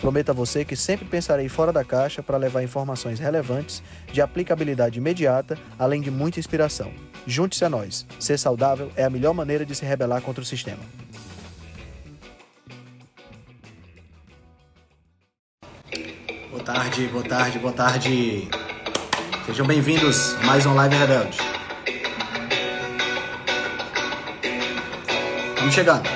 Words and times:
Prometo 0.00 0.30
a 0.30 0.34
você 0.34 0.64
que 0.64 0.76
sempre 0.76 1.06
pensarei 1.06 1.48
fora 1.48 1.72
da 1.72 1.84
caixa 1.84 2.22
para 2.22 2.36
levar 2.36 2.62
informações 2.62 3.18
relevantes, 3.18 3.82
de 4.12 4.20
aplicabilidade 4.20 4.98
imediata, 4.98 5.58
além 5.78 6.00
de 6.00 6.10
muita 6.10 6.38
inspiração. 6.38 6.92
Junte-se 7.26 7.64
a 7.64 7.70
nós. 7.70 8.06
Ser 8.20 8.38
saudável 8.38 8.90
é 8.94 9.04
a 9.04 9.10
melhor 9.10 9.32
maneira 9.32 9.64
de 9.64 9.74
se 9.74 9.84
rebelar 9.84 10.20
contra 10.20 10.42
o 10.42 10.46
sistema. 10.46 10.82
Boa 16.50 16.62
tarde, 16.62 17.06
boa 17.08 17.24
tarde, 17.24 17.58
boa 17.58 17.72
tarde. 17.72 18.48
Sejam 19.46 19.66
bem-vindos 19.66 20.34
a 20.34 20.46
mais 20.46 20.66
um 20.66 20.74
Live 20.74 20.96
Rebelde. 20.96 21.38
Vamos 25.58 25.74
chegando. 25.74 26.15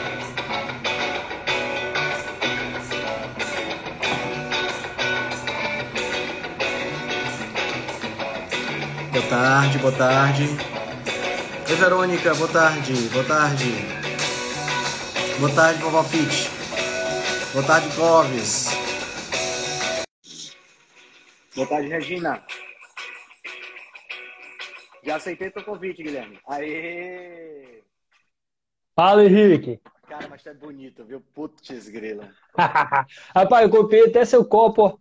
Boa 9.21 9.29
tarde, 9.29 9.79
boa 9.79 9.93
tarde. 9.93 10.45
Oi, 11.69 11.77
Verônica, 11.77 12.35
boa 12.37 12.51
tarde, 12.51 12.95
boa 13.11 13.25
tarde. 13.25 13.67
Boa 15.39 15.55
tarde, 15.55 15.83
vovó 15.83 16.03
Fit. 16.03 16.49
Boa 17.53 17.67
tarde, 17.67 17.95
Clóvis. 17.95 18.71
Boa 21.55 21.69
tarde, 21.69 21.89
Regina. 21.89 22.43
Já 25.05 25.17
aceitei 25.17 25.51
teu 25.51 25.65
convite, 25.65 26.03
Guilherme. 26.03 26.41
Aê! 26.49 27.83
Fala, 28.97 29.23
Henrique. 29.23 29.83
Cara, 30.09 30.29
mas 30.29 30.43
tá 30.43 30.55
bonito, 30.55 31.05
viu? 31.05 31.21
Putz, 31.35 31.91
grila. 31.91 32.33
Rapaz, 33.37 33.65
eu 33.65 33.71
copiei 33.71 34.07
até 34.07 34.25
seu 34.25 34.47
copo. 34.47 34.99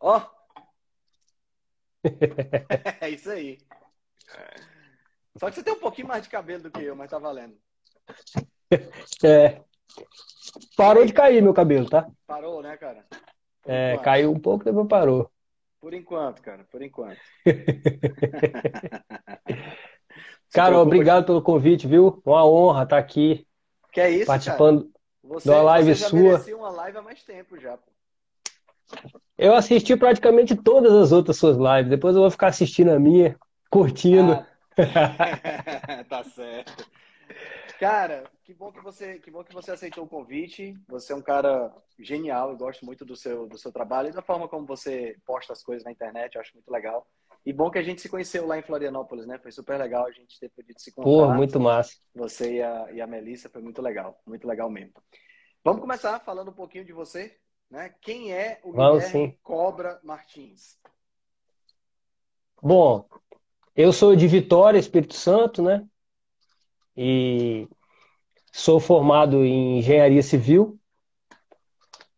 Ó! 0.00 0.39
É 3.00 3.10
isso 3.10 3.30
aí. 3.30 3.58
Só 5.38 5.48
que 5.48 5.56
você 5.56 5.62
tem 5.62 5.72
um 5.72 5.78
pouquinho 5.80 6.08
mais 6.08 6.22
de 6.22 6.28
cabelo 6.28 6.62
do 6.62 6.70
que 6.70 6.82
eu, 6.82 6.94
mas 6.96 7.10
tá 7.10 7.18
valendo. 7.18 7.58
É. 9.24 9.60
Parou 10.76 11.04
de 11.04 11.12
cair 11.12 11.42
meu 11.42 11.54
cabelo, 11.54 11.88
tá? 11.88 12.08
Parou, 12.26 12.62
né, 12.62 12.76
cara? 12.76 13.04
Por 13.62 13.72
É, 13.72 13.92
enquanto. 13.92 14.04
caiu 14.04 14.32
um 14.32 14.40
pouco, 14.40 14.64
depois 14.64 14.88
parou. 14.88 15.30
Por 15.80 15.94
enquanto, 15.94 16.42
cara, 16.42 16.64
por 16.64 16.82
enquanto. 16.82 17.20
Cara, 20.52 20.78
obrigado 20.78 21.24
pelo 21.24 21.42
convite, 21.42 21.86
viu? 21.86 22.20
Uma 22.24 22.44
honra 22.44 22.82
estar 22.84 22.98
aqui 22.98 23.46
Que 23.92 24.00
é 24.00 24.10
isso, 24.10 24.42
cara? 24.42 24.56
participando. 24.58 24.90
Você, 25.22 25.44
de 25.44 25.50
uma 25.50 25.62
live 25.62 25.90
você 25.90 25.94
já 25.94 26.08
sua. 26.08 26.38
uma 26.54 26.70
live 26.70 26.98
há 26.98 27.02
mais 27.02 27.22
tempo 27.22 27.58
já, 27.58 27.76
pô. 27.76 27.89
Eu 29.36 29.54
assisti 29.54 29.96
praticamente 29.96 30.54
todas 30.54 30.92
as 30.92 31.12
outras 31.12 31.36
suas 31.36 31.56
lives. 31.56 31.88
Depois 31.88 32.14
eu 32.14 32.22
vou 32.22 32.30
ficar 32.30 32.48
assistindo 32.48 32.90
a 32.90 32.98
minha, 32.98 33.36
curtindo. 33.70 34.32
Ah. 34.32 34.46
tá 36.08 36.24
certo. 36.24 36.86
Cara, 37.78 38.24
que 38.44 38.52
bom 38.52 38.70
que 38.70 38.82
você, 38.82 39.18
que 39.18 39.30
bom 39.30 39.42
que 39.42 39.54
você 39.54 39.70
aceitou 39.70 40.04
o 40.04 40.08
convite. 40.08 40.74
Você 40.86 41.14
é 41.14 41.16
um 41.16 41.22
cara 41.22 41.74
genial, 41.98 42.50
eu 42.50 42.56
gosto 42.56 42.84
muito 42.84 43.04
do 43.06 43.16
seu, 43.16 43.46
do 43.46 43.56
seu 43.56 43.72
trabalho 43.72 44.10
e 44.10 44.12
da 44.12 44.20
forma 44.20 44.46
como 44.46 44.66
você 44.66 45.16
posta 45.24 45.54
as 45.54 45.62
coisas 45.62 45.84
na 45.84 45.90
internet, 45.90 46.34
eu 46.34 46.42
acho 46.42 46.52
muito 46.54 46.70
legal. 46.70 47.06
E 47.44 47.54
bom 47.54 47.70
que 47.70 47.78
a 47.78 47.82
gente 47.82 48.02
se 48.02 48.08
conheceu 48.08 48.46
lá 48.46 48.58
em 48.58 48.62
Florianópolis, 48.62 49.26
né? 49.26 49.38
Foi 49.38 49.50
super 49.50 49.78
legal 49.78 50.06
a 50.06 50.10
gente 50.10 50.38
ter 50.38 50.50
podido 50.50 50.78
se 50.78 50.90
encontrar. 50.90 51.34
muito 51.34 51.58
massa. 51.58 51.94
Você 52.14 52.56
e 52.56 52.62
a, 52.62 52.92
e 52.92 53.00
a 53.00 53.06
Melissa, 53.06 53.48
foi 53.48 53.62
muito 53.62 53.80
legal, 53.80 54.20
muito 54.26 54.46
legal 54.46 54.68
mesmo. 54.68 54.92
Vamos 55.64 55.80
começar 55.80 56.20
falando 56.20 56.50
um 56.50 56.54
pouquinho 56.54 56.84
de 56.84 56.92
você, 56.92 57.34
né? 57.70 57.94
Quem 58.00 58.32
é 58.32 58.60
o 58.64 58.72
Vamos 58.72 59.04
Guilherme 59.04 59.30
sim. 59.30 59.38
Cobra 59.42 60.00
Martins? 60.02 60.78
Bom, 62.62 63.06
eu 63.74 63.92
sou 63.92 64.16
de 64.16 64.26
Vitória, 64.26 64.78
Espírito 64.78 65.14
Santo, 65.14 65.62
né? 65.62 65.86
E 66.96 67.68
sou 68.52 68.80
formado 68.80 69.44
em 69.44 69.78
engenharia 69.78 70.22
civil. 70.22 70.78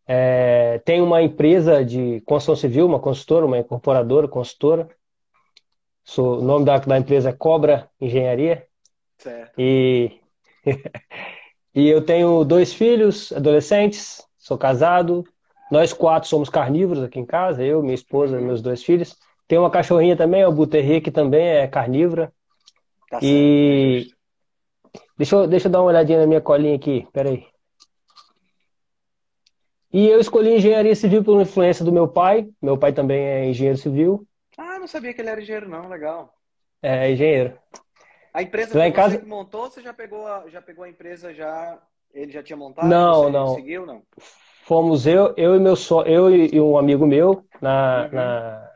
É, 0.05 0.79
tenho 0.79 1.05
uma 1.05 1.21
empresa 1.21 1.85
de 1.85 2.19
construção 2.21 2.55
civil, 2.55 2.85
uma 2.85 2.99
consultora, 2.99 3.45
uma 3.45 3.59
incorporadora, 3.59 4.27
consultora. 4.27 4.89
Sou, 6.03 6.39
o 6.39 6.43
nome 6.43 6.65
da, 6.65 6.77
da 6.79 6.97
empresa 6.97 7.29
é 7.29 7.33
Cobra 7.33 7.89
Engenharia. 8.01 8.67
Certo. 9.17 9.53
E, 9.57 10.19
e 11.73 11.87
eu 11.87 12.05
tenho 12.05 12.43
dois 12.43 12.73
filhos, 12.73 13.31
adolescentes, 13.31 14.27
sou 14.37 14.57
casado. 14.57 15.23
Nós 15.71 15.91
quatro 15.93 16.29
somos 16.29 16.49
carnívoros 16.49 17.03
aqui 17.03 17.19
em 17.19 17.25
casa, 17.25 17.63
eu, 17.63 17.81
minha 17.81 17.95
esposa 17.95 18.39
e 18.39 18.43
meus 18.43 18.61
dois 18.61 18.83
filhos. 18.83 19.17
Tem 19.47 19.57
uma 19.57 19.69
cachorrinha 19.71 20.15
também, 20.15 20.43
a 20.43 20.49
Buterri, 20.51 21.01
que 21.01 21.11
também 21.11 21.45
é 21.45 21.67
carnívora. 21.67 22.31
Tá 23.09 23.19
E- 23.21 24.07
certo. 24.07 24.23
Deixa 25.17 25.35
eu, 25.35 25.47
deixa 25.47 25.67
eu 25.67 25.71
dar 25.71 25.79
uma 25.81 25.89
olhadinha 25.89 26.19
na 26.19 26.27
minha 26.27 26.41
colinha 26.41 26.75
aqui, 26.75 27.07
peraí. 27.11 27.47
E 29.91 30.07
eu 30.07 30.19
escolhi 30.19 30.55
engenharia 30.55 30.95
civil 30.95 31.23
por 31.23 31.39
influência 31.39 31.85
do 31.85 31.91
meu 31.91 32.07
pai. 32.07 32.49
Meu 32.61 32.77
pai 32.77 32.93
também 32.93 33.23
é 33.23 33.45
engenheiro 33.49 33.77
civil, 33.77 34.27
Ah, 34.57 34.79
não 34.79 34.87
sabia 34.87 35.13
que 35.13 35.21
ele 35.21 35.29
era 35.29 35.41
engenheiro, 35.41 35.69
não. 35.69 35.87
Legal. 35.87 36.33
é 36.81 37.11
engenheiro. 37.11 37.57
A 38.33 38.41
empresa 38.41 38.75
Lá 38.75 38.81
foi 38.81 38.89
em 38.89 38.91
casa- 38.91 39.15
você 39.17 39.23
que 39.23 39.29
montou, 39.29 39.69
você 39.69 39.81
já 39.81 39.93
pegou 39.93 40.25
a, 40.27 40.49
já 40.49 40.61
pegou 40.61 40.83
a 40.83 40.89
empresa 40.89 41.33
já, 41.33 41.79
ele 42.13 42.31
já 42.31 42.41
tinha 42.41 42.57
montado? 42.57 42.89
Não, 42.89 43.29
não. 43.29 43.55
seguiu, 43.55 43.85
não? 43.85 44.01
Fomos 44.65 45.05
eu, 45.05 45.33
eu 45.35 45.55
e 45.55 45.59
meu 45.59 45.75
só, 45.75 46.03
eu 46.03 46.33
e 46.33 46.59
um 46.59 46.77
amigo 46.77 47.05
meu 47.05 47.43
na, 47.61 48.05
Uhum. 48.05 48.15
na- 48.15 48.69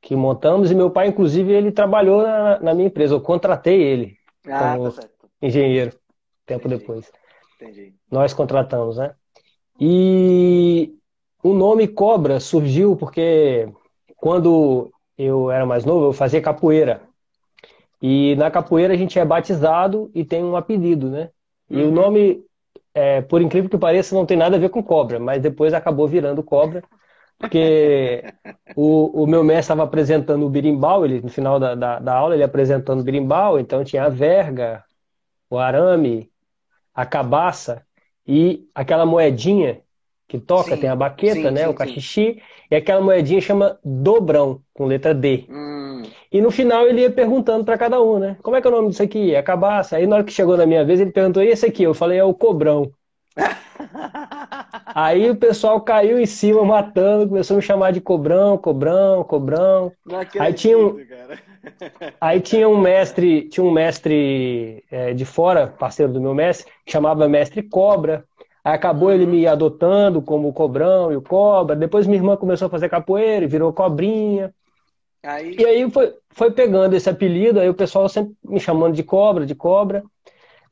que 0.00 0.16
montamos 0.16 0.70
e 0.70 0.74
meu 0.74 0.90
pai, 0.90 1.08
inclusive, 1.08 1.52
ele 1.52 1.70
trabalhou 1.72 2.22
na, 2.22 2.58
na 2.60 2.74
minha 2.74 2.88
empresa. 2.88 3.14
Eu 3.14 3.20
contratei 3.20 3.80
ele, 3.80 4.16
Ah, 4.46 4.76
Como- 4.76 4.90
tá 4.90 5.02
engenheiro, 5.42 5.92
tempo 6.46 6.66
Entendi. 6.66 6.80
depois. 6.80 7.12
Entendi. 7.56 7.94
Nós 8.10 8.32
contratamos, 8.34 8.96
né? 8.96 9.14
E 9.80 10.92
o 11.42 11.52
nome 11.52 11.86
Cobra 11.86 12.40
surgiu 12.40 12.96
porque 12.96 13.68
quando 14.16 14.90
eu 15.16 15.50
era 15.50 15.64
mais 15.66 15.84
novo, 15.84 16.06
eu 16.06 16.12
fazia 16.12 16.40
capoeira. 16.40 17.02
E 18.00 18.34
na 18.36 18.50
capoeira 18.50 18.94
a 18.94 18.96
gente 18.96 19.18
é 19.18 19.24
batizado 19.24 20.10
e 20.14 20.24
tem 20.24 20.42
um 20.42 20.56
apelido, 20.56 21.10
né? 21.10 21.30
E 21.70 21.82
o 21.82 21.86
Uhum. 21.86 21.90
nome, 21.92 22.44
é, 22.98 23.22
por 23.22 23.40
incrível 23.42 23.70
que 23.70 23.78
pareça, 23.78 24.14
não 24.14 24.26
tem 24.26 24.36
nada 24.36 24.56
a 24.56 24.58
ver 24.58 24.70
com 24.70 24.82
cobra, 24.82 25.18
mas 25.18 25.42
depois 25.42 25.74
acabou 25.74 26.08
virando 26.08 26.42
cobra, 26.42 26.82
porque 27.38 28.24
o, 28.76 29.22
o 29.24 29.26
meu 29.26 29.44
mestre 29.44 29.62
estava 29.62 29.84
apresentando 29.84 30.44
o 30.46 30.50
birimbau, 30.50 31.04
ele, 31.04 31.20
no 31.20 31.28
final 31.28 31.60
da, 31.60 31.74
da, 31.74 31.98
da 32.00 32.14
aula 32.14 32.34
ele 32.34 32.42
apresentando 32.44 33.00
o 33.00 33.04
birimbau, 33.04 33.58
então 33.60 33.84
tinha 33.84 34.04
a 34.04 34.08
verga, 34.08 34.84
o 35.50 35.58
arame, 35.58 36.30
a 36.94 37.06
cabaça 37.06 37.86
e 38.26 38.68
aquela 38.74 39.06
moedinha 39.06 39.82
que 40.28 40.38
toca, 40.38 40.76
Sim, 40.76 40.80
tem 40.80 40.90
a 40.90 40.96
baqueta, 40.96 41.50
sim, 41.50 41.56
né? 41.56 41.62
sim, 41.62 41.68
o 41.68 41.74
cachixi, 41.74 42.42
e 42.70 42.76
aquela 42.76 43.00
moedinha 43.00 43.40
chama 43.40 43.78
dobrão, 43.84 44.62
com 44.74 44.84
letra 44.86 45.14
D. 45.14 45.48
Hum, 45.48 46.02
E 46.30 46.40
no 46.40 46.50
final 46.50 46.86
ele 46.86 47.02
ia 47.02 47.10
perguntando 47.12 47.64
para 47.64 47.78
cada 47.78 48.00
um, 48.02 48.18
né? 48.18 48.36
Como 48.42 48.56
é 48.56 48.60
que 48.60 48.66
é 48.66 48.70
o 48.70 48.74
nome 48.74 48.90
disso 48.90 49.02
aqui? 49.02 49.34
É 49.34 49.38
a 49.38 49.42
cabaça. 49.42 49.96
Aí 49.96 50.06
na 50.06 50.16
hora 50.16 50.24
que 50.24 50.32
chegou 50.32 50.56
na 50.56 50.66
minha 50.66 50.84
vez, 50.84 51.00
ele 51.00 51.10
perguntou, 51.12 51.42
e 51.42 51.48
esse 51.48 51.66
aqui? 51.66 51.82
Eu 51.84 51.94
falei, 51.94 52.18
é 52.18 52.24
o 52.24 52.34
cobrão. 52.34 52.92
Aí 54.94 55.30
o 55.30 55.36
pessoal 55.36 55.80
caiu 55.80 56.18
em 56.18 56.26
cima, 56.26 56.64
matando, 56.64 57.28
começou 57.28 57.54
a 57.54 57.58
me 57.58 57.62
chamar 57.62 57.92
de 57.92 58.00
cobrão, 58.00 58.58
cobrão, 58.58 59.24
cobrão. 59.24 59.96
Aí 60.36 60.52
tinha 60.52 60.78
um-. 60.78 61.00
Aí 62.20 62.40
tinha 62.40 62.68
um 62.68 62.76
mestre, 62.80 63.48
tinha 63.48 63.62
um 63.64 63.70
mestre 63.70 64.84
é, 64.90 65.14
de 65.14 65.24
fora, 65.24 65.68
parceiro 65.68 66.12
do 66.12 66.20
meu 66.20 66.34
mestre, 66.34 66.72
que 66.84 66.90
chamava 66.92 67.28
mestre 67.28 67.62
Cobra. 67.62 68.24
Aí 68.64 68.74
acabou 68.74 69.12
ele 69.12 69.26
me 69.26 69.46
adotando 69.46 70.22
como 70.22 70.48
o 70.48 70.52
cobrão 70.52 71.12
e 71.12 71.16
o 71.16 71.22
cobra. 71.22 71.76
Depois 71.76 72.06
minha 72.06 72.18
irmã 72.18 72.36
começou 72.36 72.66
a 72.66 72.70
fazer 72.70 72.88
capoeira 72.88 73.44
e 73.44 73.48
virou 73.48 73.72
cobrinha. 73.72 74.54
Aí, 75.22 75.56
E 75.58 75.64
aí 75.64 75.90
foi, 75.90 76.14
foi 76.30 76.52
pegando 76.52 76.94
esse 76.94 77.10
apelido, 77.10 77.58
aí 77.60 77.68
o 77.68 77.74
pessoal 77.74 78.08
sempre 78.08 78.34
me 78.44 78.60
chamando 78.60 78.94
de 78.94 79.02
cobra, 79.02 79.44
de 79.44 79.54
cobra. 79.54 80.04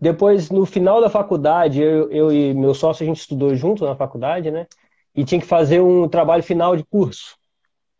Depois, 0.00 0.50
no 0.50 0.66
final 0.66 1.00
da 1.00 1.10
faculdade, 1.10 1.82
eu, 1.82 2.10
eu 2.10 2.32
e 2.32 2.54
meu 2.54 2.74
sócio, 2.74 3.04
a 3.04 3.06
gente 3.06 3.20
estudou 3.20 3.54
junto 3.56 3.84
na 3.86 3.96
faculdade, 3.96 4.50
né? 4.50 4.66
E 5.14 5.24
tinha 5.24 5.40
que 5.40 5.46
fazer 5.46 5.80
um 5.80 6.08
trabalho 6.08 6.42
final 6.42 6.76
de 6.76 6.84
curso. 6.84 7.36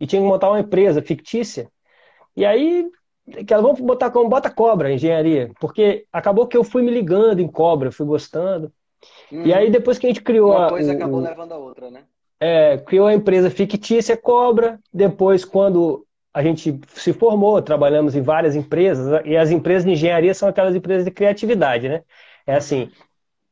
E 0.00 0.06
tinha 0.06 0.22
que 0.22 0.28
montar 0.28 0.50
uma 0.50 0.60
empresa 0.60 1.02
fictícia. 1.02 1.70
E 2.36 2.44
aí 2.46 2.86
que 3.46 3.52
elas 3.54 3.64
vão 3.64 3.74
botar 3.74 4.10
como 4.10 4.28
bota 4.28 4.50
cobra, 4.50 4.92
engenharia, 4.92 5.50
porque 5.60 6.06
acabou 6.12 6.46
que 6.46 6.56
eu 6.56 6.64
fui 6.64 6.82
me 6.82 6.90
ligando 6.92 7.40
em 7.40 7.48
cobra, 7.48 7.92
fui 7.92 8.06
gostando. 8.06 8.72
Hum. 9.32 9.42
E 9.44 9.52
aí 9.52 9.70
depois 9.70 9.98
que 9.98 10.06
a 10.06 10.10
gente 10.10 10.22
criou 10.22 10.52
Uma 10.52 10.66
a, 10.66 10.70
coisa 10.70 10.92
o, 10.92 10.96
acabou 10.96 11.20
levando 11.20 11.52
a 11.52 11.56
outra, 11.56 11.90
né? 11.90 12.04
É, 12.38 12.78
criou 12.78 13.06
a 13.06 13.14
empresa 13.14 13.50
fictícia 13.50 14.16
Cobra. 14.16 14.78
Depois, 14.92 15.44
quando 15.44 16.06
a 16.32 16.42
gente 16.42 16.78
se 16.94 17.12
formou, 17.12 17.62
trabalhamos 17.62 18.14
em 18.14 18.20
várias 18.20 18.54
empresas, 18.54 19.22
e 19.24 19.36
as 19.36 19.50
empresas 19.50 19.84
de 19.84 19.92
engenharia 19.92 20.34
são 20.34 20.48
aquelas 20.48 20.74
empresas 20.74 21.04
de 21.04 21.10
criatividade, 21.10 21.88
né? 21.88 22.02
É 22.46 22.54
assim, 22.54 22.90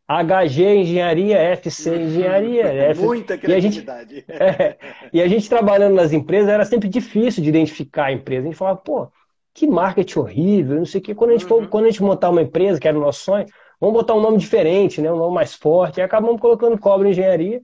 HG 0.07 0.63
Engenharia, 0.63 1.39
FC 1.39 1.97
Engenharia. 1.97 2.65
F... 2.91 3.01
Muita 3.05 3.39
criatividade. 3.39 4.25
E 4.29 4.33
a, 4.33 4.35
gente, 4.35 4.61
é, 4.63 4.79
e 5.13 5.23
a 5.23 5.29
gente 5.29 5.49
trabalhando 5.49 5.95
nas 5.95 6.13
empresas 6.13 6.49
era 6.49 6.65
sempre 6.65 6.89
difícil 6.89 7.43
de 7.43 7.49
identificar 7.49 8.07
a 8.07 8.13
empresa. 8.13 8.43
A 8.43 8.51
gente 8.51 8.59
falava, 8.59 8.77
pô, 8.77 9.09
que 9.55 9.67
marketing 9.67 10.19
horrível, 10.19 10.77
não 10.77 10.85
sei 10.85 11.01
o 11.01 11.05
quê. 11.05 11.15
Quando 11.15 11.31
a 11.31 11.37
gente, 11.39 11.51
uhum. 11.51 11.67
quando 11.67 11.85
a 11.87 11.91
gente 11.91 12.03
montar 12.03 12.29
uma 12.29 12.43
empresa, 12.43 12.79
que 12.79 12.87
era 12.87 12.99
o 12.99 13.01
nosso 13.01 13.21
sonho, 13.21 13.47
vamos 13.85 14.01
botar 14.01 14.15
um 14.15 14.21
nome 14.21 14.39
diferente, 14.39 15.03
né? 15.03 15.13
um 15.13 15.17
nome 15.17 15.35
mais 15.35 15.55
forte. 15.55 16.01
E 16.01 16.03
acabamos 16.03 16.41
colocando 16.41 16.79
Cobra 16.79 17.09
Engenharia. 17.09 17.63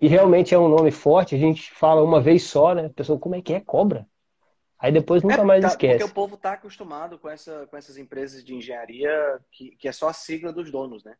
E 0.00 0.08
realmente 0.08 0.54
é 0.54 0.58
um 0.58 0.68
nome 0.68 0.90
forte, 0.90 1.34
a 1.34 1.38
gente 1.38 1.70
fala 1.72 2.02
uma 2.02 2.20
vez 2.20 2.44
só, 2.44 2.74
né? 2.74 2.86
A 2.86 2.90
pessoa, 2.90 3.18
como 3.18 3.34
é 3.34 3.42
que 3.42 3.52
é 3.52 3.60
cobra? 3.60 4.06
Aí 4.78 4.90
depois 4.90 5.22
nunca 5.22 5.42
é, 5.42 5.44
mais 5.44 5.60
tá, 5.60 5.68
esquece. 5.68 5.98
Porque 5.98 6.10
o 6.10 6.14
povo 6.14 6.36
está 6.36 6.52
acostumado 6.52 7.18
com, 7.18 7.28
essa, 7.28 7.66
com 7.66 7.76
essas 7.76 7.98
empresas 7.98 8.42
de 8.42 8.54
engenharia 8.54 9.38
que, 9.52 9.76
que 9.76 9.86
é 9.86 9.92
só 9.92 10.08
a 10.08 10.14
sigla 10.14 10.54
dos 10.54 10.70
donos, 10.70 11.04
né? 11.04 11.14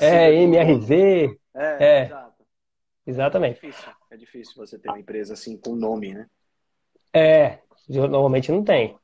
é, 0.00 0.34
MRV. 0.34 1.38
É, 1.54 1.84
é, 1.84 2.04
exato. 2.06 2.44
Exatamente. 3.06 3.58
É 3.58 3.68
difícil, 3.68 3.92
é 4.10 4.16
difícil 4.16 4.54
você 4.56 4.76
ter 4.76 4.88
uma 4.88 4.98
empresa 4.98 5.34
assim 5.34 5.56
com 5.56 5.76
nome, 5.76 6.12
né? 6.12 6.26
É, 7.14 7.60
normalmente 7.88 8.50
não 8.50 8.64
tem. 8.64 8.98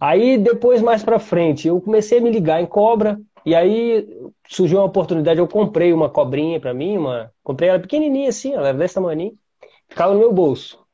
Aí 0.00 0.38
depois, 0.38 0.80
mais 0.80 1.04
pra 1.04 1.18
frente, 1.18 1.68
eu 1.68 1.78
comecei 1.78 2.18
a 2.18 2.22
me 2.22 2.30
ligar 2.30 2.62
em 2.62 2.66
cobra, 2.66 3.20
e 3.46 3.54
aí 3.54 4.08
surgiu 4.48 4.78
uma 4.78 4.86
oportunidade, 4.86 5.38
eu 5.38 5.46
comprei 5.46 5.92
uma 5.92 6.10
cobrinha 6.10 6.58
para 6.58 6.74
mim, 6.74 6.98
uma, 6.98 7.32
comprei 7.44 7.68
ela 7.68 7.78
pequenininha 7.78 8.28
assim, 8.28 8.52
ela 8.52 8.68
era 8.70 8.76
desse 8.76 8.94
tamanho, 8.94 9.38
ficava 9.88 10.12
no 10.12 10.18
meu 10.18 10.32
bolso. 10.32 10.84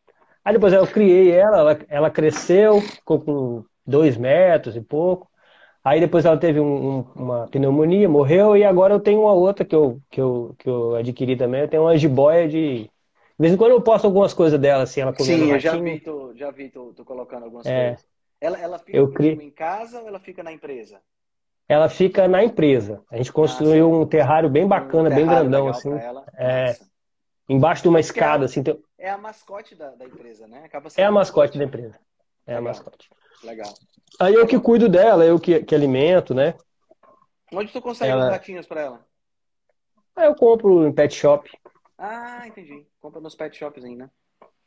Aí 0.45 0.53
depois 0.53 0.75
eu 0.75 0.87
criei 0.87 1.31
ela, 1.31 1.59
ela, 1.59 1.79
ela 1.89 2.11
cresceu, 2.11 2.83
ficou 2.83 3.21
com 3.21 3.65
dois 3.87 4.19
metros 4.19 4.77
e 4.77 4.83
pouco. 4.83 5.31
Aí 5.83 5.99
depois 5.99 6.27
ela 6.27 6.37
teve 6.37 6.61
um, 6.61 6.99
um, 6.99 7.01
uma 7.17 7.49
pneumonia, 7.49 8.09
morreu, 8.09 8.55
e 8.55 8.65
agora 8.65 8.93
eu 8.93 9.01
tenho 9.01 9.23
uma 9.23 9.33
outra 9.33 9.65
que 9.65 9.75
eu, 9.75 9.99
que 10.11 10.21
eu, 10.21 10.55
que 10.59 10.69
eu 10.69 10.95
adquiri 10.95 11.37
também. 11.37 11.63
Eu 11.63 11.69
tenho 11.69 11.85
uma 11.85 11.97
jiboia 11.97 12.47
de. 12.47 12.83
De 12.85 12.91
vez 13.39 13.55
em 13.55 13.57
quando 13.57 13.73
eu 13.73 13.81
posto 13.81 14.05
algumas 14.05 14.35
coisas 14.35 14.61
dela, 14.61 14.83
assim, 14.83 15.01
ela 15.01 15.13
comendo 15.13 15.45
Sim, 15.45 15.51
eu 15.51 15.59
já 15.59 15.77
vi, 15.77 16.01
tu, 16.01 16.33
já 16.37 16.51
vi 16.51 16.69
tu, 16.69 16.93
tu 16.95 17.05
colocando 17.05 17.45
algumas 17.45 17.67
é, 17.67 17.87
coisas. 17.87 18.07
Ela, 18.41 18.59
ela 18.61 18.79
fica 18.79 18.97
eu 18.97 19.11
cri... 19.11 19.31
em 19.31 19.51
casa 19.51 20.01
ou 20.01 20.07
ela 20.07 20.21
fica 20.21 20.43
na 20.43 20.53
empresa? 20.53 21.01
Ela 21.73 21.89
fica 21.89 22.29
na 22.29 22.45
empresa. 22.45 23.03
A 23.11 23.17
gente 23.17 23.33
construiu 23.33 23.93
ah, 23.93 23.99
um 23.99 24.07
terrário 24.07 24.49
bem 24.49 24.67
bacana, 24.67 25.11
um 25.11 25.15
bem 25.15 25.27
grandão, 25.27 25.69
assim. 25.69 25.91
É, 26.37 26.77
embaixo 27.49 27.83
de 27.83 27.89
uma 27.89 28.01
escada, 28.01 28.45
é, 28.45 28.47
assim. 28.47 28.63
Tem... 28.63 28.79
É 28.99 29.11
a 29.11 29.19
mascote 29.19 29.75
da, 29.75 29.91
da 29.95 30.05
empresa, 30.05 30.47
né? 30.47 30.69
é 30.97 31.05
a 31.05 31.11
mascote 31.11 31.59
da 31.59 31.65
empresa. 31.65 31.99
É 32.47 32.55
Legal. 32.55 32.59
a 32.59 32.69
mascote. 32.69 33.11
Legal. 33.43 33.73
Aí 34.21 34.35
eu 34.35 34.47
que 34.47 34.59
cuido 34.59 34.89
dela, 34.89 35.25
eu 35.25 35.39
que, 35.39 35.63
que 35.65 35.75
alimento, 35.75 36.35
né? 36.35 36.55
Onde 37.53 37.73
tu 37.73 37.83
consegue 37.83 38.11
ela... 38.11 38.25
os 38.25 38.31
gatinhos 38.31 38.67
para 38.67 38.81
ela? 38.81 39.07
Aí 40.17 40.27
eu 40.27 40.35
compro 40.35 40.87
em 40.87 40.93
pet 40.93 41.15
shop. 41.15 41.51
Ah, 41.99 42.47
entendi. 42.47 42.87
Compra 43.01 43.21
nos 43.21 43.35
pet 43.35 43.57
shops, 43.57 43.83
né? 43.85 44.11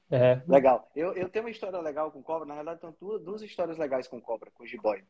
É. 0.09 0.41
Legal. 0.47 0.89
Eu, 0.95 1.13
eu 1.13 1.29
tenho 1.29 1.45
uma 1.45 1.51
história 1.51 1.79
legal 1.79 2.11
com 2.11 2.21
cobra. 2.21 2.47
Na 2.47 2.55
verdade, 2.55 2.79
tenho 2.79 2.95
duas, 2.99 3.21
duas 3.21 3.41
histórias 3.41 3.77
legais 3.77 4.07
com 4.07 4.21
cobra, 4.21 4.51
com 4.53 4.65
jiboia. 4.65 5.03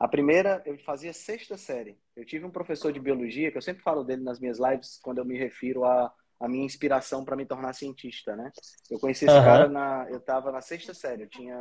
A 0.00 0.08
primeira, 0.08 0.62
eu 0.64 0.78
fazia 0.78 1.12
sexta 1.12 1.58
série. 1.58 1.94
Eu 2.16 2.24
tive 2.24 2.46
um 2.46 2.50
professor 2.50 2.90
de 2.90 2.98
biologia, 2.98 3.52
que 3.52 3.58
eu 3.58 3.62
sempre 3.62 3.82
falo 3.82 4.02
dele 4.02 4.22
nas 4.22 4.40
minhas 4.40 4.58
lives, 4.58 4.98
quando 5.02 5.18
eu 5.18 5.26
me 5.26 5.36
refiro 5.36 5.84
à, 5.84 6.10
à 6.40 6.48
minha 6.48 6.64
inspiração 6.64 7.22
para 7.22 7.36
me 7.36 7.44
tornar 7.44 7.74
cientista, 7.74 8.34
né? 8.34 8.50
Eu 8.90 8.98
conheci 8.98 9.26
esse 9.26 9.34
uhum. 9.34 9.44
cara, 9.44 9.68
na, 9.68 10.06
eu 10.08 10.16
estava 10.16 10.50
na 10.50 10.62
sexta 10.62 10.94
série, 10.94 11.24
eu 11.24 11.28
tinha, 11.28 11.54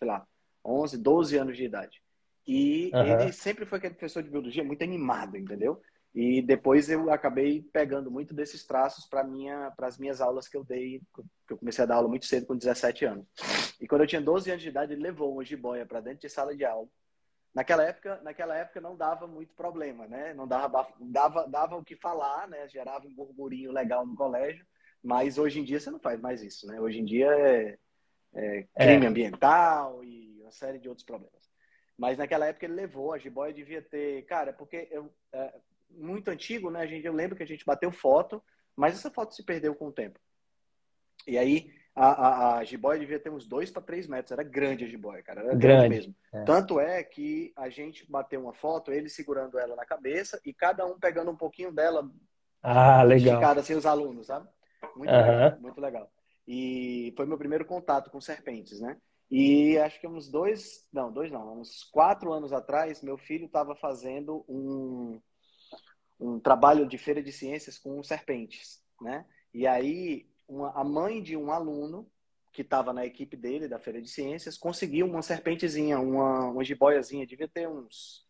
sei 0.00 0.08
lá, 0.08 0.26
11, 0.64 0.98
12 0.98 1.36
anos 1.36 1.56
de 1.56 1.64
idade. 1.64 2.02
E 2.44 2.90
uhum. 2.92 3.20
ele 3.20 3.32
sempre 3.32 3.64
foi 3.64 3.78
aquele 3.78 3.94
professor 3.94 4.20
de 4.20 4.30
biologia 4.30 4.64
muito 4.64 4.82
animado, 4.82 5.36
entendeu? 5.36 5.80
E 6.12 6.42
depois 6.42 6.90
eu 6.90 7.08
acabei 7.12 7.62
pegando 7.72 8.10
muito 8.10 8.34
desses 8.34 8.66
traços 8.66 9.06
para 9.06 9.22
minha, 9.22 9.72
as 9.78 9.96
minhas 9.96 10.20
aulas 10.20 10.48
que 10.48 10.56
eu 10.56 10.64
dei, 10.64 11.00
que 11.46 11.52
eu 11.52 11.56
comecei 11.56 11.84
a 11.84 11.86
dar 11.86 11.94
aula 11.94 12.08
muito 12.08 12.26
cedo, 12.26 12.46
com 12.46 12.56
17 12.56 13.04
anos. 13.04 13.26
E 13.80 13.86
quando 13.86 14.00
eu 14.00 14.08
tinha 14.08 14.20
12 14.20 14.50
anos 14.50 14.62
de 14.64 14.70
idade, 14.70 14.92
ele 14.92 15.02
levou 15.02 15.32
uma 15.32 15.44
jiboia 15.44 15.86
para 15.86 16.00
dentro 16.00 16.22
de 16.22 16.28
sala 16.28 16.56
de 16.56 16.64
aula 16.64 16.88
Naquela 17.54 17.84
época, 17.84 18.20
naquela 18.22 18.56
época 18.56 18.80
não 18.80 18.96
dava 18.96 19.26
muito 19.26 19.52
problema, 19.54 20.06
né? 20.06 20.32
Não 20.34 20.46
dava, 20.46 20.86
dava, 21.00 21.46
dava 21.48 21.76
o 21.76 21.84
que 21.84 21.96
falar, 21.96 22.48
né? 22.48 22.68
Gerava 22.68 23.06
um 23.06 23.14
burburinho 23.14 23.72
legal 23.72 24.06
no 24.06 24.14
colégio, 24.14 24.64
mas 25.02 25.36
hoje 25.36 25.60
em 25.60 25.64
dia 25.64 25.80
você 25.80 25.90
não 25.90 25.98
faz 25.98 26.20
mais 26.20 26.42
isso, 26.42 26.66
né? 26.66 26.80
Hoje 26.80 27.00
em 27.00 27.04
dia 27.04 27.26
é, 27.26 27.78
é 28.34 28.62
crime 28.78 29.04
é. 29.04 29.08
ambiental 29.08 30.04
e 30.04 30.40
uma 30.40 30.52
série 30.52 30.78
de 30.78 30.88
outros 30.88 31.04
problemas. 31.04 31.50
Mas 31.98 32.16
naquela 32.18 32.46
época 32.46 32.66
ele 32.66 32.74
levou, 32.74 33.12
a 33.12 33.18
jiboia 33.18 33.52
devia 33.52 33.82
ter, 33.82 34.24
cara, 34.26 34.52
porque 34.52 34.88
eu, 34.90 35.12
é, 35.32 35.52
muito 35.90 36.30
antigo, 36.30 36.70
né? 36.70 36.80
A 36.80 36.86
gente, 36.86 37.04
eu 37.04 37.12
lembro 37.12 37.36
que 37.36 37.42
a 37.42 37.46
gente 37.46 37.64
bateu 37.64 37.90
foto, 37.90 38.42
mas 38.76 38.94
essa 38.94 39.10
foto 39.10 39.34
se 39.34 39.44
perdeu 39.44 39.74
com 39.74 39.88
o 39.88 39.92
tempo. 39.92 40.20
E 41.26 41.36
aí 41.36 41.72
a, 41.94 42.06
a, 42.06 42.58
a 42.58 42.64
jiboia 42.64 42.98
devia 42.98 43.18
ter 43.18 43.30
uns 43.30 43.46
2 43.46 43.70
para 43.70 43.82
3 43.82 44.06
metros. 44.06 44.32
Era 44.32 44.42
grande 44.42 44.84
a 44.84 44.88
jiboia, 44.88 45.22
cara. 45.22 45.42
Era 45.42 45.54
grande, 45.54 45.88
mesmo. 45.88 46.14
É. 46.32 46.44
Tanto 46.44 46.78
é 46.78 47.02
que 47.02 47.52
a 47.56 47.68
gente 47.68 48.10
bateu 48.10 48.40
uma 48.40 48.54
foto, 48.54 48.92
ele 48.92 49.08
segurando 49.08 49.58
ela 49.58 49.76
na 49.76 49.84
cabeça 49.84 50.40
e 50.44 50.52
cada 50.52 50.86
um 50.86 50.98
pegando 50.98 51.30
um 51.30 51.36
pouquinho 51.36 51.72
dela. 51.72 52.08
Ah, 52.62 53.02
legal. 53.02 53.34
Esticada, 53.34 53.60
assim, 53.60 53.74
os 53.74 53.86
alunos, 53.86 54.26
sabe? 54.26 54.48
Muito 54.96 55.10
legal, 55.10 55.60
muito 55.60 55.80
legal. 55.80 56.10
E 56.46 57.12
foi 57.16 57.26
meu 57.26 57.38
primeiro 57.38 57.64
contato 57.64 58.10
com 58.10 58.20
serpentes, 58.20 58.80
né? 58.80 58.96
E 59.30 59.78
acho 59.78 60.00
que 60.00 60.08
uns 60.08 60.28
dois, 60.28 60.86
não, 60.92 61.12
dois 61.12 61.30
não, 61.30 61.60
uns 61.60 61.84
quatro 61.84 62.32
anos 62.32 62.52
atrás, 62.52 63.00
meu 63.02 63.16
filho 63.16 63.46
estava 63.46 63.76
fazendo 63.76 64.44
um, 64.48 65.20
um 66.18 66.40
trabalho 66.40 66.86
de 66.86 66.98
feira 66.98 67.22
de 67.22 67.30
ciências 67.30 67.78
com 67.78 68.02
serpentes, 68.02 68.82
né? 69.00 69.24
E 69.54 69.66
aí 69.66 70.29
uma, 70.50 70.72
a 70.72 70.82
mãe 70.82 71.22
de 71.22 71.36
um 71.36 71.52
aluno 71.52 72.10
que 72.52 72.62
estava 72.62 72.92
na 72.92 73.06
equipe 73.06 73.36
dele, 73.36 73.68
da 73.68 73.78
Feira 73.78 74.02
de 74.02 74.08
Ciências, 74.08 74.58
conseguiu 74.58 75.06
uma 75.06 75.22
serpentezinha, 75.22 76.00
uma, 76.00 76.50
uma 76.50 76.64
jiboiazinha, 76.64 77.26
devia 77.26 77.46
ter 77.46 77.68
uns 77.68 78.26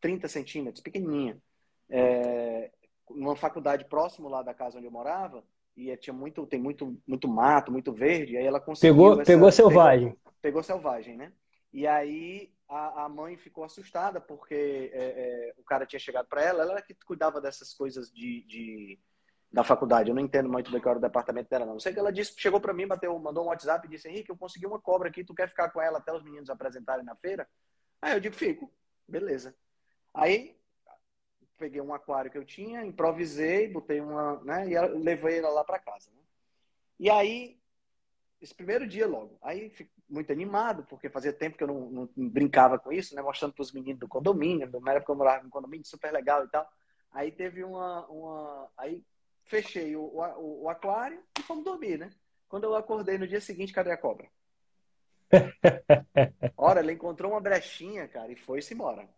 30 0.00 0.26
centímetros, 0.26 0.82
pequenininha. 0.82 1.40
É, 1.88 2.72
numa 3.08 3.36
faculdade 3.36 3.84
próximo 3.84 4.28
lá 4.28 4.42
da 4.42 4.52
casa 4.52 4.78
onde 4.78 4.86
eu 4.88 4.92
morava, 4.92 5.44
e 5.76 5.96
tinha 5.96 6.12
muito, 6.12 6.44
tem 6.46 6.60
muito, 6.60 7.00
muito 7.06 7.28
mato, 7.28 7.70
muito 7.70 7.92
verde, 7.92 8.36
aí 8.36 8.44
ela 8.44 8.60
conseguiu... 8.60 8.94
Pegou, 8.94 9.12
essa, 9.12 9.32
pegou 9.32 9.52
selvagem. 9.52 10.08
Pegou, 10.08 10.32
pegou, 10.42 10.62
selvagem, 10.62 11.16
né? 11.16 11.32
E 11.72 11.86
aí 11.86 12.52
a, 12.68 13.04
a 13.04 13.08
mãe 13.08 13.36
ficou 13.36 13.62
assustada, 13.62 14.20
porque 14.20 14.90
é, 14.92 15.04
é, 15.04 15.54
o 15.56 15.62
cara 15.62 15.86
tinha 15.86 16.00
chegado 16.00 16.26
para 16.26 16.42
ela, 16.42 16.62
ela 16.62 16.72
era 16.72 16.82
que 16.82 16.94
cuidava 17.06 17.40
dessas 17.40 17.72
coisas 17.72 18.10
de, 18.12 18.42
de 18.42 18.98
da 19.52 19.62
faculdade. 19.62 20.10
Eu 20.10 20.14
não 20.14 20.22
entendo 20.22 20.48
muito 20.48 20.70
bem 20.70 20.80
qual 20.80 20.92
era 20.92 20.98
o 20.98 21.02
departamento 21.02 21.50
dela, 21.50 21.66
não. 21.66 21.78
Sei 21.78 21.92
que 21.92 21.98
ela 21.98 22.12
disse, 22.12 22.34
chegou 22.36 22.60
para 22.60 22.72
mim, 22.72 22.86
bateu, 22.86 23.16
mandou 23.18 23.44
um 23.44 23.48
WhatsApp 23.48 23.86
e 23.86 23.90
disse: 23.90 24.08
Henrique, 24.08 24.30
eu 24.30 24.36
consegui 24.36 24.66
uma 24.66 24.80
cobra 24.80 25.08
aqui, 25.08 25.22
tu 25.22 25.34
quer 25.34 25.48
ficar 25.48 25.70
com 25.70 25.80
ela 25.80 25.98
até 25.98 26.12
os 26.12 26.22
meninos 26.22 26.48
apresentarem 26.48 27.04
na 27.04 27.14
feira? 27.16 27.46
Aí 28.00 28.14
eu 28.14 28.20
digo: 28.20 28.34
fico. 28.34 28.72
Beleza. 29.06 29.54
Aí 30.14 30.56
peguei 31.58 31.80
um 31.80 31.94
aquário 31.94 32.30
que 32.30 32.38
eu 32.38 32.44
tinha, 32.44 32.84
improvisei, 32.84 33.68
botei 33.68 34.00
uma, 34.00 34.42
né, 34.42 34.68
e 34.68 34.78
levei 34.98 35.38
ela 35.38 35.50
lá 35.50 35.62
para 35.62 35.78
casa. 35.78 36.10
Né? 36.10 36.20
E 36.98 37.08
aí, 37.08 37.56
esse 38.40 38.52
primeiro 38.52 38.84
dia 38.84 39.06
logo, 39.06 39.38
aí 39.40 39.70
fico 39.70 39.92
muito 40.08 40.32
animado, 40.32 40.84
porque 40.88 41.08
fazia 41.08 41.32
tempo 41.32 41.56
que 41.56 41.62
eu 41.62 41.68
não, 41.68 42.08
não 42.16 42.28
brincava 42.28 42.80
com 42.80 42.92
isso, 42.92 43.14
né, 43.14 43.22
mostrando 43.22 43.52
para 43.52 43.62
os 43.62 43.72
meninos 43.72 44.00
do 44.00 44.08
condomínio, 44.08 44.68
na 44.80 44.94
época 44.94 45.12
eu 45.12 45.16
morava 45.16 45.44
no 45.44 45.50
condomínio, 45.50 45.86
super 45.86 46.12
legal 46.12 46.44
e 46.44 46.48
tal. 46.48 46.68
Aí 47.12 47.30
teve 47.30 47.62
uma, 47.62 48.06
uma 48.08 48.68
aí 48.76 49.04
fechei 49.44 49.96
o, 49.96 50.02
o, 50.02 50.64
o 50.64 50.68
aquário 50.68 51.22
e 51.38 51.42
fomos 51.42 51.64
dormir, 51.64 51.98
né? 51.98 52.10
Quando 52.48 52.64
eu 52.64 52.74
acordei 52.74 53.18
no 53.18 53.26
dia 53.26 53.40
seguinte, 53.40 53.72
cadê 53.72 53.90
a 53.90 53.96
cobra? 53.96 54.28
Ora, 56.56 56.80
ela 56.80 56.92
encontrou 56.92 57.32
uma 57.32 57.40
brechinha, 57.40 58.06
cara, 58.06 58.30
e 58.30 58.36
foi-se 58.36 58.74
embora. 58.74 59.08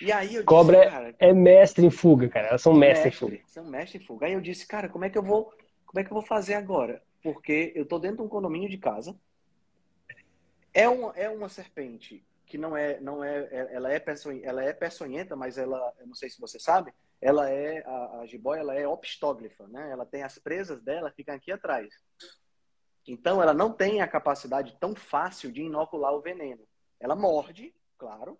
E 0.00 0.10
aí 0.10 0.34
eu 0.34 0.44
Cobra 0.44 0.78
disse, 0.78 0.90
cara, 0.90 1.14
é 1.18 1.32
mestre 1.32 1.86
em 1.86 1.90
fuga, 1.90 2.28
cara. 2.28 2.48
Elas 2.48 2.62
são 2.62 2.74
mestre, 2.74 3.08
mestre, 3.10 3.26
em 3.26 3.30
fuga. 3.30 3.42
São 3.46 3.64
mestre 3.64 3.98
em 3.98 4.04
fuga. 4.04 4.26
Aí 4.26 4.32
eu 4.32 4.40
disse, 4.40 4.66
cara, 4.66 4.88
como 4.88 5.04
é 5.04 5.10
que 5.10 5.16
eu 5.16 5.22
vou, 5.22 5.52
como 5.86 6.00
é 6.00 6.04
que 6.04 6.10
eu 6.10 6.14
vou 6.14 6.22
fazer 6.22 6.54
agora? 6.54 7.02
Porque 7.22 7.72
eu 7.74 7.86
tô 7.86 7.98
dentro 7.98 8.18
de 8.18 8.22
um 8.22 8.28
condomínio 8.28 8.68
de 8.68 8.78
casa. 8.78 9.16
É 10.72 10.88
uma, 10.88 11.12
é 11.16 11.28
uma 11.28 11.48
serpente 11.48 12.24
que 12.46 12.58
não 12.58 12.76
é, 12.76 12.98
não 13.00 13.22
é, 13.22 13.48
ela 13.70 13.92
é, 13.92 14.02
ela 14.42 14.64
é 14.64 14.72
peçonhenta, 14.72 15.36
mas 15.36 15.56
ela, 15.56 15.94
eu 16.00 16.06
não 16.06 16.14
sei 16.14 16.28
se 16.28 16.40
você 16.40 16.58
sabe, 16.58 16.92
ela 17.20 17.50
é 17.50 17.82
a, 17.86 18.20
a 18.20 18.26
jiboia, 18.26 18.60
ela 18.60 18.74
é 18.74 18.86
opstóglifa, 18.88 19.68
né? 19.68 19.90
Ela 19.90 20.06
tem 20.06 20.22
as 20.22 20.38
presas 20.38 20.82
dela 20.82 21.12
ficam 21.12 21.34
aqui 21.34 21.52
atrás. 21.52 21.88
Então 23.06 23.42
ela 23.42 23.52
não 23.52 23.72
tem 23.72 24.00
a 24.00 24.08
capacidade 24.08 24.76
tão 24.80 24.94
fácil 24.94 25.52
de 25.52 25.62
inocular 25.62 26.14
o 26.14 26.20
veneno. 26.20 26.66
Ela 26.98 27.16
morde, 27.16 27.74
claro. 27.98 28.38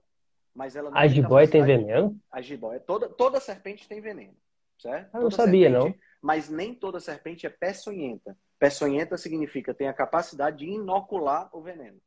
Mas 0.54 0.76
ela 0.76 0.90
a 0.94 1.06
jiboia 1.06 1.48
tem 1.48 1.64
veneno? 1.64 2.18
A 2.30 2.40
jiboia, 2.40 2.80
toda, 2.80 3.08
toda 3.08 3.40
serpente 3.40 3.88
tem 3.88 4.00
veneno, 4.00 4.36
certo? 4.78 5.14
Eu 5.14 5.22
não 5.22 5.30
sabia, 5.30 5.70
serpente, 5.70 5.96
não. 5.98 6.04
Mas 6.20 6.48
nem 6.48 6.74
toda 6.74 7.00
serpente 7.00 7.46
é 7.46 7.50
peçonhenta. 7.50 8.36
Peçonhenta 8.58 9.16
significa 9.16 9.72
tem 9.72 9.88
a 9.88 9.94
capacidade 9.94 10.58
de 10.58 10.66
inocular 10.66 11.48
o 11.52 11.62
veneno. 11.62 12.00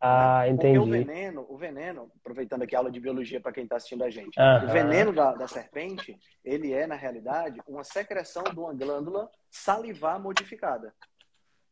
Ah, 0.00 0.48
entendi. 0.48 0.78
Porque 0.78 0.90
o 0.90 1.04
veneno, 1.04 1.46
o 1.48 1.56
veneno, 1.58 2.12
aproveitando 2.20 2.62
aqui 2.62 2.74
a 2.74 2.78
aula 2.78 2.90
de 2.90 2.98
biologia 2.98 3.38
para 3.38 3.52
quem 3.52 3.64
está 3.64 3.76
assistindo 3.76 4.02
a 4.02 4.08
gente, 4.08 4.38
o 4.40 4.66
veneno 4.68 5.12
da, 5.12 5.34
da, 5.34 5.46
serpente, 5.46 6.18
ele 6.42 6.72
é, 6.72 6.86
na 6.86 6.94
realidade, 6.94 7.60
uma 7.68 7.84
secreção 7.84 8.42
de 8.44 8.58
uma 8.58 8.72
glândula 8.72 9.30
salivar 9.50 10.18
modificada. 10.18 10.94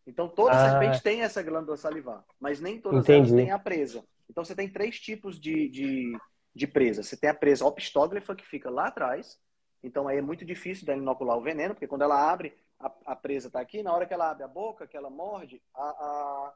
Então, 0.07 0.29
toda 0.29 0.53
ah. 0.53 0.71
serpente 0.71 1.03
tem 1.03 1.23
essa 1.23 1.43
glândula 1.43 1.77
salivar, 1.77 2.23
mas 2.39 2.61
nem 2.61 2.79
todas 2.79 3.05
entendi. 3.05 3.31
elas 3.31 3.45
têm 3.45 3.51
a 3.51 3.59
presa. 3.59 4.05
Então, 4.29 4.45
você 4.45 4.55
tem 4.55 4.69
três 4.69 5.01
tipos 5.01 5.41
de, 5.41 5.69
de, 5.71 6.19
de 6.55 6.67
presa. 6.67 7.03
Você 7.03 7.17
tem 7.17 7.31
a 7.31 7.35
presa 7.35 7.65
opistóglifa, 7.65 8.35
que 8.35 8.47
fica 8.47 8.69
lá 8.69 8.89
atrás. 8.89 9.39
Então, 9.83 10.07
aí 10.07 10.19
é 10.19 10.23
muito 10.23 10.45
difícil 10.45 10.85
dela 10.85 11.01
inocular 11.01 11.37
o 11.39 11.43
veneno, 11.43 11.75
porque 11.75 11.87
quando 11.87 12.03
ela 12.03 12.31
abre, 12.31 12.55
a, 12.79 12.93
a 13.07 13.17
presa 13.17 13.47
está 13.47 13.61
aqui. 13.61 13.83
Na 13.83 13.95
hora 13.95 14.05
que 14.05 14.13
ela 14.13 14.31
abre 14.31 14.45
a 14.45 14.49
boca, 14.49 14.87
que 14.87 14.97
ela 14.97 15.09
morde, 15.09 15.63
a, 15.75 15.83
a 15.83 16.53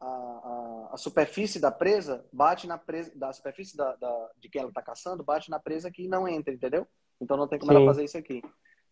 a, 0.00 0.06
a, 0.06 0.88
a, 0.94 0.96
superfície 0.96 1.60
da 1.60 1.70
presa 1.70 2.24
bate 2.32 2.66
na 2.66 2.78
presa, 2.78 3.12
da 3.14 3.32
superfície 3.32 3.76
da, 3.76 3.94
da 3.96 4.30
de 4.38 4.48
quem 4.48 4.60
ela 4.60 4.70
está 4.70 4.82
caçando, 4.82 5.22
bate 5.22 5.50
na 5.50 5.58
presa 5.58 5.90
que 5.90 6.08
não 6.08 6.26
entra, 6.26 6.54
entendeu? 6.54 6.86
Então 7.20 7.36
não 7.36 7.46
tem 7.46 7.58
como 7.58 7.70
Sim. 7.70 7.76
ela 7.76 7.86
fazer 7.86 8.04
isso 8.04 8.16
aqui. 8.16 8.42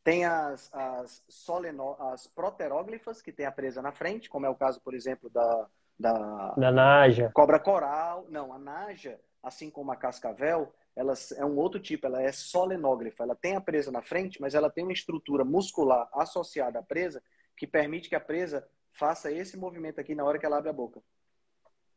Tem 0.04 0.24
as, 0.24 0.72
as, 0.72 1.24
soleno, 1.28 1.96
as 2.12 2.26
proteróglifas, 2.26 3.22
que 3.22 3.32
tem 3.32 3.46
a 3.46 3.52
presa 3.52 3.82
na 3.82 3.92
frente, 3.92 4.28
como 4.28 4.46
é 4.46 4.48
o 4.48 4.54
caso, 4.54 4.80
por 4.80 4.94
exemplo, 4.94 5.28
da, 5.30 5.66
da, 5.98 6.54
da 6.56 6.70
naja. 6.70 7.30
cobra 7.34 7.58
coral. 7.58 8.26
Não, 8.28 8.52
a 8.52 8.58
naja, 8.58 9.18
assim 9.42 9.70
como 9.70 9.90
a 9.90 9.96
cascavel, 9.96 10.72
ela 10.94 11.14
é 11.36 11.44
um 11.44 11.56
outro 11.56 11.80
tipo, 11.80 12.06
ela 12.06 12.22
é 12.22 12.32
solenóglifa. 12.32 13.22
Ela 13.22 13.34
tem 13.34 13.56
a 13.56 13.60
presa 13.60 13.90
na 13.90 14.02
frente, 14.02 14.40
mas 14.40 14.54
ela 14.54 14.70
tem 14.70 14.84
uma 14.84 14.92
estrutura 14.92 15.44
muscular 15.44 16.08
associada 16.12 16.78
à 16.78 16.82
presa 16.82 17.22
que 17.56 17.66
permite 17.66 18.08
que 18.08 18.14
a 18.14 18.20
presa 18.20 18.66
faça 18.92 19.30
esse 19.30 19.56
movimento 19.56 20.00
aqui 20.00 20.14
na 20.14 20.24
hora 20.24 20.38
que 20.38 20.46
ela 20.46 20.58
abre 20.58 20.70
a 20.70 20.72
boca. 20.72 21.00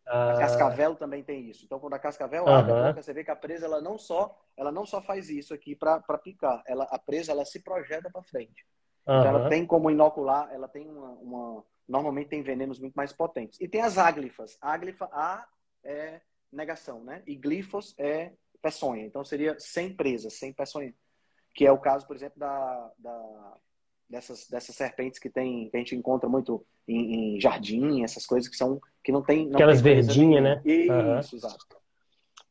Ah. 0.08 0.34
A 0.34 0.40
cascavel 0.40 0.96
também 0.96 1.24
tem 1.24 1.50
isso. 1.50 1.66
Então, 1.66 1.80
quando 1.80 1.94
a 1.94 2.00
cascavel 2.00 2.48
abre 2.48 2.72
a 2.72 2.88
boca, 2.88 3.02
você 3.02 3.14
vê 3.14 3.24
que 3.24 3.32
a 3.32 3.36
presa 3.36 3.66
ela 3.66 3.82
não 3.82 3.98
só 3.98 4.38
ela 4.58 4.72
não 4.72 4.86
só 4.86 5.02
faz 5.02 5.30
isso 5.30 5.54
aqui 5.54 5.76
para 5.76 6.00
picar. 6.18 6.62
Ela, 6.68 6.86
a 6.86 7.00
presa 7.00 7.32
ela 7.32 7.46
se 7.46 7.62
projeta 7.62 8.10
para 8.12 8.24
frente. 8.24 8.66
Então, 9.04 9.26
ela 9.26 9.50
tem 9.50 9.66
como 9.66 9.90
inocular. 9.90 10.50
Ela 10.52 10.68
tem 10.68 10.88
uma, 10.90 11.10
uma, 11.14 11.64
normalmente 11.88 12.30
tem 12.30 12.42
venenos 12.42 12.80
muito 12.80 12.94
mais 12.94 13.14
potentes. 13.14 13.60
E 13.60 13.68
tem 13.68 13.82
as 13.82 13.98
áglifas. 13.98 14.58
Áglifa 14.62 15.10
A 15.12 15.48
é 15.84 16.22
negação, 16.52 17.04
né? 17.04 17.24
E 17.26 17.36
glifos 17.36 17.96
é 17.98 18.34
peçonha. 18.62 19.06
Então 19.06 19.24
seria 19.24 19.58
sem 19.60 19.96
presa, 19.96 20.30
sem 20.30 20.54
peçonha. 20.54 20.94
Que 21.54 21.66
é 21.66 21.72
o 21.72 21.80
caso, 21.80 22.06
por 22.08 22.16
exemplo, 22.16 22.40
da, 22.40 22.92
da 22.98 23.58
dessas, 24.12 24.48
dessas 24.48 24.76
serpentes 24.76 25.20
que 25.20 25.30
tem 25.30 25.70
que 25.70 25.78
a 25.78 25.80
gente 25.80 25.96
encontra 25.96 26.30
muito 26.30 26.64
em, 26.88 27.36
em 27.36 27.42
jardim, 27.42 28.04
essas 28.04 28.26
coisas 28.26 28.50
que 28.50 28.58
são 28.58 28.80
que 29.04 29.12
não 29.12 29.24
tem 29.24 29.48
não 29.48 29.54
aquelas 29.54 29.82
verdinhas, 29.82 30.44
né? 30.44 30.62
Isso, 30.66 30.92
uhum. 30.92 31.38
exato. 31.38 31.66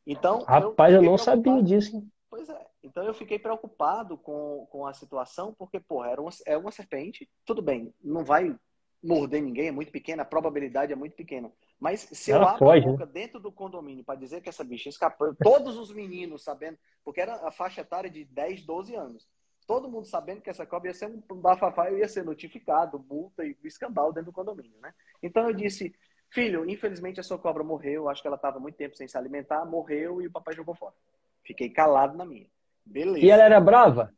Então, 0.05 0.43
rapaz, 0.43 0.93
eu, 0.93 1.01
eu 1.01 1.09
não 1.09 1.17
sabia 1.17 1.61
disso. 1.61 2.03
Pois 2.29 2.49
é. 2.49 2.67
Então 2.83 3.03
eu 3.03 3.13
fiquei 3.13 3.37
preocupado 3.37 4.17
com, 4.17 4.67
com 4.71 4.87
a 4.87 4.93
situação 4.93 5.53
porque, 5.57 5.79
porra, 5.79 6.09
era 6.09 6.21
uma, 6.21 6.31
é 6.47 6.57
uma 6.57 6.71
serpente, 6.71 7.29
tudo 7.45 7.61
bem, 7.61 7.93
não 8.03 8.25
vai 8.25 8.57
morder 9.03 9.41
ninguém, 9.41 9.67
é 9.67 9.71
muito 9.71 9.91
pequena, 9.91 10.23
a 10.23 10.25
probabilidade 10.25 10.91
é 10.91 10.95
muito 10.95 11.15
pequena. 11.15 11.51
Mas 11.79 12.07
se 12.11 12.31
Ela 12.31 12.43
eu 12.43 12.47
abro 12.49 12.71
a 12.71 12.81
boca 12.81 13.05
né? 13.05 13.11
dentro 13.11 13.39
do 13.39 13.51
condomínio 13.51 14.03
para 14.03 14.19
dizer 14.19 14.41
que 14.41 14.49
essa 14.49 14.63
bicha 14.63 14.89
escapou, 14.89 15.35
todos 15.35 15.77
os 15.77 15.91
meninos 15.93 16.43
sabendo, 16.43 16.77
porque 17.03 17.21
era 17.21 17.35
a 17.47 17.51
faixa 17.51 17.81
etária 17.81 18.09
de 18.09 18.25
10, 18.25 18.63
12 18.65 18.95
anos 18.95 19.27
todo 19.65 19.89
mundo 19.89 20.05
sabendo 20.05 20.41
que 20.41 20.49
essa 20.49 20.65
cobra 20.65 20.89
ia 20.89 20.93
ser 20.93 21.07
um 21.07 21.35
bafafá, 21.35 21.89
eu 21.89 21.97
ia 21.97 22.07
ser 22.07 22.23
notificado, 22.23 23.03
multa 23.09 23.45
e 23.45 23.55
escambau 23.63 24.11
dentro 24.11 24.31
do 24.31 24.35
condomínio, 24.35 24.79
né? 24.81 24.93
Então 25.21 25.47
eu 25.47 25.53
disse, 25.53 25.93
filho, 26.29 26.69
infelizmente 26.69 27.19
a 27.19 27.23
sua 27.23 27.37
cobra 27.37 27.63
morreu, 27.63 28.09
acho 28.09 28.21
que 28.21 28.27
ela 28.27 28.35
estava 28.35 28.59
muito 28.59 28.75
tempo 28.75 28.95
sem 28.95 29.07
se 29.07 29.17
alimentar, 29.17 29.65
morreu 29.65 30.21
e 30.21 30.27
o 30.27 30.31
papai 30.31 30.55
jogou 30.55 30.75
fora. 30.75 30.95
Fiquei 31.43 31.69
calado 31.69 32.17
na 32.17 32.25
minha. 32.25 32.47
Beleza. 32.85 33.25
E 33.25 33.29
ela 33.29 33.43
era 33.43 33.59
brava? 33.59 34.13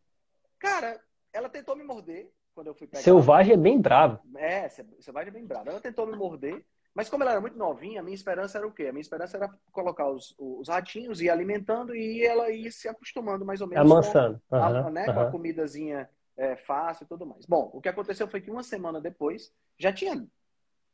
Cara, 0.59 0.99
ela 1.31 1.49
tentou 1.49 1.75
me 1.75 1.83
morder 1.83 2.31
quando 2.53 2.67
eu 2.67 2.75
fui 2.75 2.87
pegar. 2.87 3.03
Selvagem 3.03 3.53
é 3.53 3.57
bem 3.57 3.79
brava. 3.79 4.21
É, 4.37 4.69
selvagem 4.69 5.29
é 5.29 5.31
bem 5.31 5.45
brava. 5.45 5.69
Ela 5.69 5.81
tentou 5.81 6.05
me 6.05 6.15
morder, 6.15 6.63
mas 6.93 7.09
como 7.09 7.23
ela 7.23 7.31
era 7.31 7.41
muito 7.41 7.57
novinha, 7.57 8.01
a 8.01 8.03
minha 8.03 8.13
esperança 8.13 8.57
era 8.57 8.67
o 8.67 8.71
quê? 8.71 8.83
A 8.83 8.91
minha 8.91 9.01
esperança 9.01 9.37
era 9.37 9.49
colocar 9.71 10.09
os, 10.09 10.35
os 10.37 10.69
ratinhos, 10.69 11.21
ir 11.21 11.29
alimentando 11.29 11.95
e 11.95 12.23
ela 12.23 12.51
ir 12.51 12.71
se 12.71 12.87
acostumando 12.87 13.43
mais 13.43 13.61
ou 13.61 13.67
menos 13.67 13.91
Amansando. 13.91 14.39
com, 14.47 14.55
uhum, 14.55 14.63
a, 14.63 14.91
né, 14.91 15.07
uhum. 15.07 15.13
com 15.13 15.19
a 15.19 15.31
comidazinha 15.31 16.09
é, 16.37 16.55
fácil 16.55 17.05
e 17.05 17.07
tudo 17.07 17.25
mais. 17.25 17.47
Bom, 17.47 17.71
o 17.73 17.81
que 17.81 17.89
aconteceu 17.89 18.27
foi 18.27 18.41
que 18.41 18.51
uma 18.51 18.61
semana 18.61 19.01
depois 19.01 19.51
já 19.77 19.91
tinha 19.91 20.23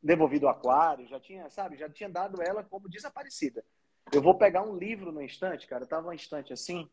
devolvido 0.02 0.46
o 0.46 0.50
aquário, 0.50 1.06
já 1.06 1.20
tinha, 1.20 1.50
sabe, 1.50 1.76
já 1.76 1.90
tinha 1.90 2.10
dado 2.10 2.42
ela 2.42 2.64
como 2.64 2.88
desaparecida. 2.88 3.64
Eu 4.14 4.22
vou 4.22 4.38
pegar 4.38 4.64
um 4.64 4.78
livro 4.78 5.12
no 5.12 5.22
instante, 5.22 5.68
cara, 5.68 5.86
tava 5.86 6.08
um 6.10 6.14
instante 6.14 6.54
assim, 6.54 6.90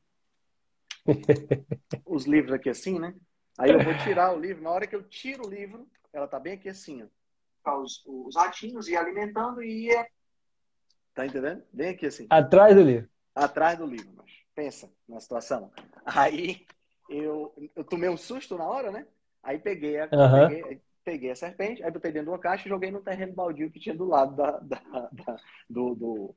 os 2.04 2.24
livros 2.24 2.52
aqui 2.52 2.68
assim, 2.68 2.98
né? 2.98 3.14
Aí 3.56 3.70
eu 3.70 3.82
vou 3.82 3.96
tirar 3.98 4.34
o 4.34 4.40
livro, 4.40 4.64
na 4.64 4.70
hora 4.70 4.86
que 4.86 4.96
eu 4.96 5.04
tiro 5.04 5.46
o 5.46 5.48
livro, 5.48 5.88
ela 6.12 6.26
tá 6.26 6.40
bem 6.40 6.54
aqui 6.54 6.68
assim, 6.68 7.04
ó 7.04 7.06
os, 7.74 8.04
os 8.06 8.36
ratinhos, 8.36 8.88
ia 8.88 9.00
alimentando 9.00 9.62
e 9.62 9.86
ia. 9.86 10.06
Tá 11.14 11.26
entendendo? 11.26 11.62
Bem 11.72 11.90
aqui 11.90 12.06
assim. 12.06 12.26
Atrás 12.28 12.74
do 12.74 12.82
livro. 12.82 13.08
Atrás 13.34 13.78
do 13.78 13.86
livro, 13.86 14.12
mas 14.16 14.30
pensa 14.54 14.90
na 15.08 15.20
situação. 15.20 15.70
Aí 16.04 16.66
eu, 17.08 17.54
eu 17.74 17.84
tomei 17.84 18.08
um 18.08 18.16
susto 18.16 18.56
na 18.56 18.66
hora, 18.66 18.90
né? 18.90 19.06
Aí 19.42 19.58
peguei 19.58 19.98
a, 20.00 20.04
uhum. 20.04 20.48
peguei, 20.48 20.80
peguei, 21.04 21.30
a 21.30 21.36
serpente, 21.36 21.82
aí 21.82 21.90
botei 21.90 22.10
dentro 22.10 22.26
de 22.26 22.32
uma 22.32 22.38
caixa 22.38 22.66
e 22.66 22.68
joguei 22.68 22.90
no 22.90 23.00
terreno 23.00 23.32
baldio 23.32 23.70
que 23.70 23.78
tinha 23.78 23.94
do 23.94 24.06
lado 24.06 24.34
da, 24.34 24.58
da, 24.58 25.08
da 25.12 25.36
do, 25.70 25.94
do, 25.94 26.34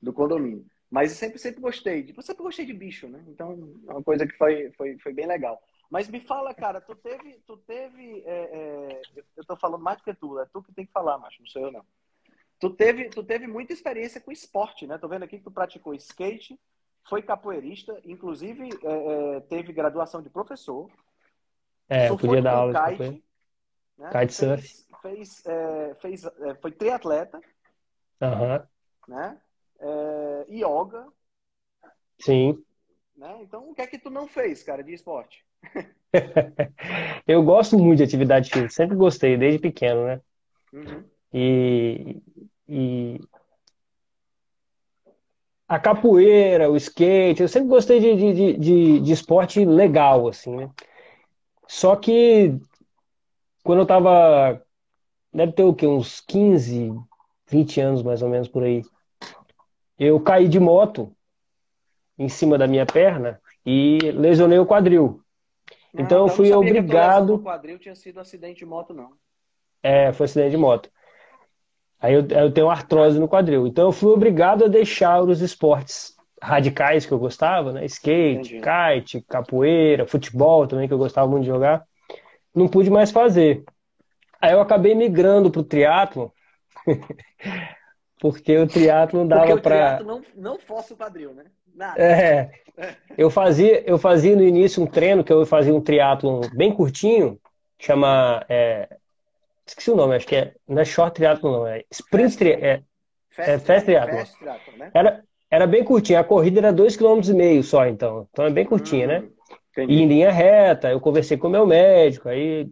do, 0.00 0.12
condomínio. 0.12 0.64
Mas 0.88 1.10
eu 1.10 1.16
sempre, 1.16 1.38
sempre 1.38 1.60
gostei. 1.60 2.04
Tipo, 2.04 2.20
eu 2.20 2.24
sempre 2.24 2.42
gostei 2.44 2.64
de 2.64 2.72
bicho, 2.72 3.08
né? 3.08 3.24
Então, 3.26 3.52
é 3.88 3.92
uma 3.92 4.02
coisa 4.02 4.26
que 4.26 4.36
foi, 4.36 4.70
foi, 4.76 4.96
foi 4.98 5.12
bem 5.12 5.26
legal. 5.26 5.60
Mas 5.90 6.08
me 6.08 6.20
fala, 6.20 6.54
cara, 6.54 6.80
tu 6.80 6.94
teve. 6.94 7.40
Tu 7.46 7.56
teve 7.58 8.22
é, 8.26 8.56
é, 8.56 9.02
eu 9.36 9.44
tô 9.44 9.56
falando 9.56 9.82
mais 9.82 9.98
do 9.98 10.04
que 10.04 10.14
tu, 10.14 10.38
é 10.38 10.46
tu 10.46 10.62
que 10.62 10.72
tem 10.72 10.86
que 10.86 10.92
falar, 10.92 11.18
macho, 11.18 11.40
não 11.40 11.46
sou 11.46 11.62
eu 11.62 11.72
não. 11.72 11.84
Tu 12.58 12.70
teve, 12.70 13.08
tu 13.10 13.22
teve 13.22 13.46
muita 13.46 13.72
experiência 13.72 14.20
com 14.20 14.32
esporte, 14.32 14.86
né? 14.86 14.96
Tô 14.98 15.08
vendo 15.08 15.24
aqui 15.24 15.38
que 15.38 15.44
tu 15.44 15.50
praticou 15.50 15.94
skate, 15.94 16.58
foi 17.08 17.22
capoeirista, 17.22 18.00
inclusive 18.04 18.68
é, 18.82 19.36
é 19.36 19.40
teve 19.40 19.72
graduação 19.72 20.22
de 20.22 20.30
professor. 20.30 20.90
É, 21.88 22.08
eu 22.08 22.16
podia 22.16 22.40
dar 22.40 22.56
aula 22.56 22.90
kite, 22.90 23.10
de 23.10 23.22
né? 23.98 24.10
Kite 24.10 24.32
surf. 24.32 24.62
Fez, 24.62 24.96
fez, 25.02 25.46
é, 25.46 25.94
fez 25.96 26.24
é, 26.24 26.54
foi 26.56 26.72
triatleta. 26.72 27.40
Aham. 28.20 28.68
Uhum. 29.08 29.14
Né? 29.14 29.40
yoga. 30.48 31.06
Sim. 32.18 32.64
Né? 33.16 33.42
Então, 33.42 33.70
o 33.70 33.74
que 33.74 33.82
é 33.82 33.86
que 33.86 33.98
tu 33.98 34.10
não 34.10 34.26
fez, 34.26 34.62
cara, 34.62 34.82
de 34.82 34.92
esporte? 34.92 35.44
eu 37.26 37.42
gosto 37.42 37.78
muito 37.78 37.98
de 37.98 38.04
atividade 38.04 38.50
física, 38.50 38.70
sempre 38.70 38.96
gostei, 38.96 39.36
desde 39.36 39.58
pequeno, 39.58 40.04
né? 40.04 40.20
Uhum. 40.72 41.04
E, 41.32 42.22
e 42.68 43.20
a 45.66 45.78
capoeira, 45.78 46.70
o 46.70 46.76
skate, 46.76 47.42
eu 47.42 47.48
sempre 47.48 47.68
gostei 47.68 47.98
de, 47.98 48.16
de, 48.16 48.58
de, 48.58 49.00
de, 49.00 49.12
esporte 49.12 49.64
legal, 49.64 50.28
assim, 50.28 50.54
né? 50.54 50.70
Só 51.66 51.96
que 51.96 52.54
quando 53.62 53.80
eu 53.80 53.86
tava, 53.86 54.62
deve 55.32 55.52
ter 55.52 55.64
o 55.64 55.74
quê? 55.74 55.86
Uns 55.86 56.20
15, 56.20 56.92
20 57.48 57.80
anos 57.80 58.02
mais 58.02 58.22
ou 58.22 58.28
menos 58.28 58.46
por 58.46 58.62
aí, 58.62 58.82
eu 59.98 60.20
caí 60.20 60.48
de 60.48 60.60
moto 60.60 61.14
em 62.18 62.28
cima 62.28 62.58
da 62.58 62.66
minha 62.66 62.86
perna 62.86 63.40
e 63.64 63.98
lesionei 64.12 64.58
o 64.58 64.66
quadril. 64.66 65.23
Ah, 65.96 66.02
então 66.02 66.26
eu 66.26 66.28
fui 66.28 66.52
obrigado. 66.52 67.34
O 67.34 67.42
quadril 67.42 67.78
tinha 67.78 67.94
sido 67.94 68.18
acidente 68.20 68.58
de 68.58 68.66
moto, 68.66 68.92
não. 68.92 69.12
É, 69.82 70.12
foi 70.12 70.24
acidente 70.24 70.50
de 70.50 70.56
moto. 70.56 70.90
Aí 72.00 72.14
eu, 72.14 72.26
eu 72.28 72.52
tenho 72.52 72.68
artrose 72.68 73.18
no 73.18 73.28
quadril. 73.28 73.66
Então 73.66 73.86
eu 73.86 73.92
fui 73.92 74.10
obrigado 74.10 74.64
a 74.64 74.68
deixar 74.68 75.22
os 75.22 75.40
esportes 75.40 76.14
radicais 76.42 77.06
que 77.06 77.12
eu 77.12 77.18
gostava, 77.18 77.72
né? 77.72 77.84
Skate, 77.86 78.56
Entendi. 78.56 78.60
kite, 78.60 79.24
capoeira, 79.28 80.06
futebol 80.06 80.66
também, 80.66 80.86
que 80.86 80.92
eu 80.92 80.98
gostava 80.98 81.28
muito 81.28 81.44
de 81.44 81.48
jogar. 81.48 81.84
Não 82.54 82.68
pude 82.68 82.90
mais 82.90 83.10
fazer. 83.10 83.64
Aí 84.40 84.52
eu 84.52 84.60
acabei 84.60 84.94
migrando 84.94 85.50
para 85.50 85.60
o 85.60 85.64
triatlo, 85.64 86.32
porque 88.20 88.58
o 88.58 88.66
triatlo 88.66 89.20
não 89.20 89.28
dava 89.28 89.56
para. 89.58 90.02
Não, 90.02 90.22
não 90.34 90.58
fosse 90.58 90.92
o 90.92 90.96
quadril, 90.96 91.32
né? 91.32 91.44
Nada. 91.74 92.00
É. 92.00 92.50
Eu 93.16 93.30
fazia, 93.30 93.88
eu 93.88 93.98
fazia 93.98 94.34
no 94.34 94.42
início 94.42 94.82
um 94.82 94.86
treino 94.86 95.22
que 95.22 95.32
eu 95.32 95.46
fazia 95.46 95.72
um 95.72 95.80
triatlo 95.80 96.40
bem 96.54 96.72
curtinho, 96.72 97.38
chama. 97.78 98.44
É, 98.48 98.88
esqueci 99.66 99.90
o 99.90 99.96
nome, 99.96 100.16
acho 100.16 100.26
que 100.26 100.36
é. 100.36 100.54
Não 100.66 100.80
é 100.80 100.84
short 100.84 101.14
triatlo, 101.14 101.52
não, 101.52 101.66
é 101.66 101.84
sprint 101.90 102.36
triatlo. 102.36 102.64
É, 102.66 102.82
fast, 103.30 103.50
é 103.50 103.58
fast 103.58 103.84
triatlo. 103.84 104.16
Fast 104.18 104.38
triatlo 104.38 104.76
né? 104.76 104.90
Era, 104.92 105.24
era 105.50 105.66
bem 105.66 105.84
curtinha. 105.84 106.20
A 106.20 106.24
corrida 106.24 106.60
era 106.60 106.72
2,5 106.72 107.32
km 107.32 107.62
só, 107.62 107.86
então. 107.86 108.26
Então 108.30 108.44
é 108.44 108.50
bem 108.50 108.64
curtinha, 108.64 109.06
né? 109.06 109.24
Entendi. 109.70 109.92
E 109.92 110.02
em 110.02 110.06
linha 110.06 110.30
reta, 110.30 110.90
eu 110.90 111.00
conversei 111.00 111.36
com 111.36 111.48
o 111.48 111.50
meu 111.50 111.66
médico, 111.66 112.28
aí 112.28 112.68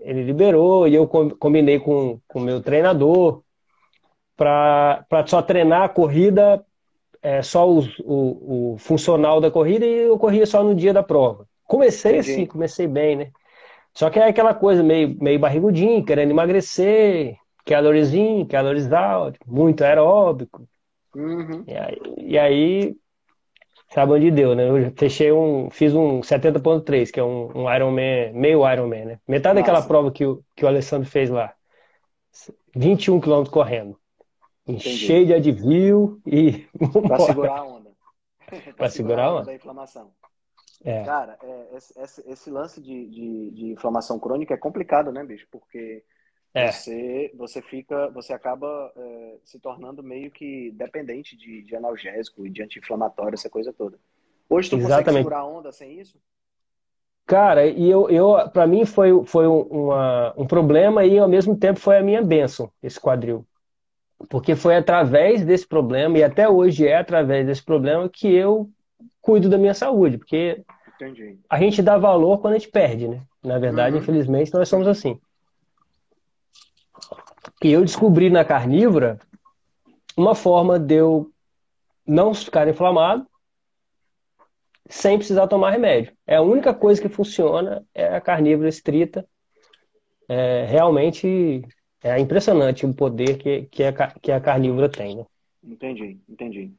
ele 0.00 0.22
liberou 0.24 0.88
e 0.88 0.94
eu 0.94 1.06
combinei 1.06 1.78
com 1.78 2.20
o 2.34 2.40
meu 2.40 2.60
treinador 2.60 3.42
para 4.36 5.24
só 5.26 5.40
treinar 5.40 5.82
a 5.82 5.88
corrida, 5.88 6.64
é, 7.22 7.40
só 7.40 7.70
o, 7.70 7.80
o, 8.00 8.72
o, 8.74 8.78
funcional 8.78 9.40
da 9.40 9.50
corrida 9.50 9.86
e 9.86 10.08
eu 10.08 10.18
corria 10.18 10.44
só 10.44 10.62
no 10.62 10.74
dia 10.74 10.92
da 10.92 11.02
prova. 11.02 11.46
Comecei 11.64 12.18
Entendi. 12.18 12.32
assim, 12.32 12.46
comecei 12.46 12.86
bem, 12.88 13.16
né? 13.16 13.30
Só 13.94 14.10
que 14.10 14.18
é 14.18 14.26
aquela 14.26 14.52
coisa 14.52 14.82
meio, 14.82 15.16
meio 15.22 15.38
barrigudinho, 15.38 16.04
querendo 16.04 16.30
emagrecer, 16.30 17.36
calories 17.64 18.12
in, 18.12 18.44
calories 18.46 18.90
out, 18.92 19.38
muito 19.46 19.84
aeróbico. 19.84 20.66
Uhum. 21.14 21.64
E, 21.66 21.74
aí, 21.74 21.98
e 22.18 22.38
aí, 22.38 22.96
sabe 23.92 24.12
onde 24.12 24.30
deu, 24.30 24.54
né? 24.54 24.68
Eu 24.68 24.92
fechei 24.96 25.30
um, 25.30 25.70
fiz 25.70 25.94
um 25.94 26.20
70.3, 26.20 27.10
que 27.10 27.20
é 27.20 27.24
um, 27.24 27.50
um 27.54 27.72
Ironman, 27.72 28.32
meio 28.32 28.68
Ironman, 28.70 29.04
né? 29.04 29.18
Metade 29.28 29.54
Nossa. 29.54 29.66
daquela 29.66 29.86
prova 29.86 30.10
que 30.10 30.24
o, 30.26 30.42
que 30.56 30.64
o 30.64 30.68
Alessandro 30.68 31.08
fez 31.08 31.30
lá. 31.30 31.54
21 32.74 33.20
km 33.20 33.44
correndo. 33.50 34.01
Cheio 34.78 35.26
de 35.26 35.34
advil 35.34 36.20
e. 36.26 36.66
Pra 37.06 37.18
segurar 37.18 37.58
a 37.58 37.64
onda. 37.64 37.90
pra, 38.76 38.88
segurar 38.88 39.24
a 39.24 39.34
onda. 39.34 39.46
Da 39.46 39.54
inflamação. 39.54 40.12
É. 40.84 41.04
Cara, 41.04 41.38
é, 41.42 41.76
esse, 41.76 42.28
esse, 42.28 42.50
lance 42.50 42.80
de, 42.80 43.06
de, 43.06 43.50
de, 43.52 43.66
inflamação 43.66 44.18
crônica 44.18 44.52
é 44.52 44.56
complicado, 44.56 45.12
né, 45.12 45.24
bicho? 45.24 45.46
Porque 45.50 46.02
é. 46.54 46.70
Você, 46.70 47.32
você 47.34 47.62
fica, 47.62 48.10
você 48.10 48.32
acaba 48.32 48.92
é, 48.94 49.38
se 49.42 49.58
tornando 49.58 50.02
meio 50.02 50.30
que 50.30 50.70
dependente 50.72 51.34
de, 51.34 51.62
de 51.62 51.74
analgésico 51.74 52.46
e 52.46 52.50
de 52.50 52.62
anti-inflamatório, 52.62 53.34
essa 53.34 53.48
coisa 53.48 53.72
toda. 53.72 53.98
Hoje 54.50 54.68
tu 54.68 54.76
Exatamente. 54.76 55.04
consegue 55.04 55.18
segurar 55.18 55.38
a 55.38 55.46
onda 55.46 55.72
sem 55.72 55.98
isso? 55.98 56.20
Cara, 57.24 57.66
e 57.66 57.88
eu, 57.88 58.10
eu 58.10 58.50
para 58.50 58.66
mim 58.66 58.84
foi, 58.84 59.24
foi 59.24 59.46
uma, 59.46 60.34
um 60.36 60.46
problema 60.46 61.04
e 61.06 61.18
ao 61.18 61.28
mesmo 61.28 61.56
tempo 61.56 61.80
foi 61.80 61.96
a 61.96 62.02
minha 62.02 62.20
bênção, 62.20 62.70
esse 62.82 63.00
quadril. 63.00 63.46
Porque 64.28 64.54
foi 64.54 64.76
através 64.76 65.44
desse 65.44 65.66
problema, 65.66 66.18
e 66.18 66.24
até 66.24 66.48
hoje 66.48 66.86
é 66.86 66.96
através 66.96 67.46
desse 67.46 67.62
problema, 67.62 68.08
que 68.08 68.32
eu 68.32 68.70
cuido 69.20 69.48
da 69.48 69.58
minha 69.58 69.74
saúde. 69.74 70.18
Porque 70.18 70.62
Entendi. 70.96 71.38
a 71.48 71.58
gente 71.58 71.82
dá 71.82 71.98
valor 71.98 72.38
quando 72.38 72.54
a 72.54 72.58
gente 72.58 72.70
perde, 72.70 73.08
né? 73.08 73.22
Na 73.42 73.58
verdade, 73.58 73.96
uhum. 73.96 74.02
infelizmente, 74.02 74.52
nós 74.52 74.68
somos 74.68 74.86
assim. 74.86 75.18
E 77.62 77.70
eu 77.70 77.82
descobri 77.82 78.30
na 78.30 78.44
carnívora 78.44 79.18
uma 80.16 80.34
forma 80.34 80.78
de 80.78 80.94
eu 80.94 81.30
não 82.06 82.34
ficar 82.34 82.68
inflamado 82.68 83.26
sem 84.88 85.16
precisar 85.16 85.46
tomar 85.46 85.70
remédio. 85.70 86.12
É 86.26 86.36
a 86.36 86.42
única 86.42 86.74
coisa 86.74 87.00
que 87.00 87.08
funciona 87.08 87.84
é 87.94 88.14
a 88.14 88.20
carnívora 88.20 88.68
estrita. 88.68 89.26
É, 90.28 90.64
realmente 90.66 91.62
é 92.02 92.18
impressionante 92.18 92.84
o 92.84 92.94
poder 92.94 93.38
que, 93.38 93.62
que, 93.66 93.84
a, 93.84 93.92
que 93.92 94.32
a 94.32 94.40
carnívora 94.40 94.88
tem. 94.88 95.16
Né? 95.16 95.26
Entendi, 95.64 96.18
entendi. 96.28 96.72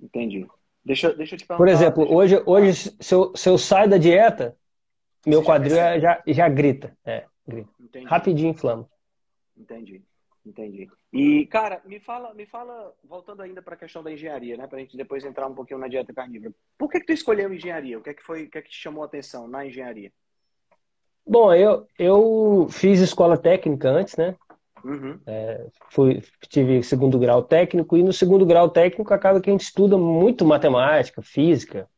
Entendi. 0.00 0.46
Deixa, 0.84 1.12
deixa 1.14 1.34
eu 1.34 1.38
te 1.38 1.46
perguntar. 1.46 1.64
Por 1.64 1.68
exemplo, 1.68 2.12
hoje, 2.12 2.42
hoje 2.44 2.94
se, 3.00 3.14
eu, 3.14 3.32
se 3.36 3.48
eu 3.48 3.56
saio 3.56 3.88
da 3.88 3.96
dieta, 3.96 4.56
meu 5.24 5.40
Você 5.40 5.46
quadril 5.46 5.76
já, 5.76 5.98
já, 5.98 6.22
já 6.26 6.48
grita. 6.48 6.96
É, 7.04 7.24
grita. 7.46 7.70
Rapidinho 8.06 8.50
inflama. 8.50 8.88
Entendi, 9.56 10.02
entendi. 10.44 10.90
E, 11.12 11.46
cara, 11.46 11.80
me 11.84 12.00
fala, 12.00 12.34
me 12.34 12.46
fala, 12.46 12.92
voltando 13.04 13.42
ainda 13.42 13.62
para 13.62 13.74
a 13.74 13.78
questão 13.78 14.02
da 14.02 14.10
engenharia, 14.10 14.56
né? 14.56 14.66
Para 14.66 14.78
a 14.78 14.80
gente 14.80 14.96
depois 14.96 15.24
entrar 15.24 15.46
um 15.46 15.54
pouquinho 15.54 15.78
na 15.78 15.88
dieta 15.88 16.12
carnívora. 16.12 16.52
Por 16.76 16.90
que, 16.90 17.00
que 17.00 17.06
tu 17.06 17.12
escolheu 17.12 17.52
engenharia? 17.52 17.98
O 17.98 18.02
que 18.02 18.10
é 18.10 18.14
que 18.14 18.22
foi, 18.22 18.44
o 18.44 18.50
que 18.50 18.58
é 18.58 18.62
que 18.62 18.70
te 18.70 18.80
chamou 18.80 19.04
a 19.04 19.06
atenção 19.06 19.46
na 19.46 19.64
engenharia? 19.64 20.12
Bom, 21.26 21.54
eu, 21.54 21.86
eu 21.98 22.66
fiz 22.70 23.00
escola 23.00 23.38
técnica 23.38 23.88
antes, 23.88 24.16
né? 24.16 24.34
Uhum. 24.84 25.18
É, 25.26 25.66
fui, 25.90 26.22
tive 26.48 26.82
segundo 26.82 27.18
grau 27.18 27.42
técnico, 27.42 27.96
e 27.96 28.02
no 28.02 28.12
segundo 28.12 28.44
grau 28.44 28.68
técnico 28.68 29.14
acaba 29.14 29.40
que 29.40 29.48
a 29.48 29.52
gente 29.52 29.62
estuda 29.62 29.96
muito 29.96 30.44
matemática, 30.44 31.22
física. 31.22 31.88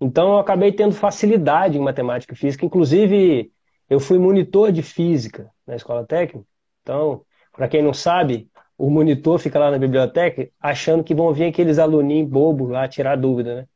Então 0.00 0.32
eu 0.32 0.38
acabei 0.38 0.72
tendo 0.72 0.94
facilidade 0.94 1.76
em 1.76 1.80
matemática 1.80 2.34
e 2.34 2.36
física. 2.36 2.64
Inclusive, 2.64 3.50
eu 3.88 3.98
fui 3.98 4.18
monitor 4.18 4.70
de 4.70 4.82
física 4.82 5.50
na 5.66 5.74
escola 5.74 6.06
técnica. 6.06 6.46
Então, 6.82 7.22
para 7.52 7.68
quem 7.68 7.82
não 7.82 7.92
sabe, 7.92 8.48
o 8.78 8.90
monitor 8.90 9.38
fica 9.38 9.58
lá 9.58 9.70
na 9.70 9.78
biblioteca 9.78 10.48
achando 10.60 11.02
que 11.02 11.14
vão 11.14 11.32
vir 11.32 11.46
aqueles 11.46 11.78
aluninhos 11.78 12.28
bobos 12.28 12.70
lá 12.70 12.86
tirar 12.86 13.16
dúvida, 13.16 13.56
né? 13.62 13.68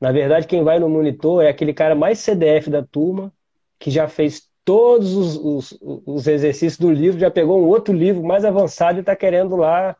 Na 0.00 0.12
verdade, 0.12 0.46
quem 0.46 0.64
vai 0.64 0.78
no 0.78 0.88
monitor 0.88 1.44
é 1.44 1.48
aquele 1.48 1.74
cara 1.74 1.94
mais 1.94 2.18
CDF 2.18 2.70
da 2.70 2.82
turma, 2.82 3.32
que 3.80 3.90
já 3.90 4.06
fez 4.06 4.48
todos 4.64 5.14
os, 5.16 5.36
os, 5.36 5.78
os 6.06 6.26
exercícios 6.26 6.78
do 6.78 6.92
livro, 6.92 7.18
já 7.18 7.30
pegou 7.30 7.60
um 7.60 7.66
outro 7.66 7.92
livro 7.92 8.22
mais 8.22 8.44
avançado 8.44 8.98
e 8.98 9.00
está 9.00 9.16
querendo 9.16 9.56
lá 9.56 9.96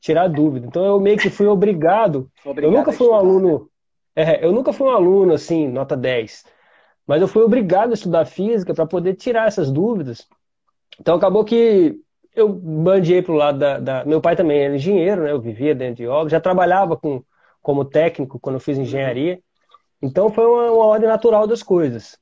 tirar 0.00 0.28
dúvida. 0.28 0.66
Então 0.66 0.84
eu 0.84 1.00
meio 1.00 1.16
que 1.16 1.30
fui 1.30 1.46
obrigado. 1.46 2.30
obrigado 2.44 2.70
eu 2.70 2.78
nunca 2.78 2.92
fui 2.92 3.08
um 3.08 3.14
aluno. 3.14 3.68
É, 4.14 4.44
eu 4.44 4.52
nunca 4.52 4.72
fui 4.72 4.86
um 4.86 4.90
aluno 4.90 5.32
assim, 5.32 5.66
nota 5.66 5.96
10. 5.96 6.44
Mas 7.06 7.22
eu 7.22 7.26
fui 7.26 7.42
obrigado 7.42 7.90
a 7.90 7.94
estudar 7.94 8.26
física 8.26 8.74
para 8.74 8.86
poder 8.86 9.14
tirar 9.14 9.48
essas 9.48 9.70
dúvidas. 9.70 10.28
Então 11.00 11.16
acabou 11.16 11.44
que 11.44 11.98
eu 12.34 12.48
bandiei 12.48 13.22
para 13.22 13.32
o 13.32 13.36
lado 13.36 13.58
da, 13.58 13.78
da, 13.78 14.04
Meu 14.04 14.20
pai 14.20 14.36
também 14.36 14.60
era 14.62 14.76
engenheiro, 14.76 15.22
né? 15.22 15.32
Eu 15.32 15.40
vivia 15.40 15.74
dentro 15.74 15.96
de 15.96 16.06
obra, 16.06 16.30
já 16.30 16.40
trabalhava 16.40 16.96
com, 16.96 17.24
como 17.62 17.84
técnico 17.84 18.38
quando 18.38 18.56
eu 18.56 18.60
fiz 18.60 18.76
engenharia. 18.76 19.40
Então 20.02 20.30
foi 20.30 20.44
uma, 20.44 20.70
uma 20.70 20.84
ordem 20.84 21.08
natural 21.08 21.46
das 21.46 21.62
coisas. 21.62 22.21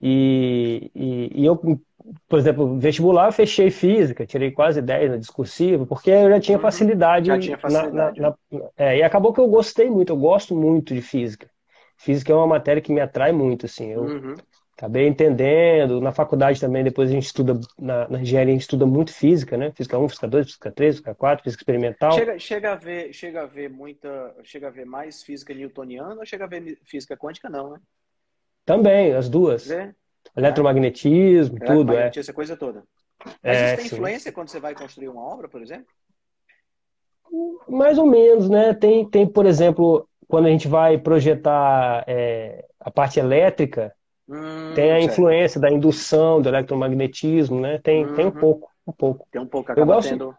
E, 0.00 0.90
e, 0.94 1.42
e, 1.42 1.46
eu, 1.46 1.56
por 1.56 2.38
exemplo, 2.38 2.78
vestibular, 2.78 3.26
eu 3.26 3.32
fechei 3.32 3.70
física, 3.70 4.26
tirei 4.26 4.50
quase 4.50 4.82
10 4.82 5.10
na 5.10 5.16
discursiva, 5.16 5.86
porque 5.86 6.10
eu 6.10 6.28
já 6.30 6.40
tinha 6.40 6.58
uhum. 6.58 6.62
facilidade. 6.62 7.26
Já 7.28 7.38
tinha 7.38 7.58
facilidade. 7.58 8.20
Na, 8.20 8.30
na, 8.30 8.36
na, 8.50 8.68
é, 8.76 8.98
e 8.98 9.02
acabou 9.02 9.32
que 9.32 9.40
eu 9.40 9.48
gostei 9.48 9.90
muito, 9.90 10.12
eu 10.12 10.16
gosto 10.16 10.54
muito 10.54 10.94
de 10.94 11.00
física. 11.00 11.48
Física 11.96 12.32
é 12.32 12.36
uma 12.36 12.46
matéria 12.46 12.82
que 12.82 12.92
me 12.92 13.00
atrai 13.00 13.32
muito, 13.32 13.66
assim. 13.66 13.90
Eu, 13.90 14.02
uhum. 14.02 14.34
Acabei 14.76 15.08
entendendo. 15.08 16.02
Na 16.02 16.12
faculdade 16.12 16.60
também, 16.60 16.84
depois 16.84 17.08
a 17.08 17.12
gente 17.12 17.24
estuda, 17.24 17.58
na, 17.78 18.06
na, 18.10 18.20
engenharia, 18.20 18.52
a 18.52 18.54
gente 18.54 18.62
estuda 18.62 18.84
muito 18.84 19.10
física, 19.10 19.56
né? 19.56 19.72
Física 19.74 19.98
1, 19.98 20.08
física 20.10 20.28
2, 20.28 20.46
física 20.46 20.70
3, 20.70 20.94
física 20.96 21.14
4, 21.14 21.44
física 21.44 21.62
experimental. 21.62 22.12
Chega, 22.12 22.38
chega, 22.38 22.72
a 22.72 22.76
ver, 22.76 23.12
chega 23.14 23.42
a 23.42 23.46
ver 23.46 23.70
muita. 23.70 24.34
Chega 24.44 24.68
a 24.68 24.70
ver 24.70 24.84
mais 24.84 25.22
física 25.22 25.54
newtoniana 25.54 26.16
ou 26.16 26.26
chega 26.26 26.44
a 26.44 26.46
ver 26.46 26.78
física 26.84 27.16
quântica, 27.16 27.48
não, 27.48 27.70
né? 27.70 27.78
Também, 28.66 29.14
as 29.14 29.30
duas. 29.30 29.70
É. 29.70 29.94
Eletromagnetismo, 30.36 31.56
é. 31.62 31.64
tudo. 31.64 31.94
É. 31.94 32.10
Essa 32.14 32.32
coisa 32.34 32.54
toda. 32.56 32.82
Mas 33.24 33.56
é, 33.56 33.66
isso 33.68 33.76
tem 33.76 33.86
influência 33.86 34.30
sim. 34.30 34.34
quando 34.34 34.48
você 34.48 34.60
vai 34.60 34.74
construir 34.74 35.08
uma 35.08 35.22
obra, 35.22 35.48
por 35.48 35.62
exemplo? 35.62 35.86
Mais 37.66 37.96
ou 37.96 38.06
menos, 38.06 38.50
né? 38.50 38.74
Tem, 38.74 39.08
tem 39.08 39.26
por 39.26 39.46
exemplo, 39.46 40.06
quando 40.28 40.46
a 40.46 40.50
gente 40.50 40.68
vai 40.68 40.98
projetar 40.98 42.04
é, 42.06 42.66
a 42.78 42.90
parte 42.90 43.18
elétrica, 43.18 43.94
Hum, 44.28 44.74
tem 44.74 44.90
a 44.90 45.00
influência 45.00 45.60
da 45.60 45.70
indução, 45.70 46.42
do 46.42 46.48
eletromagnetismo, 46.48 47.60
né? 47.60 47.78
Tem, 47.78 48.04
uhum. 48.04 48.14
tem 48.14 48.26
um 48.26 48.30
pouco, 48.32 48.70
um 48.86 48.92
pouco. 48.92 49.28
Tem 49.30 49.40
um 49.40 49.46
pouco, 49.46 49.70
acaba 49.70 49.80
eu 49.80 49.94
gosto, 49.94 50.08
tendo... 50.10 50.36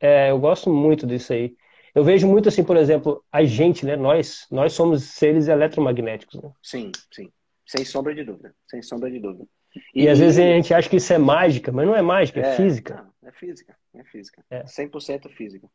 É, 0.00 0.30
eu 0.30 0.38
gosto 0.38 0.70
muito 0.70 1.06
disso 1.06 1.32
aí. 1.32 1.56
Eu 1.94 2.04
vejo 2.04 2.28
muito 2.28 2.48
assim, 2.48 2.62
por 2.62 2.76
exemplo, 2.76 3.24
a 3.32 3.44
gente, 3.44 3.84
né? 3.84 3.96
Nós, 3.96 4.46
nós 4.50 4.72
somos 4.72 5.02
seres 5.04 5.48
eletromagnéticos. 5.48 6.40
Né? 6.40 6.50
Sim, 6.62 6.92
sim. 7.10 7.30
Sem 7.66 7.84
sombra 7.84 8.14
de 8.14 8.24
dúvida. 8.24 8.54
Sem 8.68 8.82
sombra 8.82 9.10
de 9.10 9.18
dúvida. 9.18 9.46
E, 9.94 10.04
e 10.04 10.08
às 10.08 10.18
vezes 10.18 10.38
a 10.38 10.42
gente 10.42 10.72
acha 10.72 10.88
que 10.88 10.96
isso 10.96 11.12
é 11.12 11.18
mágica, 11.18 11.72
mas 11.72 11.86
não 11.86 11.96
é 11.96 12.02
mágica, 12.02 12.40
é, 12.40 12.52
é 12.52 12.56
física. 12.56 13.12
Não, 13.22 13.28
é 13.28 13.32
física, 13.32 13.76
é 13.94 14.04
física. 14.04 14.44
É. 14.50 14.62
100% 14.64 15.28
física. 15.30 15.68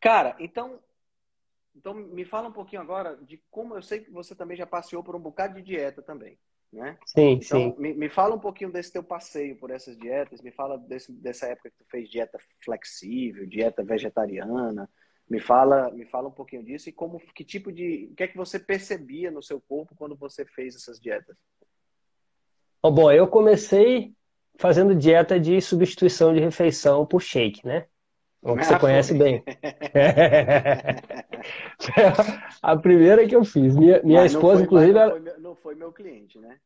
Cara, 0.00 0.36
então, 0.38 0.78
então 1.74 1.94
me 1.94 2.24
fala 2.24 2.48
um 2.48 2.52
pouquinho 2.52 2.82
agora 2.82 3.16
de 3.16 3.42
como 3.50 3.74
eu 3.74 3.82
sei 3.82 4.00
que 4.00 4.10
você 4.10 4.34
também 4.34 4.56
já 4.56 4.66
passeou 4.66 5.02
por 5.02 5.16
um 5.16 5.20
bocado 5.20 5.54
de 5.54 5.62
dieta 5.62 6.00
também 6.00 6.38
né? 6.72 6.96
Sim, 7.04 7.32
então, 7.32 7.42
sim. 7.42 7.74
Me, 7.78 7.94
me 7.94 8.08
fala 8.08 8.34
um 8.34 8.38
pouquinho 8.38 8.70
desse 8.70 8.92
teu 8.92 9.02
passeio 9.02 9.56
por 9.56 9.70
essas 9.70 9.96
dietas, 9.96 10.40
me 10.40 10.52
fala 10.52 10.78
desse, 10.78 11.12
dessa 11.12 11.46
época 11.46 11.70
que 11.70 11.76
tu 11.76 11.84
fez 11.90 12.08
dieta 12.08 12.38
flexível, 12.64 13.46
dieta 13.46 13.82
vegetariana, 13.82 14.88
me 15.30 15.38
fala, 15.38 15.90
me 15.92 16.04
fala 16.04 16.28
um 16.28 16.32
pouquinho 16.32 16.64
disso 16.64 16.88
e 16.88 16.92
como, 16.92 17.20
que 17.32 17.44
tipo 17.44 17.70
de, 17.70 18.08
o 18.10 18.14
que 18.16 18.24
é 18.24 18.28
que 18.28 18.36
você 18.36 18.58
percebia 18.58 19.30
no 19.30 19.40
seu 19.40 19.60
corpo 19.60 19.94
quando 19.94 20.16
você 20.16 20.44
fez 20.44 20.74
essas 20.74 20.98
dietas? 20.98 21.36
Bom, 22.82 23.12
eu 23.12 23.28
comecei 23.28 24.12
fazendo 24.56 24.94
dieta 24.94 25.38
de 25.38 25.60
substituição 25.60 26.34
de 26.34 26.40
refeição 26.40 27.06
por 27.06 27.22
shake, 27.22 27.64
né? 27.64 27.86
O 28.42 28.56
que 28.56 28.64
você 28.64 28.74
ah, 28.74 28.78
conhece 28.78 29.14
bem. 29.14 29.44
a 32.62 32.76
primeira 32.76 33.28
que 33.28 33.36
eu 33.36 33.44
fiz. 33.44 33.76
Minha, 33.76 34.02
minha 34.02 34.24
esposa, 34.24 34.56
foi, 34.56 34.64
inclusive. 34.64 34.94
Não 34.94 35.10
foi, 35.10 35.20
meu, 35.20 35.40
não 35.40 35.54
foi, 35.54 35.74
meu, 35.74 35.92
cliente, 35.92 36.38
né? 36.38 36.56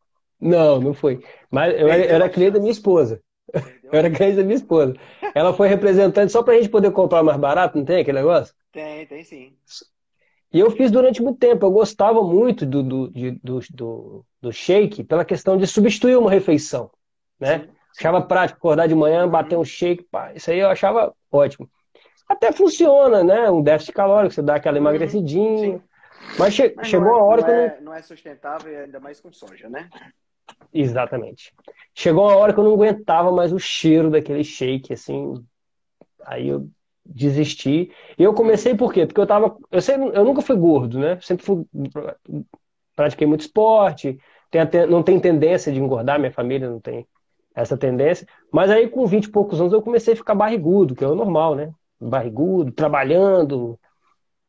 Não, 0.41 0.81
não 0.81 0.95
foi. 0.95 1.21
Mas 1.51 1.75
eu, 1.75 1.89
era, 1.89 2.05
eu 2.05 2.15
era 2.15 2.29
cliente 2.29 2.53
da 2.53 2.61
minha 2.61 2.71
esposa. 2.71 3.21
Perdeu 3.53 3.91
eu 3.93 3.99
era 3.99 4.11
cliente 4.11 4.37
da 4.37 4.43
minha 4.43 4.57
esposa. 4.57 4.95
Ela 5.35 5.53
foi 5.53 5.69
representante 5.69 6.33
só 6.33 6.43
pra 6.43 6.55
gente 6.55 6.69
poder 6.69 6.91
comprar 6.91 7.23
mais 7.23 7.39
barato, 7.39 7.79
não 7.79 7.85
tem 7.85 8.01
aquele 8.01 8.19
negócio? 8.19 8.55
Tem, 8.73 9.07
tem 9.07 9.23
sim. 9.23 9.57
E 10.53 10.61
eu 10.61 10.71
fiz 10.71 10.91
durante 10.91 11.23
muito 11.23 11.39
tempo. 11.39 11.67
Eu 11.67 11.71
gostava 11.71 12.23
muito 12.23 12.65
do, 12.65 12.83
do, 12.83 13.09
do, 13.09 13.61
do, 13.71 14.27
do 14.41 14.53
shake 14.53 15.03
pela 15.05 15.25
questão 15.25 15.57
de 15.57 15.67
substituir 15.67 16.17
uma 16.17 16.31
refeição, 16.31 16.91
né? 17.39 17.69
Achava 17.97 18.23
prático 18.23 18.59
acordar 18.59 18.89
de 18.89 18.95
manhã, 18.95 19.29
bater 19.29 19.57
um 19.57 19.65
shake, 19.65 20.05
pá, 20.05 20.33
isso 20.35 20.51
aí 20.51 20.59
eu 20.59 20.69
achava 20.69 21.15
ótimo. 21.31 21.69
Até 22.29 22.51
funciona, 22.53 23.23
né? 23.23 23.51
Um 23.51 23.63
déficit 23.63 23.93
calórico, 23.93 24.35
você 24.35 24.43
dá 24.43 24.57
aquela 24.57 24.77
uhum. 24.77 24.83
emagrecidinha. 24.83 25.83
Mas, 26.39 26.55
che 26.55 26.73
Mas 26.77 26.89
chegou 26.89 27.15
é, 27.15 27.21
a 27.21 27.23
hora 27.23 27.41
não 27.41 27.49
que 27.49 27.55
é, 27.55 27.77
não... 27.77 27.85
não 27.85 27.95
é 27.95 28.03
sustentável, 28.03 28.85
ainda 28.85 28.99
mais 28.99 29.21
com 29.21 29.33
soja, 29.33 29.69
né? 29.69 29.89
Exatamente. 30.73 31.53
Chegou 31.95 32.29
a 32.29 32.37
hora 32.37 32.53
que 32.53 32.59
eu 32.59 32.65
não 32.65 32.75
aguentava 32.75 33.31
mais 33.31 33.53
o 33.53 33.59
cheiro 33.59 34.11
daquele 34.11 34.43
shake, 34.43 34.93
assim. 34.93 35.35
Aí 36.27 36.49
eu 36.49 36.69
desisti. 37.05 37.91
E 38.19 38.23
eu 38.23 38.35
comecei 38.35 38.75
por 38.75 38.93
quê? 38.93 39.07
Porque 39.07 39.21
eu 39.21 39.27
tava. 39.27 39.57
Eu, 39.71 39.81
sempre, 39.81 40.17
eu 40.17 40.25
nunca 40.25 40.43
fui 40.43 40.57
gordo, 40.57 40.99
né? 40.99 41.19
Sempre 41.21 41.45
fui, 41.45 41.65
pratiquei 42.97 43.27
muito 43.27 43.43
esporte, 43.43 44.19
tem, 44.51 44.87
não 44.87 45.03
tem 45.03 45.21
tendência 45.21 45.73
de 45.73 45.81
engordar, 45.81 46.19
minha 46.19 46.33
família 46.33 46.69
não 46.69 46.81
tem 46.81 47.07
essa 47.55 47.77
tendência. 47.77 48.27
Mas 48.53 48.71
aí, 48.71 48.89
com 48.89 49.07
20 49.07 49.27
e 49.27 49.31
poucos 49.31 49.61
anos, 49.61 49.73
eu 49.73 49.83
comecei 49.83 50.15
a 50.15 50.17
ficar 50.17 50.35
barrigudo, 50.35 50.95
que 50.95 51.05
é 51.05 51.09
o 51.09 51.15
normal, 51.15 51.55
né? 51.55 51.71
Barrigudo, 52.01 52.73
trabalhando, 52.73 53.79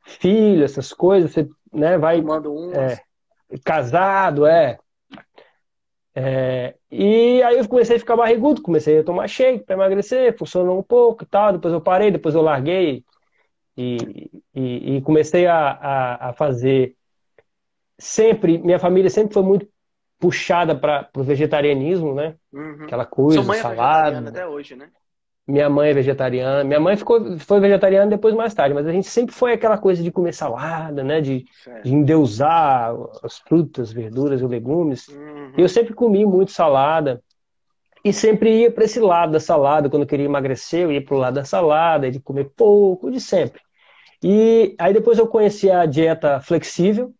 filho, 0.03 0.63
essas 0.63 0.91
coisas, 0.93 1.31
você 1.31 1.47
né, 1.71 1.97
vai. 1.97 2.21
um. 2.21 2.71
É, 2.73 2.99
casado, 3.63 4.45
é. 4.45 4.77
É, 6.17 6.75
e 6.89 7.43
aí 7.43 7.58
eu 7.58 7.67
comecei 7.67 7.97
a 7.97 7.99
ficar 7.99 8.15
barrigudo, 8.15 8.62
comecei 8.62 8.99
a 8.99 9.04
tomar 9.04 9.28
shake 9.28 9.65
para 9.65 9.75
emagrecer, 9.75 10.38
funcionou 10.38 10.80
um 10.80 10.84
pouco 10.84 11.23
e 11.23 11.28
tal, 11.28 11.51
depois 11.51 11.73
eu 11.73 11.82
parei, 11.82 12.10
depois 12.10 12.34
eu 12.34 12.41
larguei 12.41 13.04
e, 13.75 14.32
e, 14.54 14.95
e 14.95 15.01
comecei 15.01 15.45
a, 15.45 15.71
a, 15.71 16.30
a, 16.30 16.34
fazer 16.34 16.95
sempre, 17.99 18.58
minha 18.58 18.80
família 18.80 19.10
sempre 19.10 19.34
foi 19.34 19.43
muito 19.43 19.67
puxada 20.17 20.73
para 20.73 21.10
o 21.17 21.23
vegetarianismo, 21.23 22.15
né? 22.15 22.36
Uhum. 22.54 22.86
Aquela 22.86 23.06
coisa, 23.06 23.41
Sua 23.41 23.47
mãe 23.47 23.60
é 23.60 23.62
salada. 23.62 24.30
até 24.30 24.47
hoje, 24.47 24.75
né? 24.78 24.89
Minha 25.47 25.69
mãe 25.69 25.91
é 25.91 25.93
vegetariana. 25.93 26.63
Minha 26.63 26.79
mãe 26.79 26.97
ficou, 26.97 27.38
foi 27.38 27.60
vegetariana 27.60 28.10
depois 28.10 28.34
mais 28.34 28.53
tarde, 28.53 28.73
mas 28.73 28.88
a 28.88 28.91
gente 28.91 29.08
sempre 29.08 29.34
foi 29.34 29.53
aquela 29.53 29.77
coisa 29.77 30.01
de 30.01 30.12
comer 30.12 30.34
salada, 30.34 31.03
né? 31.03 31.21
De, 31.21 31.45
de 31.84 31.93
endeusar 31.93 32.95
as 33.23 33.38
frutas, 33.38 33.91
verduras 33.91 34.41
e 34.41 34.45
legumes. 34.45 35.08
Uhum. 35.08 35.53
E 35.55 35.62
eu 35.62 35.69
sempre 35.69 35.93
comi 35.93 36.25
muito 36.25 36.51
salada. 36.51 37.21
E 38.03 38.12
sempre 38.12 38.62
ia 38.62 38.71
para 38.71 38.86
esse 38.86 38.99
lado 38.99 39.34
da 39.34 39.39
salada. 39.39 39.89
Quando 39.89 40.03
eu 40.03 40.08
queria 40.08 40.25
emagrecer, 40.25 40.81
eu 40.81 40.91
ia 40.91 41.03
para 41.03 41.15
o 41.15 41.19
lado 41.19 41.36
da 41.36 41.45
salada, 41.45 42.10
de 42.10 42.19
comer 42.19 42.51
pouco, 42.55 43.12
de 43.12 43.21
sempre. 43.21 43.62
E 44.23 44.75
aí 44.79 44.93
depois 44.93 45.19
eu 45.19 45.27
conheci 45.27 45.69
a 45.69 45.86
dieta 45.86 46.39
flexível, 46.39 47.13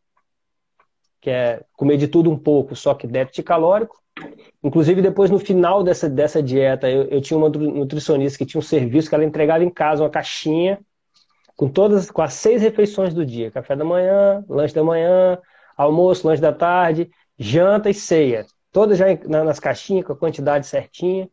que 1.22 1.30
é 1.30 1.64
comer 1.74 1.98
de 1.98 2.08
tudo 2.08 2.32
um 2.32 2.38
pouco, 2.38 2.76
só 2.76 2.96
que 2.96 3.06
déficit 3.06 3.44
calórico. 3.44 4.02
Inclusive, 4.64 5.02
depois, 5.02 5.30
no 5.30 5.40
final 5.40 5.84
dessa, 5.84 6.10
dessa 6.10 6.42
dieta, 6.42 6.90
eu, 6.90 7.04
eu 7.04 7.22
tinha 7.22 7.38
uma 7.38 7.50
nutricionista 7.50 8.38
que 8.38 8.46
tinha 8.46 8.60
um 8.60 8.64
serviço 8.64 9.10
que 9.10 9.16
ela 9.16 9.24
entregava 9.24 9.64
em 9.64 9.70
casa 9.70 10.04
uma 10.04 10.10
caixinha 10.10 10.80
com 11.56 11.70
todas, 11.70 12.12
com 12.12 12.22
as 12.22 12.34
seis 12.34 12.62
refeições 12.62 13.14
do 13.14 13.26
dia: 13.26 13.52
café 13.52 13.76
da 13.76 13.86
manhã, 13.86 14.44
lanche 14.50 14.74
da 14.74 14.84
manhã, 14.84 15.38
almoço, 15.78 16.28
lanche 16.28 16.42
da 16.42 16.52
tarde, 16.52 17.10
janta 17.38 17.90
e 17.90 17.94
ceia. 17.94 18.46
Todas 18.72 18.98
já 18.98 19.06
nas 19.28 19.60
caixinhas, 19.60 20.06
com 20.06 20.14
a 20.14 20.18
quantidade 20.18 20.68
certinha. 20.68 21.30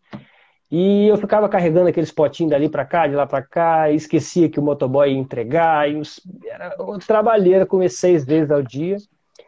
E 0.71 1.09
eu 1.09 1.18
ficava 1.18 1.49
carregando 1.49 1.88
aqueles 1.88 2.11
potinhos 2.11 2.51
dali 2.51 2.68
para 2.68 2.85
cá, 2.85 3.07
de 3.07 3.14
lá 3.14 3.27
para 3.27 3.42
cá, 3.42 3.90
esquecia 3.90 4.49
que 4.49 4.59
o 4.59 4.62
motoboy 4.62 5.11
ia 5.11 5.18
entregar. 5.18 5.90
E 5.90 6.01
era 6.49 6.75
outra 6.79 7.07
trabalheira 7.07 7.66
comer 7.66 7.90
seis 7.90 8.25
vezes 8.25 8.51
ao 8.51 8.62
dia. 8.62 8.97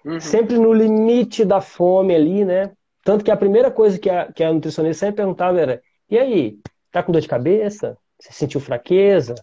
Uhum. 0.05 0.20
Sempre 0.20 0.59
no 0.59 0.73
limite 0.73 1.44
da 1.44 1.61
fome 1.61 2.14
ali, 2.14 2.44
né? 2.44 2.73
Tanto 3.04 3.24
que 3.24 3.30
a 3.30 3.36
primeira 3.36 3.70
coisa 3.70 3.98
que 3.98 4.08
a, 4.08 4.32
que 4.32 4.42
a 4.42 4.52
nutricionista 4.52 5.06
sempre 5.06 5.16
perguntava 5.16 5.60
era: 5.60 5.82
e 6.08 6.18
aí, 6.18 6.58
tá 6.90 7.02
com 7.02 7.12
dor 7.12 7.20
de 7.20 7.28
cabeça? 7.28 7.96
Você 8.18 8.32
sentiu 8.32 8.60
fraqueza 8.60 9.34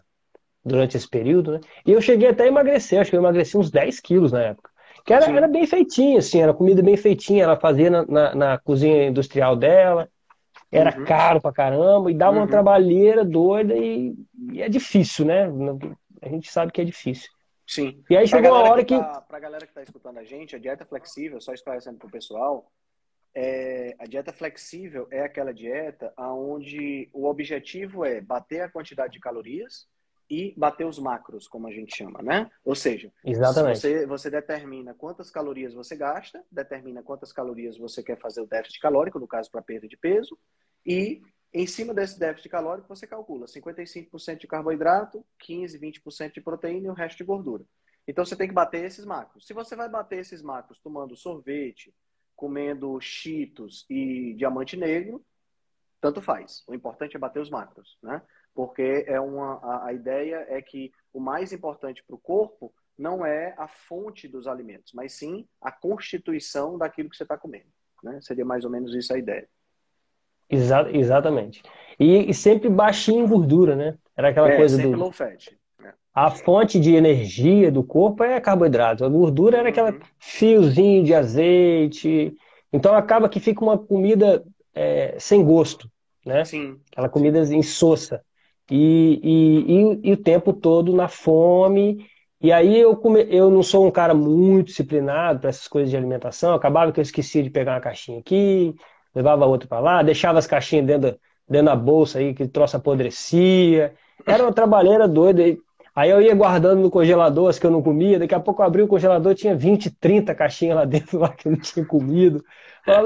durante 0.66 0.98
esse 0.98 1.08
período, 1.08 1.54
né? 1.54 1.60
E 1.86 1.92
eu 1.92 2.02
cheguei 2.02 2.30
até 2.30 2.44
a 2.44 2.48
emagrecer, 2.48 3.00
acho 3.00 3.10
que 3.10 3.16
eu 3.16 3.22
emagreci 3.22 3.58
uns 3.58 3.70
10 3.70 4.00
quilos 4.00 4.32
na 4.32 4.42
época. 4.42 4.72
Que 5.06 5.14
era, 5.14 5.26
era 5.26 5.48
bem 5.48 5.66
feitinha, 5.66 6.20
assim, 6.20 6.42
era 6.42 6.54
comida 6.54 6.82
bem 6.84 6.96
feitinha, 6.96 7.44
ela 7.44 7.60
fazia 7.60 7.90
na, 7.90 8.06
na, 8.06 8.36
na 8.36 8.58
cozinha 8.60 9.08
industrial 9.08 9.56
dela, 9.56 10.08
era 10.72 10.98
uhum. 10.98 11.06
caro 11.06 11.42
pra 11.42 11.52
caramba, 11.52 12.12
e 12.12 12.14
dava 12.14 12.38
uhum. 12.38 12.44
uma 12.44 12.48
trabalheira 12.48 13.26
doida 13.26 13.76
e, 13.76 14.16
e, 14.52 14.62
é 14.62 14.70
difícil, 14.70 15.26
né? 15.26 15.48
A 16.22 16.30
gente 16.30 16.52
sabe 16.52 16.72
que 16.72 16.80
é 16.80 16.86
difícil. 16.86 17.30
Sim. 17.68 18.04
E 18.10 18.16
aí 18.16 18.30
pra 18.30 18.38
chegou 18.38 18.56
a 18.56 18.70
hora 18.70 18.84
que. 18.84 18.98
Tá, 18.98 19.22
pra 19.28 19.40
galera 19.40 19.66
que 19.66 19.74
tá 19.74 19.82
escutando 19.82 20.20
a 20.20 20.24
gente, 20.24 20.56
a 20.56 20.60
dieta 20.60 20.86
flexível, 20.86 21.42
só 21.42 21.54
esclarecendo 21.54 21.98
pro 21.98 22.10
pessoal, 22.10 22.72
é, 23.34 23.96
a 23.98 24.06
dieta 24.06 24.34
flexível 24.34 25.08
é 25.10 25.22
aquela 25.22 25.54
dieta 25.54 26.14
onde 26.18 27.10
o 27.14 27.26
objetivo 27.26 28.04
é 28.04 28.20
bater 28.20 28.62
a 28.62 28.70
quantidade 28.70 29.14
de 29.14 29.20
calorias 29.20 29.88
e 30.30 30.54
bater 30.58 30.86
os 30.86 30.98
macros, 30.98 31.46
como 31.48 31.68
a 31.68 31.72
gente 31.72 31.96
chama, 31.96 32.22
né? 32.22 32.50
Ou 32.64 32.74
seja. 32.74 33.12
Você, 33.76 34.06
você 34.06 34.30
determina 34.30 34.94
quantas 34.94 35.30
calorias 35.30 35.74
você 35.74 35.96
gasta, 35.96 36.42
determina 36.50 37.04
quantas 37.04 37.34
calorias 37.34 37.78
você 37.78 38.02
quer 38.02 38.18
fazer 38.18 38.42
o 38.42 38.48
déficit 38.48 38.80
calórico, 38.80 39.20
no 39.20 39.28
caso 39.28 39.52
para 39.52 39.62
perda 39.62 39.90
de 39.90 39.98
peso, 39.98 40.38
e 40.86 41.22
em 41.54 41.68
cima 41.68 41.94
desse 41.94 42.18
déficit 42.18 42.50
calórico 42.50 42.88
você 42.88 43.06
calcula 43.06 43.46
55% 43.46 44.38
de 44.38 44.48
carboidrato, 44.48 45.26
15, 45.40 45.78
20% 45.78 46.34
de 46.34 46.42
proteína 46.42 46.88
e 46.88 46.90
o 46.90 46.94
resto 46.94 47.18
de 47.18 47.26
gordura. 47.26 47.66
Então 48.08 48.24
você 48.24 48.36
tem 48.36 48.48
que 48.48 48.54
bater 48.54 48.86
esses 48.86 49.04
macros. 49.04 49.46
Se 49.46 49.54
você 49.54 49.76
vai 49.76 49.90
bater 49.90 50.20
esses 50.20 50.42
macros 50.42 50.80
tomando 50.80 51.16
sorvete, 51.16 51.94
comendo 52.42 53.00
cheetos 53.00 53.86
e 53.88 54.34
diamante 54.34 54.76
negro, 54.76 55.24
tanto 56.02 56.24
faz. 56.24 56.64
O 56.68 56.74
importante 56.74 57.16
é 57.16 57.20
bater 57.20 57.40
os 57.40 57.52
macros, 57.52 58.00
né? 58.02 58.20
Porque 58.52 59.06
é 59.06 59.22
uma, 59.22 59.60
a, 59.62 59.86
a 59.90 59.94
ideia 59.94 60.44
é 60.50 60.60
que 60.60 60.92
o 61.14 61.20
mais 61.20 61.54
importante 61.54 62.04
para 62.04 62.16
o 62.16 62.20
corpo 62.20 62.74
não 62.98 63.24
é 63.24 63.54
a 63.60 63.68
fonte 63.68 64.28
dos 64.28 64.48
alimentos, 64.48 64.92
mas 64.92 65.14
sim 65.14 65.48
a 65.62 65.72
constituição 65.72 66.80
daquilo 66.80 67.12
que 67.12 67.16
você 67.16 67.22
está 67.22 67.38
comendo. 67.38 67.70
Né? 68.04 68.20
Seria 68.22 68.44
mais 68.44 68.66
ou 68.66 68.72
menos 68.72 68.96
isso 68.96 69.14
a 69.14 69.20
ideia. 69.20 69.48
Exa 70.50 70.90
exatamente. 70.92 71.62
E, 72.00 72.28
e, 72.28 72.34
sempre 72.34 72.70
baixinho 72.70 73.24
em 73.24 73.30
gordura, 73.30 73.76
né? 73.76 74.00
Era 74.18 74.30
aquela 74.30 74.50
é, 74.50 74.58
coisa 74.58 74.78
sempre 74.78 74.94
do. 74.94 74.98
low 74.98 75.12
fat. 75.12 75.56
A 76.14 76.30
fonte 76.30 76.80
de 76.80 76.94
energia 76.94 77.72
do 77.72 77.84
corpo 77.84 78.24
é 78.24 78.40
carboidrato. 78.40 79.06
A 79.06 79.10
gordura 79.10 79.58
era 79.58 79.70
aquele 79.70 79.92
uhum. 79.92 80.00
fiozinho 80.20 81.04
de 81.04 81.14
azeite. 81.14 82.36
Então 82.72 82.94
acaba 82.94 83.30
que 83.30 83.40
fica 83.40 83.64
uma 83.64 83.78
comida 83.78 84.44
é, 84.76 85.16
sem 85.18 85.44
gosto, 85.44 85.90
né? 86.26 86.44
Sim. 86.44 86.78
Aquela 86.92 87.08
comida 87.08 87.40
insossa. 87.56 88.22
E, 88.70 89.20
e, 89.24 89.74
e, 89.74 90.10
e, 90.10 90.14
o 90.14 90.18
tempo 90.18 90.54
todo 90.54 90.94
na 90.94 91.08
fome. 91.08 92.06
E 92.42 92.52
aí 92.52 92.80
eu, 92.80 92.96
come... 92.96 93.26
eu 93.30 93.50
não 93.50 93.64
sou 93.64 93.86
um 93.86 93.92
cara 93.92 94.14
muito 94.14 94.68
disciplinado 94.68 95.40
para 95.40 95.50
essas 95.50 95.68
coisas 95.68 95.90
de 95.90 95.98
alimentação. 95.98 96.54
Acabava 96.54 96.92
que 96.92 97.00
eu 97.00 97.04
esquecia 97.04 97.44
de 97.44 97.50
pegar 97.50 97.74
uma 97.76 97.82
caixinha 97.82 98.20
aqui, 98.20 98.76
levava 99.16 99.46
outra 99.46 99.68
para 99.68 99.80
lá, 99.80 100.04
deixava 100.04 100.40
as 100.40 100.48
caixinhas 100.48 100.86
dentro, 100.86 101.18
dentro 101.48 101.68
da 101.68 101.76
bolsa 101.76 102.20
aí, 102.20 102.34
que 102.34 102.48
troço 102.48 102.76
apodrecia. 102.78 103.94
Era 104.26 104.44
uma 104.44 104.54
trabalheira 104.54 105.08
doida. 105.08 105.44
Aí 105.94 106.10
eu 106.10 106.22
ia 106.22 106.34
guardando 106.34 106.82
no 106.82 106.90
congelador 106.90 107.50
as 107.50 107.60
que 107.60 107.66
eu 107.66 107.72
não 107.72 107.84
comia, 107.84 108.18
daqui 108.18 108.34
a 108.34 108.40
pouco 108.40 108.62
eu 108.62 108.66
abri 108.66 108.82
o 108.82 108.88
congelador, 108.88 109.36
tinha 109.36 109.56
20, 109.56 109.92
30 109.92 110.34
caixinhas 110.34 110.78
lá 110.78 110.86
dentro 110.86 111.20
lá 111.20 111.30
que 111.30 111.48
eu 111.48 111.52
não 111.52 111.60
tinha 111.60 111.86
comido. 111.86 112.44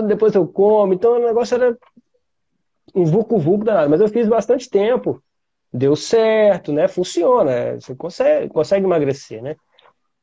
Depois 0.07 0.35
eu 0.35 0.47
como. 0.47 0.93
Então 0.93 1.13
o 1.13 1.25
negócio 1.25 1.55
era 1.55 1.77
um 2.93 3.03
vucu-vucu 3.03 3.63
danado. 3.63 3.89
Mas 3.89 4.01
eu 4.01 4.07
fiz 4.07 4.27
bastante 4.27 4.69
tempo. 4.69 5.21
Deu 5.73 5.95
certo, 5.95 6.71
né? 6.71 6.87
Funciona. 6.87 7.75
Você 7.75 7.95
consegue, 7.95 8.49
consegue 8.49 8.85
emagrecer, 8.85 9.41
né? 9.41 9.55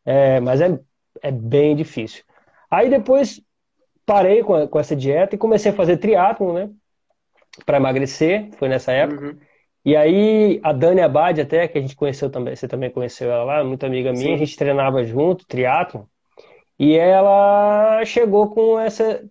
É, 0.05 0.41
mas 0.41 0.61
é, 0.61 0.79
é 1.21 1.31
bem 1.31 1.77
difícil. 1.77 2.25
Aí 2.71 2.89
depois 2.89 3.43
parei 4.07 4.43
com, 4.43 4.67
com 4.67 4.79
essa 4.79 4.97
dieta 4.97 5.35
e 5.35 5.39
comecei 5.39 5.71
a 5.71 5.75
fazer 5.75 5.99
triatlon, 5.99 6.55
né? 6.55 6.71
Para 7.67 7.77
emagrecer, 7.77 8.51
foi 8.57 8.69
nessa 8.69 8.93
época. 8.93 9.27
Uhum. 9.27 9.39
E 9.85 9.97
aí, 9.97 10.61
a 10.63 10.73
Dani 10.73 11.01
Abad, 11.01 11.41
até, 11.41 11.67
que 11.67 11.77
a 11.77 11.81
gente 11.81 11.97
conheceu 11.97 12.31
também, 12.31 12.55
você 12.55 12.69
também 12.69 12.91
conheceu 12.91 13.31
ela 13.33 13.45
lá, 13.45 13.65
muito 13.65 13.85
amiga 13.85 14.13
minha, 14.13 14.25
Sim. 14.25 14.35
a 14.35 14.39
gente 14.39 14.57
treinava 14.57 15.05
junto, 15.05 15.47
triatlo. 15.47 16.09
E 16.79 16.97
ela 16.97 18.05
chegou 18.05 18.51
com 18.51 18.79
essa. 18.79 19.25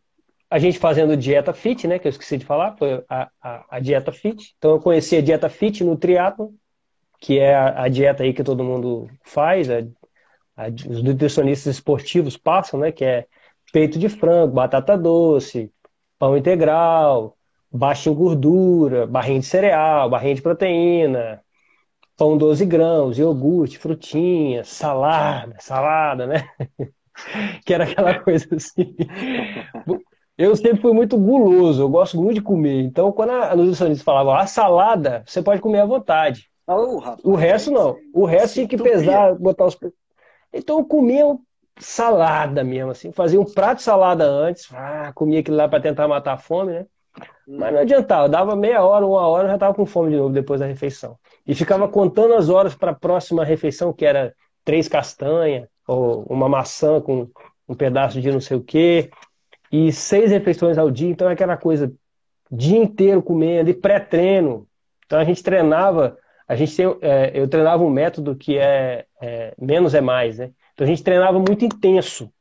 A 0.50 0.60
gente 0.60 0.78
fazendo 0.80 1.16
dieta 1.16 1.54
fit, 1.54 1.88
né? 1.88 1.98
Que 1.98 2.08
eu 2.08 2.10
esqueci 2.10 2.38
de 2.38 2.46
falar, 2.46 2.76
foi 2.78 3.04
a, 3.10 3.30
a, 3.42 3.66
a 3.70 3.80
dieta 3.80 4.12
fit. 4.12 4.54
Então 4.58 4.72
eu 4.72 4.80
conheci 4.80 5.16
a 5.16 5.22
dieta 5.22 5.48
fit 5.50 5.84
no 5.84 5.98
triatlo, 5.98 6.54
que 7.20 7.40
é 7.40 7.56
a, 7.56 7.84
a, 7.84 7.88
dieta 7.88 8.24
aí 8.24 8.34
que 8.34 8.44
todo 8.44 8.64
mundo 8.64 9.10
faz, 9.24 9.68
os 10.90 11.02
nutricionistas 11.02 11.76
esportivos 11.76 12.36
passam, 12.36 12.80
né? 12.80 12.92
Que 12.92 13.06
é 13.06 13.26
peito 13.72 13.98
de 13.98 14.10
frango, 14.10 14.54
batata 14.54 14.98
doce, 14.98 15.72
pão 16.20 16.36
integral, 16.36 17.38
baixa 17.72 18.10
em 18.10 18.14
gordura, 18.14 19.08
barrinha 19.08 19.40
de 19.40 19.46
cereal, 19.46 20.10
barrinha 20.10 20.36
de 20.36 20.42
proteína, 20.42 21.42
pão 22.18 22.38
12 22.38 22.66
grãos, 22.66 23.18
iogurte, 23.18 23.80
frutinha, 23.80 24.64
salada, 24.64 25.56
salada, 25.60 26.28
né? 26.28 26.44
que 27.66 27.74
era 27.74 27.86
aquela 27.86 28.20
coisa 28.20 28.48
assim. 28.56 28.96
Eu 30.38 30.56
sempre 30.56 30.82
fui 30.82 30.94
muito 30.94 31.18
guloso, 31.18 31.84
eu 31.84 31.90
gosto 31.90 32.18
muito 32.18 32.36
de 32.36 32.42
comer. 32.42 32.82
Então, 32.82 33.12
quando 33.12 33.32
a 33.32 33.56
nutricionista 33.56 34.04
falava, 34.04 34.40
a 34.40 34.48
salada, 34.48 35.24
você 35.26 35.42
pode 35.42 35.62
comer 35.62 35.80
à 35.80 35.86
vontade. 35.86 36.50
Oh, 36.68 37.00
rapaz, 37.00 37.24
o 37.24 37.36
resto 37.36 37.72
não. 37.72 37.98
O 38.14 38.26
resto 38.26 38.56
tinha 38.56 38.68
que 38.68 38.78
pesar, 38.78 39.36
botar 39.36 39.66
os. 39.66 39.78
Então 40.54 40.80
eu 40.80 40.86
comia 40.86 41.38
salada 41.78 42.64
mesmo, 42.64 42.92
assim. 42.92 43.12
Fazia 43.12 43.40
um 43.40 43.46
prato 43.46 43.78
de 43.78 43.84
salada 43.84 44.26
antes, 44.26 44.68
ah, 44.74 45.12
comia 45.14 45.40
aquilo 45.40 45.58
lá 45.58 45.68
para 45.68 45.82
tentar 45.82 46.08
matar 46.08 46.34
a 46.34 46.38
fome, 46.38 46.74
né? 46.74 46.86
Mas 47.48 47.74
não 47.74 47.82
adiantava, 47.82 48.30
dava 48.30 48.56
meia 48.56 48.84
hora, 48.84 49.06
uma 49.06 49.28
hora, 49.28 49.48
já 49.48 49.56
estava 49.56 49.74
com 49.74 49.86
fome 49.86 50.12
de 50.12 50.18
novo 50.18 50.34
depois 50.34 50.60
da 50.60 50.66
refeição. 50.66 51.18
E 51.46 51.54
ficava 51.54 51.88
contando 51.88 52.34
as 52.36 52.50
horas 52.50 52.76
para 52.76 52.92
a 52.92 52.96
próxima 52.96 53.44
refeição, 53.44 53.92
que 53.92 54.06
era 54.06 54.34
três 54.64 54.88
castanhas, 54.88 55.68
ou 55.88 56.24
uma 56.30 56.48
maçã 56.48 57.02
com 57.02 57.30
um 57.68 57.76
pedaço 57.76 58.22
de 58.22 58.32
não 58.32 58.40
sei 58.40 58.58
o 58.58 58.64
quê, 58.64 59.10
e 59.72 59.92
seis 59.92 60.32
refeições 60.32 60.78
ao 60.78 60.92
dia, 60.92 61.10
então 61.10 61.30
é 61.30 61.34
aquela 61.34 61.58
coisa, 61.58 61.92
dia 62.52 62.78
inteiro 62.78 63.22
comendo, 63.22 63.70
e 63.70 63.74
pré-treino. 63.74 64.68
Então 65.06 65.20
a 65.20 65.24
gente 65.24 65.42
treinava, 65.42 66.18
a 66.48 66.56
gente 66.56 66.76
tem, 66.76 66.86
é, 67.02 67.32
eu 67.34 67.48
treinava 67.48 67.84
um 67.84 67.90
método 67.90 68.36
que 68.36 68.58
é, 68.58 69.06
é 69.22 69.54
menos 69.60 69.94
é 69.94 70.02
mais, 70.02 70.38
né? 70.38 70.52
Então 70.74 70.86
a 70.86 70.90
gente 70.90 71.04
treinava 71.04 71.40
muito 71.40 71.66
intenso. 71.66 72.32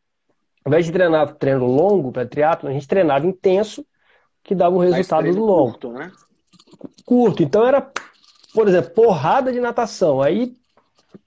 Ao 0.65 0.71
invés 0.71 0.85
de 0.85 0.93
treinar 0.93 1.35
treino 1.35 1.67
longo 1.67 2.13
para 2.13 2.27
triatlo, 2.27 2.69
a 2.69 2.73
gente 2.73 2.87
treinava 2.87 3.27
intenso 3.27 3.85
que 4.43 4.55
dava 4.55 4.77
um 4.77 4.79
resultado 4.79 5.31
longo. 5.31 5.73
Curto, 5.73 5.93
né? 5.93 6.13
Curto. 7.05 7.43
Então 7.43 7.67
era, 7.67 7.91
por 8.55 8.69
exemplo, 8.69 8.91
porrada 8.91 9.53
de 9.53 9.61
natação. 9.61 10.21
Aí 10.21 10.55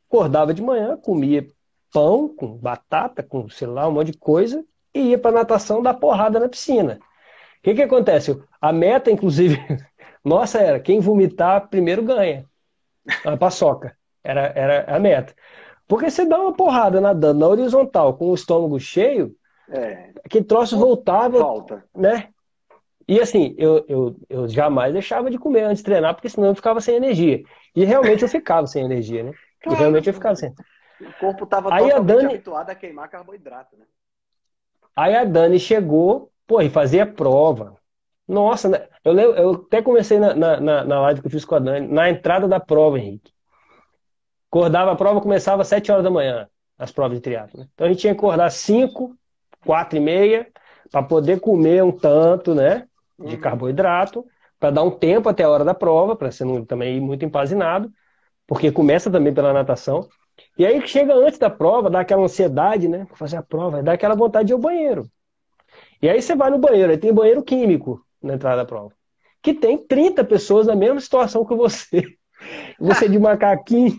acordava 0.08 0.54
de 0.54 0.62
manhã, 0.62 0.97
comia 0.97 1.47
pão 1.91 2.28
com 2.28 2.58
batata, 2.58 3.23
com 3.23 3.49
sei 3.49 3.67
lá, 3.67 3.88
um 3.88 3.91
monte 3.91 4.12
de 4.12 4.17
coisa, 4.17 4.63
e 4.93 5.10
ia 5.10 5.17
para 5.17 5.32
natação 5.32 5.82
dar 5.82 5.93
porrada 5.93 6.39
na 6.39 6.49
piscina. 6.49 6.99
O 7.60 7.63
que, 7.63 7.76
que 7.76 7.82
acontece? 7.82 8.38
A 8.60 8.73
meta, 8.73 9.10
inclusive, 9.10 9.58
nossa 10.23 10.60
era 10.60 10.80
quem 10.80 10.99
vomitar 10.99 11.69
primeiro 11.69 12.04
ganha. 12.04 12.45
A 13.26 13.38
paçoca. 13.38 13.95
Era, 14.23 14.54
era 14.56 14.95
a 14.95 14.99
meta. 14.99 15.34
Porque 15.88 16.10
você 16.10 16.26
dá 16.26 16.39
uma 16.39 16.54
porrada 16.54 17.02
nadando 17.02 17.39
na 17.39 17.47
horizontal 17.47 18.15
com 18.15 18.30
o 18.30 18.36
estômago 18.36 18.80
cheio, 18.80 19.36
é. 19.69 20.12
aquele 20.23 20.45
troço 20.45 20.78
voltava. 20.78 21.39
Volta. 21.39 21.84
Né? 21.95 22.30
E 23.07 23.19
assim, 23.19 23.53
eu, 23.57 23.85
eu, 23.87 24.15
eu 24.29 24.47
jamais 24.47 24.93
deixava 24.93 25.29
de 25.29 25.37
comer 25.37 25.63
antes 25.63 25.79
de 25.79 25.83
treinar, 25.83 26.13
porque 26.13 26.29
senão 26.29 26.49
eu 26.49 26.55
ficava 26.55 26.79
sem 26.79 26.95
energia. 26.95 27.43
E 27.75 27.83
realmente 27.83 28.23
eu 28.23 28.29
ficava 28.29 28.65
sem 28.67 28.83
energia, 28.83 29.23
né? 29.23 29.33
Claro. 29.61 29.77
E 29.77 29.79
realmente 29.79 30.07
eu 30.07 30.13
ficava 30.13 30.35
sem. 30.35 30.53
O 31.01 31.13
corpo 31.19 31.43
estava 31.43 31.69
totalmente 31.69 32.05
Dani... 32.05 32.25
habituado 32.25 32.69
a 32.69 32.75
queimar 32.75 33.09
carboidrato, 33.09 33.75
né? 33.77 33.85
Aí 34.95 35.15
a 35.15 35.25
Dani 35.25 35.59
chegou, 35.59 36.31
pô, 36.47 36.61
e 36.61 36.69
fazia 36.69 37.05
prova. 37.05 37.77
Nossa, 38.27 38.69
né? 38.69 38.87
eu, 39.03 39.11
lembro, 39.11 39.35
eu 39.35 39.51
até 39.53 39.81
comecei 39.81 40.19
na, 40.19 40.33
na, 40.33 40.83
na 40.83 41.01
live 41.01 41.21
que 41.21 41.27
eu 41.27 41.31
fiz 41.31 41.43
com 41.43 41.55
a 41.55 41.59
Dani, 41.59 41.87
na 41.87 42.09
entrada 42.09 42.47
da 42.47 42.59
prova, 42.59 42.97
Henrique. 42.99 43.33
Acordava, 44.49 44.91
a 44.91 44.95
prova 44.95 45.19
começava 45.19 45.63
às 45.63 45.67
7 45.67 45.91
horas 45.91 46.03
da 46.03 46.11
manhã, 46.11 46.47
as 46.77 46.91
provas 46.91 47.17
de 47.17 47.21
triatlo. 47.21 47.59
Né? 47.59 47.67
Então 47.73 47.87
a 47.87 47.89
gente 47.89 48.01
tinha 48.01 48.13
que 48.13 48.19
acordar 48.19 48.49
5, 48.51 49.17
4 49.65 49.97
e 49.97 49.99
meia, 49.99 50.47
para 50.91 51.01
poder 51.01 51.39
comer 51.39 51.83
um 51.83 51.91
tanto, 51.91 52.53
né? 52.53 52.87
De 53.19 53.36
uhum. 53.36 53.41
carboidrato, 53.41 54.26
para 54.60 54.71
dar 54.71 54.84
um 54.84 54.91
tempo 54.91 55.28
até 55.30 55.43
a 55.43 55.49
hora 55.49 55.63
da 55.63 55.73
prova, 55.73 56.15
para 56.15 56.32
você 56.32 56.45
não 56.45 56.63
também 56.63 56.97
ir 56.97 57.02
muito 57.02 57.26
empazinado, 57.26 57.91
porque 58.47 58.71
começa 58.71 59.12
também 59.12 59.34
pela 59.34 59.54
natação. 59.54 60.08
E 60.58 60.65
aí 60.65 60.86
chega 60.88 61.13
antes 61.13 61.38
da 61.38 61.49
prova, 61.49 61.89
dá 61.89 61.99
aquela 61.99 62.23
ansiedade, 62.23 62.88
né? 62.88 63.08
Fazer 63.15 63.38
a 63.38 63.43
prova, 63.43 63.84
dá 63.84 63.93
aquela 63.93 64.15
vontade 64.15 64.47
de 64.47 64.54
ir 64.54 64.56
ao 64.56 64.60
banheiro. 64.60 65.06
E 66.02 66.10
aí 66.10 66.21
você 66.21 66.36
vai 66.36 66.49
no 66.49 66.58
banheiro, 66.58 66.91
aí 66.91 66.97
tem 66.97 67.13
banheiro 67.13 67.43
químico 67.43 68.06
na 68.21 68.34
entrada 68.34 68.58
da 68.58 68.65
prova. 68.65 68.91
Que 69.41 69.54
tem 69.54 69.78
30 69.78 70.23
pessoas 70.23 70.67
na 70.67 70.76
mesma 70.76 70.99
situação 70.99 71.45
que 71.45 71.56
você. 71.56 72.04
Você 72.78 73.08
de 73.08 73.17
macaquinho, 73.17 73.95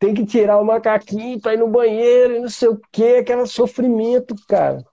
tem 0.00 0.12
que 0.14 0.26
tirar 0.26 0.58
o 0.58 0.64
macaquinho 0.64 1.40
para 1.40 1.54
ir 1.54 1.58
no 1.58 1.68
banheiro 1.68 2.34
e 2.34 2.40
não 2.40 2.48
sei 2.48 2.68
o 2.68 2.80
que, 2.90 3.18
aquele 3.18 3.46
sofrimento, 3.46 4.34
cara. 4.48 4.84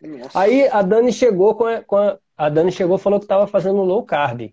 Nossa. 0.00 0.38
Aí 0.38 0.68
a 0.68 0.82
Dani 0.82 1.12
chegou 1.12 1.56
com 1.56 1.66
a, 1.66 1.82
com 1.82 1.96
a, 1.96 2.16
a 2.42 2.48
Dani 2.48 2.72
chegou 2.72 2.96
e 2.96 2.98
falou 3.00 3.20
que 3.20 3.24
estava 3.24 3.46
fazendo 3.46 3.82
low 3.82 4.02
carb. 4.04 4.52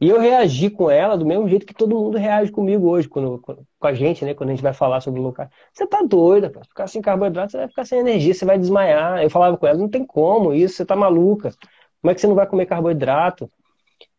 E 0.00 0.08
eu 0.08 0.20
reagi 0.20 0.68
com 0.68 0.90
ela 0.90 1.16
do 1.16 1.24
mesmo 1.24 1.48
jeito 1.48 1.64
que 1.64 1.72
todo 1.72 1.94
mundo 1.94 2.18
reage 2.18 2.50
comigo 2.50 2.88
hoje, 2.88 3.08
quando, 3.08 3.38
com 3.38 3.86
a 3.86 3.94
gente, 3.94 4.24
né? 4.24 4.34
Quando 4.34 4.50
a 4.50 4.52
gente 4.52 4.62
vai 4.62 4.74
falar 4.74 5.00
sobre 5.00 5.20
low 5.20 5.32
carb. 5.32 5.48
Você 5.72 5.86
tá 5.86 6.02
doida, 6.02 6.50
cara. 6.50 6.66
Ficar 6.66 6.88
sem 6.88 7.00
carboidrato, 7.00 7.52
você 7.52 7.58
vai 7.58 7.68
ficar 7.68 7.84
sem 7.86 8.00
energia, 8.00 8.34
você 8.34 8.44
vai 8.44 8.58
desmaiar. 8.58 9.22
Eu 9.22 9.30
falava 9.30 9.56
com 9.56 9.66
ela, 9.66 9.78
não 9.78 9.88
tem 9.88 10.04
como 10.04 10.52
isso, 10.52 10.74
você 10.76 10.84
tá 10.84 10.94
maluca. 10.94 11.54
Como 12.02 12.10
é 12.10 12.14
que 12.14 12.20
você 12.20 12.26
não 12.26 12.34
vai 12.34 12.46
comer 12.46 12.66
carboidrato? 12.66 13.48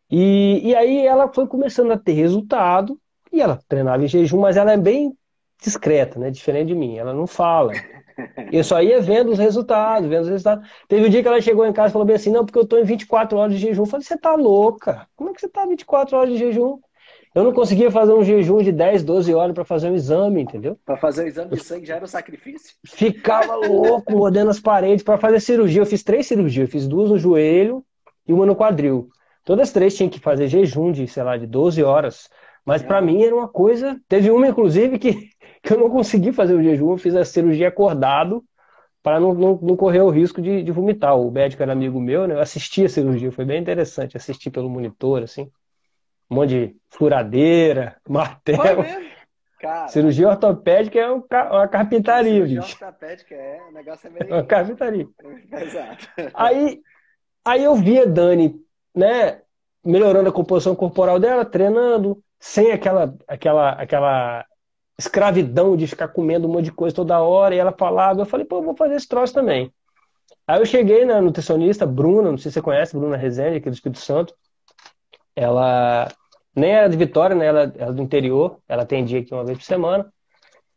E, 0.09 0.69
e 0.69 0.75
aí 0.75 1.05
ela 1.05 1.31
foi 1.31 1.45
começando 1.45 1.91
a 1.91 1.97
ter 1.97 2.13
resultado, 2.13 2.97
e 3.31 3.41
ela 3.41 3.59
treinava 3.67 4.03
em 4.03 4.07
jejum, 4.07 4.39
mas 4.39 4.57
ela 4.57 4.71
é 4.71 4.77
bem 4.77 5.15
discreta, 5.61 6.17
né? 6.17 6.31
Diferente 6.31 6.67
de 6.67 6.75
mim. 6.75 6.97
Ela 6.97 7.13
não 7.13 7.27
fala. 7.27 7.73
Eu 8.51 8.63
só 8.63 8.81
ia 8.81 9.01
vendo 9.01 9.31
os 9.31 9.39
resultados, 9.39 10.09
vendo 10.09 10.23
os 10.23 10.29
resultados. 10.29 10.69
Teve 10.87 11.05
um 11.05 11.09
dia 11.09 11.21
que 11.21 11.27
ela 11.27 11.41
chegou 11.41 11.65
em 11.65 11.73
casa 11.73 11.89
e 11.89 11.91
falou 11.91 12.05
bem 12.05 12.15
assim, 12.15 12.31
não, 12.31 12.45
porque 12.45 12.57
eu 12.57 12.63
estou 12.63 12.79
em 12.79 12.83
24 12.83 13.37
horas 13.37 13.53
de 13.53 13.59
jejum. 13.59 13.83
Eu 13.83 13.87
falei, 13.87 14.05
você 14.05 14.17
tá 14.17 14.35
louca? 14.35 15.07
Como 15.15 15.29
é 15.29 15.33
que 15.33 15.41
você 15.41 15.49
tá 15.49 15.65
24 15.65 16.17
horas 16.17 16.29
de 16.29 16.37
jejum? 16.37 16.79
Eu 17.35 17.43
não 17.43 17.51
conseguia 17.51 17.89
fazer 17.89 18.13
um 18.13 18.23
jejum 18.23 18.61
de 18.61 18.71
10, 18.71 19.03
12 19.03 19.33
horas 19.33 19.55
para 19.55 19.65
fazer 19.65 19.89
um 19.89 19.95
exame, 19.95 20.41
entendeu? 20.41 20.77
Para 20.85 20.97
fazer 20.97 21.23
o 21.23 21.27
exame 21.27 21.51
de 21.51 21.63
sangue 21.63 21.85
já 21.85 21.95
era 21.95 22.03
um 22.03 22.07
sacrifício? 22.07 22.75
Ficava 22.85 23.55
louco, 23.55 24.11
mordendo 24.15 24.51
as 24.51 24.59
paredes 24.59 25.03
para 25.03 25.17
fazer 25.17 25.39
cirurgia. 25.39 25.81
Eu 25.81 25.85
fiz 25.85 26.03
três 26.03 26.27
cirurgias, 26.27 26.67
eu 26.67 26.71
fiz 26.71 26.87
duas 26.87 27.09
no 27.09 27.17
joelho 27.17 27.83
e 28.27 28.33
uma 28.33 28.45
no 28.45 28.55
quadril. 28.55 29.09
Todas 29.43 29.69
as 29.69 29.73
três 29.73 29.95
tinham 29.95 30.09
que 30.09 30.19
fazer 30.19 30.47
jejum 30.47 30.91
de, 30.91 31.07
sei 31.07 31.23
lá, 31.23 31.35
de 31.35 31.47
12 31.47 31.83
horas. 31.83 32.29
Mas 32.63 32.83
é. 32.83 32.85
para 32.85 33.01
mim 33.01 33.23
era 33.23 33.35
uma 33.35 33.47
coisa. 33.47 33.99
Teve 34.07 34.29
uma, 34.29 34.47
inclusive, 34.47 34.99
que 34.99 35.29
que 35.63 35.73
eu 35.73 35.79
não 35.79 35.89
consegui 35.89 36.33
fazer 36.33 36.53
o 36.53 36.61
jejum, 36.61 36.91
eu 36.91 36.97
fiz 36.97 37.15
a 37.15 37.23
cirurgia 37.23 37.69
acordado 37.69 38.43
para 39.01 39.19
não, 39.19 39.33
não, 39.33 39.59
não, 39.61 39.75
correr 39.77 40.01
o 40.01 40.09
risco 40.09 40.41
de, 40.41 40.61
de, 40.61 40.71
vomitar. 40.71 41.17
O 41.17 41.31
médico 41.31 41.63
era 41.63 41.71
amigo 41.71 41.99
meu, 41.99 42.27
né? 42.27 42.35
Eu 42.35 42.39
assisti 42.39 42.83
a 42.83 42.89
cirurgia, 42.89 43.31
foi 43.31 43.45
bem 43.45 43.61
interessante, 43.61 44.17
assisti 44.17 44.49
pelo 44.51 44.69
monitor, 44.69 45.23
assim. 45.23 45.49
Um 46.29 46.35
monte 46.35 46.49
de 46.49 46.75
furadeira, 46.89 47.95
martelo. 48.07 48.83
Cirurgia 49.87 50.27
ortopédica 50.27 50.99
é 50.99 51.09
uma 51.09 51.67
carpintaria, 51.69 52.33
cirurgia 52.33 52.61
bicho. 52.61 52.83
ortopédica 52.83 53.33
é, 53.33 53.61
o 53.69 53.71
negócio 53.71 54.07
é 54.07 54.09
meio... 54.09 54.33
É 54.33 54.35
uma 54.35 54.43
carpintaria. 54.43 55.07
Exato. 55.51 56.09
Aí, 56.33 56.81
aí 57.45 57.63
eu 57.63 57.73
vi 57.75 57.99
a 57.99 58.05
Dani, 58.05 58.53
né, 58.93 59.41
melhorando 59.83 60.29
a 60.29 60.33
composição 60.33 60.75
corporal 60.75 61.17
dela, 61.17 61.45
treinando, 61.45 62.21
sem 62.37 62.71
aquela, 62.71 63.15
aquela, 63.25 63.69
aquela 63.71 64.45
escravidão 64.97 65.75
de 65.75 65.87
ficar 65.87 66.07
comendo 66.09 66.47
um 66.47 66.51
monte 66.51 66.65
de 66.65 66.71
coisa 66.71 66.95
toda 66.95 67.19
hora, 67.19 67.55
e 67.55 67.57
ela 67.57 67.71
falava, 67.71 68.21
eu 68.21 68.25
falei, 68.25 68.45
pô, 68.45 68.57
eu 68.57 68.63
vou 68.63 68.75
fazer 68.75 68.95
esse 68.95 69.07
troço 69.07 69.33
também. 69.33 69.71
Aí 70.47 70.59
eu 70.59 70.65
cheguei 70.65 71.05
na 71.05 71.21
nutricionista, 71.21 71.85
Bruna, 71.85 72.31
não 72.31 72.37
sei 72.37 72.51
se 72.51 72.55
você 72.55 72.61
conhece, 72.61 72.97
Bruna 72.97 73.17
Rezende, 73.17 73.57
aqui 73.57 73.69
do 73.69 73.73
Espírito 73.73 73.99
Santo. 73.99 74.35
Ela 75.35 76.09
nem 76.55 76.71
era 76.71 76.89
de 76.89 76.97
Vitória, 76.97 77.35
né? 77.35 77.45
Ela 77.45 77.61
era 77.61 77.91
é 77.91 77.91
do 77.91 78.01
interior, 78.01 78.59
ela 78.67 78.83
atendia 78.83 79.19
aqui 79.21 79.33
uma 79.33 79.45
vez 79.45 79.57
por 79.57 79.63
semana. 79.63 80.11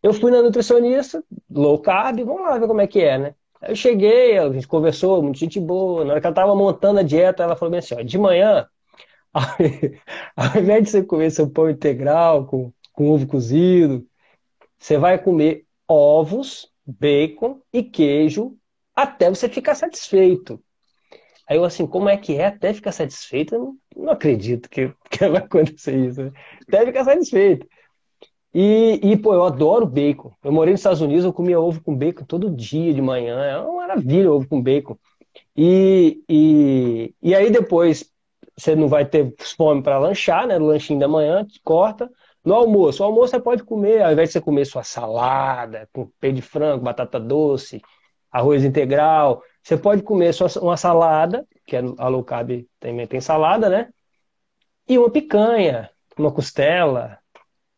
Eu 0.02 0.12
fui 0.14 0.30
na 0.30 0.42
nutricionista, 0.42 1.22
low 1.50 1.78
carb, 1.80 2.20
vamos 2.24 2.42
lá 2.42 2.58
ver 2.58 2.68
como 2.68 2.80
é 2.80 2.86
que 2.86 3.00
é, 3.00 3.18
né? 3.18 3.34
Aí 3.60 3.72
eu 3.72 3.76
cheguei, 3.76 4.38
a 4.38 4.50
gente 4.52 4.68
conversou, 4.68 5.22
muita 5.22 5.38
gente 5.38 5.58
boa. 5.60 6.04
Na 6.04 6.12
hora 6.12 6.20
que 6.20 6.26
ela 6.26 6.34
tava 6.34 6.54
montando 6.54 7.00
a 7.00 7.02
dieta, 7.02 7.42
ela 7.42 7.56
falou 7.56 7.70
bem 7.72 7.78
assim: 7.80 7.94
ó, 7.94 8.02
de 8.02 8.18
manhã, 8.18 8.68
ao 10.36 10.60
invés 10.60 10.84
de 10.84 10.90
você 10.90 11.02
comer 11.02 11.30
seu 11.30 11.50
pão 11.50 11.68
integral 11.68 12.46
com 12.46 12.72
com 12.96 13.10
ovo 13.10 13.28
cozido. 13.28 14.04
Você 14.78 14.98
vai 14.98 15.22
comer 15.22 15.64
ovos, 15.86 16.68
bacon 16.84 17.60
e 17.72 17.82
queijo 17.82 18.56
até 18.94 19.28
você 19.28 19.48
ficar 19.48 19.76
satisfeito. 19.76 20.60
Aí 21.48 21.56
eu 21.56 21.64
assim, 21.64 21.86
como 21.86 22.08
é 22.08 22.16
que 22.16 22.34
é 22.34 22.46
até 22.46 22.74
ficar 22.74 22.90
satisfeito? 22.90 23.54
Eu 23.54 23.76
não, 23.94 24.12
acredito 24.12 24.68
que, 24.68 24.92
que 25.08 25.28
vai 25.28 25.42
acontecer 25.42 25.96
isso. 25.96 26.24
Né? 26.24 26.32
Até 26.66 26.86
ficar 26.86 27.04
satisfeito. 27.04 27.68
E, 28.52 28.98
e, 29.02 29.16
pô, 29.18 29.34
eu 29.34 29.44
adoro 29.44 29.86
bacon. 29.86 30.32
Eu 30.42 30.50
morei 30.50 30.72
nos 30.72 30.80
Estados 30.80 31.02
Unidos, 31.02 31.24
eu 31.24 31.32
comia 31.32 31.60
ovo 31.60 31.82
com 31.82 31.94
bacon 31.94 32.24
todo 32.24 32.50
dia 32.50 32.92
de 32.92 33.02
manhã. 33.02 33.44
É 33.44 33.58
uma 33.58 33.86
maravilha 33.86 34.32
ovo 34.32 34.48
com 34.48 34.62
bacon. 34.62 34.96
E, 35.54 36.22
e, 36.28 37.14
e 37.22 37.34
aí 37.34 37.50
depois 37.50 38.10
você 38.56 38.74
não 38.74 38.88
vai 38.88 39.04
ter 39.04 39.34
fome 39.56 39.82
para 39.82 39.98
lanchar, 39.98 40.46
né? 40.46 40.58
Lanchinho 40.58 40.98
da 40.98 41.06
manhã, 41.06 41.46
corta. 41.62 42.10
No 42.46 42.54
almoço, 42.54 43.02
o 43.02 43.06
almoço 43.06 43.32
você 43.32 43.40
pode 43.40 43.64
comer, 43.64 44.00
ao 44.02 44.12
invés 44.12 44.28
de 44.28 44.34
você 44.34 44.40
comer 44.40 44.64
sua 44.64 44.84
salada, 44.84 45.88
com 45.92 46.06
peito 46.20 46.36
de 46.36 46.42
frango, 46.42 46.84
batata 46.84 47.18
doce, 47.18 47.82
arroz 48.30 48.62
integral, 48.62 49.42
você 49.60 49.76
pode 49.76 50.04
comer 50.04 50.32
sua, 50.32 50.46
uma 50.62 50.76
salada, 50.76 51.44
que 51.66 51.74
é 51.74 51.82
a 51.98 52.06
low 52.06 52.22
carb 52.22 52.64
também 52.78 53.04
tem 53.04 53.20
salada, 53.20 53.68
né? 53.68 53.88
E 54.88 54.96
uma 54.96 55.10
picanha, 55.10 55.90
uma 56.16 56.30
costela, 56.30 57.18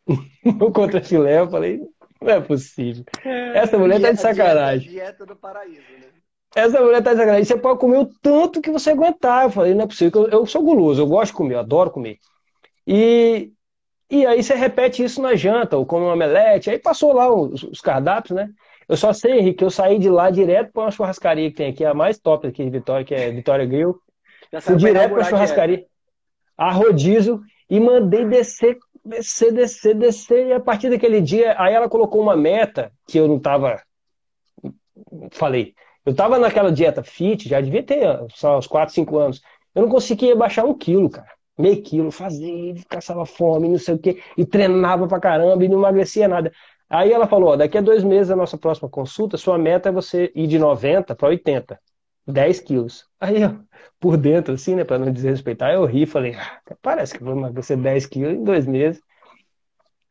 no 0.45 0.71
contra 0.71 1.03
filé, 1.03 1.41
eu 1.41 1.49
falei, 1.49 1.81
não 2.21 2.31
é 2.31 2.39
possível. 2.39 3.07
Essa 3.55 3.79
mulher 3.79 4.03
tá 4.03 4.13
de 4.13 4.21
sacanagem. 4.21 4.91
Dieta, 4.91 5.25
do 5.25 5.35
paraíso, 5.35 5.81
né? 5.81 6.09
Essa 6.55 6.79
mulher 6.83 7.03
tá 7.03 7.13
de 7.13 7.21
sacanagem. 7.21 7.45
Você 7.47 7.57
pode 7.57 7.81
comer 7.81 8.01
o 8.01 8.11
tanto 8.21 8.61
que 8.61 8.71
você 8.71 8.91
aguentar. 8.91 9.45
Eu 9.45 9.51
falei, 9.51 9.73
não 9.73 9.85
é 9.85 9.87
possível. 9.87 10.25
Eu, 10.25 10.41
eu 10.41 10.47
sou 10.47 10.63
guloso, 10.63 11.01
eu 11.01 11.07
gosto 11.07 11.31
de 11.31 11.39
comer, 11.39 11.55
eu 11.55 11.61
adoro 11.61 11.91
comer. 11.91 12.19
E, 12.87 13.51
e 14.11 14.25
aí 14.27 14.43
você 14.43 14.55
repete 14.55 15.05
isso 15.05 15.21
na 15.21 15.35
janta, 15.35 15.77
ou 15.77 15.85
come 15.85 16.05
um 16.05 16.13
omelete. 16.13 16.71
Aí 16.71 16.79
passou 16.79 17.13
lá 17.13 17.31
os, 17.33 17.63
os 17.63 17.81
cardápios, 17.81 18.37
né? 18.37 18.51
Eu 18.89 18.97
só 18.97 19.13
sei, 19.13 19.39
Henrique, 19.39 19.63
eu 19.63 19.71
saí 19.71 19.99
de 19.99 20.09
lá 20.09 20.31
direto 20.31 20.73
para 20.73 20.85
uma 20.85 20.91
churrascaria 20.91 21.51
que 21.51 21.57
tem 21.57 21.71
aqui, 21.71 21.85
a 21.85 21.93
mais 21.93 22.19
top 22.19 22.47
aqui 22.47 22.65
de 22.65 22.71
Vitória, 22.71 23.05
que 23.05 23.15
é 23.15 23.31
Vitória 23.31 23.67
Grill. 23.67 24.01
Fui 24.63 24.77
direto 24.77 25.13
para 25.13 25.23
a 25.23 25.25
churrascaria, 25.25 25.85
a 26.57 26.73
rodízio, 26.73 27.43
e 27.69 27.79
mandei 27.79 28.25
descer, 28.25 28.79
descer, 29.05 29.53
descer, 29.53 29.95
descer. 29.95 30.47
E 30.47 30.53
a 30.55 30.61
partir 30.61 30.89
daquele 30.89 31.21
dia, 31.21 31.55
aí 31.59 31.75
ela 31.75 31.89
colocou 31.89 32.23
uma 32.23 32.35
meta 32.35 32.91
que 33.07 33.19
eu 33.19 33.29
não 33.29 33.39
tava. 33.39 33.83
Falei, 35.33 35.75
eu 36.07 36.15
tava 36.15 36.39
naquela 36.39 36.73
dieta 36.73 37.03
fit, 37.03 37.47
já 37.47 37.61
devia 37.61 37.83
ter 37.83 38.03
só 38.31 38.57
uns 38.57 38.67
4, 38.67 38.95
5 38.95 39.19
anos. 39.19 39.43
Eu 39.75 39.83
não 39.83 39.91
conseguia 39.91 40.35
baixar 40.35 40.65
um 40.65 40.73
quilo, 40.73 41.11
cara. 41.11 41.29
Meio 41.59 41.83
quilo, 41.83 42.11
fazia, 42.11 42.75
caçava 42.89 43.27
fome, 43.27 43.69
não 43.69 43.79
sei 43.79 43.95
o 43.95 43.99
quê, 43.99 44.23
e 44.37 44.45
treinava 44.47 45.09
pra 45.09 45.19
caramba 45.19 45.65
e 45.65 45.69
não 45.69 45.79
emagrecia 45.79 46.29
nada. 46.29 46.53
Aí 46.89 47.13
ela 47.13 47.27
falou: 47.27 47.51
ó, 47.51 47.57
daqui 47.57 47.77
a 47.77 47.81
dois 47.81 48.03
meses, 48.05 48.31
a 48.31 48.37
nossa 48.37 48.57
próxima 48.57 48.89
consulta, 48.89 49.37
sua 49.37 49.59
meta 49.59 49.89
é 49.89 49.93
você 49.93 50.33
ir 50.35 50.47
de 50.47 50.59
90 50.59 51.15
para 51.15 51.29
80, 51.29 51.79
10 52.27 52.61
quilos. 52.61 53.07
Aí, 53.21 53.43
eu, 53.43 53.61
por 54.01 54.17
dentro, 54.17 54.55
assim, 54.55 54.75
né, 54.75 54.85
para 54.85 54.99
não 54.99 55.13
desrespeitar, 55.13 55.73
eu 55.73 55.85
ri 55.85 56.07
falei: 56.07 56.35
ah, 56.35 56.61
parece 56.81 57.17
que 57.17 57.25
vou 57.25 57.37
emagrecer 57.37 57.77
10 57.77 58.07
quilos 58.07 58.35
em 58.35 58.45
dois 58.45 58.67
meses. 58.67 59.03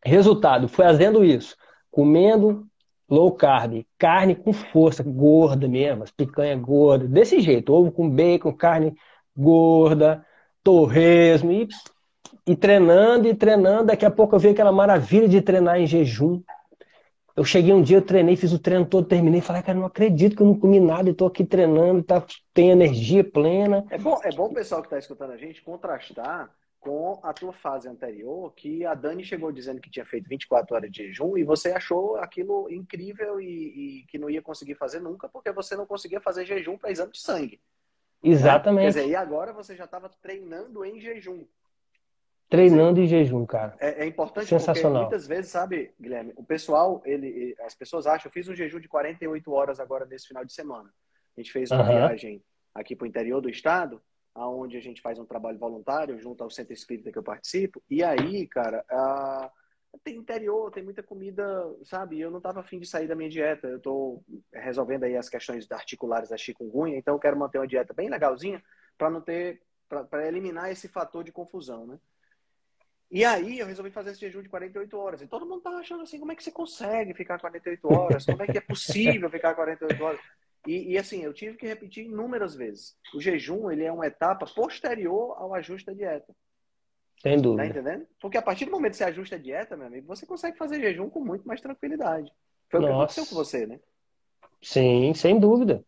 Resultado: 0.05 0.67
fazendo 0.67 1.23
isso, 1.23 1.55
comendo 1.89 2.67
low 3.09 3.31
carb, 3.31 3.85
carne 3.97 4.35
com 4.35 4.51
força, 4.51 5.01
gorda 5.01 5.67
mesmo, 5.67 6.03
as 6.03 6.11
picanha 6.11 6.55
gorda, 6.57 7.07
desse 7.07 7.39
jeito, 7.39 7.73
ovo 7.73 7.91
com 7.91 8.09
bacon, 8.09 8.53
carne 8.53 8.93
gorda, 9.35 10.25
torresmo, 10.67 11.53
e, 11.53 11.69
e 12.45 12.53
treinando 12.53 13.25
e 13.25 13.33
treinando. 13.33 13.85
Daqui 13.85 14.05
a 14.05 14.11
pouco 14.11 14.35
eu 14.35 14.39
vi 14.39 14.49
aquela 14.49 14.71
maravilha 14.71 15.25
de 15.25 15.41
treinar 15.41 15.79
em 15.79 15.87
jejum. 15.87 16.41
Eu 17.37 17.45
cheguei 17.45 17.71
um 17.71 17.81
dia, 17.81 17.97
eu 17.97 18.01
treinei, 18.01 18.35
fiz 18.35 18.51
o 18.51 18.59
treino 18.59 18.85
todo, 18.85 19.07
terminei, 19.07 19.39
falei, 19.39 19.61
cara, 19.61 19.77
não 19.77 19.85
acredito 19.85 20.35
que 20.35 20.41
eu 20.41 20.47
não 20.47 20.59
comi 20.59 20.81
nada 20.81 21.09
e 21.09 21.13
tô 21.13 21.25
aqui 21.25 21.45
treinando, 21.45 22.03
tá, 22.03 22.21
tenho 22.53 22.73
energia 22.73 23.23
plena. 23.23 23.85
É 23.89 23.97
bom, 23.97 24.19
é 24.21 24.29
bom 24.31 24.47
o 24.47 24.53
pessoal 24.53 24.81
que 24.81 24.87
está 24.87 24.97
escutando 24.97 25.31
a 25.31 25.37
gente 25.37 25.61
contrastar 25.61 26.51
com 26.81 27.17
a 27.23 27.31
tua 27.31 27.53
fase 27.53 27.87
anterior, 27.87 28.51
que 28.53 28.85
a 28.85 28.93
Dani 28.93 29.23
chegou 29.23 29.53
dizendo 29.53 29.79
que 29.79 29.89
tinha 29.89 30.05
feito 30.05 30.27
24 30.27 30.75
horas 30.75 30.91
de 30.91 31.05
jejum 31.05 31.37
e 31.37 31.45
você 31.45 31.71
achou 31.71 32.17
aquilo 32.17 32.69
incrível 32.69 33.39
e, 33.39 34.01
e 34.01 34.05
que 34.07 34.17
não 34.17 34.29
ia 34.29 34.41
conseguir 34.41 34.75
fazer 34.75 34.99
nunca, 34.99 35.29
porque 35.29 35.51
você 35.51 35.77
não 35.77 35.85
conseguia 35.85 36.19
fazer 36.19 36.45
jejum 36.45 36.77
para 36.77 36.91
exame 36.91 37.13
de 37.13 37.21
sangue. 37.21 37.61
Exatamente. 38.23 38.85
Né? 38.87 38.91
Quer 38.93 38.99
dizer, 38.99 39.11
e 39.11 39.15
agora 39.15 39.53
você 39.53 39.75
já 39.75 39.85
estava 39.85 40.09
treinando 40.21 40.83
em 40.83 40.99
jejum. 40.99 41.45
Treinando 42.49 43.01
em 43.01 43.07
jejum, 43.07 43.45
cara. 43.45 43.75
É, 43.79 44.03
é 44.03 44.05
importante 44.05 44.47
Sensacional. 44.47 45.03
porque 45.03 45.15
muitas 45.15 45.27
vezes, 45.27 45.51
sabe, 45.51 45.93
Guilherme, 45.99 46.33
o 46.35 46.43
pessoal, 46.43 47.01
ele, 47.05 47.55
as 47.59 47.75
pessoas 47.75 48.07
acham, 48.07 48.29
eu 48.29 48.31
fiz 48.33 48.47
um 48.47 48.55
jejum 48.55 48.79
de 48.79 48.87
48 48.87 49.51
horas 49.51 49.79
agora 49.79 50.05
nesse 50.05 50.27
final 50.27 50.45
de 50.45 50.53
semana. 50.53 50.89
A 51.35 51.41
gente 51.41 51.51
fez 51.51 51.69
uma 51.71 51.81
uhum. 51.81 51.87
viagem 51.87 52.41
aqui 52.73 52.95
para 52.95 53.03
o 53.03 53.07
interior 53.07 53.41
do 53.41 53.49
estado, 53.49 54.01
aonde 54.33 54.77
a 54.77 54.81
gente 54.81 55.01
faz 55.01 55.19
um 55.19 55.25
trabalho 55.25 55.57
voluntário 55.57 56.17
junto 56.19 56.41
ao 56.41 56.49
centro 56.49 56.73
espírita 56.73 57.11
que 57.11 57.17
eu 57.17 57.23
participo. 57.23 57.81
E 57.89 58.03
aí, 58.03 58.47
cara, 58.47 58.83
a... 58.89 59.51
tem 60.03 60.15
interior, 60.15 60.71
tem 60.71 60.83
muita 60.83 61.03
comida, 61.03 61.43
sabe? 61.83 62.19
Eu 62.19 62.31
não 62.31 62.37
estava 62.37 62.59
afim 62.59 62.79
de 62.79 62.87
sair 62.87 63.07
da 63.07 63.15
minha 63.15 63.29
dieta. 63.29 63.67
Eu 63.67 63.77
estou 63.77 64.23
resolvendo 64.53 65.03
aí 65.03 65.15
as 65.15 65.29
questões 65.29 65.69
articulares 65.71 66.29
da 66.29 66.37
chikungunya, 66.37 66.97
então 66.97 67.15
eu 67.15 67.19
quero 67.19 67.37
manter 67.37 67.59
uma 67.59 67.67
dieta 67.67 67.93
bem 67.93 68.09
legalzinha 68.09 68.63
para 68.97 69.09
não 69.09 69.21
ter, 69.21 69.61
para 69.87 70.27
eliminar 70.27 70.71
esse 70.71 70.87
fator 70.87 71.23
de 71.23 71.31
confusão, 71.31 71.85
né? 71.85 71.99
E 73.09 73.23
aí 73.23 73.59
eu 73.59 73.65
resolvi 73.65 73.89
fazer 73.89 74.11
esse 74.11 74.19
jejum 74.19 74.41
de 74.41 74.49
48 74.49 74.97
horas. 74.97 75.21
E 75.21 75.27
todo 75.27 75.45
mundo 75.45 75.61
tá 75.61 75.69
achando 75.69 76.03
assim, 76.03 76.19
como 76.19 76.31
é 76.31 76.35
que 76.35 76.43
você 76.43 76.51
consegue 76.51 77.13
ficar 77.13 77.39
48 77.39 77.87
horas? 77.87 78.25
Como 78.25 78.43
é 78.43 78.47
que 78.47 78.57
é 78.57 78.61
possível 78.61 79.29
ficar 79.29 79.55
48 79.55 80.03
horas? 80.03 80.19
E, 80.65 80.91
e, 80.91 80.97
assim, 80.97 81.23
eu 81.23 81.33
tive 81.33 81.55
que 81.55 81.65
repetir 81.65 82.05
inúmeras 82.05 82.53
vezes. 82.53 82.97
O 83.15 83.21
jejum, 83.21 83.71
ele 83.71 83.85
é 83.85 83.91
uma 83.91 84.07
etapa 84.07 84.45
posterior 84.45 85.33
ao 85.37 85.53
ajuste 85.53 85.85
da 85.85 85.93
dieta. 85.93 86.35
Sem 87.21 87.41
dúvida. 87.41 87.63
Tá 87.63 87.69
entendendo? 87.69 88.05
Porque 88.19 88.37
a 88.37 88.41
partir 88.41 88.65
do 88.65 88.71
momento 88.71 88.91
que 88.91 88.97
você 88.97 89.03
ajusta 89.05 89.35
a 89.35 89.39
dieta, 89.39 89.75
meu 89.75 89.87
amigo, 89.87 90.07
você 90.07 90.25
consegue 90.25 90.57
fazer 90.57 90.79
jejum 90.79 91.09
com 91.09 91.19
muito 91.19 91.47
mais 91.47 91.61
tranquilidade. 91.61 92.31
Foi 92.69 92.79
Nossa. 92.79 92.91
o 92.91 92.95
que 92.95 93.01
aconteceu 93.01 93.25
com 93.25 93.35
você, 93.35 93.65
né? 93.65 93.79
Sim, 94.61 95.13
sem 95.13 95.39
dúvida. 95.39 95.83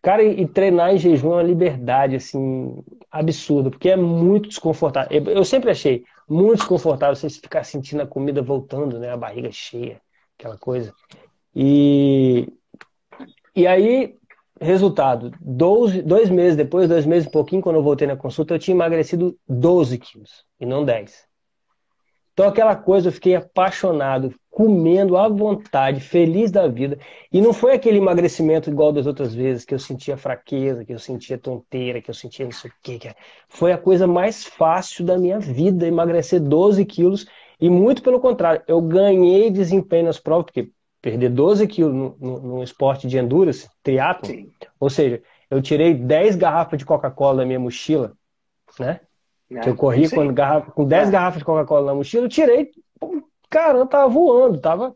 Cara, 0.00 0.22
e, 0.22 0.46
treinar 0.48 0.92
em 0.92 0.98
jejum 0.98 1.32
é 1.32 1.36
uma 1.36 1.42
liberdade, 1.42 2.16
assim, 2.16 2.82
absurda, 3.08 3.70
porque 3.70 3.88
é 3.88 3.96
muito 3.96 4.48
desconfortável. 4.48 5.10
Eu, 5.12 5.32
eu 5.32 5.44
sempre 5.44 5.70
achei 5.70 6.04
muito 6.28 6.58
desconfortável 6.58 7.14
você 7.14 7.30
ficar 7.30 7.62
sentindo 7.62 8.02
a 8.02 8.06
comida 8.06 8.42
voltando, 8.42 8.98
né? 8.98 9.10
A 9.10 9.16
barriga 9.16 9.50
cheia, 9.52 10.00
aquela 10.36 10.58
coisa. 10.58 10.92
E, 11.54 12.48
e 13.54 13.64
aí, 13.64 14.18
resultado, 14.62 15.32
12, 15.40 16.02
dois 16.02 16.30
meses 16.30 16.56
depois, 16.56 16.88
dois 16.88 17.04
meses 17.04 17.28
e 17.28 17.32
pouquinho, 17.32 17.62
quando 17.62 17.76
eu 17.76 17.82
voltei 17.82 18.06
na 18.06 18.16
consulta, 18.16 18.54
eu 18.54 18.58
tinha 18.58 18.74
emagrecido 18.74 19.36
12 19.48 19.98
quilos, 19.98 20.44
e 20.58 20.64
não 20.64 20.84
10. 20.84 21.26
Então, 22.32 22.48
aquela 22.48 22.74
coisa, 22.74 23.08
eu 23.08 23.12
fiquei 23.12 23.34
apaixonado, 23.34 24.34
comendo 24.50 25.18
à 25.18 25.28
vontade, 25.28 26.00
feliz 26.00 26.50
da 26.50 26.66
vida. 26.66 26.98
E 27.30 27.42
não 27.42 27.52
foi 27.52 27.72
aquele 27.72 27.98
emagrecimento 27.98 28.70
igual 28.70 28.90
das 28.90 29.06
outras 29.06 29.34
vezes, 29.34 29.66
que 29.66 29.74
eu 29.74 29.78
sentia 29.78 30.16
fraqueza, 30.16 30.84
que 30.84 30.94
eu 30.94 30.98
sentia 30.98 31.36
tonteira, 31.36 32.00
que 32.00 32.10
eu 32.10 32.14
sentia 32.14 32.46
não 32.46 32.52
sei 32.52 32.70
o 32.70 32.74
quê. 32.82 32.98
É. 33.06 33.14
Foi 33.48 33.72
a 33.72 33.78
coisa 33.78 34.06
mais 34.06 34.44
fácil 34.44 35.04
da 35.04 35.18
minha 35.18 35.38
vida, 35.38 35.86
emagrecer 35.86 36.40
12 36.40 36.84
quilos. 36.86 37.26
E 37.60 37.68
muito 37.68 38.02
pelo 38.02 38.18
contrário, 38.18 38.62
eu 38.66 38.80
ganhei 38.80 39.50
desempenho 39.50 40.06
nas 40.06 40.18
provas, 40.18 40.46
porque 40.46 40.70
perder 41.02 41.30
12 41.30 41.66
quilos 41.66 42.14
no 42.20 42.62
esporte 42.62 43.08
de 43.08 43.18
endurance, 43.18 43.68
triatlo, 43.82 44.32
ou 44.78 44.88
seja, 44.88 45.20
eu 45.50 45.60
tirei 45.60 45.92
10 45.92 46.36
garrafas 46.36 46.78
de 46.78 46.86
Coca-Cola 46.86 47.38
da 47.38 47.44
minha 47.44 47.58
mochila, 47.58 48.12
né? 48.78 49.00
É, 49.50 49.60
que 49.60 49.68
eu 49.68 49.76
corri 49.76 50.08
com, 50.08 50.32
garrafa, 50.32 50.70
com 50.70 50.86
10 50.86 51.08
é. 51.08 51.10
garrafas 51.10 51.40
de 51.40 51.44
Coca-Cola 51.44 51.86
na 51.86 51.94
mochila, 51.94 52.24
eu 52.24 52.28
tirei, 52.28 52.70
caramba, 53.50 53.86
tava 53.86 54.08
voando, 54.08 54.60
tava, 54.60 54.94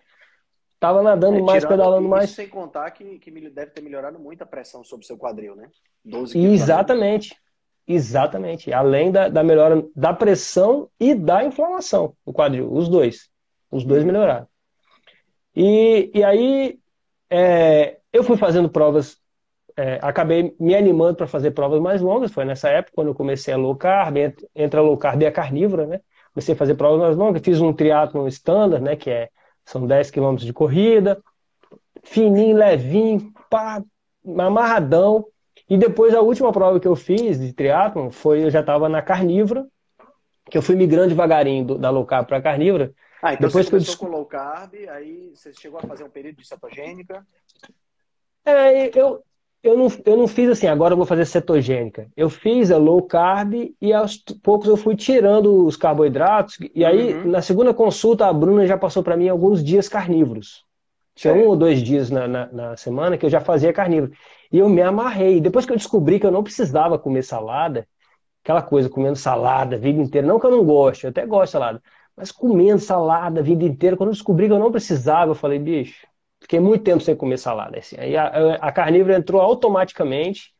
tava 0.78 1.02
nadando 1.02 1.38
é, 1.38 1.42
mais, 1.42 1.64
pedalando 1.64 2.08
mais. 2.08 2.30
Sem 2.30 2.48
contar 2.48 2.88
que, 2.92 3.18
que 3.18 3.30
deve 3.50 3.72
ter 3.72 3.82
melhorado 3.82 4.18
muito 4.18 4.40
a 4.42 4.46
pressão 4.46 4.84
sobre 4.84 5.04
o 5.04 5.06
seu 5.06 5.18
quadril, 5.18 5.56
né? 5.56 5.68
12 6.04 6.38
Exatamente. 6.38 7.36
Exatamente. 7.86 8.72
Além 8.72 9.12
da, 9.12 9.28
da 9.28 9.44
melhora 9.44 9.86
da 9.94 10.12
pressão 10.12 10.88
e 10.98 11.14
da 11.14 11.44
inflamação 11.44 12.16
no 12.26 12.32
quadril. 12.32 12.72
Os 12.72 12.88
dois. 12.88 13.28
Os 13.70 13.84
dois 13.84 14.00
uhum. 14.00 14.08
melhoraram. 14.08 14.48
E, 15.56 16.10
e 16.14 16.22
aí 16.22 16.78
é, 17.30 17.98
eu 18.12 18.22
fui 18.22 18.36
fazendo 18.36 18.68
provas 18.68 19.18
é, 19.76 19.98
acabei 20.00 20.56
me 20.58 20.74
animando 20.74 21.16
para 21.16 21.26
fazer 21.26 21.50
provas 21.50 21.80
mais 21.80 22.00
longas. 22.00 22.32
Foi 22.32 22.44
nessa 22.44 22.68
época 22.70 22.94
quando 22.94 23.08
eu 23.08 23.14
comecei 23.14 23.52
a 23.52 23.56
low 23.58 23.76
carb, 23.76 24.16
entre 24.54 24.80
a 24.80 24.82
low 24.82 24.96
carb 24.96 25.20
e 25.22 25.26
a 25.26 25.32
carnívora, 25.32 25.86
né? 25.86 26.00
Comecei 26.32 26.54
a 26.54 26.56
fazer 26.56 26.74
provas 26.74 27.00
mais 27.00 27.16
longas, 27.16 27.42
fiz 27.42 27.60
um 27.60 27.72
triatlo 27.72 28.26
standard, 28.28 28.82
né? 28.82 28.96
Que 28.96 29.10
é, 29.10 29.28
são 29.64 29.86
10 29.86 30.10
km 30.10 30.36
de 30.36 30.52
corrida, 30.52 31.22
fininho, 32.02 32.56
levinho, 32.56 33.32
pá, 33.50 33.82
amarradão. 34.38 35.26
E 35.68 35.76
depois 35.76 36.14
a 36.14 36.20
última 36.20 36.52
prova 36.52 36.80
que 36.80 36.88
eu 36.88 36.96
fiz 36.96 37.38
de 37.38 37.52
triatlo 37.52 38.10
foi, 38.10 38.44
eu 38.44 38.50
já 38.50 38.60
estava 38.60 38.88
na 38.88 39.02
carnívora, 39.02 39.66
que 40.50 40.56
eu 40.56 40.62
fui 40.62 40.76
migrando 40.76 41.08
devagarinho 41.08 41.64
do, 41.66 41.78
da 41.78 41.90
low 41.90 42.06
carb 42.06 42.26
para 42.26 42.40
carnívora. 42.40 42.94
Ah, 43.26 43.34
então 43.34 43.48
depois 43.48 43.66
você 43.66 43.70
começou 43.70 43.94
eu... 43.94 43.98
com 43.98 44.06
low 44.06 44.24
carb, 44.24 44.74
aí 44.88 45.32
você 45.34 45.52
chegou 45.52 45.80
a 45.80 45.82
fazer 45.82 46.04
um 46.04 46.10
período 46.10 46.36
de 46.36 46.46
cetogênica? 46.46 47.26
É, 48.44 48.96
eu, 48.96 49.20
eu 49.64 49.76
não, 49.76 49.88
eu 50.04 50.16
não 50.16 50.28
fiz 50.28 50.48
assim, 50.48 50.68
agora 50.68 50.92
eu 50.92 50.96
vou 50.96 51.06
fazer 51.06 51.24
cetogênica. 51.24 52.08
Eu 52.16 52.30
fiz 52.30 52.70
a 52.70 52.76
low 52.76 53.02
carb 53.02 53.74
e 53.80 53.92
aos 53.92 54.16
poucos 54.16 54.68
eu 54.68 54.76
fui 54.76 54.94
tirando 54.94 55.66
os 55.66 55.76
carboidratos. 55.76 56.56
E 56.72 56.84
aí, 56.84 57.14
uhum. 57.14 57.30
na 57.30 57.42
segunda 57.42 57.74
consulta, 57.74 58.26
a 58.26 58.32
Bruna 58.32 58.64
já 58.64 58.78
passou 58.78 59.02
para 59.02 59.16
mim 59.16 59.28
alguns 59.28 59.64
dias 59.64 59.88
carnívoros. 59.88 60.64
Tinha 61.16 61.34
um 61.34 61.46
ou 61.46 61.56
dois 61.56 61.82
dias 61.82 62.10
na, 62.10 62.28
na, 62.28 62.46
na, 62.52 62.76
semana 62.76 63.18
que 63.18 63.26
eu 63.26 63.30
já 63.30 63.40
fazia 63.40 63.72
carnívoro. 63.72 64.12
E 64.52 64.58
eu 64.58 64.68
me 64.68 64.82
amarrei. 64.82 65.40
Depois 65.40 65.66
que 65.66 65.72
eu 65.72 65.76
descobri 65.76 66.20
que 66.20 66.26
eu 66.26 66.30
não 66.30 66.44
precisava 66.44 66.96
comer 66.96 67.24
salada, 67.24 67.88
aquela 68.44 68.62
coisa, 68.62 68.88
comendo 68.88 69.16
salada 69.16 69.74
a 69.74 69.78
vida 69.78 70.00
inteira, 70.00 70.26
não 70.26 70.38
que 70.38 70.46
eu 70.46 70.50
não 70.52 70.64
goste, 70.64 71.04
eu 71.04 71.10
até 71.10 71.26
gosto 71.26 71.46
de 71.46 71.50
salada, 71.52 71.82
mas 72.16 72.32
comendo 72.32 72.80
salada 72.80 73.40
a 73.40 73.42
vida 73.42 73.64
inteira, 73.64 73.96
quando 73.96 74.08
eu 74.10 74.14
descobri 74.14 74.46
que 74.46 74.52
eu 74.52 74.58
não 74.58 74.72
precisava, 74.72 75.32
eu 75.32 75.34
falei, 75.34 75.58
bicho, 75.58 76.06
Fiquei 76.40 76.60
muito 76.60 76.84
tempo 76.84 77.02
sem 77.02 77.16
comer 77.16 77.38
salada. 77.38 77.78
Assim. 77.78 77.96
Aí 77.98 78.16
a, 78.16 78.54
a 78.56 78.72
carnívora 78.72 79.16
entrou 79.16 79.40
automaticamente. 79.40 80.54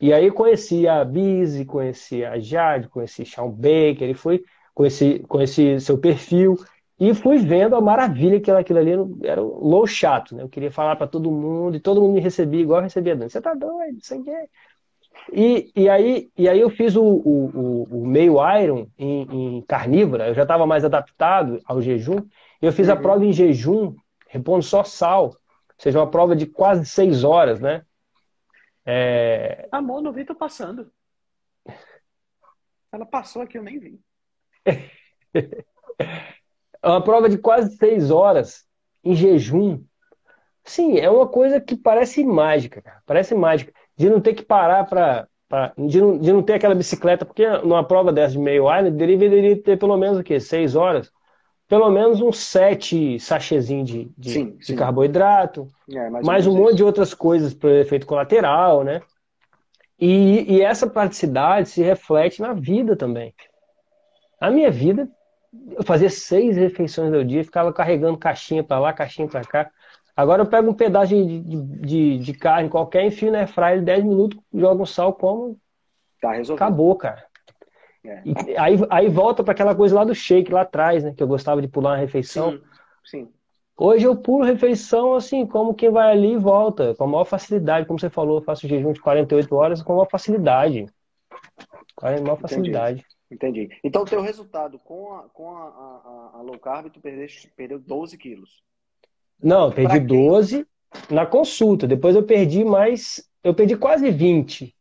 E 0.00 0.12
aí 0.12 0.30
conheci 0.30 0.86
a 0.86 1.04
Bise, 1.04 1.64
conheci 1.64 2.24
a 2.24 2.38
Jade, 2.38 2.88
conheci 2.88 3.24
Sean 3.24 3.48
Baker, 3.50 4.08
e 4.10 4.14
fui, 4.14 4.44
conheci, 4.74 5.24
conheci 5.26 5.80
seu 5.80 5.98
perfil. 5.98 6.56
E 6.98 7.14
fui 7.14 7.38
vendo 7.38 7.74
a 7.76 7.80
maravilha 7.80 8.40
que 8.40 8.50
aquilo 8.50 8.78
ali 8.78 8.92
era 9.24 9.42
o 9.42 9.66
low 9.68 9.86
chato, 9.86 10.34
né? 10.34 10.42
Eu 10.42 10.48
queria 10.48 10.70
falar 10.70 10.96
para 10.96 11.06
todo 11.06 11.30
mundo 11.30 11.76
e 11.76 11.80
todo 11.80 12.00
mundo 12.00 12.14
me 12.14 12.20
recebia 12.20 12.60
igual 12.60 12.78
eu 12.80 12.84
recebia 12.84 13.14
a 13.14 13.16
Dani. 13.16 13.30
Você 13.30 13.40
tá 13.40 13.54
doido, 13.54 13.98
aqui 14.12 14.30
é... 14.30 14.48
E, 15.32 15.72
e, 15.74 15.88
aí, 15.88 16.30
e 16.36 16.48
aí 16.48 16.60
eu 16.60 16.70
fiz 16.70 16.94
o, 16.94 17.02
o, 17.02 17.82
o 17.90 18.06
meio 18.06 18.36
Iron 18.58 18.86
em, 18.96 19.22
em, 19.58 19.62
carnívora, 19.62 20.28
eu 20.28 20.34
já 20.34 20.42
estava 20.42 20.66
mais 20.66 20.84
adaptado 20.84 21.60
ao 21.64 21.82
jejum. 21.82 22.26
Eu 22.62 22.72
fiz 22.72 22.88
uhum. 22.88 22.94
a 22.94 22.96
prova 22.96 23.24
em 23.24 23.32
jejum, 23.32 23.94
repondo 24.28 24.62
só 24.62 24.84
sal, 24.84 25.24
ou 25.26 25.34
seja, 25.78 25.98
uma 25.98 26.10
prova 26.10 26.36
de 26.36 26.46
quase 26.46 26.86
seis 26.86 27.24
horas, 27.24 27.60
né? 27.60 27.84
É... 28.84 29.68
Amor, 29.72 30.00
não 30.00 30.12
vi, 30.12 30.24
tô 30.24 30.34
passando. 30.34 30.90
Ela 32.92 33.04
passou 33.04 33.42
aqui, 33.42 33.58
eu 33.58 33.62
nem 33.62 33.78
vi. 33.78 34.00
É 34.64 34.88
uma 36.88 37.02
prova 37.02 37.28
de 37.28 37.36
quase 37.36 37.76
seis 37.76 38.10
horas 38.10 38.64
em 39.02 39.14
jejum. 39.14 39.84
Sim, 40.64 40.98
é 40.98 41.10
uma 41.10 41.28
coisa 41.28 41.60
que 41.60 41.76
parece 41.76 42.24
mágica, 42.24 42.80
cara. 42.80 43.02
Parece 43.04 43.34
mágica. 43.34 43.72
De 43.96 44.10
não 44.10 44.20
ter 44.20 44.34
que 44.34 44.42
parar 44.42 44.84
para. 44.84 45.26
De 45.78 46.00
não, 46.00 46.18
de 46.18 46.32
não 46.32 46.42
ter 46.42 46.54
aquela 46.54 46.74
bicicleta, 46.74 47.24
porque 47.24 47.46
numa 47.58 47.84
prova 47.84 48.12
dessa 48.12 48.32
de 48.32 48.38
meio 48.38 48.64
Island, 48.64 48.96
deveria 48.96 49.62
ter 49.62 49.78
pelo 49.78 49.96
menos 49.96 50.18
o 50.18 50.24
quê? 50.24 50.40
Seis 50.40 50.74
horas? 50.74 51.10
Pelo 51.68 51.90
menos 51.90 52.20
uns 52.20 52.38
sete 52.38 53.18
sachezinhos 53.18 53.88
de, 53.88 54.10
de, 54.16 54.30
sim, 54.30 54.56
de 54.56 54.66
sim. 54.66 54.76
carboidrato, 54.76 55.68
é, 55.92 56.10
mais, 56.10 56.46
um 56.46 56.56
monte 56.56 56.76
de 56.76 56.84
outras 56.84 57.14
coisas 57.14 57.54
para 57.54 57.80
efeito 57.80 58.06
colateral, 58.06 58.84
né? 58.84 59.02
E, 59.98 60.56
e 60.56 60.62
essa 60.62 60.86
praticidade 60.86 61.68
se 61.68 61.82
reflete 61.82 62.42
na 62.42 62.52
vida 62.52 62.94
também. 62.96 63.34
A 64.40 64.50
minha 64.50 64.70
vida 64.70 65.08
eu 65.76 65.82
fazia 65.82 66.10
seis 66.10 66.56
refeições 66.56 67.12
ao 67.12 67.24
dia, 67.24 67.44
ficava 67.44 67.72
carregando 67.72 68.18
caixinha 68.18 68.62
para 68.62 68.78
lá, 68.78 68.92
caixinha 68.92 69.28
para 69.28 69.42
cá. 69.42 69.70
Agora 70.16 70.42
eu 70.42 70.46
pego 70.46 70.70
um 70.70 70.74
pedaço 70.74 71.14
de, 71.14 71.40
de, 71.40 71.62
de, 71.62 72.18
de 72.18 72.32
carne 72.32 72.70
qualquer, 72.70 73.04
enfio 73.04 73.30
na 73.30 73.40
airfryer 73.40 73.82
10 73.82 74.04
minutos, 74.04 74.40
jogo 74.52 74.82
um 74.82 74.86
sal, 74.86 75.12
como. 75.12 75.58
Tá 76.22 76.32
resolvido. 76.32 76.64
Acabou, 76.64 76.96
cara. 76.96 77.26
É. 78.02 78.22
E, 78.24 78.56
aí, 78.56 78.78
aí 78.88 79.08
volta 79.10 79.44
para 79.44 79.52
aquela 79.52 79.74
coisa 79.74 79.94
lá 79.94 80.04
do 80.04 80.14
shake 80.14 80.50
lá 80.50 80.62
atrás, 80.62 81.04
né? 81.04 81.12
Que 81.14 81.22
eu 81.22 81.28
gostava 81.28 81.60
de 81.60 81.68
pular 81.68 81.90
uma 81.90 81.96
refeição. 81.98 82.52
Sim, 82.52 82.62
sim. 83.04 83.32
Hoje 83.76 84.06
eu 84.06 84.16
pulo 84.16 84.42
refeição 84.42 85.14
assim, 85.14 85.46
como 85.46 85.74
quem 85.74 85.90
vai 85.90 86.10
ali 86.10 86.32
e 86.32 86.38
volta, 86.38 86.94
com 86.94 87.04
a 87.04 87.06
maior 87.06 87.26
facilidade. 87.26 87.86
Como 87.86 88.00
você 88.00 88.08
falou, 88.08 88.38
eu 88.38 88.42
faço 88.42 88.66
jejum 88.66 88.92
de 88.92 89.00
48 89.00 89.54
horas 89.54 89.82
com 89.82 89.92
a 89.92 89.96
maior 89.96 90.08
facilidade. 90.08 90.86
Com 91.94 92.06
a 92.06 92.12
maior 92.12 92.40
facilidade. 92.40 93.04
Entendi. 93.30 93.66
Entendi. 93.66 93.80
Então, 93.84 94.02
o 94.02 94.06
teu 94.06 94.22
resultado 94.22 94.78
com 94.78 95.12
a, 95.12 95.28
com 95.28 95.50
a, 95.50 95.64
a, 95.64 96.30
a 96.38 96.42
low 96.42 96.58
carb, 96.58 96.90
tu 96.90 97.00
perdeste, 97.00 97.52
perdeu 97.54 97.78
12 97.78 98.16
quilos. 98.16 98.62
Não, 99.42 99.70
perdi 99.70 99.98
quem... 99.98 100.06
12 100.06 100.66
na 101.10 101.26
consulta. 101.26 101.86
Depois 101.86 102.14
eu 102.14 102.22
perdi 102.22 102.64
mais. 102.64 103.24
Eu 103.42 103.54
perdi 103.54 103.76
quase 103.76 104.10
20. 104.10 104.74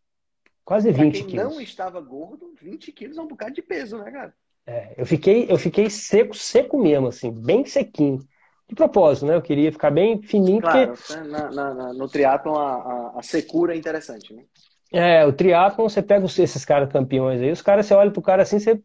Quase 0.64 0.92
pra 0.92 1.04
20 1.04 1.14
quem 1.14 1.28
quilos. 1.28 1.54
não 1.54 1.62
estava 1.62 2.02
gordo, 2.02 2.52
20 2.60 2.92
quilos 2.92 3.18
é 3.18 3.22
um 3.22 3.28
bocado 3.28 3.54
de 3.54 3.62
peso, 3.62 3.98
né, 4.00 4.10
cara? 4.10 4.34
É, 4.66 4.96
eu 4.98 5.06
fiquei, 5.06 5.46
eu 5.48 5.58
fiquei 5.58 5.90
seco, 5.92 6.36
seco 6.36 6.82
mesmo, 6.82 7.08
assim, 7.08 7.32
bem 7.32 7.66
sequinho. 7.66 8.20
De 8.68 8.74
propósito, 8.74 9.28
né? 9.28 9.36
Eu 9.36 9.44
queria 9.44 9.72
ficar 9.72 9.92
bem 9.92 10.24
fininho. 10.24 10.60
Claro, 10.60 10.94
porque... 10.94 11.16
na, 11.30 11.52
na, 11.52 11.74
na, 11.74 11.94
no 11.94 12.10
triatlon 12.10 12.56
a, 12.56 12.74
a, 12.74 13.20
a 13.20 13.22
secura 13.22 13.76
é 13.76 13.78
interessante, 13.78 14.34
né? 14.34 14.44
É, 14.92 15.24
o 15.24 15.32
triatlon, 15.32 15.88
você 15.88 16.02
pega 16.02 16.26
esses 16.26 16.66
caras 16.66 16.92
campeões 16.92 17.42
aí, 17.42 17.52
os 17.52 17.62
caras, 17.62 17.86
você 17.86 17.94
olha 17.94 18.10
pro 18.10 18.24
cara 18.24 18.42
assim, 18.42 18.58
você, 18.58 18.82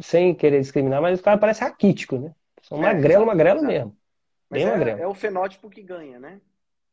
sem 0.00 0.32
querer 0.32 0.60
discriminar, 0.60 1.02
mas 1.02 1.18
os 1.18 1.24
caras 1.24 1.40
parecem 1.40 1.66
raquítico, 1.66 2.18
né? 2.18 2.32
São 2.62 2.78
é, 2.78 2.82
magrelo, 2.82 3.22
exato, 3.22 3.26
magrelo 3.26 3.58
exato. 3.58 3.72
mesmo. 3.72 3.96
Mas 4.50 4.62
Bem 4.62 4.70
é, 4.70 4.72
magrelo. 4.72 5.00
é 5.00 5.06
o 5.06 5.14
fenótipo 5.14 5.68
que 5.68 5.82
ganha, 5.82 6.18
né? 6.18 6.40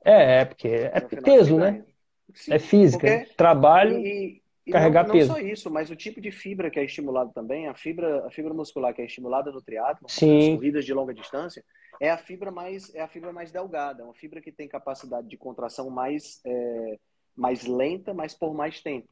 É, 0.04 0.42
é 0.42 0.46
porque 0.46 0.68
é, 0.68 0.92
é 0.96 1.00
peso, 1.02 1.58
né? 1.58 1.86
Sim, 2.34 2.54
é 2.54 2.60
física, 2.60 3.08
né? 3.08 3.26
trabalho, 3.38 3.98
e, 3.98 4.42
e 4.66 4.72
carregar 4.72 5.06
não, 5.06 5.14
peso. 5.14 5.30
Não 5.30 5.36
só 5.36 5.42
isso, 5.42 5.70
mas 5.70 5.90
o 5.90 5.96
tipo 5.96 6.20
de 6.20 6.32
fibra 6.32 6.70
que 6.70 6.80
é 6.80 6.84
estimulado 6.84 7.32
também, 7.34 7.68
a 7.68 7.76
fibra, 7.76 8.26
a 8.26 8.32
fibra 8.32 8.54
muscular 8.54 8.94
que 8.94 9.02
é 9.02 9.06
estimulada 9.06 9.52
no 9.52 9.62
triatlo, 9.62 10.08
nas 10.08 10.20
corridas 10.20 10.86
de 10.86 10.94
longa 10.94 11.14
distância, 11.14 11.64
é 12.02 12.10
a 12.10 12.18
fibra 12.18 12.52
mais, 12.52 12.94
é 12.96 13.02
a 13.02 13.08
fibra 13.08 13.32
mais 13.32 13.52
delgada, 13.52 14.04
uma 14.04 14.14
fibra 14.14 14.42
que 14.42 14.52
tem 14.52 14.68
capacidade 14.68 15.28
de 15.28 15.38
contração 15.38 15.90
mais 15.90 16.42
é, 16.46 16.98
mais 17.36 17.66
lenta, 17.66 18.14
mas 18.14 18.34
por 18.34 18.54
mais 18.54 18.82
tempo. 18.82 19.08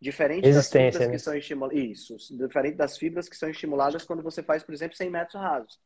Diferente 0.00 0.50
das 0.50 0.70
fibras 0.70 0.98
né? 0.98 1.10
que 1.10 1.18
são 1.18 1.36
estimuladas. 1.36 1.78
Isso, 1.78 2.16
diferente 2.36 2.76
das 2.76 2.96
fibras 2.96 3.28
que 3.28 3.36
são 3.36 3.50
estimuladas 3.50 4.04
quando 4.04 4.22
você 4.22 4.42
faz, 4.42 4.62
por 4.62 4.74
exemplo, 4.74 4.96
100 4.96 5.10
metros 5.10 5.40
rasos. 5.40 5.78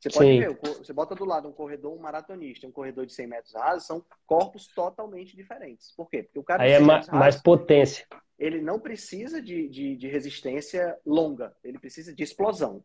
Você 0.00 0.08
pode 0.08 0.30
Sim. 0.30 0.38
ver, 0.40 0.58
você 0.78 0.92
bota 0.94 1.14
do 1.14 1.26
lado 1.26 1.46
um 1.46 1.52
corredor, 1.52 1.92
um 1.92 2.00
maratonista, 2.00 2.66
um 2.66 2.72
corredor 2.72 3.04
de 3.04 3.12
100 3.12 3.26
metros 3.26 3.54
rasos, 3.54 3.86
são 3.86 4.02
corpos 4.26 4.66
totalmente 4.68 5.36
diferentes. 5.36 5.92
Por 5.94 6.08
quê? 6.08 6.22
Porque 6.22 6.38
o 6.38 6.42
cara 6.42 6.62
Aí 6.62 6.72
é 6.72 6.80
mais, 6.80 7.06
rasos, 7.06 7.20
mais 7.20 7.42
potência. 7.42 8.06
Ele 8.38 8.62
não 8.62 8.80
precisa 8.80 9.42
de, 9.42 9.68
de, 9.68 9.96
de, 9.96 10.08
resistência 10.08 10.98
longa, 11.04 11.54
ele 11.62 11.78
precisa 11.78 12.14
de 12.14 12.22
explosão. 12.22 12.82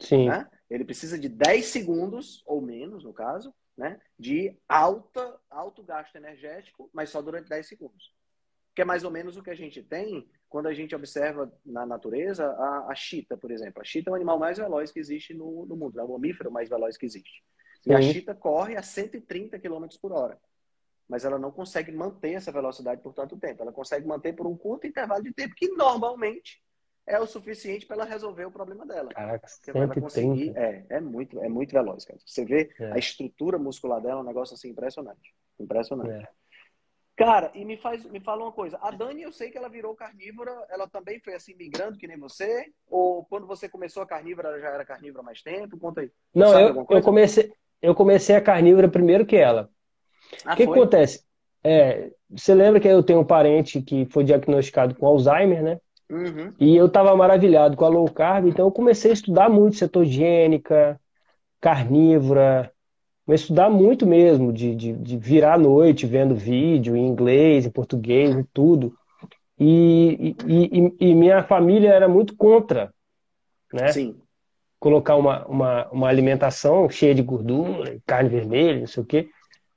Sim. 0.00 0.28
Né? 0.28 0.48
Ele 0.70 0.86
precisa 0.86 1.18
de 1.18 1.28
10 1.28 1.66
segundos, 1.66 2.42
ou 2.46 2.62
menos, 2.62 3.04
no 3.04 3.12
caso, 3.12 3.52
né, 3.76 4.00
de 4.18 4.56
alta, 4.66 5.38
alto 5.50 5.82
gasto 5.82 6.16
energético, 6.16 6.88
mas 6.94 7.10
só 7.10 7.20
durante 7.20 7.50
10 7.50 7.68
segundos. 7.68 8.10
Que 8.74 8.80
é 8.80 8.84
mais 8.86 9.04
ou 9.04 9.10
menos 9.10 9.36
o 9.36 9.42
que 9.42 9.50
a 9.50 9.54
gente 9.54 9.82
tem 9.82 10.26
quando 10.48 10.66
a 10.66 10.74
gente 10.74 10.94
observa 10.94 11.52
na 11.64 11.84
natureza 11.84 12.46
a, 12.46 12.90
a 12.90 12.94
chita, 12.94 13.36
por 13.36 13.50
exemplo. 13.50 13.82
A 13.82 13.84
chita 13.84 14.10
é 14.10 14.12
o 14.12 14.16
animal 14.16 14.38
mais 14.38 14.58
veloz 14.58 14.90
que 14.90 14.98
existe 14.98 15.34
no, 15.34 15.66
no 15.66 15.76
mundo, 15.76 16.00
é 16.00 16.02
o 16.02 16.12
mamífero 16.12 16.50
mais 16.50 16.68
veloz 16.68 16.96
que 16.96 17.06
existe. 17.06 17.42
E 17.86 17.92
a 17.92 18.02
chita 18.02 18.34
corre 18.34 18.76
a 18.76 18.82
130 18.82 19.58
km 19.58 19.86
por 20.00 20.12
hora. 20.12 20.38
Mas 21.08 21.24
ela 21.24 21.38
não 21.38 21.50
consegue 21.50 21.90
manter 21.90 22.32
essa 22.32 22.52
velocidade 22.52 23.00
por 23.00 23.14
tanto 23.14 23.38
tempo. 23.38 23.62
Ela 23.62 23.72
consegue 23.72 24.06
manter 24.06 24.34
por 24.34 24.46
um 24.46 24.56
curto 24.56 24.86
intervalo 24.86 25.22
de 25.22 25.32
tempo, 25.32 25.54
que 25.54 25.68
normalmente 25.68 26.62
é 27.06 27.18
o 27.18 27.26
suficiente 27.26 27.86
para 27.86 27.96
ela 27.96 28.04
resolver 28.04 28.44
o 28.44 28.50
problema 28.50 28.84
dela. 28.84 29.08
Caraca, 29.08 29.48
130. 29.48 30.00
conseguir, 30.00 30.56
é, 30.56 30.84
é 30.90 31.00
muito, 31.00 31.40
é 31.40 31.48
muito 31.48 31.72
veloz, 31.72 32.04
cara. 32.04 32.18
Você 32.24 32.44
vê 32.44 32.70
é. 32.78 32.92
a 32.92 32.98
estrutura 32.98 33.58
muscular 33.58 34.02
dela, 34.02 34.20
é 34.20 34.22
um 34.22 34.26
negócio 34.26 34.54
assim 34.54 34.68
impressionante. 34.68 35.34
Impressionante. 35.58 36.10
É. 36.10 36.28
Cara, 37.18 37.50
e 37.52 37.64
me 37.64 37.76
faz, 37.76 38.04
me 38.04 38.20
fala 38.20 38.44
uma 38.44 38.52
coisa. 38.52 38.78
A 38.80 38.92
Dani, 38.92 39.22
eu 39.22 39.32
sei 39.32 39.50
que 39.50 39.58
ela 39.58 39.68
virou 39.68 39.92
carnívora, 39.94 40.52
ela 40.70 40.88
também 40.88 41.18
foi 41.18 41.34
assim 41.34 41.52
migrando 41.56 41.98
que 41.98 42.06
nem 42.06 42.16
você? 42.16 42.66
Ou 42.88 43.24
quando 43.24 43.44
você 43.44 43.68
começou 43.68 44.04
a 44.04 44.06
carnívora, 44.06 44.50
ela 44.50 44.60
já 44.60 44.68
era 44.68 44.84
carnívora 44.84 45.22
há 45.22 45.24
mais 45.24 45.42
tempo? 45.42 45.76
Conta 45.76 46.02
aí. 46.02 46.12
Não, 46.32 46.58
eu, 46.58 46.86
eu 46.88 47.02
comecei 47.02 47.52
eu 47.80 47.94
comecei 47.94 48.36
a 48.36 48.40
carnívora 48.40 48.88
primeiro 48.88 49.26
que 49.26 49.36
ela. 49.36 49.68
Ah, 50.44 50.52
o 50.52 50.56
que, 50.56 50.64
que 50.66 50.72
acontece? 50.72 51.24
É, 51.62 52.10
você 52.30 52.54
lembra 52.54 52.80
que 52.80 52.88
eu 52.88 53.02
tenho 53.02 53.20
um 53.20 53.24
parente 53.24 53.80
que 53.82 54.06
foi 54.06 54.24
diagnosticado 54.24 54.94
com 54.94 55.06
Alzheimer, 55.06 55.62
né? 55.62 55.80
Uhum. 56.10 56.52
E 56.58 56.76
eu 56.76 56.86
estava 56.86 57.14
maravilhado 57.16 57.76
com 57.76 57.84
a 57.84 57.88
low 57.88 58.10
carb, 58.10 58.46
então 58.46 58.66
eu 58.66 58.72
comecei 58.72 59.10
a 59.10 59.14
estudar 59.14 59.48
muito 59.48 59.76
cetogênica, 59.76 61.00
carnívora, 61.60 62.72
a 63.32 63.34
estudar 63.34 63.68
muito 63.68 64.06
mesmo, 64.06 64.52
de, 64.52 64.74
de, 64.74 64.92
de 64.92 65.16
virar 65.18 65.54
à 65.54 65.58
noite 65.58 66.06
vendo 66.06 66.34
vídeo 66.34 66.96
em 66.96 67.06
inglês, 67.06 67.66
em 67.66 67.70
português, 67.70 68.34
e 68.34 68.44
tudo. 68.52 68.94
E, 69.58 70.36
e, 70.46 70.80
e, 70.80 71.10
e, 71.10 71.14
minha 71.14 71.42
família 71.42 71.90
era 71.90 72.08
muito 72.08 72.36
contra, 72.36 72.92
né? 73.72 73.88
Sim. 73.88 74.16
Colocar 74.78 75.16
uma, 75.16 75.44
uma, 75.46 75.88
uma 75.88 76.08
alimentação 76.08 76.88
cheia 76.88 77.14
de 77.14 77.22
gordura, 77.22 77.98
carne 78.06 78.28
vermelha, 78.28 78.80
não 78.80 78.86
sei 78.86 79.02
o 79.02 79.06
quê, 79.06 79.28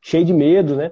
cheia 0.01 0.23
de 0.23 0.33
medo, 0.33 0.75
né? 0.75 0.91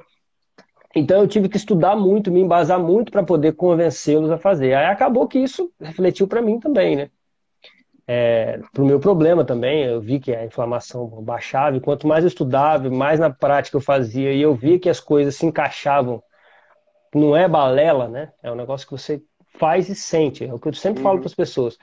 Então 0.95 1.21
eu 1.21 1.27
tive 1.27 1.47
que 1.47 1.57
estudar 1.57 1.95
muito, 1.95 2.31
me 2.31 2.39
embasar 2.39 2.79
muito 2.79 3.11
para 3.11 3.23
poder 3.23 3.53
convencê-los 3.53 4.31
a 4.31 4.37
fazer. 4.37 4.73
Aí 4.73 4.87
acabou 4.87 5.27
que 5.27 5.37
isso 5.37 5.71
refletiu 5.79 6.27
para 6.27 6.41
mim 6.41 6.59
também, 6.59 6.95
né? 6.95 7.11
É, 8.11 8.59
para 8.73 8.81
o 8.81 8.87
meu 8.87 8.99
problema 8.99 9.45
também, 9.45 9.83
eu 9.83 10.01
vi 10.01 10.19
que 10.19 10.33
a 10.33 10.43
inflamação 10.43 11.07
baixava, 11.21 11.77
e 11.77 11.79
quanto 11.79 12.07
mais 12.07 12.23
eu 12.23 12.27
estudava, 12.27 12.89
mais 12.89 13.19
na 13.19 13.29
prática 13.29 13.77
eu 13.77 13.81
fazia, 13.81 14.33
e 14.33 14.41
eu 14.41 14.55
via 14.55 14.79
que 14.79 14.89
as 14.89 14.99
coisas 14.99 15.35
se 15.35 15.45
encaixavam. 15.45 16.19
Não 17.13 17.37
é 17.37 17.47
balela, 17.47 18.07
né? 18.07 18.31
É 18.41 18.51
um 18.51 18.55
negócio 18.55 18.87
que 18.87 18.93
você 18.93 19.21
faz 19.59 19.89
e 19.89 19.95
sente. 19.95 20.43
É 20.43 20.51
o 20.51 20.57
que 20.57 20.69
eu 20.69 20.73
sempre 20.73 21.01
uhum. 21.01 21.03
falo 21.03 21.19
para 21.19 21.27
as 21.27 21.35
pessoas. 21.35 21.77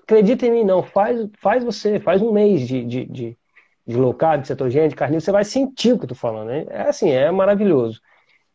Acredita 0.00 0.46
em 0.46 0.52
mim, 0.52 0.64
não. 0.64 0.84
Faz, 0.84 1.28
faz 1.40 1.64
você, 1.64 1.98
faz 1.98 2.22
um 2.22 2.30
mês 2.32 2.60
de, 2.68 2.84
de, 2.84 3.04
de, 3.04 3.38
de 3.84 3.96
low 3.96 4.14
carb, 4.14 4.42
de 4.42 4.48
cetogênico, 4.48 4.90
de 4.90 4.96
carnívoro, 4.96 5.24
você 5.24 5.32
vai 5.32 5.44
sentir 5.44 5.94
o 5.94 5.98
que 5.98 6.04
eu 6.04 6.10
tô 6.10 6.14
falando. 6.14 6.46
Né? 6.46 6.64
É 6.70 6.82
assim, 6.82 7.10
é 7.10 7.28
maravilhoso. 7.32 8.00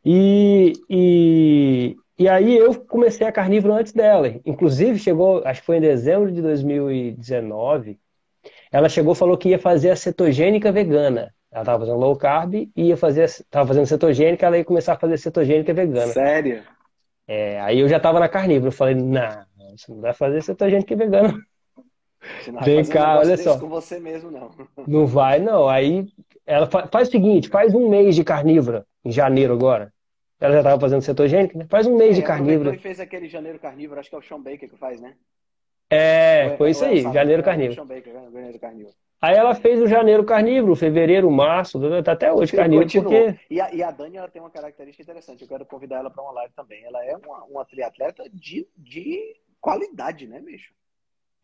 E, 0.05 0.71
e, 0.89 1.97
e 2.17 2.27
aí 2.27 2.57
eu 2.57 2.73
comecei 2.81 3.25
a 3.25 3.31
carnívoro 3.31 3.73
antes 3.73 3.93
dela. 3.93 4.33
Inclusive, 4.45 4.97
chegou, 4.97 5.41
acho 5.45 5.61
que 5.61 5.65
foi 5.65 5.77
em 5.77 5.81
dezembro 5.81 6.31
de 6.31 6.41
2019, 6.41 7.99
ela 8.71 8.89
chegou 8.89 9.13
e 9.13 9.15
falou 9.15 9.37
que 9.37 9.49
ia 9.49 9.59
fazer 9.59 9.91
a 9.91 9.95
cetogênica 9.95 10.71
vegana. 10.71 11.33
Ela 11.51 11.61
estava 11.61 11.79
fazendo 11.79 11.97
low 11.97 12.15
carb 12.15 12.53
e 12.55 12.71
ia 12.75 12.97
fazer, 12.97 13.23
estava 13.23 13.67
fazendo 13.67 13.85
cetogênica, 13.85 14.45
ela 14.45 14.57
ia 14.57 14.65
começar 14.65 14.93
a 14.93 14.99
fazer 14.99 15.17
cetogênica 15.17 15.73
vegana. 15.73 16.11
Sério? 16.11 16.63
É, 17.27 17.59
aí 17.61 17.79
eu 17.79 17.87
já 17.87 17.97
estava 17.97 18.19
na 18.19 18.29
carnívoro. 18.29 18.67
Eu 18.67 18.73
falei, 18.73 18.95
não, 18.95 19.45
você 19.75 19.91
não 19.91 20.01
vai 20.01 20.13
fazer 20.13 20.41
cetogênica 20.41 20.95
vegana. 20.95 21.33
Vem 22.63 22.83
cá, 22.85 23.19
olha 23.19 23.37
só. 23.37 23.57
com 23.59 23.69
você 23.69 23.99
mesmo, 23.99 24.31
não. 24.31 24.49
Não 24.87 25.05
vai, 25.05 25.39
não. 25.39 25.67
Aí 25.67 26.07
ela 26.45 26.65
fa 26.65 26.87
faz 26.87 27.07
o 27.07 27.11
seguinte: 27.11 27.47
faz 27.47 27.73
um 27.73 27.89
mês 27.89 28.15
de 28.15 28.23
carnívora, 28.23 28.85
em 29.05 29.11
janeiro 29.11 29.53
agora. 29.53 29.93
Ela 30.39 30.53
já 30.53 30.59
estava 30.59 30.79
fazendo 30.79 31.01
cetogênica, 31.01 31.57
né? 31.57 31.65
Faz 31.69 31.87
um 31.87 31.95
mês 31.95 32.11
é, 32.11 32.21
de 32.21 32.27
carnívora. 32.27 32.75
E 32.75 32.79
fez 32.79 32.99
aquele 32.99 33.27
janeiro 33.27 33.59
carnívoro, 33.59 33.99
acho 33.99 34.09
que 34.09 34.15
é 34.15 34.19
o 34.19 34.21
Sean 34.21 34.41
Baker 34.41 34.69
que 34.69 34.77
faz, 34.77 35.01
né? 35.01 35.15
É, 35.89 36.55
foi 36.57 36.71
isso 36.71 36.83
aí, 36.83 37.01
janeiro 37.01 37.41
carnívoro. 37.41 37.87
Aí 39.19 39.35
ela 39.35 39.55
fez 39.55 39.81
o 39.81 39.87
janeiro 39.87 40.23
carnívoro, 40.23 40.75
fevereiro, 40.75 41.31
março, 41.31 41.79
tá 42.03 42.11
até 42.11 42.31
hoje 42.31 42.55
carnívoro. 42.55 42.87
Porque... 42.87 43.39
E, 43.49 43.59
a, 43.59 43.73
e 43.73 43.81
a 43.81 43.89
Dani 43.89 44.17
ela 44.17 44.27
tem 44.27 44.41
uma 44.41 44.51
característica 44.51 45.01
interessante, 45.01 45.41
eu 45.41 45.47
quero 45.47 45.65
convidar 45.65 45.97
ela 45.97 46.11
para 46.11 46.21
uma 46.21 46.33
live 46.33 46.53
também. 46.53 46.83
Ela 46.83 47.03
é 47.03 47.17
uma, 47.17 47.43
uma 47.45 47.65
triatleta 47.65 48.29
de, 48.31 48.67
de 48.77 49.35
qualidade, 49.59 50.27
né, 50.27 50.39
bicho? 50.39 50.71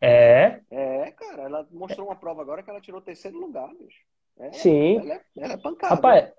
É. 0.00 0.60
É, 0.70 1.10
cara, 1.12 1.42
ela 1.42 1.66
mostrou 1.72 2.06
uma 2.06 2.14
prova 2.14 2.42
agora 2.42 2.62
que 2.62 2.70
ela 2.70 2.80
tirou 2.80 3.00
terceiro 3.00 3.38
lugar, 3.38 3.68
bicho. 3.74 4.02
É, 4.38 4.52
Sim. 4.52 4.98
Ela 4.98 5.14
é, 5.14 5.20
ela 5.38 5.52
é 5.54 5.56
pancada. 5.56 5.94
Rapaz, 5.94 6.32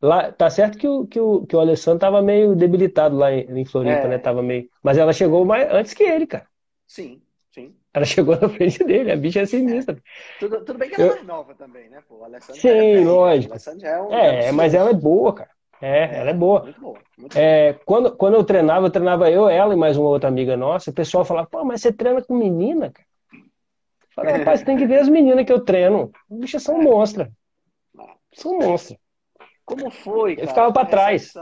lá, 0.00 0.32
tá 0.32 0.48
certo 0.50 0.78
que 0.78 0.86
o, 0.86 1.06
que 1.06 1.20
o, 1.20 1.46
que 1.46 1.56
o 1.56 1.60
Alessandro 1.60 2.00
tava 2.00 2.22
meio 2.22 2.54
debilitado 2.54 3.16
lá 3.16 3.32
em, 3.32 3.60
em 3.60 3.64
Floripa, 3.64 4.02
é. 4.02 4.08
né? 4.08 4.18
Tava 4.18 4.42
meio. 4.42 4.68
Mas 4.82 4.98
ela 4.98 5.12
chegou 5.12 5.44
mais 5.44 5.70
antes 5.70 5.94
que 5.94 6.02
ele, 6.02 6.26
cara. 6.26 6.46
Sim, 6.86 7.20
sim. 7.50 7.74
Ela 7.92 8.04
chegou 8.04 8.38
na 8.38 8.48
frente 8.48 8.84
dele, 8.84 9.10
a 9.10 9.16
bicha 9.16 9.40
é 9.40 9.46
sinistra. 9.46 9.96
É. 9.96 10.38
Tudo, 10.38 10.64
tudo 10.64 10.78
bem 10.78 10.88
que 10.88 11.00
ela 11.00 11.04
é 11.04 11.06
eu... 11.06 11.12
é 11.12 11.14
mais 11.16 11.26
nova 11.26 11.54
também, 11.54 11.88
né? 11.88 12.02
Pô, 12.08 12.20
Sim, 12.52 12.68
é 12.68 13.00
lógico. 13.00 13.54
é, 13.82 14.02
um... 14.02 14.12
é, 14.12 14.52
mas 14.52 14.74
ela 14.74 14.90
é 14.90 14.94
boa, 14.94 15.32
cara. 15.32 15.50
É, 15.80 15.98
é, 15.98 16.18
ela 16.18 16.30
é 16.30 16.34
boa. 16.34 16.62
Muito 16.62 16.80
boa. 16.80 16.98
Muito 17.18 17.38
é, 17.38 17.72
boa. 17.72 17.84
Quando, 17.84 18.16
quando 18.16 18.34
eu 18.34 18.44
treinava, 18.44 18.86
eu 18.86 18.90
treinava 18.90 19.30
eu, 19.30 19.48
ela 19.48 19.74
e 19.74 19.76
mais 19.76 19.96
uma 19.96 20.08
outra 20.08 20.28
amiga 20.28 20.56
nossa. 20.56 20.90
O 20.90 20.94
pessoal 20.94 21.24
falava, 21.24 21.48
pô, 21.50 21.64
mas 21.64 21.80
você 21.80 21.92
treina 21.92 22.22
com 22.22 22.34
menina, 22.34 22.90
cara? 22.90 23.06
Eu 23.32 24.14
falei, 24.14 24.36
rapaz, 24.38 24.62
tem 24.62 24.76
que 24.76 24.86
ver 24.86 25.00
as 25.00 25.08
meninas 25.08 25.44
que 25.44 25.52
eu 25.52 25.60
treino. 25.60 26.10
Bichas 26.30 26.62
são 26.62 26.80
monstras. 26.80 27.28
São 28.32 28.58
monstros. 28.58 28.98
Como 29.66 29.90
foi, 29.90 30.36
cara, 30.36 30.44
Eu 30.44 30.48
ficava 30.48 30.72
para 30.72 30.86
trás. 30.86 31.32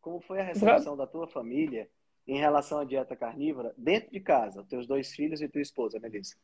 Como 0.00 0.20
foi 0.20 0.40
a 0.40 0.44
recepção 0.44 0.96
da 0.96 1.06
tua 1.06 1.26
família 1.26 1.88
em 2.28 2.38
relação 2.38 2.78
à 2.78 2.84
dieta 2.84 3.16
carnívora 3.16 3.72
dentro 3.76 4.10
de 4.10 4.20
casa? 4.20 4.64
Teus 4.68 4.86
dois 4.86 5.12
filhos 5.12 5.40
e 5.40 5.48
tua 5.48 5.62
esposa, 5.62 5.98
Melissa. 5.98 6.36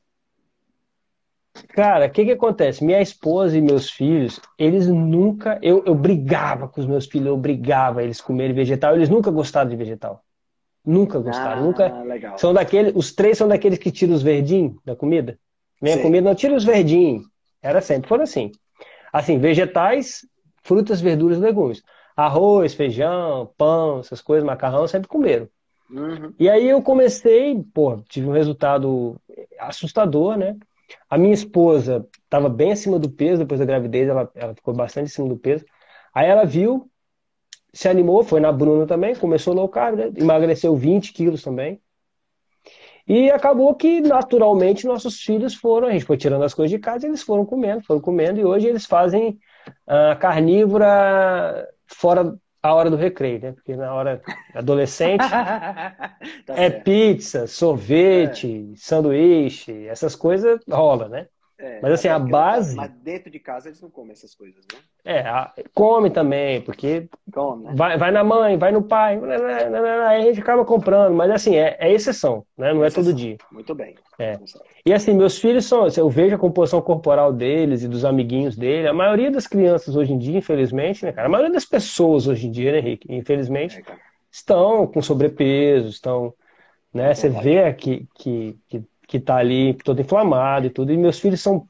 Cara, 1.69 2.07
o 2.07 2.11
que 2.11 2.25
que 2.25 2.33
acontece? 2.33 2.85
Minha 2.85 3.03
esposa 3.03 3.57
e 3.57 3.61
meus 3.61 3.91
filhos, 3.91 4.41
eles 4.59 4.87
nunca. 4.87 5.59
Eu, 5.63 5.85
eu 5.85 5.95
brigava 5.95 6.69
com 6.69 6.81
os 6.81 6.87
meus 6.87 7.07
filhos, 7.07 7.27
eu 7.27 7.37
brigava 7.37 8.03
eles 8.03 8.21
comerem 8.21 8.55
vegetal, 8.55 8.95
eles 8.95 9.09
nunca 9.09 9.31
gostaram 9.31 9.69
de 9.69 9.77
vegetal. 9.77 10.25
Nunca 10.85 11.19
gostaram, 11.19 11.61
ah, 11.61 11.65
nunca. 11.65 12.03
Legal. 12.03 12.39
São 12.39 12.55
daqueles, 12.55 12.95
os 12.97 13.13
três 13.13 13.37
são 13.37 13.47
daqueles 13.47 13.79
que 13.79 13.91
tiram 13.91 14.15
os 14.15 14.23
verdinhos 14.23 14.77
da 14.85 14.97
comida. 14.97 15.39
Minha 15.83 15.97
Sim. 15.97 16.03
comida 16.03 16.29
não 16.29 16.35
tira 16.35 16.55
os 16.55 16.65
verdinhos. 16.65 17.27
Era 17.61 17.83
sempre, 17.83 18.09
foram 18.09 18.23
assim. 18.23 18.53
Assim, 19.13 19.39
vegetais, 19.39 20.23
frutas, 20.63 21.01
verduras, 21.01 21.39
legumes. 21.39 21.83
Arroz, 22.17 22.75
feijão, 22.75 23.53
pão, 23.57 24.01
essas 24.01 24.21
coisas, 24.21 24.45
macarrão, 24.45 24.87
sempre 24.89 25.09
comeram. 25.09 25.49
Uhum. 25.91 26.35
E 26.39 26.49
aí 26.49 26.69
eu 26.69 26.83
comecei, 26.83 27.63
pô, 27.73 27.99
tive 28.09 28.29
um 28.29 28.33
resultado 28.33 29.17
assustador, 29.59 30.37
né? 30.37 30.57
A 31.09 31.17
minha 31.17 31.35
esposa 31.35 32.07
estava 32.25 32.49
bem 32.49 32.73
acima 32.73 32.99
do 32.99 33.11
peso 33.11 33.43
depois 33.43 33.61
da 33.61 33.67
gravidez, 33.67 34.09
ela, 34.09 34.31
ela 34.35 34.55
ficou 34.55 34.75
bastante 34.75 35.07
acima 35.07 35.29
do 35.29 35.37
peso. 35.37 35.65
Aí 36.15 36.29
ela 36.29 36.45
viu, 36.45 36.91
se 37.73 37.89
animou, 37.89 38.23
foi 38.23 38.41
na 38.41 38.53
Bruna 38.53 38.87
também, 38.87 39.15
começou 39.15 39.55
low 39.55 39.69
carb, 39.69 39.97
né? 39.97 40.13
emagreceu 40.17 40.75
20 40.77 41.13
quilos 41.13 41.43
também. 41.43 41.81
E 43.07 43.31
acabou 43.31 43.75
que, 43.75 44.03
naturalmente, 44.03 44.87
nossos 44.87 45.21
filhos 45.21 45.55
foram, 45.55 45.89
a 45.89 45.93
gente 45.93 46.05
foi 46.05 46.19
tirando 46.19 46.43
as 46.43 46.53
coisas 46.53 46.71
de 46.71 46.79
casa, 46.79 47.07
eles 47.07 47.23
foram 47.23 47.45
comendo, 47.47 47.83
foram 47.83 48.01
comendo, 48.01 48.39
e 48.39 48.45
hoje 48.45 48.67
eles 48.67 48.85
fazem 48.85 49.39
uh, 49.87 50.19
carnívora 50.19 51.69
fora 51.87 52.37
a 52.63 52.75
hora 52.75 52.91
do 52.91 52.97
recreio, 52.97 53.41
né? 53.41 53.53
Porque 53.53 53.77
na 53.77 53.95
hora 53.95 54.21
adolescente 54.55 55.21
tá 56.45 56.55
é 56.55 56.71
certo. 56.71 56.85
pizza, 56.85 57.47
sorvete, 57.47 58.73
é. 58.73 58.77
sanduíche, 58.77 59.87
essas 59.87 60.15
coisas 60.17 60.61
rola, 60.69 61.09
né? 61.09 61.29
É, 61.61 61.81
mas 61.83 61.93
assim, 61.93 62.07
a 62.07 62.21
base. 62.21 62.77
Mas 62.77 62.91
dentro 63.03 63.31
de 63.31 63.41
casa 63.41 63.69
eles 63.69 63.81
não 63.81 63.91
comem 63.91 64.13
essas 64.13 64.33
coisas, 64.33 64.65
né? 64.73 64.79
É, 65.05 65.25
come 65.75 66.09
também, 66.09 66.61
porque 66.61 67.09
come, 67.33 67.65
né? 67.65 67.73
vai, 67.75 67.99
vai 67.99 68.13
na 68.13 68.23
mãe, 68.23 68.57
vai 68.57 68.71
no 68.71 68.83
pai, 68.83 69.19
aí 70.07 70.23
a 70.23 70.25
gente 70.27 70.41
acaba 70.41 70.65
comprando, 70.65 71.15
mas 71.15 71.31
assim, 71.33 71.57
é, 71.57 71.77
é 71.81 71.93
exceção, 71.93 72.45
né? 72.57 72.73
Não 72.73 72.85
é, 72.85 72.91
todo 72.91 73.13
dia. 73.13 73.37
Muito 73.51 73.75
bem. 73.75 73.97
É. 74.21 74.39
E 74.87 74.93
assim, 74.93 75.15
meus 75.15 75.39
filhos 75.39 75.65
são, 75.65 75.89
eu 75.97 76.09
vejo 76.09 76.37
a 76.37 76.39
composição 76.39 76.81
corporal 76.81 77.33
deles 77.33 77.83
e 77.83 77.89
dos 77.89 78.05
amiguinhos 78.05 78.57
dele, 78.57 78.87
a 78.87 78.93
maioria 78.93 79.31
das 79.31 79.49
crianças 79.49 79.97
hoje 79.97 80.13
em 80.13 80.19
dia, 80.19 80.39
infelizmente, 80.39 81.05
né, 81.05 81.11
cara? 81.11 81.27
A 81.27 81.31
maioria 81.31 81.53
das 81.53 81.65
pessoas 81.65 82.29
hoje 82.29 82.47
em 82.47 82.53
dia, 82.53 82.71
né, 82.71 82.79
Henrique? 82.79 83.13
Infelizmente, 83.13 83.81
é, 83.81 83.97
estão 84.31 84.87
com 84.87 85.03
sobrepeso, 85.03 85.89
estão. 85.89 86.33
Né, 86.95 87.13
você 87.13 87.29
vê 87.29 87.73
que, 87.75 88.09
que, 88.15 88.57
que 88.69 88.83
que 89.09 89.19
tá 89.19 89.37
ali 89.37 89.75
todo 89.75 90.01
inflamado 90.01 90.67
e 90.67 90.71
tudo. 90.71 90.93
E 90.93 90.97
meus 90.97 91.19
filhos 91.19 91.41
são. 91.41 91.67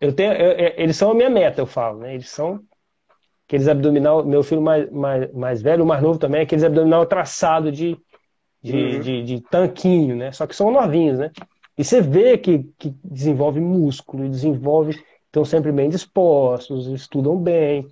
Eu 0.00 0.12
tenho, 0.12 0.32
eu, 0.32 0.74
eles 0.76 0.96
são 0.96 1.12
a 1.12 1.14
minha 1.14 1.30
meta, 1.30 1.60
eu 1.60 1.66
falo, 1.66 2.00
né? 2.00 2.14
Eles 2.14 2.28
são 2.28 2.60
aqueles 3.46 3.68
abdominal. 3.68 4.24
Meu 4.24 4.42
filho 4.42 4.60
mais, 4.60 4.90
mais, 4.90 5.32
mais 5.32 5.62
velho, 5.62 5.84
o 5.84 5.86
mais 5.86 6.02
novo 6.02 6.18
também, 6.18 6.42
aqueles 6.42 6.64
abdominal 6.64 7.06
traçado 7.06 7.70
de, 7.70 7.96
de, 8.60 8.76
uhum. 8.76 9.00
de, 9.00 9.22
de, 9.22 9.40
tanquinho, 9.42 10.16
né? 10.16 10.32
Só 10.32 10.44
que 10.46 10.56
são 10.56 10.72
novinhos, 10.72 11.20
né? 11.20 11.30
E 11.78 11.84
você 11.84 12.02
vê 12.02 12.36
que, 12.36 12.64
que 12.76 12.92
desenvolve 13.02 13.60
músculo, 13.60 14.28
desenvolve. 14.28 15.00
Estão 15.26 15.44
sempre 15.46 15.72
bem 15.72 15.88
dispostos, 15.88 16.88
estudam 16.88 17.38
bem 17.38 17.86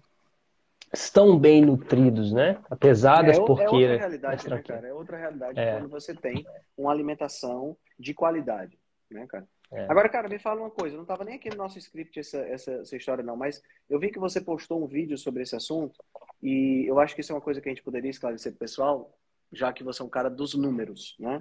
estão 0.92 1.38
bem 1.38 1.64
nutridos, 1.64 2.32
né? 2.32 2.60
Apesar 2.68 3.22
das 3.22 3.38
é, 3.38 3.44
porqueiras. 3.44 4.00
É 4.00 4.04
outra 4.04 4.08
realidade, 4.08 4.50
né, 4.50 4.62
cara? 4.62 4.88
É 4.88 4.92
outra 4.92 5.16
realidade 5.16 5.60
é. 5.60 5.78
quando 5.78 5.88
você 5.88 6.14
tem 6.14 6.44
uma 6.76 6.90
alimentação 6.90 7.76
de 7.98 8.12
qualidade, 8.12 8.78
né, 9.10 9.26
cara? 9.26 9.46
É. 9.72 9.84
Agora, 9.88 10.08
cara, 10.08 10.28
me 10.28 10.38
fala 10.38 10.60
uma 10.60 10.70
coisa, 10.70 10.96
não 10.96 11.02
estava 11.02 11.24
nem 11.24 11.36
aqui 11.36 11.48
no 11.48 11.56
nosso 11.56 11.78
script 11.78 12.18
essa, 12.18 12.38
essa, 12.38 12.72
essa, 12.72 12.96
história, 12.96 13.22
não, 13.22 13.36
mas 13.36 13.62
eu 13.88 14.00
vi 14.00 14.10
que 14.10 14.18
você 14.18 14.40
postou 14.40 14.82
um 14.82 14.86
vídeo 14.86 15.16
sobre 15.16 15.44
esse 15.44 15.54
assunto 15.54 16.02
e 16.42 16.84
eu 16.88 16.98
acho 16.98 17.14
que 17.14 17.20
isso 17.20 17.30
é 17.30 17.36
uma 17.36 17.40
coisa 17.40 17.60
que 17.60 17.68
a 17.68 17.72
gente 17.72 17.84
poderia 17.84 18.10
esclarecer 18.10 18.50
pro 18.50 18.58
pessoal, 18.58 19.16
já 19.52 19.72
que 19.72 19.84
você 19.84 20.02
é 20.02 20.04
um 20.04 20.08
cara 20.08 20.28
dos 20.28 20.54
números, 20.54 21.16
né? 21.20 21.40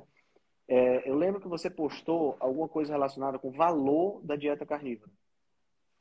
É, 0.68 1.10
eu 1.10 1.16
lembro 1.16 1.42
que 1.42 1.48
você 1.48 1.68
postou 1.68 2.38
alguma 2.40 2.70
coisa 2.70 2.94
relacionada 2.94 3.40
com 3.40 3.48
o 3.48 3.52
valor 3.52 4.22
da 4.24 4.36
dieta 4.36 4.68
carnívora. 4.68 5.10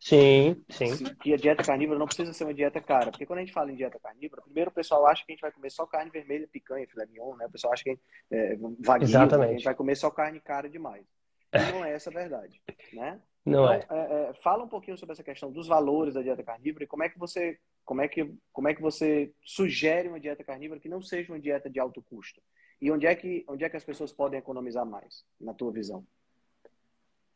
Sim, 0.00 0.64
sim. 0.68 1.04
Que 1.20 1.34
a 1.34 1.36
dieta 1.36 1.62
carnívora 1.64 1.98
não 1.98 2.06
precisa 2.06 2.32
ser 2.32 2.44
uma 2.44 2.54
dieta 2.54 2.80
cara. 2.80 3.10
Porque 3.10 3.26
quando 3.26 3.38
a 3.38 3.42
gente 3.42 3.52
fala 3.52 3.72
em 3.72 3.76
dieta 3.76 3.98
carnívora, 3.98 4.42
primeiro 4.42 4.70
o 4.70 4.74
pessoal 4.74 5.06
acha 5.06 5.24
que 5.24 5.32
a 5.32 5.34
gente 5.34 5.42
vai 5.42 5.50
comer 5.50 5.70
só 5.70 5.84
carne 5.86 6.10
vermelha, 6.10 6.48
picanha, 6.48 6.86
filé 6.86 7.06
mignon, 7.06 7.36
né? 7.36 7.46
O 7.46 7.50
pessoal 7.50 7.72
acha 7.72 7.82
que 7.82 7.98
é, 8.30 8.56
vaguio, 8.80 9.08
né? 9.08 9.46
a 9.46 9.52
gente 9.52 9.64
vai 9.64 9.74
comer 9.74 9.96
só 9.96 10.10
carne 10.10 10.40
cara 10.40 10.68
demais. 10.68 11.04
E 11.52 11.72
não 11.72 11.84
é 11.84 11.92
essa 11.92 12.10
a 12.10 12.12
verdade, 12.12 12.60
né? 12.92 13.20
Não 13.44 13.64
então, 13.64 13.72
é. 13.72 13.86
É, 13.90 14.30
é. 14.30 14.34
Fala 14.34 14.64
um 14.64 14.68
pouquinho 14.68 14.98
sobre 14.98 15.14
essa 15.14 15.22
questão 15.22 15.50
dos 15.50 15.66
valores 15.66 16.14
da 16.14 16.22
dieta 16.22 16.42
carnívora 16.42 16.84
e 16.84 16.86
como 16.86 17.02
é 17.02 17.08
que 17.08 17.18
você, 17.18 17.58
como 17.84 18.00
é 18.00 18.08
que, 18.08 18.34
como 18.52 18.68
é 18.68 18.74
que 18.74 18.82
você 18.82 19.32
sugere 19.42 20.08
uma 20.08 20.20
dieta 20.20 20.44
carnívora 20.44 20.80
que 20.80 20.88
não 20.88 21.02
seja 21.02 21.32
uma 21.32 21.40
dieta 21.40 21.68
de 21.68 21.80
alto 21.80 22.02
custo. 22.02 22.40
E 22.80 22.90
onde 22.92 23.06
é 23.06 23.14
que, 23.14 23.44
onde 23.48 23.64
é 23.64 23.68
que 23.68 23.76
as 23.76 23.84
pessoas 23.84 24.12
podem 24.12 24.38
economizar 24.38 24.86
mais, 24.86 25.24
na 25.40 25.52
tua 25.52 25.72
visão? 25.72 26.06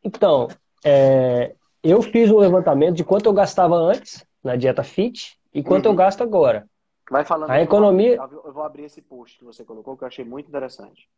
Então, 0.05 0.49
é, 0.85 1.57
eu 1.83 2.01
fiz 2.01 2.30
um 2.30 2.39
levantamento 2.39 2.97
de 2.97 3.05
quanto 3.05 3.26
eu 3.26 3.33
gastava 3.33 3.74
antes 3.74 4.24
na 4.43 4.57
dieta 4.57 4.83
fit 4.83 5.37
e 5.53 5.62
quanto 5.62 5.87
uhum. 5.87 5.93
eu 5.93 5.97
gasto 5.97 6.22
agora. 6.22 6.66
Vai 7.11 7.24
falando. 7.24 7.51
A 7.51 7.61
economia. 7.61 8.16
Eu 8.16 8.53
vou 8.53 8.62
abrir 8.62 8.85
esse 8.85 9.03
post 9.03 9.39
que 9.39 9.45
você 9.45 9.64
colocou 9.64 9.97
que 9.97 10.05
eu 10.05 10.09
achei 10.09 10.24
muito 10.24 10.49
interessante. 10.49 11.09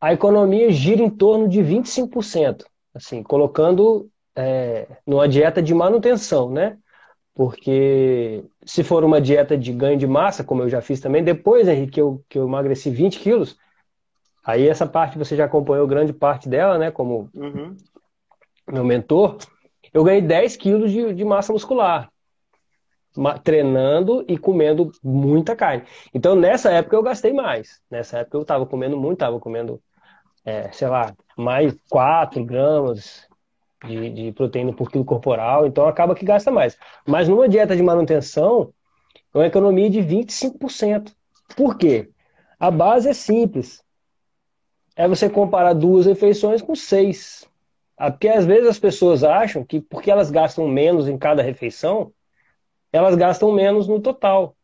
A 0.00 0.12
economia 0.12 0.70
gira 0.72 1.00
em 1.00 1.08
torno 1.08 1.48
de 1.48 1.60
25%, 1.60 2.64
assim, 2.92 3.22
colocando 3.22 4.10
é, 4.34 4.88
numa 5.06 5.28
dieta 5.28 5.62
de 5.62 5.72
manutenção, 5.72 6.50
né? 6.50 6.76
Porque 7.34 8.44
se 8.66 8.82
for 8.82 9.04
uma 9.04 9.20
dieta 9.20 9.56
de 9.56 9.72
ganho 9.72 9.96
de 9.96 10.06
massa, 10.06 10.44
como 10.44 10.62
eu 10.62 10.68
já 10.68 10.82
fiz 10.82 11.00
também, 11.00 11.22
depois, 11.22 11.68
Henrique, 11.68 11.92
que 11.92 12.00
eu, 12.00 12.22
que 12.28 12.38
eu 12.38 12.46
emagreci 12.46 12.90
20 12.90 13.20
quilos, 13.20 13.56
aí 14.44 14.68
essa 14.68 14.86
parte 14.86 15.16
você 15.16 15.36
já 15.36 15.44
acompanhou 15.44 15.86
grande 15.86 16.12
parte 16.12 16.48
dela, 16.48 16.76
né? 16.76 16.90
Como 16.90 17.30
uhum. 17.32 17.76
meu 18.68 18.84
mentor 18.84 19.38
eu 19.92 20.02
ganhei 20.02 20.22
10 20.22 20.56
quilos 20.56 20.90
de, 20.90 21.12
de 21.12 21.24
massa 21.24 21.52
muscular. 21.52 22.10
Treinando 23.44 24.24
e 24.26 24.38
comendo 24.38 24.90
muita 25.02 25.54
carne. 25.54 25.84
Então, 26.14 26.34
nessa 26.34 26.70
época, 26.70 26.96
eu 26.96 27.02
gastei 27.02 27.32
mais. 27.32 27.80
Nessa 27.90 28.18
época, 28.18 28.38
eu 28.38 28.42
estava 28.42 28.64
comendo 28.64 28.96
muito, 28.96 29.14
estava 29.14 29.38
comendo, 29.38 29.82
é, 30.44 30.72
sei 30.72 30.88
lá, 30.88 31.14
mais 31.36 31.74
4 31.90 32.42
gramas 32.42 33.28
de, 33.84 34.08
de 34.08 34.32
proteína 34.32 34.72
por 34.72 34.90
quilo 34.90 35.04
corporal. 35.04 35.66
Então, 35.66 35.86
acaba 35.86 36.14
que 36.14 36.24
gasta 36.24 36.50
mais. 36.50 36.78
Mas 37.06 37.28
numa 37.28 37.48
dieta 37.48 37.76
de 37.76 37.82
manutenção, 37.82 38.72
é 39.34 39.38
uma 39.38 39.46
economia 39.46 39.90
de 39.90 40.00
25%. 40.00 41.12
Por 41.54 41.76
quê? 41.76 42.08
A 42.58 42.70
base 42.70 43.10
é 43.10 43.12
simples. 43.12 43.84
É 44.96 45.06
você 45.06 45.28
comparar 45.28 45.74
duas 45.74 46.06
refeições 46.06 46.62
com 46.62 46.74
seis 46.74 47.46
porque 48.10 48.28
às 48.28 48.44
vezes 48.44 48.68
as 48.68 48.78
pessoas 48.78 49.22
acham 49.22 49.64
que 49.64 49.80
porque 49.80 50.10
elas 50.10 50.30
gastam 50.30 50.66
menos 50.66 51.08
em 51.08 51.16
cada 51.16 51.42
refeição, 51.42 52.12
elas 52.92 53.14
gastam 53.14 53.52
menos 53.52 53.86
no 53.86 54.00
total. 54.00 54.56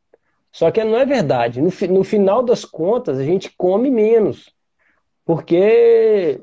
Só 0.51 0.71
que 0.71 0.83
não 0.83 0.97
é 0.99 1.07
verdade. 1.07 1.61
No, 1.61 1.71
no 1.91 2.05
final 2.05 2.43
das 2.43 2.65
contas, 2.65 3.19
a 3.19 3.25
gente 3.25 3.51
come 3.57 3.91
menos. 3.91 4.53
Porque 5.25 6.41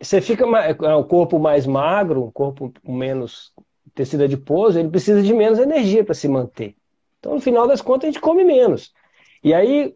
você 0.00 0.20
fica 0.20 0.46
mais, 0.46 0.76
é, 0.78 0.94
o 0.94 1.04
corpo 1.04 1.38
mais 1.38 1.66
magro, 1.66 2.24
um 2.24 2.30
corpo 2.30 2.72
com 2.84 2.92
menos 2.92 3.52
tecido 3.94 4.24
adiposo, 4.24 4.78
ele 4.78 4.90
precisa 4.90 5.22
de 5.22 5.32
menos 5.32 5.58
energia 5.58 6.04
para 6.04 6.14
se 6.14 6.28
manter. 6.28 6.74
Então, 7.18 7.34
no 7.34 7.40
final 7.40 7.66
das 7.66 7.80
contas, 7.80 8.04
a 8.04 8.12
gente 8.12 8.20
come 8.20 8.44
menos. 8.44 8.92
E 9.42 9.54
aí, 9.54 9.94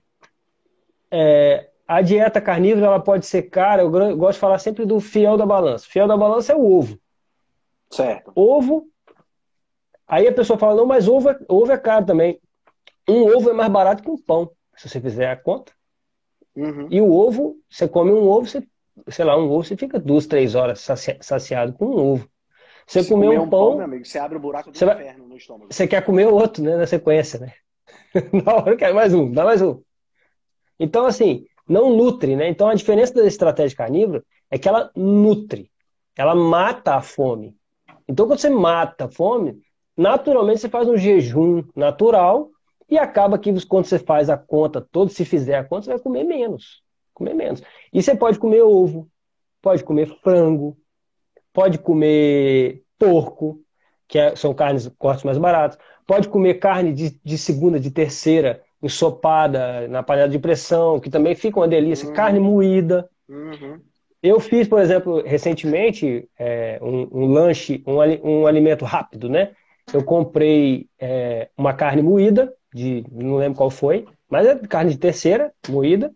é, 1.11 1.68
a 1.89 2.03
dieta 2.03 2.39
carnívora 2.39 2.87
ela 2.87 3.01
pode 3.01 3.25
ser 3.25 3.45
cara. 3.45 3.81
Eu 3.81 3.91
gosto 3.91 4.35
de 4.35 4.41
falar 4.41 4.59
sempre 4.59 4.85
do 4.85 5.01
fiel 5.01 5.39
da 5.39 5.47
balança. 5.47 5.87
O 5.87 5.91
fiel 5.91 6.07
da 6.07 6.19
balança 6.19 6.53
é 6.53 6.57
o 6.57 6.71
ovo. 6.71 7.01
Certo. 7.91 8.31
Ovo. 8.35 8.87
Aí 10.07 10.29
a 10.29 10.33
pessoa 10.33 10.59
fala, 10.59 10.75
não, 10.75 10.85
mas 10.85 11.09
ovo 11.09 11.31
é, 11.31 11.39
ovo 11.49 11.73
é 11.73 11.79
caro 11.79 12.05
também. 12.05 12.39
Um 13.09 13.25
ovo 13.35 13.49
é 13.49 13.53
mais 13.55 13.73
barato 13.73 14.03
que 14.03 14.11
um 14.11 14.19
pão, 14.19 14.51
se 14.77 14.87
você 14.89 15.01
fizer 15.01 15.31
a 15.31 15.37
conta. 15.37 15.73
Uhum. 16.55 16.89
E 16.91 17.01
o 17.01 17.11
ovo, 17.11 17.57
você 17.71 17.89
come 17.89 18.11
um 18.11 18.29
ovo, 18.29 18.47
você, 18.47 18.63
sei 19.09 19.25
lá, 19.25 19.37
um 19.39 19.51
ovo, 19.51 19.65
você 19.65 19.77
fica 19.77 19.99
duas, 19.99 20.27
três 20.27 20.55
horas 20.55 20.87
saciado 21.21 21.73
com 21.73 21.87
um 21.87 22.13
ovo. 22.13 22.29
Você 22.87 23.03
se 23.03 23.09
comer 23.09 23.39
um, 23.39 23.43
um 23.43 23.51
pão, 23.51 23.77
pão 23.77 23.81
amigo, 23.81 24.05
você 24.05 24.19
abre 24.19 24.37
o 24.37 24.41
buraco 24.41 24.71
do 24.71 24.77
você 24.79 24.85
inferno 24.85 25.19
vai, 25.21 25.29
no 25.29 25.37
estômago. 25.37 25.73
Você 25.73 25.87
quer 25.87 26.05
comer 26.05 26.27
outro, 26.27 26.63
né, 26.63 26.77
na 26.77 26.87
sequência, 26.87 27.39
né? 27.39 27.53
na 28.45 28.55
hora 28.55 28.77
quer 28.77 28.93
mais 28.93 29.15
um, 29.15 29.31
dá 29.31 29.45
mais 29.45 29.61
um. 29.63 29.83
Então, 30.81 31.05
assim, 31.07 31.47
não 31.69 31.95
nutre, 31.95 32.35
né? 32.35 32.49
Então, 32.49 32.69
a 32.69 32.75
diferença 32.75 33.15
da 33.15 33.27
estratégia 33.27 33.77
carnívora 33.77 34.25
é 34.51 34.59
que 34.59 34.69
ela 34.69 34.91
nutre, 34.97 35.71
ela 36.17 36.35
mata 36.35 36.95
a 36.95 37.03
fome. 37.03 37.57
Então, 38.09 38.27
quando 38.27 38.39
você 38.39 38.49
mata 38.49 39.05
a 39.05 39.11
fome, 39.11 39.61
naturalmente 39.97 40.61
você 40.61 40.69
faz 40.69 40.89
um 40.89 40.97
jejum 40.97 41.63
natural 41.77 42.51
e 42.89 42.99
acaba 42.99 43.39
que 43.39 43.53
quando 43.67 43.85
você 43.85 43.99
faz 43.99 44.31
a 44.31 44.37
conta 44.37 44.81
toda, 44.81 45.11
se 45.11 45.25
fizer 45.25 45.57
a 45.57 45.65
conta, 45.65 45.85
você 45.85 45.91
vai 45.91 45.99
comer 45.99 46.25
menos. 46.25 46.83
Comer 47.13 47.35
menos. 47.35 47.63
E 47.93 48.03
você 48.03 48.17
pode 48.17 48.39
comer 48.39 48.63
ovo, 48.63 49.09
pode 49.61 49.85
comer 49.85 50.07
frango, 50.23 50.77
pode 51.53 51.79
comer 51.79 52.83
porco, 52.99 53.61
que 54.07 54.19
é, 54.19 54.35
são 54.35 54.55
carnes 54.55 54.91
cortes 54.99 55.25
mais 55.25 55.37
baratos, 55.37 55.79
pode 56.07 56.29
comer 56.29 56.55
carne 56.55 56.95
de, 56.95 57.21
de, 57.23 57.37
segunda, 57.37 57.79
de 57.79 57.91
terceira, 57.91 58.63
ensopada 58.83 59.89
na 59.89 60.03
panela 60.03 60.29
de 60.29 60.39
pressão, 60.39 61.01
que 61.01 61.11
também 61.11 61.35
fica 61.35 61.59
uma 61.59 61.69
delícia, 61.69 62.09
uhum. 62.09 62.15
carne 62.15 62.41
moída. 62.41 63.09
Uhum. 63.29 63.81
Eu 64.23 64.41
fiz, 64.41 64.67
por 64.67 64.81
exemplo, 64.81 65.23
recentemente 65.25 66.29
é, 66.39 66.79
um, 66.83 67.09
um, 67.13 67.27
lanche, 67.27 67.83
um, 67.87 67.99
um 68.31 68.47
alimento 68.47 68.85
rápido, 68.85 69.29
né? 69.29 69.53
Eu 69.93 70.05
comprei 70.05 70.87
é, 70.99 71.49
uma 71.57 71.73
carne 71.73 72.03
moída, 72.03 72.53
de 72.75 73.05
não 73.11 73.37
lembro 73.37 73.59
qual 73.59 73.71
foi, 73.71 74.07
mas 74.29 74.47
é 74.47 74.55
carne 74.57 74.93
de 74.93 74.99
terceira, 74.99 75.53
moída, 75.69 76.13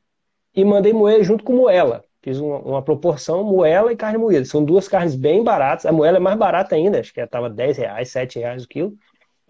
e 0.54 0.64
mandei 0.64 0.92
moer 0.92 1.22
junto 1.24 1.44
com 1.44 1.54
moela. 1.54 2.04
Fiz 2.22 2.38
uma, 2.38 2.58
uma, 2.58 2.82
proporção 2.82 3.42
moela 3.42 3.92
e 3.92 3.96
carne 3.96 4.18
moída. 4.18 4.44
São 4.44 4.64
duas 4.64 4.86
carnes 4.86 5.16
bem 5.16 5.42
baratas. 5.42 5.86
A 5.86 5.92
moela 5.92 6.18
é 6.18 6.20
mais 6.20 6.38
barata 6.38 6.74
ainda, 6.74 7.00
acho 7.00 7.12
que 7.12 7.20
estava 7.20 7.50
10 7.50 7.78
reais, 7.78 8.10
7 8.10 8.38
reais 8.38 8.64
o 8.64 8.68
quilo. 8.68 8.94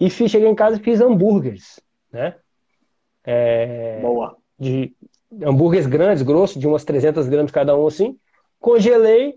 E 0.00 0.08
fiz, 0.08 0.30
cheguei 0.30 0.48
em 0.48 0.54
casa 0.54 0.76
e 0.76 0.82
fiz 0.82 1.00
hambúrgueres, 1.00 1.80
né? 2.10 2.36
É, 3.24 4.00
Boa. 4.00 4.36
De 4.58 4.92
hambúrgueres 5.42 5.86
grandes, 5.86 6.22
grossos, 6.22 6.60
de 6.60 6.66
umas 6.66 6.84
300 6.84 7.28
gramas 7.28 7.50
cada 7.50 7.76
um 7.76 7.86
assim. 7.86 8.16
Congelei, 8.60 9.34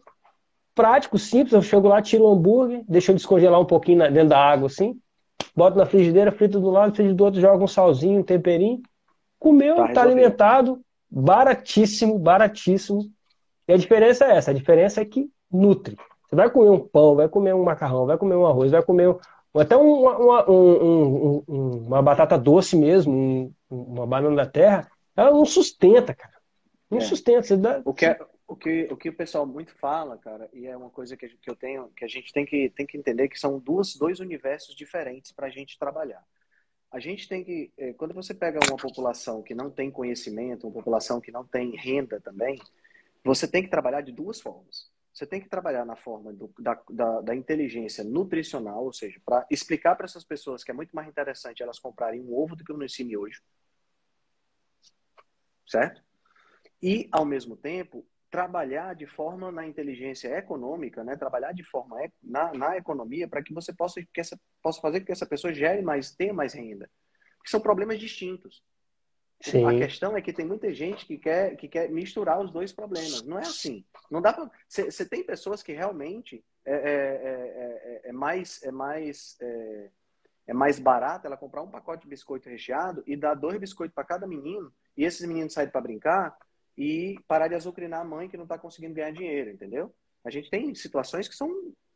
prático, 0.73 1.17
simples. 1.17 1.53
Eu 1.53 1.61
chego 1.61 1.87
lá, 1.87 2.01
tiro 2.01 2.25
o 2.25 2.31
hambúrguer, 2.31 2.83
deixo 2.87 3.13
descongelar 3.13 3.59
um 3.59 3.65
pouquinho 3.65 3.99
dentro 4.11 4.29
da 4.29 4.39
água 4.39 4.67
assim 4.67 4.99
bota 5.55 5.77
na 5.77 5.85
frigideira, 5.85 6.31
frita 6.31 6.59
do 6.59 6.69
lado, 6.69 6.93
frita 6.93 7.13
do 7.13 7.23
outro, 7.23 7.39
joga 7.39 7.63
um 7.63 7.67
salzinho, 7.67 8.19
um 8.19 8.23
temperinho. 8.23 8.81
Comeu, 9.39 9.75
tá, 9.75 9.93
tá 9.93 10.01
alimentado, 10.01 10.81
baratíssimo, 11.09 12.19
baratíssimo. 12.19 13.05
E 13.67 13.73
a 13.73 13.77
diferença 13.77 14.25
é 14.25 14.37
essa, 14.37 14.51
a 14.51 14.53
diferença 14.53 15.01
é 15.01 15.05
que 15.05 15.29
nutre. 15.51 15.95
Você 16.27 16.35
vai 16.35 16.49
comer 16.49 16.69
um 16.69 16.79
pão, 16.79 17.15
vai 17.15 17.29
comer 17.29 17.53
um 17.53 17.63
macarrão, 17.63 18.05
vai 18.05 18.17
comer 18.17 18.35
um 18.35 18.45
arroz, 18.45 18.71
vai 18.71 18.83
comer 18.83 19.15
até 19.61 19.75
uma, 19.75 20.17
uma, 20.17 20.51
um, 20.51 21.43
um, 21.47 21.77
uma 21.87 22.01
batata 22.01 22.37
doce 22.37 22.75
mesmo, 22.75 23.55
uma 23.69 24.05
banana 24.05 24.35
da 24.35 24.45
terra, 24.45 24.91
ela 25.15 25.31
não 25.31 25.45
sustenta, 25.45 26.13
cara. 26.13 26.35
Não 26.89 26.97
é. 26.97 27.01
sustenta. 27.01 27.55
Dá... 27.57 27.81
o, 27.85 27.93
que 27.93 28.05
é, 28.05 28.19
o, 28.47 28.55
que, 28.55 28.87
o 28.91 28.97
que 28.97 29.09
o 29.09 29.15
pessoal 29.15 29.45
muito 29.45 29.73
fala, 29.75 30.17
cara, 30.17 30.49
e 30.53 30.67
é 30.67 30.75
uma 30.75 30.89
coisa 30.89 31.15
que, 31.15 31.27
que 31.29 31.49
eu 31.49 31.55
tenho, 31.55 31.89
que 31.89 32.03
a 32.03 32.07
gente 32.07 32.31
tem 32.33 32.45
que, 32.45 32.69
tem 32.69 32.85
que 32.85 32.97
entender 32.97 33.27
que 33.27 33.39
são 33.39 33.59
duas, 33.59 33.95
dois 33.95 34.19
universos 34.19 34.75
diferentes 34.75 35.31
para 35.31 35.47
a 35.47 35.49
gente 35.49 35.79
trabalhar. 35.79 36.23
A 36.91 36.99
gente 36.99 37.27
tem 37.27 37.43
que, 37.43 37.71
eh, 37.77 37.93
quando 37.93 38.13
você 38.13 38.33
pega 38.33 38.59
uma 38.69 38.77
população 38.77 39.41
que 39.41 39.53
não 39.53 39.69
tem 39.69 39.91
conhecimento, 39.91 40.67
uma 40.67 40.73
população 40.73 41.19
que 41.19 41.31
não 41.31 41.43
tem 41.43 41.75
renda 41.75 42.21
também, 42.21 42.57
você 43.23 43.47
tem 43.47 43.63
que 43.63 43.69
trabalhar 43.69 44.01
de 44.01 44.11
duas 44.11 44.39
formas. 44.39 44.89
Você 45.15 45.25
tem 45.25 45.39
que 45.39 45.47
trabalhar 45.47 45.85
na 45.85 45.95
forma 45.95 46.33
do, 46.33 46.53
da, 46.59 46.77
da, 46.89 47.21
da, 47.21 47.33
inteligência 47.33 48.03
nutricional, 48.03 48.83
ou 48.83 48.91
seja, 48.91 49.17
para 49.25 49.47
explicar 49.49 49.95
para 49.95 50.03
essas 50.03 50.25
pessoas 50.25 50.61
que 50.61 50.71
é 50.71 50.73
muito 50.73 50.93
mais 50.93 51.07
interessante 51.07 51.63
elas 51.63 51.79
comprarem 51.79 52.19
um 52.19 52.35
ovo 52.35 52.53
do 52.53 52.65
que 52.65 52.73
um 52.73 52.83
ensino 52.83 53.17
hoje. 53.21 53.41
Certo? 55.65 56.03
E, 56.83 57.07
ao 57.13 57.23
mesmo 57.23 57.55
tempo, 57.55 58.05
trabalhar 58.29 58.93
de 58.93 59.07
forma 59.07 59.53
na 59.53 59.65
inteligência 59.65 60.27
econômica, 60.37 61.01
né? 61.01 61.15
trabalhar 61.15 61.53
de 61.53 61.63
forma 61.63 61.95
na, 62.21 62.53
na 62.53 62.75
economia 62.75 63.25
para 63.25 63.41
que 63.41 63.53
você 63.53 63.73
possa, 63.73 64.05
que 64.13 64.19
essa, 64.19 64.37
possa 64.61 64.81
fazer 64.81 64.99
com 64.99 65.05
que 65.05 65.13
essa 65.13 65.25
pessoa 65.25 65.53
gere 65.53 65.81
mais, 65.81 66.13
tenha 66.13 66.33
mais 66.33 66.53
renda. 66.53 66.91
Porque 67.37 67.51
são 67.51 67.61
problemas 67.61 67.99
distintos. 67.99 68.61
Sim. 69.41 69.65
A 69.65 69.71
questão 69.77 70.15
é 70.15 70.21
que 70.21 70.33
tem 70.33 70.45
muita 70.45 70.73
gente 70.73 71.05
que 71.05 71.17
quer, 71.17 71.55
que 71.55 71.67
quer 71.67 71.89
misturar 71.89 72.41
os 72.41 72.51
dois 72.51 72.71
problemas. 72.71 73.21
Não 73.23 73.37
é 73.37 73.41
assim. 73.41 73.85
Não 74.09 74.21
dá 74.21 74.33
para. 74.33 74.49
Você 74.67 75.05
tem 75.05 75.23
pessoas 75.23 75.61
que 75.61 75.73
realmente 75.73 76.43
é, 76.65 76.73
é, 76.73 76.77
é, 76.77 78.01
é, 78.05 78.09
é 78.09 78.11
mais 78.11 78.63
é 78.63 78.71
mais 78.71 79.37
é, 79.41 79.89
é, 80.47 80.53
mais 80.53 80.79
barato 80.79 81.27
ela 81.27 81.37
comprar 81.37 81.61
um 81.61 81.69
pacote 81.69 82.03
de 82.03 82.09
biscoito 82.09 82.49
recheado 82.49 83.03
e 83.05 83.15
dar 83.15 83.35
dois 83.35 83.59
biscoitos 83.59 83.93
para 83.93 84.03
cada 84.03 84.25
menino 84.25 84.71
e 84.97 85.03
esses 85.03 85.25
meninos 85.27 85.53
saírem 85.53 85.71
para 85.71 85.81
brincar 85.81 86.35
e 86.77 87.15
parar 87.27 87.47
de 87.47 87.55
azucrinar 87.55 88.01
a 88.01 88.05
mãe 88.05 88.27
que 88.27 88.37
não 88.37 88.43
está 88.43 88.57
conseguindo 88.57 88.95
ganhar 88.95 89.11
dinheiro, 89.11 89.51
entendeu? 89.51 89.93
A 90.23 90.29
gente 90.29 90.49
tem 90.49 90.73
situações 90.73 91.27
que 91.27 91.35
são 91.35 91.49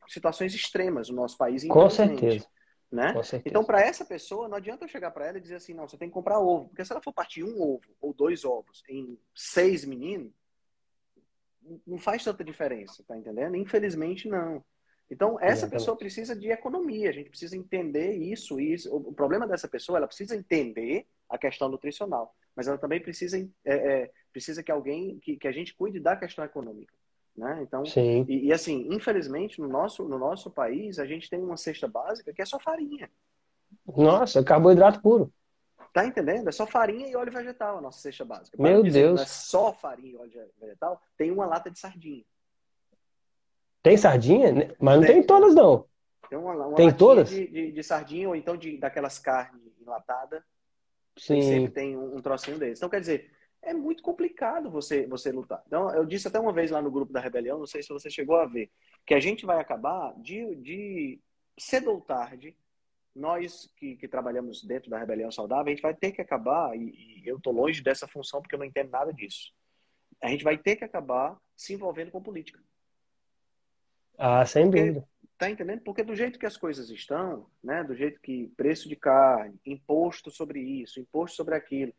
situações 0.08 0.54
extremas 0.54 1.10
no 1.10 1.16
nosso 1.16 1.38
país, 1.38 1.66
Com 1.68 1.90
certeza. 1.90 2.46
Né? 2.92 3.14
Então, 3.46 3.64
para 3.64 3.82
essa 3.82 4.04
pessoa, 4.04 4.48
não 4.48 4.58
adianta 4.58 4.84
eu 4.84 4.90
chegar 4.90 5.12
para 5.12 5.28
ela 5.28 5.38
e 5.38 5.42
dizer 5.42 5.56
assim, 5.56 5.76
não, 5.76 5.88
você 5.88 5.96
tem 5.96 6.08
que 6.08 6.14
comprar 6.14 6.40
ovo. 6.40 6.70
Porque 6.70 6.84
se 6.84 6.92
ela 6.92 7.02
for 7.02 7.14
partir 7.14 7.44
um 7.44 7.62
ovo 7.62 7.86
ou 8.02 8.14
dois 8.14 8.44
ovos 8.44 8.84
em 8.90 9.18
seis 9.36 9.86
meninos, 9.86 10.34
não 11.86 12.00
faz 12.00 12.24
tanta 12.24 12.44
diferença, 12.44 13.04
tá 13.08 13.16
entendendo? 13.16 13.56
Infelizmente, 13.56 14.28
não. 14.28 14.64
Então, 15.10 15.40
essa 15.40 15.52
Exatamente. 15.52 15.72
pessoa 15.72 15.98
precisa 15.98 16.36
de 16.36 16.50
economia, 16.50 17.10
a 17.10 17.14
gente 17.14 17.30
precisa 17.30 17.56
entender 17.56 18.14
isso. 18.14 18.60
Isso, 18.60 18.96
o 18.96 19.14
problema 19.14 19.48
dessa 19.48 19.68
pessoa, 19.68 19.98
ela 19.98 20.08
precisa 20.08 20.36
entender 20.36 21.08
a 21.28 21.38
questão 21.38 21.70
nutricional, 21.70 22.36
mas 22.56 22.68
ela 22.68 22.78
também 22.78 23.00
precisa, 23.02 23.38
é, 23.66 23.74
é, 23.76 24.12
precisa 24.32 24.64
que 24.64 24.72
alguém, 24.72 25.20
que, 25.20 25.38
que 25.38 25.48
a 25.48 25.52
gente 25.52 25.76
cuide 25.76 26.00
da 26.00 26.16
questão 26.16 26.44
econômica. 26.44 26.94
Né? 27.36 27.60
Então, 27.62 27.84
e, 28.28 28.48
e, 28.48 28.54
assim, 28.54 28.88
infelizmente, 28.92 29.62
no 29.62 29.68
nosso, 29.68 30.04
no 30.04 30.18
nosso 30.18 30.52
país, 30.52 31.00
a 31.00 31.06
gente 31.06 31.30
tem 31.30 31.40
uma 31.42 31.56
cesta 31.56 31.88
básica 31.88 32.34
que 32.34 32.42
é 32.42 32.46
só 32.46 32.60
farinha. 32.60 33.10
Nossa, 33.88 34.44
carboidrato 34.44 35.02
puro. 35.02 35.32
Tá 35.94 36.06
entendendo? 36.06 36.48
É 36.48 36.52
só 36.52 36.68
farinha 36.68 37.08
e 37.08 37.16
óleo 37.16 37.32
vegetal 37.32 37.78
a 37.78 37.82
nossa 37.82 38.00
cesta 38.00 38.24
básica. 38.24 38.58
Para 38.58 38.70
Meu 38.70 38.84
Deus. 38.84 39.16
Não 39.16 39.24
é 39.24 39.26
só 39.26 39.74
farinha 39.74 40.12
e 40.12 40.18
óleo 40.18 40.52
vegetal, 40.60 41.02
tem 41.18 41.32
uma 41.32 41.46
lata 41.46 41.72
de 41.72 41.80
sardinha. 41.80 42.24
Tem 43.82 43.98
sardinha? 43.98 44.76
Mas 44.80 45.00
não 45.00 45.06
tem, 45.06 45.16
tem 45.16 45.24
todas, 45.24 45.56
não. 45.56 45.86
Tem, 46.30 46.38
uma, 46.38 46.54
uma 46.54 46.76
tem 46.76 46.94
todas? 46.94 47.30
De, 47.30 47.48
de, 47.48 47.72
de, 47.72 47.84
sardinha 47.84 48.28
ou 48.28 48.36
então 48.36 48.58
de, 48.58 48.78
daquelas 48.78 49.18
carnes 49.18 49.62
enlatadas. 49.82 50.44
Sim. 51.18 51.42
Sempre 51.42 51.72
tem 51.72 51.98
um, 51.98 52.18
um 52.18 52.22
trocinho 52.22 52.60
deles. 52.60 52.78
Então, 52.78 52.90
quer 52.90 53.00
dizer, 53.00 53.32
é 53.70 53.74
muito 53.74 54.01
complicado 54.01 54.70
você, 54.70 55.05
você 55.05 55.32
lutar. 55.32 55.61
Então, 55.67 55.93
eu 55.93 56.03
disse 56.05 56.28
até 56.28 56.39
uma 56.39 56.51
vez 56.51 56.72
lá 56.72 56.82
no 56.82 56.89
grupo 56.89 57.13
da 57.13 57.20
Rebelião, 57.20 57.59
não 57.59 57.67
sei 57.67 57.84
se 57.84 57.89
você 57.89 58.09
chegou 58.09 58.38
a 58.38 58.45
ver, 58.45 58.72
que 59.05 59.13
a 59.13 59.20
gente 59.20 59.45
vai 59.45 59.59
acabar 59.59 60.13
de, 60.20 60.55
de 60.55 61.20
cedo 61.57 61.91
ou 61.91 62.01
tarde, 62.01 62.57
nós 63.15 63.72
que, 63.78 63.95
que 63.95 64.07
trabalhamos 64.07 64.63
dentro 64.63 64.89
da 64.89 64.97
Rebelião 64.97 65.32
Saudável, 65.32 65.67
a 65.67 65.70
gente 65.70 65.84
vai 65.84 65.93
ter 65.93 66.11
que 66.11 66.22
acabar, 66.22 66.76
e, 66.76 67.22
e 67.22 67.28
eu 67.28 67.38
estou 67.38 67.53
longe 67.53 67.84
dessa 67.84 68.07
função 68.07 68.41
porque 68.41 68.55
eu 68.55 68.59
não 68.59 68.65
entendo 68.65 68.89
nada 68.89 69.13
disso, 69.13 69.53
a 70.22 70.30
gente 70.30 70.43
vai 70.43 70.57
ter 70.57 70.76
que 70.76 70.84
acabar 70.84 71.38
se 71.55 71.74
envolvendo 71.74 72.11
com 72.11 72.22
política. 72.22 72.59
Ah, 74.17 74.45
sem 74.45 74.65
porque, 74.65 74.80
dúvida. 74.80 75.07
Tá 75.38 75.49
entendendo? 75.49 75.82
Porque 75.82 76.03
do 76.03 76.15
jeito 76.15 76.39
que 76.39 76.45
as 76.45 76.57
coisas 76.57 76.89
estão, 76.89 77.47
né, 77.63 77.84
do 77.84 77.95
jeito 77.95 78.20
que 78.20 78.51
preço 78.57 78.89
de 78.89 78.95
carne, 78.95 79.59
imposto 79.65 80.32
sobre 80.32 80.59
isso, 80.59 80.99
imposto 80.99 81.38
sobre 81.38 81.55
aquilo, 81.55 81.93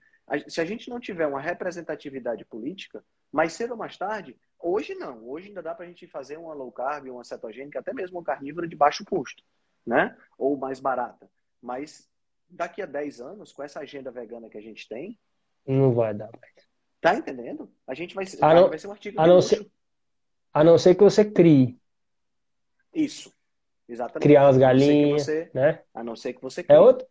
se 0.46 0.60
a 0.60 0.64
gente 0.64 0.88
não 0.88 1.00
tiver 1.00 1.26
uma 1.26 1.40
representatividade 1.40 2.44
política, 2.44 3.04
mais 3.32 3.52
cedo 3.52 3.72
ou 3.72 3.76
mais 3.76 3.96
tarde, 3.96 4.36
Hoje 4.62 4.94
não. 4.94 5.26
Hoje 5.26 5.48
ainda 5.48 5.62
dá 5.62 5.74
para 5.74 5.86
a 5.86 5.88
gente 5.88 6.06
fazer 6.06 6.36
uma 6.36 6.52
low 6.52 6.70
carb, 6.70 7.08
uma 7.08 7.24
cetogênica, 7.24 7.80
até 7.80 7.94
mesmo 7.94 8.18
uma 8.18 8.24
carnívora 8.24 8.68
de 8.68 8.76
baixo 8.76 9.04
custo, 9.04 9.42
né? 9.86 10.16
Ou 10.36 10.56
mais 10.56 10.78
barata. 10.78 11.28
Mas 11.62 12.08
daqui 12.48 12.82
a 12.82 12.86
10 12.86 13.20
anos, 13.20 13.52
com 13.52 13.62
essa 13.62 13.80
agenda 13.80 14.10
vegana 14.10 14.50
que 14.50 14.58
a 14.58 14.60
gente 14.60 14.86
tem. 14.86 15.18
Não 15.66 15.94
vai 15.94 16.12
dar 16.14 16.30
mais. 16.30 16.68
Tá 17.00 17.14
entendendo? 17.14 17.72
A 17.86 17.94
gente 17.94 18.14
vai, 18.14 18.24
a 18.42 18.54
não, 18.54 18.68
vai 18.68 18.78
ser 18.78 18.88
um 18.88 18.92
artigo 18.92 19.18
a 19.18 19.26
não, 19.26 19.40
ser, 19.40 19.66
a 20.52 20.62
não 20.62 20.76
ser 20.76 20.94
que 20.94 21.02
você 21.02 21.24
crie. 21.24 21.80
Isso. 22.94 23.32
Exatamente. 23.88 24.22
Criar 24.22 24.44
umas 24.44 24.58
galinhas. 24.58 25.22
Você, 25.22 25.50
né? 25.54 25.82
A 25.94 26.04
não 26.04 26.14
ser 26.14 26.34
que 26.34 26.42
você 26.42 26.62
crie. 26.62 26.76
É, 26.76 26.78
outro, 26.78 27.06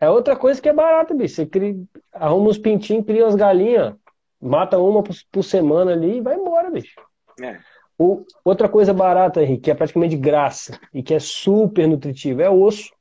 é 0.00 0.08
outra 0.08 0.36
coisa 0.36 0.60
que 0.60 0.68
é 0.68 0.72
barata, 0.72 1.14
bicho. 1.14 1.34
Você 1.34 1.46
cria, 1.46 1.76
arruma 2.12 2.50
uns 2.50 2.58
pintinhos, 2.58 3.04
cria 3.04 3.24
umas 3.24 3.34
galinhas, 3.34 3.94
mata 4.40 4.78
uma 4.78 5.02
por, 5.02 5.14
por 5.30 5.42
semana 5.42 5.92
ali 5.92 6.18
e 6.18 6.20
vai 6.20 6.36
embora, 6.36 6.70
bicho. 6.70 7.00
É. 7.42 7.58
O, 7.98 8.24
outra 8.44 8.68
coisa 8.68 8.94
barata, 8.94 9.42
Henrique, 9.42 9.62
que 9.62 9.70
é 9.70 9.74
praticamente 9.74 10.14
de 10.14 10.22
graça 10.22 10.78
e 10.94 11.02
que 11.02 11.14
é 11.14 11.18
super 11.18 11.88
nutritivo, 11.88 12.40
é 12.40 12.48
osso. 12.48 12.92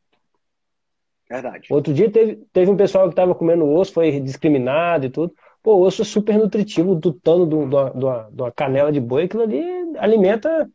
Verdade. 1.30 1.68
Outro 1.72 1.94
dia 1.94 2.10
teve, 2.10 2.38
teve 2.52 2.72
um 2.72 2.78
pessoal 2.78 3.04
que 3.06 3.12
estava 3.12 3.36
comendo 3.36 3.70
osso, 3.70 3.94
foi 3.94 4.20
discriminado 4.20 5.06
e 5.06 5.10
tudo. 5.10 5.36
Pô, 5.62 5.76
o 5.76 5.82
osso 5.82 6.02
é 6.02 6.06
super 6.06 6.38
nutritivo, 6.38 6.96
do 6.96 7.14
tano 7.14 7.46
de 7.46 8.42
uma 8.42 8.52
canela 8.56 8.92
de 8.92 9.00
boi, 9.00 9.26
aquilo 9.26 9.44
ali 9.44 9.62
alimenta 9.98 10.68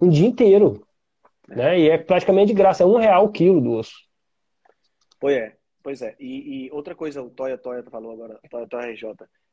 um 0.00 0.08
dia 0.08 0.26
inteiro. 0.26 0.86
É. 1.50 1.56
Né? 1.56 1.80
E 1.80 1.90
é 1.90 1.98
praticamente 1.98 2.48
de 2.48 2.54
graça, 2.54 2.82
é 2.82 2.86
um 2.86 2.96
real 2.96 3.26
o 3.26 3.32
quilo 3.32 3.60
do 3.60 3.72
osso. 3.72 4.06
Pois 5.18 5.36
é, 5.36 5.55
pois 5.86 6.02
é. 6.02 6.16
E, 6.18 6.66
e 6.66 6.70
outra 6.72 6.96
coisa, 6.96 7.22
o 7.22 7.30
Toya 7.30 7.56
Toya 7.56 7.80
falou 7.84 8.10
agora, 8.10 8.40
Toya 8.50 8.66
Toya 8.66 8.90
RJ, 8.90 9.04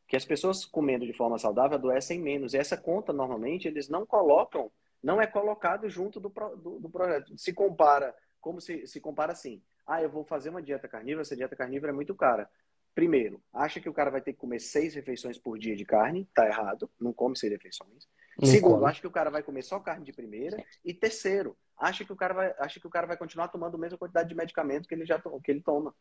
que 0.08 0.16
as 0.16 0.26
pessoas 0.26 0.66
comendo 0.66 1.06
de 1.06 1.14
forma 1.14 1.38
saudável 1.38 1.78
adoecem 1.78 2.20
menos. 2.20 2.56
E 2.56 2.58
essa 2.58 2.76
conta, 2.76 3.14
normalmente, 3.14 3.68
eles 3.68 3.88
não 3.88 4.04
colocam, 4.04 4.72
não 5.04 5.22
é 5.22 5.28
colocado 5.28 5.88
junto 5.88 6.20
do, 6.20 6.30
do, 6.30 6.80
do 6.80 6.90
projeto. 6.90 7.38
Se 7.38 7.54
compara, 7.54 8.16
como 8.42 8.60
se, 8.60 8.88
se 8.88 9.00
compara 9.00 9.32
assim, 9.32 9.62
ah, 9.86 10.02
eu 10.02 10.10
vou 10.10 10.26
fazer 10.26 10.50
uma 10.50 10.60
dieta 10.60 10.88
carnívora, 10.88 11.22
essa 11.22 11.36
dieta 11.36 11.56
carnívora 11.56 11.92
é 11.92 11.96
muito 11.96 12.16
cara. 12.16 12.50
Primeiro, 12.96 13.40
acha 13.54 13.80
que 13.80 13.90
o 13.90 13.94
cara 13.94 14.10
vai 14.10 14.22
ter 14.22 14.34
que 14.34 14.40
comer 14.40 14.60
seis 14.60 14.96
refeições 14.96 15.38
por 15.38 15.60
dia 15.60 15.76
de 15.76 15.86
carne, 15.86 16.28
tá 16.34 16.48
errado, 16.48 16.90
não 17.00 17.14
come 17.14 17.38
seis 17.38 17.52
refeições. 17.52 18.08
Não 18.40 18.50
Segundo, 18.50 18.80
come. 18.80 18.90
acha 18.90 19.02
que 19.02 19.08
o 19.08 19.12
cara 19.12 19.30
vai 19.30 19.44
comer 19.44 19.62
só 19.62 19.80
carne 19.80 20.04
de 20.04 20.12
primeira. 20.12 20.58
E 20.84 20.96
terceiro, 20.96 21.56
acha 21.78 22.04
que 22.04 22.12
o 22.12 22.16
cara 22.16 22.34
vai, 22.34 22.56
acha 22.58 22.80
que 22.80 22.88
o 22.88 22.90
cara 22.90 23.06
vai 23.06 23.18
continuar 23.18 23.50
tomando 23.50 23.76
a 23.76 23.80
mesma 23.80 24.00
quantidade 24.00 24.30
de 24.30 24.36
medicamento 24.36 24.88
que 24.88 24.96
ele 24.96 25.06
já 25.06 25.20
que 25.20 25.52
ele 25.52 25.62
toma. 25.62 25.94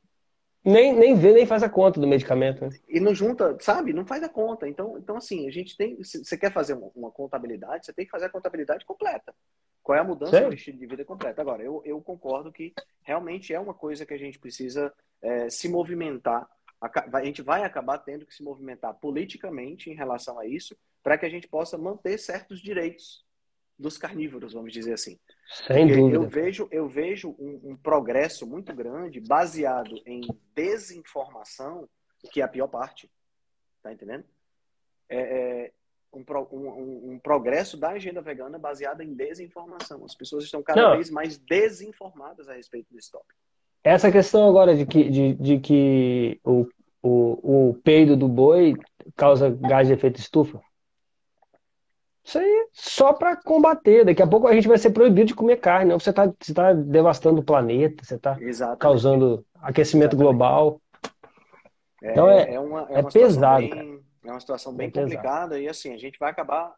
Nem, 0.64 0.94
nem 0.94 1.16
vê, 1.16 1.32
nem 1.32 1.44
faz 1.44 1.62
a 1.62 1.68
conta 1.68 2.00
do 2.00 2.06
medicamento. 2.06 2.64
Né? 2.64 2.70
E 2.88 3.00
não 3.00 3.14
junta, 3.14 3.56
sabe? 3.60 3.92
Não 3.92 4.06
faz 4.06 4.22
a 4.22 4.28
conta. 4.28 4.68
Então, 4.68 4.96
então 4.96 5.16
assim, 5.16 5.48
a 5.48 5.50
gente 5.50 5.76
tem. 5.76 6.02
Se 6.04 6.24
você 6.24 6.36
quer 6.36 6.52
fazer 6.52 6.74
uma, 6.74 6.90
uma 6.94 7.10
contabilidade, 7.10 7.84
você 7.84 7.92
tem 7.92 8.04
que 8.04 8.10
fazer 8.10 8.26
a 8.26 8.30
contabilidade 8.30 8.84
completa. 8.84 9.34
Qual 9.82 9.96
é 9.96 10.00
a 10.00 10.04
mudança 10.04 10.40
do 10.40 10.54
estilo 10.54 10.78
de 10.78 10.86
vida 10.86 11.04
completa? 11.04 11.42
Agora, 11.42 11.62
eu, 11.62 11.82
eu 11.84 12.00
concordo 12.00 12.52
que 12.52 12.72
realmente 13.02 13.52
é 13.52 13.58
uma 13.58 13.74
coisa 13.74 14.06
que 14.06 14.14
a 14.14 14.18
gente 14.18 14.38
precisa 14.38 14.92
é, 15.20 15.50
se 15.50 15.68
movimentar. 15.68 16.48
A 16.80 17.24
gente 17.24 17.42
vai 17.42 17.64
acabar 17.64 17.98
tendo 17.98 18.24
que 18.24 18.34
se 18.34 18.42
movimentar 18.42 18.94
politicamente 18.94 19.90
em 19.90 19.94
relação 19.94 20.38
a 20.38 20.46
isso, 20.46 20.76
para 21.02 21.18
que 21.18 21.26
a 21.26 21.28
gente 21.28 21.48
possa 21.48 21.76
manter 21.76 22.18
certos 22.18 22.60
direitos 22.60 23.24
dos 23.82 23.98
carnívoros, 23.98 24.52
vamos 24.52 24.72
dizer 24.72 24.94
assim. 24.94 25.18
Sem 25.66 25.86
Porque 25.86 26.00
dúvida. 26.00 26.16
Eu 26.16 26.28
vejo, 26.28 26.68
eu 26.70 26.88
vejo 26.88 27.36
um, 27.38 27.72
um, 27.72 27.76
progresso 27.76 28.46
muito 28.46 28.72
grande 28.72 29.20
baseado 29.20 30.00
em 30.06 30.22
desinformação, 30.54 31.88
que 32.32 32.40
é 32.40 32.44
a 32.44 32.48
pior 32.48 32.68
parte. 32.68 33.10
Tá 33.82 33.92
entendendo? 33.92 34.24
É, 35.08 35.18
é 35.18 35.72
um, 36.12 36.24
um, 36.52 37.12
um, 37.12 37.18
progresso 37.18 37.76
da 37.76 37.90
agenda 37.90 38.22
vegana 38.22 38.58
baseada 38.58 39.04
em 39.04 39.14
desinformação. 39.14 40.04
As 40.04 40.14
pessoas 40.14 40.44
estão 40.44 40.62
cada 40.62 40.82
Não. 40.82 40.94
vez 40.94 41.10
mais 41.10 41.36
desinformadas 41.38 42.48
a 42.48 42.54
respeito 42.54 42.92
desse 42.92 43.10
tópico. 43.10 43.34
Essa 43.84 44.12
questão 44.12 44.48
agora 44.48 44.76
de 44.76 44.86
que, 44.86 45.10
de, 45.10 45.34
de 45.34 45.58
que 45.58 46.40
o, 46.44 46.66
o, 47.02 47.70
o 47.70 47.74
peido 47.82 48.16
do 48.16 48.28
boi 48.28 48.74
causa 49.16 49.50
gás 49.50 49.88
de 49.88 49.94
efeito 49.94 50.20
estufa, 50.20 50.62
isso 52.24 52.38
aí 52.38 52.68
só 52.72 53.12
para 53.12 53.36
combater. 53.36 54.04
Daqui 54.04 54.22
a 54.22 54.26
pouco 54.26 54.46
a 54.46 54.54
gente 54.54 54.68
vai 54.68 54.78
ser 54.78 54.90
proibido 54.90 55.26
de 55.26 55.34
comer 55.34 55.56
carne. 55.56 55.90
Não, 55.90 55.98
você 55.98 56.10
está 56.10 56.32
você 56.40 56.54
tá 56.54 56.72
devastando 56.72 57.40
o 57.40 57.44
planeta, 57.44 58.04
você 58.04 58.14
está 58.14 58.38
causando 58.78 59.44
aquecimento 59.60 60.14
Exatamente. 60.14 60.22
global. 60.22 60.80
É, 62.02 62.10
então 62.12 62.30
é, 62.30 62.54
é, 62.54 62.60
uma, 62.60 62.86
é, 62.90 63.00
é 63.00 63.02
pesado. 63.02 63.68
Bem, 63.68 64.04
é 64.24 64.30
uma 64.30 64.40
situação 64.40 64.74
bem 64.74 64.88
é 64.88 64.90
complicada 64.90 65.58
e 65.58 65.68
assim, 65.68 65.92
a 65.92 65.98
gente 65.98 66.18
vai 66.18 66.30
acabar. 66.30 66.74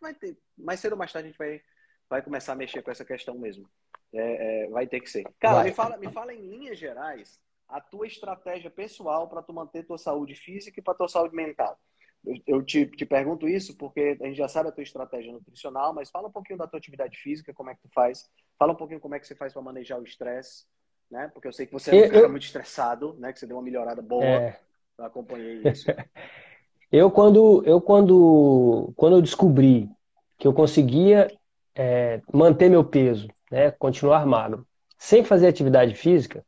Vai 0.00 0.14
ter, 0.14 0.36
mais 0.58 0.80
cedo 0.80 0.92
ou 0.92 0.98
mais 0.98 1.12
tarde 1.12 1.28
a 1.28 1.30
gente 1.30 1.38
vai, 1.38 1.60
vai 2.08 2.22
começar 2.22 2.52
a 2.52 2.56
mexer 2.56 2.82
com 2.82 2.90
essa 2.90 3.04
questão 3.04 3.38
mesmo. 3.38 3.68
É, 4.12 4.64
é, 4.64 4.68
vai 4.68 4.86
ter 4.86 5.00
que 5.00 5.08
ser. 5.08 5.24
Cara, 5.38 5.64
me 5.64 5.72
fala, 5.72 5.96
me 5.96 6.10
fala 6.10 6.34
em 6.34 6.40
linhas 6.40 6.78
gerais 6.78 7.40
a 7.68 7.80
tua 7.80 8.06
estratégia 8.06 8.70
pessoal 8.70 9.28
para 9.28 9.42
tu 9.42 9.52
manter 9.52 9.84
tua 9.84 9.96
saúde 9.96 10.34
física 10.34 10.78
e 10.78 10.82
para 10.82 10.94
tua 10.94 11.08
saúde 11.08 11.34
mental. 11.34 11.78
Eu 12.46 12.62
te, 12.62 12.86
te, 12.86 13.04
pergunto 13.04 13.48
isso 13.48 13.76
porque 13.76 14.16
a 14.20 14.26
gente 14.26 14.36
já 14.36 14.46
sabe 14.46 14.68
a 14.68 14.72
tua 14.72 14.84
estratégia 14.84 15.32
nutricional, 15.32 15.92
mas 15.92 16.08
fala 16.08 16.28
um 16.28 16.32
pouquinho 16.32 16.58
da 16.58 16.68
tua 16.68 16.78
atividade 16.78 17.18
física, 17.18 17.52
como 17.52 17.70
é 17.70 17.74
que 17.74 17.82
tu 17.82 17.88
faz. 17.92 18.30
Fala 18.56 18.72
um 18.72 18.76
pouquinho 18.76 19.00
como 19.00 19.16
é 19.16 19.18
que 19.18 19.26
você 19.26 19.34
faz 19.34 19.52
para 19.52 19.60
manejar 19.60 19.98
o 19.98 20.04
estresse, 20.04 20.64
né? 21.10 21.28
Porque 21.34 21.48
eu 21.48 21.52
sei 21.52 21.66
que 21.66 21.72
você 21.72 21.90
é 21.90 22.06
um 22.06 22.10
cara 22.10 22.28
muito 22.28 22.44
estressado, 22.44 23.14
né? 23.18 23.32
Que 23.32 23.40
você 23.40 23.46
deu 23.46 23.56
uma 23.56 23.62
melhorada 23.62 24.00
boa. 24.00 24.24
É... 24.24 24.58
Eu 24.96 25.04
acompanhei 25.04 25.62
isso. 25.64 25.86
eu 26.92 27.10
quando 27.10 27.62
eu 27.66 27.80
quando 27.80 28.92
quando 28.94 29.16
eu 29.16 29.22
descobri 29.22 29.90
que 30.38 30.46
eu 30.46 30.52
conseguia 30.52 31.28
é, 31.74 32.20
manter 32.32 32.68
meu 32.68 32.84
peso, 32.84 33.26
né? 33.50 33.72
Continuar 33.72 34.24
magro, 34.26 34.64
sem 34.96 35.24
fazer 35.24 35.48
atividade 35.48 35.94
física, 35.96 36.44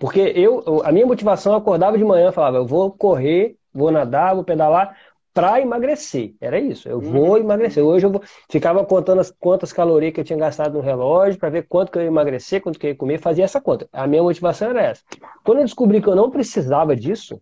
porque 0.00 0.20
eu 0.20 0.82
a 0.84 0.90
minha 0.90 1.06
motivação 1.06 1.52
eu 1.52 1.58
acordava 1.58 1.96
de 1.96 2.04
manhã, 2.04 2.32
falava, 2.32 2.56
eu 2.56 2.66
vou 2.66 2.90
correr, 2.90 3.56
vou 3.72 3.92
nadar, 3.92 4.34
vou 4.34 4.42
pedalar 4.42 4.96
para 5.32 5.60
emagrecer. 5.60 6.34
Era 6.40 6.58
isso. 6.58 6.88
Eu 6.88 7.00
vou 7.00 7.30
uhum. 7.30 7.36
emagrecer. 7.38 7.82
Hoje 7.84 8.06
eu 8.06 8.10
vou... 8.10 8.22
ficava 8.50 8.84
contando 8.84 9.20
as 9.20 9.30
quantas 9.30 9.72
calorias 9.72 10.12
que 10.12 10.20
eu 10.20 10.24
tinha 10.24 10.38
gastado 10.38 10.74
no 10.74 10.80
relógio 10.80 11.38
para 11.38 11.50
ver 11.50 11.66
quanto 11.68 11.90
que 11.90 11.98
eu 11.98 12.02
ia 12.02 12.08
emagrecer, 12.08 12.60
quanto 12.60 12.78
que 12.78 12.86
eu 12.86 12.90
ia 12.90 12.96
comer, 12.96 13.18
fazia 13.18 13.44
essa 13.44 13.60
conta. 13.60 13.88
A 13.92 14.06
minha 14.06 14.22
motivação 14.22 14.70
era 14.70 14.82
essa. 14.82 15.02
Quando 15.44 15.58
eu 15.58 15.64
descobri 15.64 16.02
que 16.02 16.08
eu 16.08 16.16
não 16.16 16.30
precisava 16.30 16.94
disso, 16.94 17.40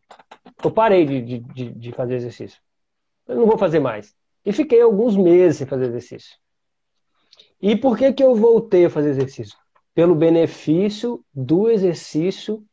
eu 0.63 0.71
parei 0.71 1.05
de, 1.05 1.39
de, 1.41 1.71
de 1.71 1.93
fazer 1.93 2.15
exercício. 2.15 2.61
Eu 3.27 3.37
não 3.37 3.47
vou 3.47 3.59
fazer 3.59 3.81
mais. 3.81 4.15
E 4.45 4.53
fiquei 4.53 4.81
alguns 4.81 5.17
meses 5.17 5.59
sem 5.59 5.67
fazer 5.67 5.87
exercício. 5.87 6.37
E 7.61 7.77
por 7.77 7.97
que, 7.97 8.13
que 8.13 8.23
eu 8.23 8.35
voltei 8.35 8.87
a 8.87 8.91
fazer 8.91 9.11
exercício? 9.11 9.57
Pelo 9.95 10.15
benefício 10.15 11.23
do 11.35 11.69
exercício 11.69 12.65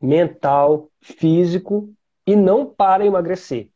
mental, 0.00 0.90
físico 1.00 1.92
e 2.26 2.34
não 2.34 2.66
para 2.66 3.04
emagrecer. 3.04 3.68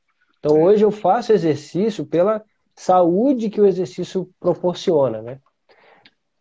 Então 0.45 0.63
hoje 0.63 0.85
eu 0.85 0.91
faço 0.91 1.33
exercício 1.33 2.05
pela 2.05 2.45
saúde 2.77 3.49
que 3.49 3.63
o 3.63 3.67
exercício 3.67 4.29
proporciona, 4.39 5.23
né? 5.23 5.39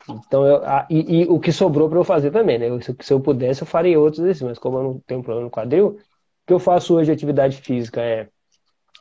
Então, 0.10 0.46
eu, 0.46 0.58
a, 0.66 0.86
e, 0.90 1.22
e, 1.22 1.24
o 1.30 1.40
que 1.40 1.54
sobrou 1.54 1.88
para 1.88 1.98
eu 1.98 2.04
fazer 2.04 2.30
também, 2.30 2.60
né? 2.60 2.68
Se, 2.82 2.94
se, 3.00 3.14
eu 3.14 3.22
pudesse, 3.22 3.62
eu 3.62 3.68
faria 3.68 3.98
outros 3.98 4.20
exercícios, 4.20 4.50
mas 4.50 4.60
como 4.60 4.78
eu 4.78 4.84
não 4.84 5.00
tenho 5.08 5.24
problema 5.24 5.46
no 5.46 5.52
quadril, 5.52 5.88
o 5.88 5.98
que 6.46 6.52
eu 6.52 6.60
faço 6.60 6.94
hoje 6.94 7.06
de 7.06 7.12
atividade 7.14 7.62
física 7.62 8.02
é 8.02 8.28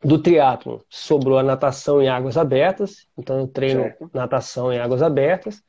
do 0.05 0.21
triatlo 0.21 0.85
sobrou 0.89 1.39
a 1.39 1.43
natação 1.43 2.01
em 2.01 2.09
águas 2.09 2.37
abertas, 2.37 3.09
então 3.19 3.41
eu 3.41 3.49
treino 3.49 3.83
certo. 3.83 4.11
natação 4.15 4.73
em 4.73 4.79
águas 4.79 5.03
abertas, 5.03 5.61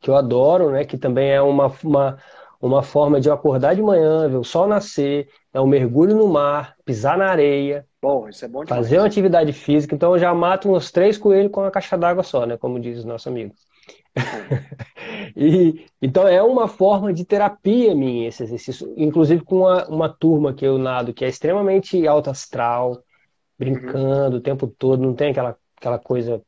que 0.00 0.08
eu 0.08 0.16
adoro, 0.16 0.70
né? 0.70 0.86
Que 0.86 0.96
também 0.96 1.30
é 1.30 1.42
uma, 1.42 1.70
uma, 1.84 2.16
uma 2.60 2.82
forma 2.82 3.20
de 3.20 3.28
eu 3.28 3.32
acordar 3.32 3.74
de 3.74 3.82
manhã, 3.82 4.28
ver 4.28 4.36
o 4.36 4.44
sol 4.44 4.66
nascer, 4.66 5.28
é 5.52 5.60
um 5.60 5.66
mergulho 5.66 6.16
no 6.16 6.26
mar, 6.26 6.74
pisar 6.84 7.16
na 7.16 7.26
areia, 7.26 7.86
Bom, 8.00 8.28
isso 8.28 8.44
é 8.44 8.48
bom 8.48 8.64
demais. 8.64 8.84
Fazer 8.84 8.98
uma 8.98 9.06
atividade 9.06 9.52
física, 9.52 9.94
então 9.94 10.12
eu 10.12 10.18
já 10.18 10.32
mato 10.32 10.70
uns 10.70 10.90
três 10.92 11.18
coelhos 11.18 11.50
com 11.50 11.62
uma 11.62 11.70
caixa 11.70 11.98
d'água 11.98 12.22
só, 12.22 12.46
né? 12.46 12.56
Como 12.56 12.78
diz 12.78 13.02
o 13.02 13.08
nosso 13.08 13.28
amigo. 13.28 13.52
e, 15.36 15.84
então 16.00 16.26
é 16.26 16.42
uma 16.42 16.68
forma 16.68 17.12
de 17.12 17.24
terapia 17.24 17.94
minha 17.94 18.28
esse 18.28 18.44
exercício, 18.44 18.92
inclusive 18.96 19.44
com 19.44 19.58
uma, 19.58 19.86
uma 19.88 20.08
turma 20.08 20.52
que 20.52 20.64
eu 20.64 20.78
nado 20.78 21.12
que 21.12 21.24
é 21.24 21.28
extremamente 21.28 22.06
alto 22.06 22.30
astral, 22.30 23.02
brincando 23.58 24.36
uhum. 24.36 24.38
o 24.38 24.42
tempo 24.42 24.66
todo, 24.68 25.02
não 25.02 25.14
tem 25.14 25.30
aquela, 25.30 25.56
aquela 25.76 25.98
coisa 25.98 26.40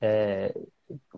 é, 0.00 0.54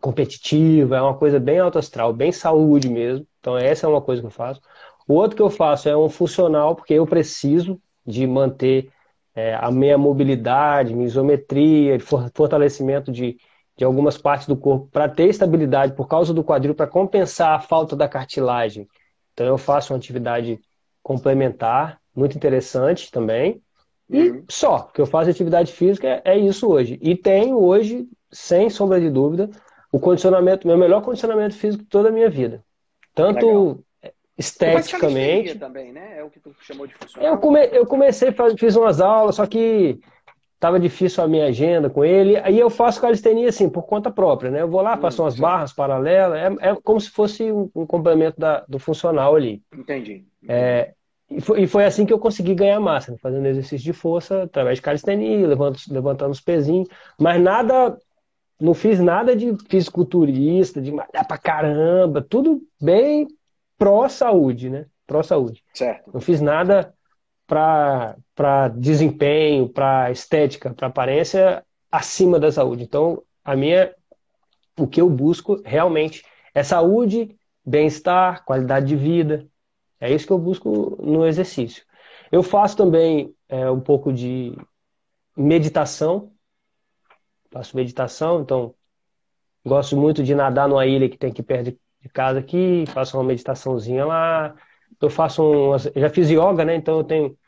competitiva, 0.01 0.97
é 0.97 1.03
uma 1.03 1.17
coisa 1.17 1.39
bem 1.41 1.59
alto 1.59 1.79
astral, 1.79 2.13
bem 2.13 2.33
saúde 2.33 2.89
mesmo. 2.89 3.27
Então 3.41 3.57
essa 3.57 3.87
é 3.87 3.89
uma 3.89 4.03
coisa 4.03 4.23
que 4.23 4.27
eu 4.27 4.31
faço. 4.31 4.61
O 5.07 5.15
outro 5.15 5.37
que 5.37 5.43
eu 5.43 5.51
faço 5.51 5.89
é 5.89 5.97
um 5.97 6.09
funcional, 6.09 6.75
porque 6.75 6.95
eu 6.95 7.07
preciso 7.07 7.81
de 8.07 8.27
manter 8.27 8.91
é, 9.35 9.55
a 9.55 9.71
minha 9.71 9.99
mobilidade, 9.99 10.95
minha 10.95 11.07
isometria, 11.07 11.99
fortalecimento 12.01 13.11
de, 13.11 13.37
de 13.77 13.85
algumas 13.85 14.17
partes 14.17 14.47
do 14.47 14.57
corpo 14.57 14.89
para 14.91 15.09
ter 15.09 15.29
estabilidade 15.29 15.95
por 15.95 16.07
causa 16.07 16.33
do 16.33 16.45
quadril, 16.45 16.75
para 16.75 16.87
compensar 16.87 17.55
a 17.55 17.61
falta 17.61 17.97
da 17.97 18.09
cartilagem. 18.09 18.89
Então 19.33 19.47
eu 19.47 19.59
faço 19.59 19.93
uma 19.93 19.99
atividade 19.99 20.61
complementar, 21.03 22.01
muito 22.15 22.37
interessante 22.37 23.11
também. 23.11 23.61
E 24.09 24.31
uhum. 24.31 24.45
só, 24.49 24.83
que 24.83 25.01
eu 25.01 25.07
faço 25.07 25.31
atividade 25.31 25.73
física 25.73 26.07
é, 26.07 26.23
é 26.25 26.39
isso 26.39 26.69
hoje. 26.69 26.99
E 27.03 27.17
tenho 27.17 27.59
hoje, 27.59 28.07
sem 28.35 28.69
sombra 28.69 29.01
de 29.01 29.09
dúvida, 29.09 29.49
o 29.93 30.01
condicionamento, 30.01 30.67
meu 30.67 30.77
melhor 30.77 31.03
condicionamento 31.03 31.55
físico 31.55 31.85
de 31.85 31.89
toda 31.89 32.09
a 32.09 32.13
minha 32.13 32.29
vida. 32.29 32.65
Tanto 33.15 33.47
Legal. 33.47 33.79
esteticamente. 34.37 35.57
também, 35.57 35.93
né? 35.93 36.19
É 36.19 36.25
o 36.25 36.29
que 36.29 36.41
tu 36.41 36.53
chamou 36.61 36.87
de 36.87 36.95
funcional. 36.95 37.31
Eu, 37.31 37.39
come, 37.39 37.65
eu 37.67 37.87
comecei, 37.87 38.35
fiz 38.59 38.75
umas 38.75 39.01
aulas, 39.01 39.37
só 39.37 39.47
que 39.47 40.01
estava 40.55 40.81
difícil 40.81 41.23
a 41.23 41.29
minha 41.29 41.47
agenda 41.47 41.89
com 41.89 42.05
ele. 42.05 42.37
Aí 42.39 42.59
eu 42.59 42.69
faço 42.69 43.01
calistenia 43.01 43.49
assim, 43.49 43.69
por 43.71 43.85
conta 43.85 44.11
própria, 44.11 44.51
né? 44.51 44.63
Eu 44.63 44.69
vou 44.69 44.81
lá, 44.81 44.97
hum, 44.97 45.01
faço 45.01 45.23
umas 45.23 45.35
sim. 45.35 45.41
barras 45.41 45.73
paralelas, 45.73 46.39
é, 46.39 46.71
é, 46.71 46.75
como 46.83 47.01
se 47.01 47.11
fosse 47.11 47.53
um, 47.53 47.71
um 47.73 47.87
complemento 47.87 48.41
da, 48.41 48.65
do 48.69 48.81
funcional 48.81 49.37
ali. 49.37 49.63
Entendi. 49.73 50.25
É, 50.49 50.93
e, 51.31 51.41
foi, 51.41 51.63
e 51.63 51.67
foi 51.67 51.85
assim 51.85 52.05
que 52.05 52.13
eu 52.13 52.19
consegui 52.19 52.55
ganhar 52.55 52.81
massa, 52.81 53.13
né? 53.13 53.19
fazendo 53.21 53.47
exercício 53.47 53.85
de 53.85 53.93
força 53.93 54.43
através 54.43 54.79
de 54.79 54.83
calistenia, 54.83 55.47
levantando, 55.47 55.79
levantando 55.91 56.33
os 56.33 56.41
pezinhos, 56.41 56.89
mas 57.19 57.41
nada, 57.41 57.97
não 58.61 58.75
fiz 58.75 59.01
nada 59.01 59.35
de 59.35 59.57
fisiculturista, 59.69 60.81
de 60.81 60.93
malhar 60.93 61.27
pra 61.27 61.39
caramba, 61.39 62.23
tudo 62.23 62.63
bem 62.81 63.27
pró-saúde, 63.77 64.71
né? 64.71 64.87
Pró-saúde. 65.07 65.63
Certo. 65.75 66.11
Não 66.13 66.21
fiz 66.21 66.41
nada 66.41 66.95
para 67.47 68.69
desempenho, 68.77 69.69
para 69.69 70.11
estética, 70.11 70.73
para 70.73 70.87
aparência 70.87 71.65
acima 71.91 72.39
da 72.39 72.51
saúde. 72.51 72.85
Então, 72.85 73.23
a 73.45 73.55
minha, 73.55 73.95
o 74.79 74.87
que 74.87 75.01
eu 75.01 75.11
busco 75.11 75.61
realmente 75.65 76.25
é 76.55 76.63
saúde, 76.63 77.37
bem-estar, 77.65 78.45
qualidade 78.45 78.87
de 78.87 78.97
vida. 78.97 79.47
É 80.01 80.13
isso 80.13 80.27
que 80.27 80.33
eu 80.33 80.39
busco 80.39 80.97
no 81.03 81.27
exercício. 81.27 81.85
Eu 82.33 82.43
faço 82.43 82.77
também 82.77 83.35
é, 83.49 83.71
um 83.71 83.81
pouco 83.81 84.13
de 84.13 84.57
meditação. 85.37 86.33
Faço 87.55 87.77
meditação, 87.77 88.41
então 88.41 88.75
gosto 89.65 89.97
muito 89.97 90.25
de 90.25 90.35
nadar 90.35 90.69
numa 90.69 90.85
ilha 90.85 91.09
que 91.09 91.17
tem 91.17 91.31
aqui 91.31 91.41
perto 91.41 91.71
de 92.01 92.09
casa 92.09 92.41
aqui, 92.41 92.85
faço 92.89 93.17
uma 93.17 93.23
meditaçãozinha 93.23 94.05
lá, 94.05 94.57
eu 95.01 95.09
faço 95.09 95.41
um, 95.41 95.79
já 95.79 96.11
fiz 96.11 96.29
yoga, 96.29 96.65
né? 96.65 96.75
Então 96.75 96.99
eu 96.99 97.05
tenho 97.05 97.39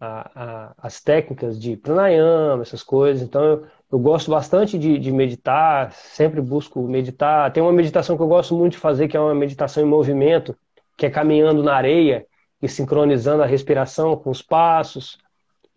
a, 0.00 0.30
a, 0.34 0.74
as 0.78 1.02
técnicas 1.02 1.60
de 1.60 1.76
pranayama, 1.76 2.62
essas 2.62 2.82
coisas. 2.82 3.22
Então 3.22 3.44
eu, 3.44 3.66
eu 3.92 3.98
gosto 3.98 4.30
bastante 4.30 4.78
de, 4.78 4.98
de, 4.98 5.12
meditar, 5.12 5.92
sempre 5.92 6.40
busco 6.40 6.80
meditar. 6.88 7.52
Tem 7.52 7.62
uma 7.62 7.72
meditação 7.72 8.16
que 8.16 8.22
eu 8.22 8.28
gosto 8.28 8.56
muito 8.56 8.72
de 8.72 8.78
fazer, 8.78 9.08
que 9.08 9.16
é 9.16 9.20
uma 9.20 9.34
meditação 9.34 9.82
em 9.82 9.86
movimento, 9.86 10.56
que 10.96 11.04
é 11.04 11.10
caminhando 11.10 11.62
na 11.62 11.74
areia 11.74 12.26
e 12.62 12.66
sincronizando 12.66 13.42
a 13.42 13.46
respiração 13.46 14.16
com 14.16 14.30
os 14.30 14.40
passos 14.40 15.18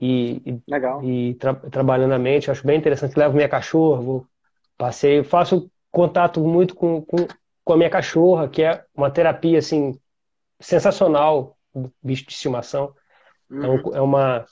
e, 0.04 0.42
e, 0.46 1.30
e 1.30 1.34
tra, 1.36 1.54
trabalhando 1.54 2.14
a 2.14 2.20
mente. 2.20 2.48
Eu 2.48 2.52
acho 2.52 2.68
bem 2.68 2.78
interessante. 2.78 3.18
Levo 3.18 3.36
minha 3.36 3.48
cachorra, 3.48 4.02
vou 4.02 4.28
passeio, 4.78 5.24
faço 5.24 5.72
contato 5.90 6.42
muito 6.42 6.76
com, 6.76 7.02
com, 7.02 7.26
com 7.64 7.74
a 7.74 7.78
minha 7.78 7.90
cachorra, 7.90 8.50
que 8.50 8.62
é 8.62 8.84
uma 8.94 9.10
terapia 9.10 9.60
assim 9.60 9.98
sensacional, 10.60 11.58
bicho 12.04 12.26
de 12.26 12.34
estimação. 12.34 12.94
Uhum. 13.50 13.64
É, 13.64 13.70
um, 13.70 13.74
uhum. 13.76 13.96
é 13.96 14.02
uma. 14.02 14.46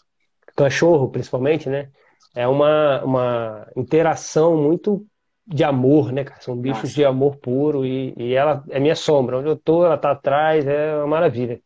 Cachorro, 0.56 1.10
principalmente, 1.10 1.70
né? 1.70 1.89
É 2.36 2.47
uma, 2.47 3.04
uma 3.04 3.68
interação 3.76 4.56
muito 4.56 5.06
de 5.45 5.64
amor, 5.64 6.12
né, 6.12 6.24
cara? 6.24 6.39
São 6.39 6.56
bichos 6.56 6.84
Nossa. 6.84 6.95
de 6.95 7.06
amor 7.06 7.38
puro 7.38 7.86
e, 7.86 8.14
e 8.18 8.34
ela 8.34 8.64
é 8.70 8.80
minha 8.80 8.95
sombra. 8.95 9.38
Onde 9.38 9.49
eu 9.49 9.58
tô, 9.58 9.86
ela 9.86 9.97
tá 9.97 10.12
atrás, 10.12 10.66
é 10.66 10.95
uma 10.95 11.08
maravilha. 11.08 11.60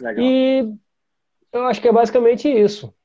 Legal. 0.00 0.24
E 0.24 0.74
eu 1.52 1.64
acho 1.64 1.80
que 1.80 1.88
é 1.88 1.92
basicamente 1.92 2.48
isso. 2.48 2.95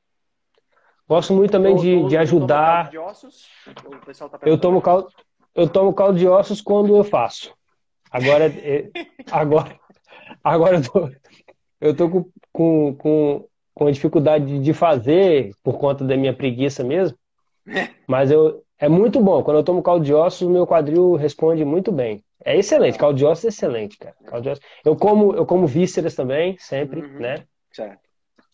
Gosto 1.12 1.34
muito 1.34 1.52
também 1.52 1.76
de, 1.76 2.08
de 2.08 2.16
ajudar. 2.16 2.90
De 2.90 2.98
ossos? 2.98 3.48
Tá 3.66 4.40
eu 4.46 4.58
tomo 4.58 4.82
caldo, 4.82 5.10
eu 5.54 5.68
tomo 5.68 5.94
caldo 5.94 6.18
de 6.18 6.26
ossos 6.26 6.62
quando 6.62 6.96
eu 6.96 7.04
faço. 7.04 7.54
Agora, 8.10 8.46
é, 8.46 8.90
agora, 9.30 9.78
Agora 10.42 10.78
eu 10.78 10.82
tô, 10.82 11.10
eu 11.82 11.96
tô 11.96 12.10
com, 12.10 12.32
com, 12.54 12.96
com, 12.96 13.48
com 13.74 13.88
a 13.88 13.92
dificuldade 13.92 14.60
de 14.60 14.74
fazer 14.74 15.52
por 15.62 15.78
conta 15.78 16.06
da 16.06 16.16
minha 16.16 16.34
preguiça 16.34 16.82
mesmo. 16.82 17.18
Mas 18.08 18.32
eu, 18.32 18.64
é 18.80 18.88
muito 18.88 19.20
bom. 19.20 19.44
Quando 19.44 19.58
eu 19.58 19.64
tomo 19.66 19.84
caldo 19.84 20.06
de 20.06 20.14
ossos, 20.14 20.48
o 20.48 20.50
meu 20.50 20.66
quadril 20.66 21.16
responde 21.16 21.66
muito 21.66 21.92
bem. 21.92 22.24
É 22.46 22.58
excelente. 22.58 22.98
Caldo 22.98 23.18
de 23.18 23.26
ossos 23.26 23.44
é 23.44 23.48
excelente, 23.50 23.98
cara. 23.98 24.16
Caldo 24.26 24.44
de 24.44 24.50
ossos. 24.52 24.66
Eu 24.86 24.96
como, 24.96 25.36
eu 25.36 25.46
como 25.46 25.68
vísceras 25.68 26.16
também, 26.16 26.56
sempre, 26.58 27.02
uhum. 27.02 27.20
né? 27.20 27.44
Certo. 27.70 28.00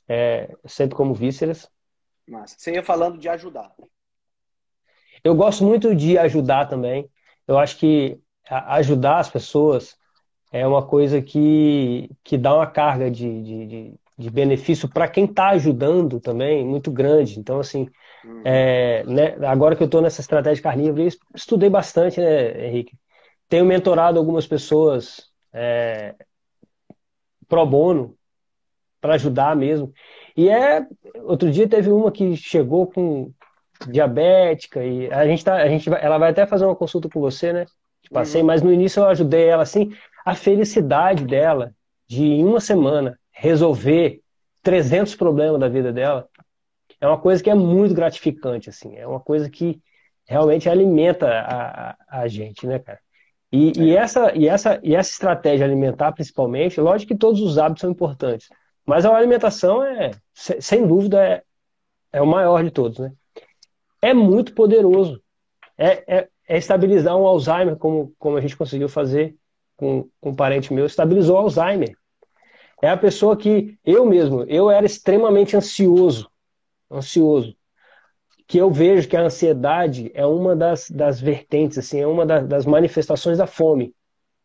É, 0.10 0.50
sempre 0.66 0.96
como 0.96 1.14
vísceras. 1.14 1.70
Massa. 2.28 2.56
Você 2.58 2.74
ia 2.74 2.84
falando 2.84 3.18
de 3.18 3.30
ajudar. 3.30 3.72
Eu 5.24 5.36
gosto 5.36 5.64
muito 5.64 5.96
de 5.96 6.18
ajudar 6.18 6.66
também. 6.68 7.10
Eu 7.48 7.58
acho 7.58 7.78
que 7.78 8.20
ajudar 8.50 9.20
as 9.20 9.30
pessoas 9.30 9.98
é 10.52 10.66
uma 10.66 10.86
coisa 10.86 11.22
que, 11.22 12.10
que 12.24 12.38
dá 12.38 12.54
uma 12.54 12.68
carga 12.68 13.10
de, 13.12 13.44
de, 13.44 14.00
de 14.18 14.30
benefício 14.30 14.90
para 14.90 15.08
quem 15.08 15.26
está 15.26 15.50
ajudando 15.50 16.20
também 16.20 16.66
muito 16.66 16.92
grande. 16.92 17.40
Então, 17.40 17.60
assim, 17.60 17.90
uhum. 18.24 18.42
é, 18.44 19.04
né, 19.06 19.48
agora 19.48 19.76
que 19.76 19.84
eu 19.84 19.86
estou 19.86 20.02
nessa 20.02 20.22
estratégia 20.22 20.64
carnívora, 20.64 21.04
eu 21.04 21.10
estudei 21.36 21.70
bastante, 21.70 22.20
né, 22.20 22.68
Henrique? 22.68 22.98
Tenho 23.50 23.66
mentorado 23.66 24.20
algumas 24.20 24.46
pessoas 24.46 25.30
é, 25.54 26.16
pro 27.48 27.66
bono 27.66 28.18
para 29.00 29.16
ajudar 29.16 29.56
mesmo. 29.56 29.94
E 30.38 30.50
é 30.50 30.86
outro 31.24 31.52
dia 31.52 31.68
teve 31.68 31.90
uma 31.90 32.12
que 32.12 32.38
chegou 32.38 32.86
com 32.88 33.32
diabética 33.90 34.84
e 34.84 35.12
a 35.12 35.26
gente 35.26 35.44
tá, 35.44 35.56
a 35.56 35.68
gente 35.68 35.90
vai, 35.90 36.04
ela 36.04 36.18
vai 36.18 36.30
até 36.30 36.46
fazer 36.46 36.66
uma 36.66 36.76
consulta 36.76 37.10
com 37.10 37.20
você, 37.20 37.52
né? 37.52 37.66
Passei, 38.12 38.42
uhum. 38.42 38.48
mas 38.48 38.62
no 38.62 38.72
início 38.72 39.02
eu 39.02 39.08
ajudei 39.08 39.48
ela 39.48 39.64
assim 39.64 39.92
a 40.24 40.36
felicidade 40.36 41.26
dela 41.26 41.74
de, 42.08 42.24
em 42.24 42.44
uma 42.44 42.60
semana, 42.60 43.18
resolver 43.32 44.22
300 44.62 45.16
problemas 45.16 45.60
da 45.60 45.70
vida 45.70 45.94
dela, 45.94 46.28
é 47.00 47.08
uma 47.08 47.18
coisa 47.18 47.42
que 47.42 47.50
é 47.50 47.56
muito 47.56 47.94
gratificante, 47.94 48.70
assim. 48.70 48.98
É 48.98 49.08
uma 49.08 49.22
coisa 49.22 49.50
que 49.50 49.80
realmente 50.28 50.70
alimenta 50.70 51.28
a, 51.28 51.92
a, 51.92 51.96
a 52.10 52.28
gente, 52.28 52.68
né, 52.68 52.78
cara? 52.80 53.00
E, 53.52 53.70
é. 53.70 53.82
e, 53.82 53.96
essa, 53.96 54.36
e, 54.36 54.48
essa, 54.48 54.80
e 54.84 54.96
essa 54.96 55.12
estratégia 55.12 55.66
alimentar, 55.66 56.12
principalmente, 56.12 56.82
lógico 56.82 57.14
que 57.14 57.18
todos 57.18 57.40
os 57.40 57.58
hábitos 57.58 57.82
são 57.82 57.92
importantes, 57.92 58.50
mas 58.88 59.06
a 59.06 59.14
alimentação 59.14 59.84
é, 59.84 60.12
sem 60.34 60.88
dúvida, 60.88 61.22
é, 61.22 61.44
é 62.14 62.22
o 62.22 62.26
maior 62.26 62.64
de 62.64 62.72
todos, 62.72 62.98
né? 62.98 63.12
É 64.02 64.14
muito 64.14 64.54
poderoso. 64.54 65.22
É, 65.78 66.20
é, 66.20 66.30
é 66.48 66.58
estabilizar 66.58 67.18
um 67.18 67.28
Alzheimer, 67.28 67.76
como, 67.76 68.14
como 68.18 68.38
a 68.38 68.42
gente 68.42 68.56
conseguiu 68.56 68.88
fazer 68.88 69.36
com, 69.76 70.10
com 70.22 70.30
um 70.30 70.36
parente 70.36 70.74
meu, 70.74 70.86
estabilizou 70.86 71.38
Alzheimer. 71.38 71.98
É 72.82 72.90
a 72.90 72.96
pessoa 72.96 73.36
que 73.36 73.78
eu 73.84 74.06
mesmo, 74.06 74.44
eu 74.44 74.72
era 74.72 74.86
extremamente 74.86 75.58
ansioso, 75.58 76.32
ansioso, 76.90 77.58
que 78.48 78.58
eu 78.58 78.72
vejo 78.72 79.10
que 79.10 79.18
a 79.18 79.24
ansiedade 79.24 80.10
é 80.14 80.26
uma 80.26 80.56
das, 80.56 80.90
das 80.90 81.20
vertentes, 81.20 81.78
assim, 81.78 82.00
é 82.00 82.08
uma 82.08 82.26
das, 82.26 82.48
das 82.48 82.66
manifestações 82.66 83.38
da 83.38 83.48
fome. 83.48 83.94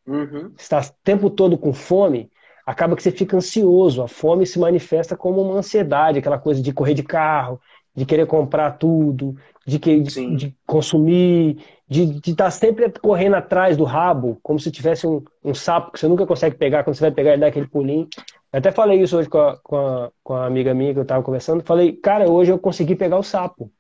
Uhum. 0.05 0.53
Está 0.59 0.81
o 0.81 1.05
tempo 1.05 1.31
todo 1.31 1.57
com 1.57 1.73
fome, 1.73 2.29
acaba 2.67 2.97
que 2.97 3.03
você 3.03 3.11
fica 3.11 3.37
ansioso. 3.37 4.03
A 4.03 4.09
fome 4.09 4.47
se 4.47 4.59
manifesta 4.59 5.17
como 5.17 5.41
uma 5.41 5.59
ansiedade, 5.59 6.19
aquela 6.19 6.39
coisa 6.39 6.63
de 6.63 6.73
correr 6.73 6.95
de 6.95 7.03
carro, 7.03 7.61
de 7.95 8.07
querer 8.07 8.27
comprar 8.27 8.73
tudo, 8.73 9.37
de, 9.67 9.79
que, 9.79 10.01
de, 10.01 10.37
de 10.37 10.57
consumir, 10.67 11.59
de 11.89 12.19
estar 12.19 12.45
tá 12.45 12.51
sempre 12.51 12.91
correndo 12.91 13.35
atrás 13.35 13.77
do 13.77 13.85
rabo, 13.85 14.39
como 14.43 14.59
se 14.59 14.71
tivesse 14.71 15.07
um, 15.07 15.23
um, 15.45 15.55
sapo 15.55 15.93
que 15.93 16.01
você 16.01 16.09
nunca 16.09 16.27
consegue 16.27 16.57
pegar, 16.57 16.85
quando 16.85 16.97
você 16.97 17.03
vai 17.03 17.13
pegar 17.13 17.33
ele 17.33 17.41
dá 17.41 17.49
aquele 17.49 17.69
pulinho. 17.69 18.09
Eu 18.53 18.59
até 18.59 18.71
falei 18.71 19.01
isso 19.01 19.17
hoje 19.17 19.29
com 19.29 19.39
a, 19.39 19.59
com 19.63 19.77
a, 19.77 20.11
com 20.23 20.35
a 20.35 20.47
amiga 20.47 20.73
minha 20.73 20.93
que 20.93 20.99
eu 20.99 21.05
estava 21.05 21.23
conversando. 21.23 21.63
Falei, 21.63 21.93
cara, 21.93 22.31
hoje 22.31 22.51
eu 22.51 22.59
consegui 22.59 22.95
pegar 22.95 23.19
o 23.19 23.23
sapo. 23.23 23.71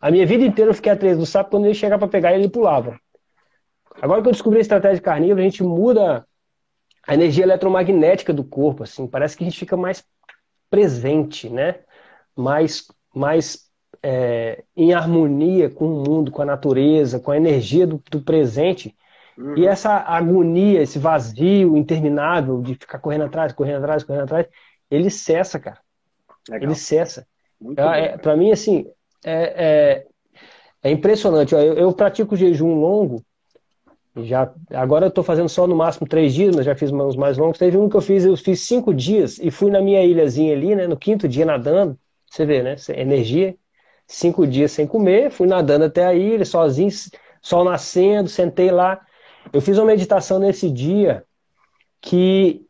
A 0.00 0.10
minha 0.10 0.26
vida 0.26 0.44
inteira 0.44 0.70
eu 0.70 0.74
fiquei 0.74 0.92
atrás 0.92 1.16
do 1.16 1.26
sapo, 1.26 1.50
quando 1.50 1.66
ele 1.66 1.74
chegava 1.74 2.00
para 2.00 2.08
pegar, 2.08 2.34
ele 2.34 2.48
pulava. 2.48 2.98
Agora 4.00 4.22
que 4.22 4.28
eu 4.28 4.32
descobri 4.32 4.58
a 4.58 4.62
estratégia 4.62 5.02
carnívora, 5.02 5.40
a 5.40 5.44
gente 5.44 5.62
muda 5.62 6.26
a 7.10 7.14
energia 7.14 7.42
eletromagnética 7.42 8.32
do 8.32 8.44
corpo, 8.44 8.84
assim, 8.84 9.04
parece 9.04 9.36
que 9.36 9.42
a 9.42 9.48
gente 9.48 9.58
fica 9.58 9.76
mais 9.76 10.04
presente, 10.70 11.50
né? 11.50 11.80
Mais, 12.36 12.86
mais 13.12 13.68
é, 14.00 14.62
em 14.76 14.94
harmonia 14.94 15.68
com 15.68 15.86
o 15.86 16.08
mundo, 16.08 16.30
com 16.30 16.40
a 16.40 16.44
natureza, 16.44 17.18
com 17.18 17.32
a 17.32 17.36
energia 17.36 17.84
do, 17.84 18.00
do 18.08 18.20
presente. 18.20 18.96
Uhum. 19.36 19.58
E 19.58 19.66
essa 19.66 19.90
agonia, 19.90 20.80
esse 20.80 21.00
vazio 21.00 21.76
interminável 21.76 22.60
de 22.60 22.76
ficar 22.76 23.00
correndo 23.00 23.24
atrás, 23.24 23.52
correndo 23.52 23.78
atrás, 23.78 24.04
correndo 24.04 24.22
atrás, 24.22 24.46
ele 24.88 25.10
cessa, 25.10 25.58
cara. 25.58 25.80
Legal. 26.48 26.70
Ele 26.70 26.78
cessa. 26.78 27.26
É, 27.76 28.18
Para 28.18 28.36
mim, 28.36 28.52
assim, 28.52 28.86
é, 29.24 29.64
é, 29.64 30.06
é 30.80 30.92
impressionante. 30.92 31.56
Eu, 31.56 31.74
eu, 31.74 31.92
pratico 31.92 32.36
jejum 32.36 32.78
longo. 32.78 33.24
Já, 34.16 34.52
agora 34.74 35.06
eu 35.06 35.08
estou 35.08 35.22
fazendo 35.22 35.48
só 35.48 35.66
no 35.66 35.76
máximo 35.76 36.06
três 36.06 36.34
dias, 36.34 36.54
mas 36.54 36.66
já 36.66 36.74
fiz 36.74 36.90
uns 36.90 37.16
mais 37.16 37.38
longos. 37.38 37.58
Teve 37.58 37.76
um 37.76 37.88
que 37.88 37.96
eu 37.96 38.00
fiz, 38.00 38.24
eu 38.24 38.36
fiz 38.36 38.60
cinco 38.60 38.92
dias 38.92 39.38
e 39.38 39.50
fui 39.50 39.70
na 39.70 39.80
minha 39.80 40.02
ilhazinha 40.04 40.52
ali, 40.52 40.74
né, 40.74 40.86
no 40.88 40.96
quinto 40.96 41.28
dia 41.28 41.44
nadando 41.46 41.98
Você 42.28 42.44
vê, 42.44 42.62
né? 42.62 42.74
Energia. 42.96 43.56
Cinco 44.06 44.46
dias 44.46 44.72
sem 44.72 44.86
comer, 44.86 45.30
fui 45.30 45.46
nadando 45.46 45.84
até 45.84 46.04
a 46.04 46.12
ilha, 46.14 46.44
sozinho, 46.44 46.90
sol 47.40 47.64
nascendo, 47.64 48.28
sentei 48.28 48.70
lá. 48.72 49.00
Eu 49.52 49.60
fiz 49.60 49.78
uma 49.78 49.86
meditação 49.86 50.38
nesse 50.40 50.68
dia 50.70 51.24
que 52.00 52.66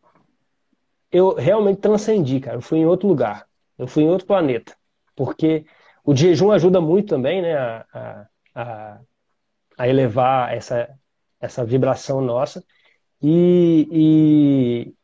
eu 1.10 1.34
realmente 1.34 1.80
transcendi, 1.80 2.40
cara. 2.40 2.56
Eu 2.56 2.62
fui 2.62 2.78
em 2.78 2.86
outro 2.86 3.08
lugar. 3.08 3.46
Eu 3.78 3.86
fui 3.86 4.04
em 4.04 4.08
outro 4.08 4.26
planeta. 4.26 4.76
Porque 5.16 5.64
o 6.04 6.14
jejum 6.14 6.50
ajuda 6.52 6.80
muito 6.80 7.08
também, 7.08 7.42
né? 7.42 7.54
A, 7.56 8.28
a, 8.54 9.00
a 9.78 9.88
elevar 9.88 10.54
essa, 10.54 10.88
essa 11.40 11.64
vibração 11.64 12.20
nossa. 12.20 12.62
E, 13.22 13.88
e, 13.90 14.94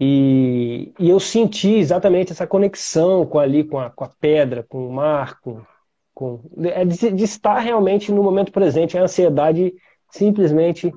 e, 0.00 0.92
e, 0.98 1.10
eu 1.10 1.20
senti 1.20 1.74
exatamente 1.74 2.32
essa 2.32 2.46
conexão 2.46 3.24
com 3.26 3.38
ali, 3.38 3.64
com 3.64 3.78
a, 3.78 3.90
com 3.90 4.04
a 4.04 4.10
pedra, 4.20 4.64
com 4.68 4.86
o 4.86 4.92
mar, 4.92 5.40
com, 5.40 5.62
com 6.14 6.40
é 6.64 6.84
de, 6.84 7.10
de, 7.12 7.24
estar 7.24 7.58
realmente 7.58 8.10
no 8.12 8.22
momento 8.22 8.52
presente. 8.52 8.96
A 8.96 9.02
ansiedade 9.02 9.72
simplesmente 10.10 10.92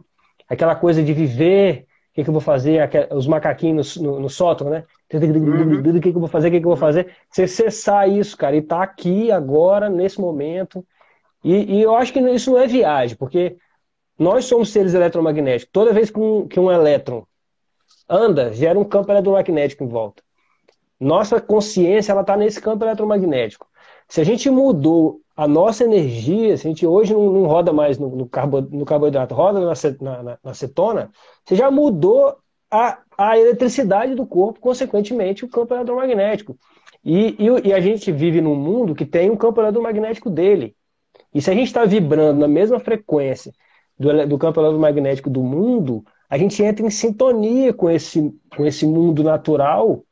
aquela 0.49 0.76
coisa 0.76 1.01
de 1.03 1.13
viver, 1.13 1.86
o 2.11 2.16
que, 2.16 2.24
que 2.24 2.30
eu 2.30 2.34
vou 2.34 2.41
fazer, 2.41 2.89
os 3.11 3.28
macaquinhos 3.28 3.97
no, 3.97 4.20
no 4.20 4.30
sótão, 4.30 4.70
né? 4.70 4.84
Uhum. 5.13 5.80
O 5.80 5.99
que, 5.99 5.99
que 6.01 6.09
eu 6.09 6.20
vou 6.20 6.28
fazer, 6.28 6.47
o 6.47 6.51
que, 6.51 6.59
que 6.59 6.66
eu 6.66 6.70
vou 6.70 6.78
fazer. 6.78 7.16
Você 7.30 7.47
cessar 7.47 8.09
isso, 8.09 8.36
cara, 8.38 8.55
e 8.55 8.61
tá 8.61 8.82
aqui 8.82 9.32
agora, 9.32 9.89
nesse 9.89 10.20
momento. 10.20 10.86
E, 11.43 11.78
e 11.78 11.82
eu 11.82 11.95
acho 11.95 12.11
que 12.11 12.20
isso 12.20 12.51
não 12.51 12.59
é 12.59 12.68
viagem, 12.68 13.16
porque 13.16 13.57
nós 14.18 14.45
somos 14.45 14.70
seres 14.70 14.93
eletromagnéticos. 14.93 15.70
Toda 15.72 15.93
vez 15.93 16.09
que 16.09 16.20
um, 16.20 16.47
que 16.47 16.59
um 16.59 16.72
elétron 16.72 17.24
anda, 18.09 18.53
gera 18.53 18.80
um 18.80 18.84
campo 18.84 19.11
eletromagnético 19.11 19.84
em 19.84 19.88
volta. 19.88 20.24
Nossa 20.99 21.41
consciência 21.41 22.11
ela 22.11 22.22
está 22.22 22.38
nesse 22.38 22.61
campo 22.61 22.86
eletromagnético. 22.86 23.68
Se 24.07 24.22
a 24.22 24.24
gente 24.24 24.49
mudou 24.49 25.20
a 25.36 25.47
nossa 25.47 25.84
energia, 25.84 26.55
se 26.55 26.68
a 26.68 26.70
gente 26.70 26.86
hoje 26.86 27.13
não, 27.13 27.32
não 27.32 27.45
roda 27.45 27.74
mais 27.74 27.97
no, 27.97 28.09
no, 28.16 28.28
carbo, 28.28 28.61
no, 28.61 28.86
carboidrato, 28.86 29.36
roda 29.36 29.59
na, 29.59 30.24
na, 30.24 30.39
na, 30.41 30.53
cetona, 30.53 31.11
você 31.43 31.55
já 31.55 31.70
mudou 31.70 32.38
a, 32.72 32.99
a 33.18 33.38
eletricidade 33.38 34.16
do 34.16 34.26
corpo, 34.26 34.59
consequentemente 34.59 35.43
o 35.43 35.49
campo 35.49 35.74
eletromagnético. 35.74 36.57
E, 37.03 37.36
e, 37.38 37.68
e, 37.68 37.74
a 37.74 37.80
gente 37.80 38.11
vive 38.11 38.41
num 38.41 38.55
mundo 38.55 38.95
que 38.95 39.05
tem 39.05 39.30
um 39.30 39.36
campo 39.36 39.59
eletromagnético 39.61 40.30
dele. 40.30 40.76
E 41.34 41.41
se 41.41 41.51
a 41.51 41.53
gente 41.53 41.68
está 41.68 41.86
vibrando 41.86 42.39
na 42.39 42.47
mesma 42.47 42.80
frequência 42.80 43.51
do, 43.98 44.28
do 44.28 44.38
campo 44.38 44.60
eletromagnético 44.60 45.30
do 45.30 45.41
mundo, 45.41 46.06
a 46.30 46.38
gente 46.38 46.62
entra 46.64 46.86
em 46.86 46.89
sintonia 46.89 47.74
com 47.74 47.89
esse, 47.89 48.34
com 48.56 48.66
esse 48.66 48.86
mundo 48.86 49.24
natural 49.24 50.04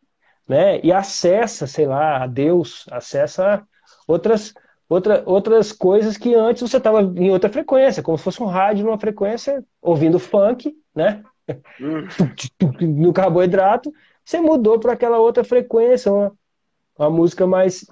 né, 0.47 0.79
e 0.83 0.91
acessa, 0.91 1.65
sei 1.67 1.85
lá, 1.85 2.23
a 2.23 2.27
Deus, 2.27 2.85
acessa 2.91 3.65
outras, 4.07 4.53
outra, 4.87 5.23
outras 5.25 5.71
coisas 5.71 6.17
que 6.17 6.33
antes 6.35 6.61
você 6.61 6.77
estava 6.77 7.01
em 7.01 7.31
outra 7.31 7.49
frequência, 7.49 8.03
como 8.03 8.17
se 8.17 8.23
fosse 8.23 8.41
um 8.43 8.47
rádio 8.47 8.85
numa 8.85 8.99
frequência, 8.99 9.63
ouvindo 9.81 10.19
funk, 10.19 10.75
né? 10.95 11.23
Hum. 11.79 12.07
no 12.81 13.13
carboidrato, 13.13 13.91
você 14.23 14.39
mudou 14.39 14.79
para 14.79 14.93
aquela 14.93 15.17
outra 15.17 15.43
frequência, 15.43 16.11
uma, 16.11 16.31
uma 16.97 17.09
música 17.09 17.45
mais 17.45 17.85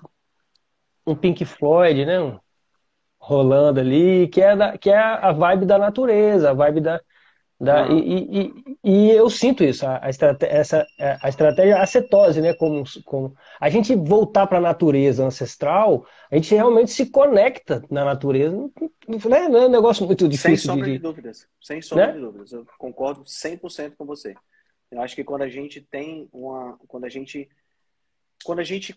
um 1.06 1.16
Pink 1.16 1.44
Floyd, 1.46 2.06
né? 2.06 2.22
Um, 2.22 2.40
rolando 3.32 3.80
ali, 3.80 4.28
que 4.28 4.42
é, 4.42 4.56
da, 4.56 4.78
que 4.78 4.90
é 4.90 4.98
a 4.98 5.32
vibe 5.32 5.66
da 5.66 5.78
natureza, 5.78 6.50
a 6.50 6.54
vibe 6.54 6.82
da. 6.82 7.02
da 7.58 7.88
uhum. 7.88 7.98
e, 7.98 8.42
e, 8.42 8.78
e, 8.84 9.12
eu 9.12 9.30
sinto 9.30 9.64
isso, 9.64 9.86
a, 9.86 10.06
a, 10.06 10.10
estratégia, 10.10 10.54
essa, 10.54 10.88
a 11.00 11.30
estratégia 11.30 11.82
acetose, 11.82 12.42
né? 12.42 12.54
Como, 12.54 12.84
como 13.06 13.34
a 13.60 13.70
gente 13.70 13.96
voltar 13.96 14.48
para 14.48 14.58
a 14.58 14.62
natureza 14.62 15.26
ancestral, 15.26 16.06
a 16.30 16.36
gente 16.36 16.54
realmente 16.54 16.92
se 16.92 17.10
conecta 17.10 17.82
na 17.90 18.04
natureza. 18.04 18.54
Não 19.08 19.36
é, 19.36 19.46
é 19.46 19.66
um 19.68 19.70
negócio 19.70 20.06
muito 20.06 20.28
difícil. 20.28 20.58
Sem 20.58 20.58
sombra 20.58 20.86
de, 20.86 20.94
de 20.94 21.00
dúvidas. 21.00 21.48
Sem 21.62 21.82
sombra 21.82 22.08
né? 22.08 22.14
de 22.14 22.20
dúvidas. 22.20 22.52
Eu 22.52 22.66
concordo 22.78 23.24
100% 23.24 23.94
com 23.98 24.06
você. 24.06 24.36
Eu 24.92 25.02
acho 25.02 25.16
que 25.16 25.24
quando 25.24 25.44
a 25.44 25.50
gente 25.50 25.80
tem 25.80 26.28
uma. 26.34 26.78
Quando 26.86 27.06
a 27.06 27.10
gente. 27.10 27.50
Quando 28.44 28.60
a 28.60 28.64
gente 28.64 28.94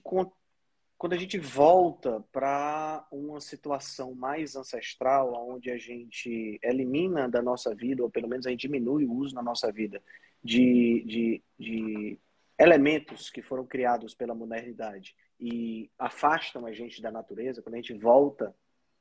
quando 0.96 1.12
a 1.12 1.18
gente 1.18 1.38
volta 1.38 2.24
para 2.32 3.06
uma 3.10 3.40
situação 3.40 4.14
mais 4.14 4.56
ancestral, 4.56 5.34
onde 5.50 5.70
a 5.70 5.76
gente 5.76 6.58
elimina 6.62 7.28
da 7.28 7.42
nossa 7.42 7.74
vida, 7.74 8.02
ou 8.02 8.10
pelo 8.10 8.28
menos 8.28 8.46
a 8.46 8.50
gente 8.50 8.62
diminui 8.62 9.04
o 9.04 9.12
uso 9.12 9.34
na 9.34 9.42
nossa 9.42 9.70
vida 9.70 10.02
de, 10.42 11.04
de, 11.06 11.42
de 11.58 12.18
elementos 12.58 13.30
que 13.30 13.42
foram 13.42 13.66
criados 13.66 14.14
pela 14.14 14.34
modernidade 14.34 15.14
e 15.40 15.90
afastam 15.98 16.64
a 16.66 16.72
gente 16.72 17.02
da 17.02 17.10
natureza, 17.10 17.60
quando 17.60 17.74
a 17.74 17.78
gente 17.78 17.94
volta 17.94 18.54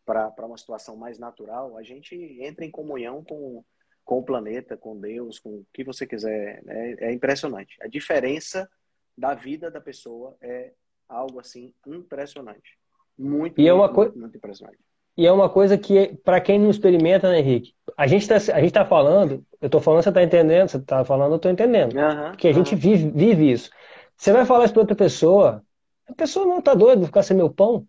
para 0.06 0.34
uma 0.46 0.58
situação 0.58 0.98
mais 0.98 1.18
natural, 1.18 1.78
a 1.78 1.84
gente 1.84 2.16
entra 2.42 2.66
em 2.66 2.72
comunhão 2.72 3.24
com, 3.24 3.64
com 4.04 4.20
o 4.20 4.24
planeta, 4.24 4.76
com 4.76 5.00
Deus, 5.00 5.40
com 5.40 5.60
o 5.60 5.66
que 5.72 5.84
você 5.84 6.06
quiser. 6.06 6.62
É, 6.68 7.08
é 7.08 7.14
impressionante. 7.14 7.78
A 7.82 7.88
diferença 7.88 8.70
da 9.18 9.34
vida 9.34 9.72
da 9.72 9.80
pessoa 9.80 10.36
é 10.42 10.74
algo 11.14 11.40
assim 11.40 11.74
impressionante. 11.88 12.78
Muito, 13.18 13.60
e 13.60 13.68
é 13.68 13.74
uma 13.74 13.90
coisa 13.90 14.14
muito 14.16 14.38
impressionante. 14.38 14.80
E 15.16 15.28
é 15.28 15.32
uma 15.32 15.48
coisa 15.48 15.78
que, 15.78 16.18
para 16.24 16.42
quem 16.42 16.58
não 16.60 16.72
experimenta, 16.72 17.30
né, 17.30 17.40
Henrique? 17.40 17.74
A 17.96 18.08
gente 18.08 18.24
está 18.24 18.36
a 18.56 18.60
gente 18.60 18.74
tá 18.74 18.84
falando, 18.84 19.46
eu 19.62 19.68
estou 19.68 19.80
falando, 19.80 20.02
você 20.02 20.10
está 20.10 20.24
entendendo, 20.24 20.70
você 20.70 20.78
está 20.78 21.06
falando, 21.06 21.34
eu 21.34 21.36
estou 21.36 21.52
entendendo. 21.52 21.96
Uhum, 21.96 22.32
porque 22.32 22.48
a 22.48 22.50
uhum. 22.50 22.58
gente 22.58 22.76
vive, 22.76 23.12
vive 23.12 23.52
isso. 23.52 23.70
Você 24.18 24.32
vai 24.32 24.46
falar 24.46 24.66
isso 24.66 24.74
para 24.74 24.82
outra 24.82 24.96
pessoa, 24.96 25.64
a 26.08 26.14
pessoa 26.14 26.48
não 26.48 26.60
está 26.60 26.74
doida, 26.74 26.98
vai 26.98 27.06
ficar 27.06 27.22
sem 27.22 27.38
meu 27.38 27.50
pão. 27.50 27.86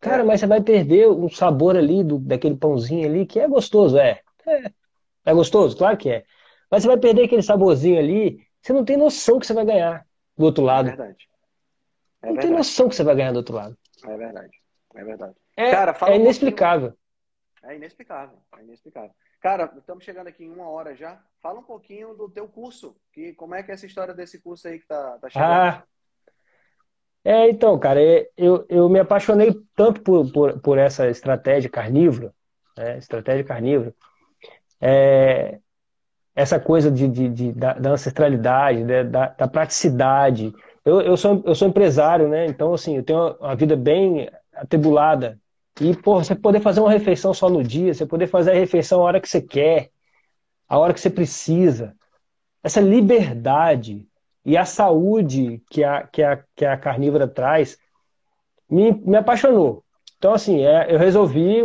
Cara, 0.00 0.22
é. 0.22 0.24
mas 0.24 0.40
você 0.40 0.46
vai 0.46 0.60
perder 0.60 1.08
o 1.08 1.28
sabor 1.30 1.76
ali 1.76 2.04
do, 2.04 2.18
daquele 2.18 2.56
pãozinho 2.56 3.06
ali, 3.06 3.24
que 3.24 3.40
é 3.40 3.48
gostoso, 3.48 3.96
é. 3.96 4.20
é. 4.46 4.70
É 5.24 5.34
gostoso? 5.34 5.76
Claro 5.76 5.96
que 5.96 6.10
é. 6.10 6.24
Mas 6.70 6.82
você 6.82 6.88
vai 6.88 6.98
perder 6.98 7.24
aquele 7.24 7.42
saborzinho 7.42 7.98
ali, 7.98 8.38
você 8.60 8.72
não 8.72 8.84
tem 8.84 8.96
noção 8.96 9.38
que 9.38 9.46
você 9.46 9.54
vai 9.54 9.64
ganhar 9.64 10.06
do 10.36 10.44
outro 10.44 10.62
lado. 10.62 10.88
É 10.88 10.96
verdade. 10.96 11.29
É 12.22 12.26
não 12.26 12.34
verdade. 12.34 12.46
tem 12.46 12.56
noção 12.56 12.88
que 12.88 12.96
você 12.96 13.02
vai 13.02 13.14
ganhar 13.16 13.32
do 13.32 13.38
outro 13.38 13.54
lado. 13.54 13.76
É 14.04 14.16
verdade. 14.16 14.58
É 14.94 15.04
verdade. 15.04 15.34
É, 15.56 15.70
Cara, 15.70 15.96
é 16.06 16.16
inexplicável. 16.16 16.94
Um 17.64 17.70
é 17.70 17.76
inexplicável. 17.76 18.38
É 18.56 18.62
inexplicável. 18.62 19.10
Cara, 19.40 19.72
estamos 19.76 20.04
chegando 20.04 20.26
aqui 20.26 20.44
em 20.44 20.50
uma 20.50 20.68
hora 20.68 20.94
já. 20.94 21.22
Fala 21.40 21.60
um 21.60 21.64
pouquinho 21.64 22.14
do 22.14 22.28
teu 22.28 22.46
curso. 22.46 22.96
Que, 23.12 23.32
como 23.34 23.54
é 23.54 23.62
que 23.62 23.70
é 23.70 23.74
essa 23.74 23.86
história 23.86 24.12
desse 24.12 24.40
curso 24.40 24.68
aí 24.68 24.78
que 24.78 24.86
tá, 24.86 25.18
tá 25.18 25.30
chegando? 25.30 25.50
Ah, 25.50 25.84
é, 27.24 27.50
então, 27.50 27.78
cara, 27.78 28.02
é, 28.02 28.28
eu, 28.36 28.64
eu 28.68 28.88
me 28.88 28.98
apaixonei 28.98 29.54
tanto 29.76 30.00
por, 30.02 30.30
por, 30.32 30.58
por 30.60 30.78
essa 30.78 31.08
estratégia 31.08 31.68
carnívora, 31.68 32.32
né, 32.76 32.96
estratégia 32.96 33.44
carnívora, 33.44 33.94
é, 34.80 35.58
essa 36.34 36.58
coisa 36.58 36.90
de, 36.90 37.06
de, 37.06 37.28
de 37.28 37.52
da, 37.52 37.74
da, 37.74 37.90
ancestralidade, 37.90 38.82
né, 38.84 39.04
da, 39.04 39.28
da 39.28 39.46
praticidade, 39.46 40.54
eu, 40.84 41.00
eu, 41.00 41.16
sou, 41.16 41.42
eu 41.44 41.54
sou 41.54 41.68
empresário, 41.68 42.28
né? 42.28 42.46
Então, 42.46 42.72
assim, 42.74 42.96
eu 42.96 43.02
tenho 43.02 43.36
uma 43.38 43.54
vida 43.54 43.76
bem 43.76 44.30
atribulada. 44.54 45.38
E, 45.80 45.94
pô, 45.96 46.22
você 46.22 46.34
poder 46.34 46.60
fazer 46.60 46.80
uma 46.80 46.90
refeição 46.90 47.32
só 47.32 47.48
no 47.48 47.62
dia, 47.62 47.94
você 47.94 48.06
poder 48.06 48.26
fazer 48.26 48.52
a 48.52 48.54
refeição 48.54 49.00
a 49.00 49.04
hora 49.04 49.20
que 49.20 49.28
você 49.28 49.40
quer, 49.40 49.90
a 50.68 50.78
hora 50.78 50.92
que 50.92 51.00
você 51.00 51.10
precisa. 51.10 51.94
Essa 52.62 52.80
liberdade 52.80 54.06
e 54.44 54.56
a 54.56 54.64
saúde 54.64 55.62
que 55.70 55.84
a, 55.84 56.06
que 56.06 56.22
a, 56.22 56.44
que 56.56 56.64
a 56.64 56.76
carnívora 56.76 57.28
traz 57.28 57.78
me, 58.68 58.92
me 58.92 59.16
apaixonou. 59.16 59.84
Então, 60.18 60.32
assim, 60.32 60.64
é, 60.64 60.92
eu 60.92 60.98
resolvi 60.98 61.64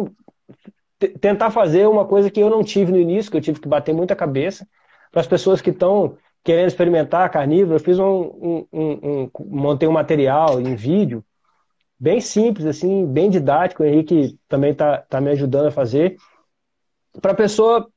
tentar 1.19 1.51
fazer 1.51 1.87
uma 1.87 2.05
coisa 2.05 2.31
que 2.31 2.39
eu 2.39 2.49
não 2.49 2.63
tive 2.63 2.91
no 2.91 2.99
início, 2.99 3.29
que 3.29 3.37
eu 3.37 3.41
tive 3.41 3.59
que 3.59 3.67
bater 3.67 3.93
muita 3.93 4.15
cabeça, 4.15 4.67
para 5.11 5.21
as 5.21 5.27
pessoas 5.27 5.61
que 5.61 5.69
estão 5.69 6.17
querendo 6.45 6.67
experimentar 6.67 7.29
carnívoro, 7.31 7.75
eu 7.75 7.79
fiz 7.79 7.97
um, 7.97 8.05
um, 8.05 8.67
um, 8.71 8.91
um, 9.23 9.31
montei 9.47 9.89
um 9.89 9.91
material 9.91 10.61
em 10.61 10.75
vídeo 10.75 11.25
bem 11.99 12.21
simples, 12.21 12.67
assim, 12.67 13.07
bem 13.07 13.31
didático. 13.31 13.81
O 13.81 13.85
Henrique 13.85 14.39
também 14.47 14.71
está 14.71 14.99
tá 14.99 15.19
me 15.19 15.31
ajudando 15.31 15.67
a 15.67 15.71
fazer 15.71 16.17
para 17.19 17.31
a 17.31 17.35
pessoa 17.35 17.89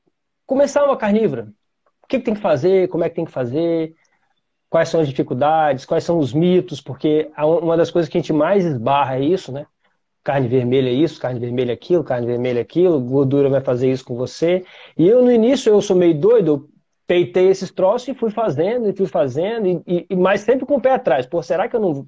começar 0.47 0.83
uma 0.83 0.97
carnívora. 0.97 1.53
O 2.01 2.07
que, 2.07 2.17
que, 2.17 2.25
tem 2.25 2.33
que 2.33 2.41
fazer? 2.41 2.87
Como 2.89 3.03
é 3.03 3.09
que 3.09 3.15
tem 3.15 3.25
que 3.25 3.31
fazer? 3.31 3.93
Quais 4.67 4.89
são 4.89 4.99
as 4.99 5.07
dificuldades? 5.07 5.85
Quais 5.85 6.03
são 6.03 6.17
os 6.17 6.33
mitos? 6.33 6.81
Porque 6.81 7.29
uma 7.37 7.77
das 7.77 7.91
coisas 7.91 8.09
que 8.09 8.17
a 8.17 8.21
gente 8.21 8.33
mais 8.33 8.65
esbarra 8.65 9.17
é 9.17 9.21
isso, 9.21 9.51
né? 9.51 9.67
Carne 10.23 10.47
vermelha 10.47 10.89
é 10.89 10.93
isso, 10.93 11.21
carne 11.21 11.39
vermelha 11.39 11.71
é 11.71 11.73
aquilo, 11.73 12.03
carne 12.03 12.25
vermelha 12.25 12.59
é 12.59 12.61
aquilo, 12.63 12.99
gordura 12.99 13.47
vai 13.47 13.61
fazer 13.61 13.91
isso 13.91 14.03
com 14.03 14.15
você. 14.15 14.65
E 14.97 15.07
eu, 15.07 15.23
no 15.23 15.31
início, 15.31 15.69
eu 15.69 15.81
sou 15.81 15.95
meio 15.95 16.19
doido, 16.19 16.67
peitei 17.09 17.47
esses 17.47 17.71
troços 17.71 18.07
e 18.09 18.13
fui 18.13 18.29
fazendo, 18.29 18.87
e 18.87 18.95
fui 18.95 19.07
fazendo, 19.07 19.83
e, 19.87 20.05
e, 20.07 20.15
mas 20.15 20.41
sempre 20.41 20.63
com 20.67 20.75
o 20.75 20.81
pé 20.81 20.91
atrás. 20.91 21.25
Pô, 21.25 21.41
será 21.41 21.67
que 21.67 21.75
eu 21.75 21.79
não. 21.79 22.07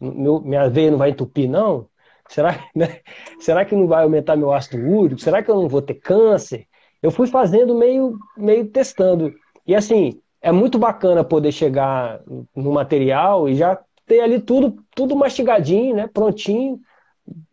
Meu, 0.00 0.40
minha 0.40 0.70
veia 0.70 0.90
não 0.90 0.96
vai 0.96 1.10
entupir, 1.10 1.50
não? 1.50 1.86
Será, 2.30 2.58
né? 2.74 3.00
será 3.38 3.62
que 3.66 3.74
não 3.76 3.86
vai 3.86 4.04
aumentar 4.04 4.36
meu 4.36 4.50
ácido 4.50 4.78
úrico? 4.82 5.20
Será 5.20 5.42
que 5.42 5.50
eu 5.50 5.54
não 5.54 5.68
vou 5.68 5.82
ter 5.82 5.94
câncer? 5.94 6.66
Eu 7.02 7.10
fui 7.10 7.26
fazendo 7.26 7.74
meio, 7.74 8.18
meio 8.38 8.66
testando. 8.70 9.34
E 9.66 9.74
assim, 9.74 10.18
é 10.40 10.50
muito 10.50 10.78
bacana 10.78 11.22
poder 11.22 11.52
chegar 11.52 12.22
no 12.56 12.72
material 12.72 13.50
e 13.50 13.54
já 13.54 13.78
ter 14.06 14.20
ali 14.20 14.40
tudo, 14.40 14.82
tudo 14.94 15.14
mastigadinho, 15.14 15.94
né? 15.94 16.06
Prontinho, 16.06 16.80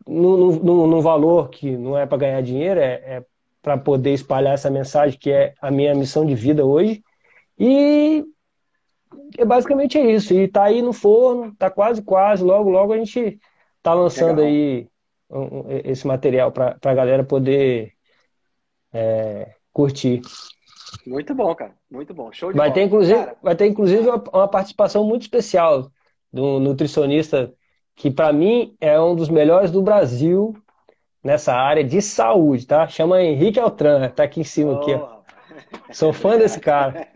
num, 0.07 1.01
valor 1.01 1.49
que 1.49 1.75
não 1.75 1.97
é 1.97 2.05
para 2.05 2.19
ganhar 2.19 2.41
dinheiro, 2.41 2.79
é, 2.79 2.93
é 3.17 3.25
para 3.65 3.79
poder 3.79 4.13
espalhar 4.13 4.53
essa 4.53 4.69
mensagem 4.69 5.17
que 5.17 5.31
é 5.31 5.55
a 5.59 5.71
minha 5.71 5.95
missão 5.95 6.23
de 6.23 6.35
vida 6.35 6.63
hoje. 6.63 7.03
E 7.57 8.23
é 9.39 9.43
basicamente 9.43 9.97
é 9.97 10.11
isso. 10.11 10.35
E 10.35 10.47
tá 10.47 10.65
aí 10.65 10.83
no 10.83 10.93
forno, 10.93 11.51
tá 11.57 11.71
quase, 11.71 12.03
quase. 12.03 12.43
Logo, 12.43 12.69
logo 12.69 12.93
a 12.93 12.97
gente 12.97 13.39
tá 13.81 13.91
lançando 13.91 14.39
Legal. 14.39 14.45
aí 14.45 14.87
esse 15.83 16.05
material 16.05 16.51
para 16.51 16.77
a 16.79 16.93
galera 16.93 17.23
poder 17.23 17.93
é, 18.93 19.55
curtir. 19.73 20.21
Muito 21.07 21.33
bom, 21.33 21.55
cara. 21.55 21.73
Muito 21.89 22.13
bom. 22.13 22.31
Show 22.31 22.51
de 22.51 22.57
vai 22.59 22.67
bola. 22.67 22.75
Ter, 22.75 22.83
inclusive, 22.83 23.17
cara. 23.17 23.37
Vai 23.41 23.55
ter, 23.55 23.65
inclusive, 23.65 24.07
uma, 24.07 24.23
uma 24.31 24.47
participação 24.47 25.03
muito 25.03 25.23
especial 25.23 25.89
do 26.31 26.59
nutricionista 26.59 27.51
que, 27.95 28.11
para 28.11 28.31
mim, 28.31 28.75
é 28.79 29.01
um 29.01 29.15
dos 29.15 29.27
melhores 29.27 29.71
do 29.71 29.81
Brasil 29.81 30.55
nessa 31.25 31.55
área 31.55 31.83
de 31.83 32.03
saúde, 32.03 32.67
tá? 32.67 32.87
Chama 32.87 33.19
Henrique 33.19 33.59
Altran, 33.59 34.09
tá 34.09 34.23
aqui 34.23 34.41
em 34.41 34.43
cima. 34.43 34.73
Oh, 34.73 34.81
aqui, 34.81 34.93
ó. 34.93 35.21
Sou 35.91 36.13
fã 36.13 36.37
desse 36.37 36.59
cara. 36.59 37.07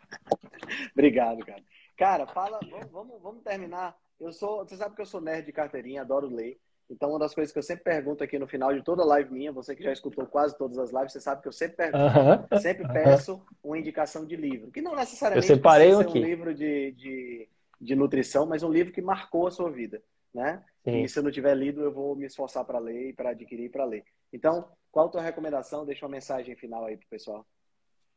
Obrigado, 0.94 1.44
cara. 1.44 1.62
Cara, 1.94 2.26
fala, 2.26 2.58
vamos, 2.70 2.90
vamos, 2.90 3.22
vamos 3.22 3.42
terminar. 3.42 3.94
Eu 4.18 4.32
sou, 4.32 4.66
você 4.66 4.76
sabe 4.76 4.96
que 4.96 5.02
eu 5.02 5.06
sou 5.06 5.20
nerd 5.20 5.44
de 5.44 5.52
carteirinha, 5.52 6.00
adoro 6.00 6.26
ler. 6.26 6.58
Então, 6.90 7.10
uma 7.10 7.18
das 7.18 7.34
coisas 7.34 7.52
que 7.52 7.58
eu 7.58 7.62
sempre 7.62 7.84
pergunto 7.84 8.24
aqui 8.24 8.38
no 8.38 8.46
final 8.46 8.72
de 8.72 8.82
toda 8.82 9.04
live 9.04 9.30
minha, 9.30 9.52
você 9.52 9.76
que 9.76 9.82
já 9.82 9.92
escutou 9.92 10.26
quase 10.26 10.56
todas 10.56 10.78
as 10.78 10.90
lives, 10.90 11.12
você 11.12 11.20
sabe 11.20 11.42
que 11.42 11.48
eu 11.48 11.52
sempre 11.52 11.76
pergunto, 11.76 12.04
uh 12.04 12.46
-huh. 12.50 12.60
sempre 12.60 12.88
peço 12.88 13.42
uma 13.62 13.78
indicação 13.78 14.24
de 14.24 14.36
livro. 14.36 14.70
Que 14.70 14.80
não 14.80 14.94
necessariamente 14.96 15.50
eu 15.50 15.56
separei 15.56 15.88
precisa 15.88 16.10
ser 16.10 16.18
um 16.18 16.22
livro 16.22 16.54
de, 16.54 16.92
de, 16.92 17.48
de, 17.80 17.94
nutrição, 17.94 18.46
mas 18.46 18.62
um 18.62 18.70
livro 18.70 18.92
que 18.92 19.02
marcou 19.02 19.46
a 19.46 19.50
sua 19.50 19.70
vida, 19.70 20.02
né? 20.32 20.62
Sim. 20.84 21.02
E 21.02 21.08
se 21.08 21.18
eu 21.18 21.22
não 21.22 21.30
tiver 21.30 21.54
lido, 21.54 21.82
eu 21.82 21.90
vou 21.90 22.14
me 22.14 22.26
esforçar 22.26 22.64
para 22.64 22.78
ler 22.78 23.08
e 23.08 23.12
para 23.12 23.30
adquirir 23.30 23.70
para 23.70 23.86
ler. 23.86 24.04
Então, 24.32 24.68
qual 24.92 25.06
a 25.06 25.10
tua 25.10 25.22
recomendação? 25.22 25.86
Deixa 25.86 26.04
uma 26.04 26.12
mensagem 26.12 26.54
final 26.56 26.84
aí 26.84 26.96
pro 26.96 27.08
pessoal. 27.08 27.46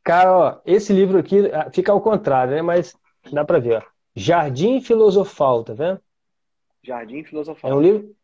Cara, 0.04 0.38
ó, 0.38 0.62
esse 0.66 0.92
livro 0.92 1.18
aqui 1.18 1.52
ah, 1.54 1.70
fica 1.72 1.92
ao 1.92 2.02
contrário, 2.02 2.54
né? 2.54 2.62
Mas 2.62 2.96
dá 3.32 3.46
para 3.46 3.60
ver, 3.60 3.78
ó. 3.78 3.84
Jardim 4.16 4.82
Filosofal, 4.82 5.64
tá 5.64 5.74
vendo? 5.74 6.02
Jardim 6.84 7.24
Filosofal. 7.24 7.72
É 7.72 7.74
um 7.74 7.82
livro, 7.82 8.16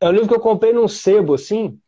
é 0.00 0.08
um 0.08 0.12
livro 0.12 0.28
que 0.28 0.34
eu 0.34 0.40
comprei 0.40 0.72
num 0.72 0.88
sebo, 0.88 1.34
assim, 1.34 1.80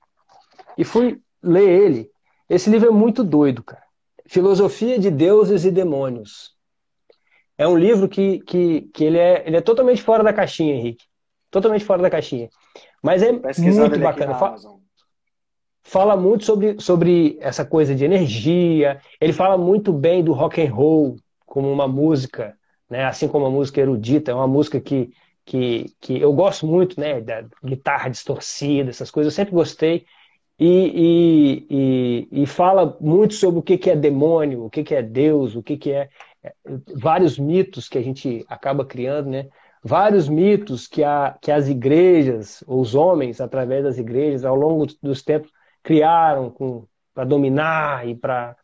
e 0.77 0.85
fui 0.85 1.21
ler 1.43 1.69
ele. 1.69 2.11
Esse 2.49 2.71
livro 2.71 2.89
é 2.89 2.93
muito 2.93 3.23
doido, 3.23 3.63
cara. 3.63 3.85
Filosofia 4.27 4.99
de 4.99 5.11
Deuses 5.11 5.65
e 5.65 5.71
Demônios. 5.71 6.57
É 7.59 7.69
um 7.69 7.77
livro 7.77 8.09
que, 8.09 8.41
que, 8.41 8.83
que 8.95 9.05
ele, 9.05 9.19
é, 9.19 9.47
ele 9.47 9.57
é 9.57 9.61
totalmente 9.61 10.03
fora 10.03 10.25
da 10.25 10.33
caixinha, 10.33 10.75
Henrique. 10.75 11.05
Totalmente 11.51 11.85
fora 11.85 12.03
da 12.03 12.11
caixinha. 12.11 12.49
Mas 13.03 13.23
é 13.23 13.33
muito 13.33 13.99
bacana 14.01 14.35
fala 15.83 16.17
muito 16.17 16.45
sobre, 16.45 16.81
sobre 16.81 17.37
essa 17.41 17.65
coisa 17.65 17.95
de 17.95 18.05
energia. 18.05 19.01
Ele 19.21 19.33
fala 19.33 19.57
muito 19.59 19.93
bem 19.93 20.23
do 20.23 20.33
rock 20.33 20.63
and 20.63 20.73
roll 20.73 21.17
como 21.45 21.71
uma 21.71 21.89
música, 21.89 22.57
né? 22.89 23.05
Assim 23.05 23.29
como 23.29 23.47
a 23.47 23.51
música 23.51 23.81
erudita, 23.81 24.31
é 24.31 24.35
uma 24.35 24.47
música 24.47 24.81
que, 24.81 25.11
que, 25.45 25.93
que 26.01 26.21
eu 26.21 26.33
gosto 26.33 26.67
muito, 26.67 27.01
né? 27.01 27.21
Da 27.21 27.45
guitarra 27.65 28.09
distorcida, 28.09 28.91
essas 28.91 29.11
coisas, 29.11 29.33
eu 29.33 29.37
sempre 29.37 29.55
gostei. 29.55 30.07
E, 30.59 31.67
e, 31.71 32.29
e, 32.31 32.43
e 32.43 32.47
fala 32.47 32.97
muito 33.01 33.35
sobre 33.35 33.59
o 33.61 33.63
que, 33.63 33.79
que 33.79 33.91
é 33.91 33.97
demônio, 33.97 34.67
o 34.67 34.71
que, 34.71 34.85
que 34.85 34.95
é 34.95 35.03
Deus, 35.03 35.57
o 35.57 35.63
que, 35.63 35.77
que 35.77 35.91
é, 35.91 36.09
é 36.45 36.53
vários 36.95 37.39
mitos 37.39 37.89
que 37.89 37.97
a 37.97 38.03
gente 38.03 38.45
acaba 38.47 38.85
criando, 38.85 39.31
né? 39.31 39.49
Vários 39.83 40.29
mitos 40.29 40.87
que, 40.87 41.03
a, 41.03 41.37
que 41.41 41.51
as 41.51 41.69
igrejas, 41.69 42.63
os 42.67 42.95
homens, 42.95 43.41
através 43.41 43.83
das 43.83 43.99
igrejas, 43.99 44.45
ao 44.45 44.55
longo 44.55 44.87
dos 45.03 45.23
tempos, 45.23 45.51
criaram 45.83 46.55
para 47.15 47.25
dominar 47.25 48.07
e 48.07 48.15
para. 48.15 48.57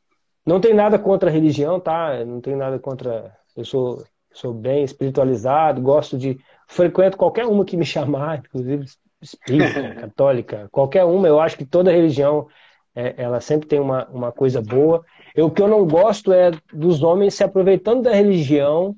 Não 0.45 0.61
tem 0.61 0.75
nada 0.75 0.99
contra 0.99 1.31
a 1.31 1.33
religião, 1.33 1.81
tá? 1.81 2.25
Não 2.25 2.41
tem 2.41 2.55
nada 2.55 2.79
contra. 2.79 3.35
Eu 3.57 3.65
sou, 3.65 4.05
sou 4.33 4.53
bem 4.53 4.85
espiritualizado, 4.85 5.81
gosto 5.81 6.19
de. 6.19 6.39
Frequento 6.69 7.17
qualquer 7.17 7.47
uma 7.47 7.65
que 7.65 7.77
me 7.77 7.85
chamar, 7.87 8.39
inclusive 8.39 8.85
espírita, 9.21 9.95
católica, 10.01 10.69
qualquer 10.71 11.05
uma. 11.05 11.27
Eu 11.27 11.41
acho 11.41 11.57
que 11.57 11.65
toda 11.65 11.91
religião 11.91 12.47
é, 12.95 13.15
ela 13.17 13.41
sempre 13.41 13.69
tem 13.69 13.79
uma, 13.79 14.07
uma 14.09 14.33
coisa 14.33 14.61
boa. 14.61 15.05
Eu, 15.35 15.47
o 15.47 15.51
que 15.51 15.63
eu 15.63 15.69
não 15.69 15.87
gosto 15.87 16.33
é 16.33 16.51
dos 16.73 17.03
homens 17.03 17.35
se 17.35 17.45
aproveitando 17.45 18.03
da 18.03 18.13
religião 18.13 18.97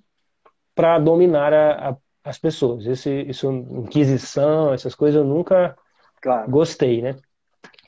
para 0.74 0.98
dominar 1.00 1.52
a, 1.52 1.90
a, 1.90 1.96
as 2.24 2.38
pessoas. 2.38 2.86
Esse, 2.86 3.22
isso, 3.22 3.50
inquisição, 3.50 4.72
essas 4.72 4.94
coisas 4.94 5.20
eu 5.20 5.26
nunca 5.26 5.76
claro. 6.20 6.50
gostei, 6.50 7.02
né? 7.02 7.16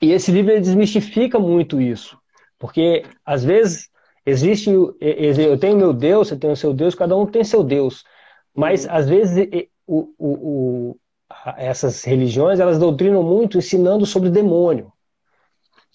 E 0.01 0.13
esse 0.13 0.33
livro 0.33 0.59
desmistifica 0.61 1.39
muito 1.39 1.81
isso, 1.81 2.19
porque 2.59 3.05
às 3.25 3.45
vezes 3.45 3.91
existe, 4.25 4.71
eu 4.71 5.59
tenho 5.59 5.77
meu 5.77 5.93
Deus, 5.93 6.29
você 6.29 6.37
tem 6.37 6.51
o 6.51 6.57
seu 6.57 6.73
Deus, 6.73 6.95
cada 6.95 7.17
um 7.17 7.27
tem 7.27 7.45
seu 7.45 7.63
Deus, 7.63 8.05
mas 8.55 8.85
uhum. 8.85 8.91
às 8.93 9.09
vezes 9.09 9.49
o, 9.87 10.15
o, 10.19 10.29
o, 10.29 10.97
essas 11.57 12.03
religiões 12.05 12.61
elas 12.61 12.79
doutrinam 12.79 13.23
muito 13.23 13.59
ensinando 13.59 14.07
sobre 14.07 14.31
demônio, 14.31 14.91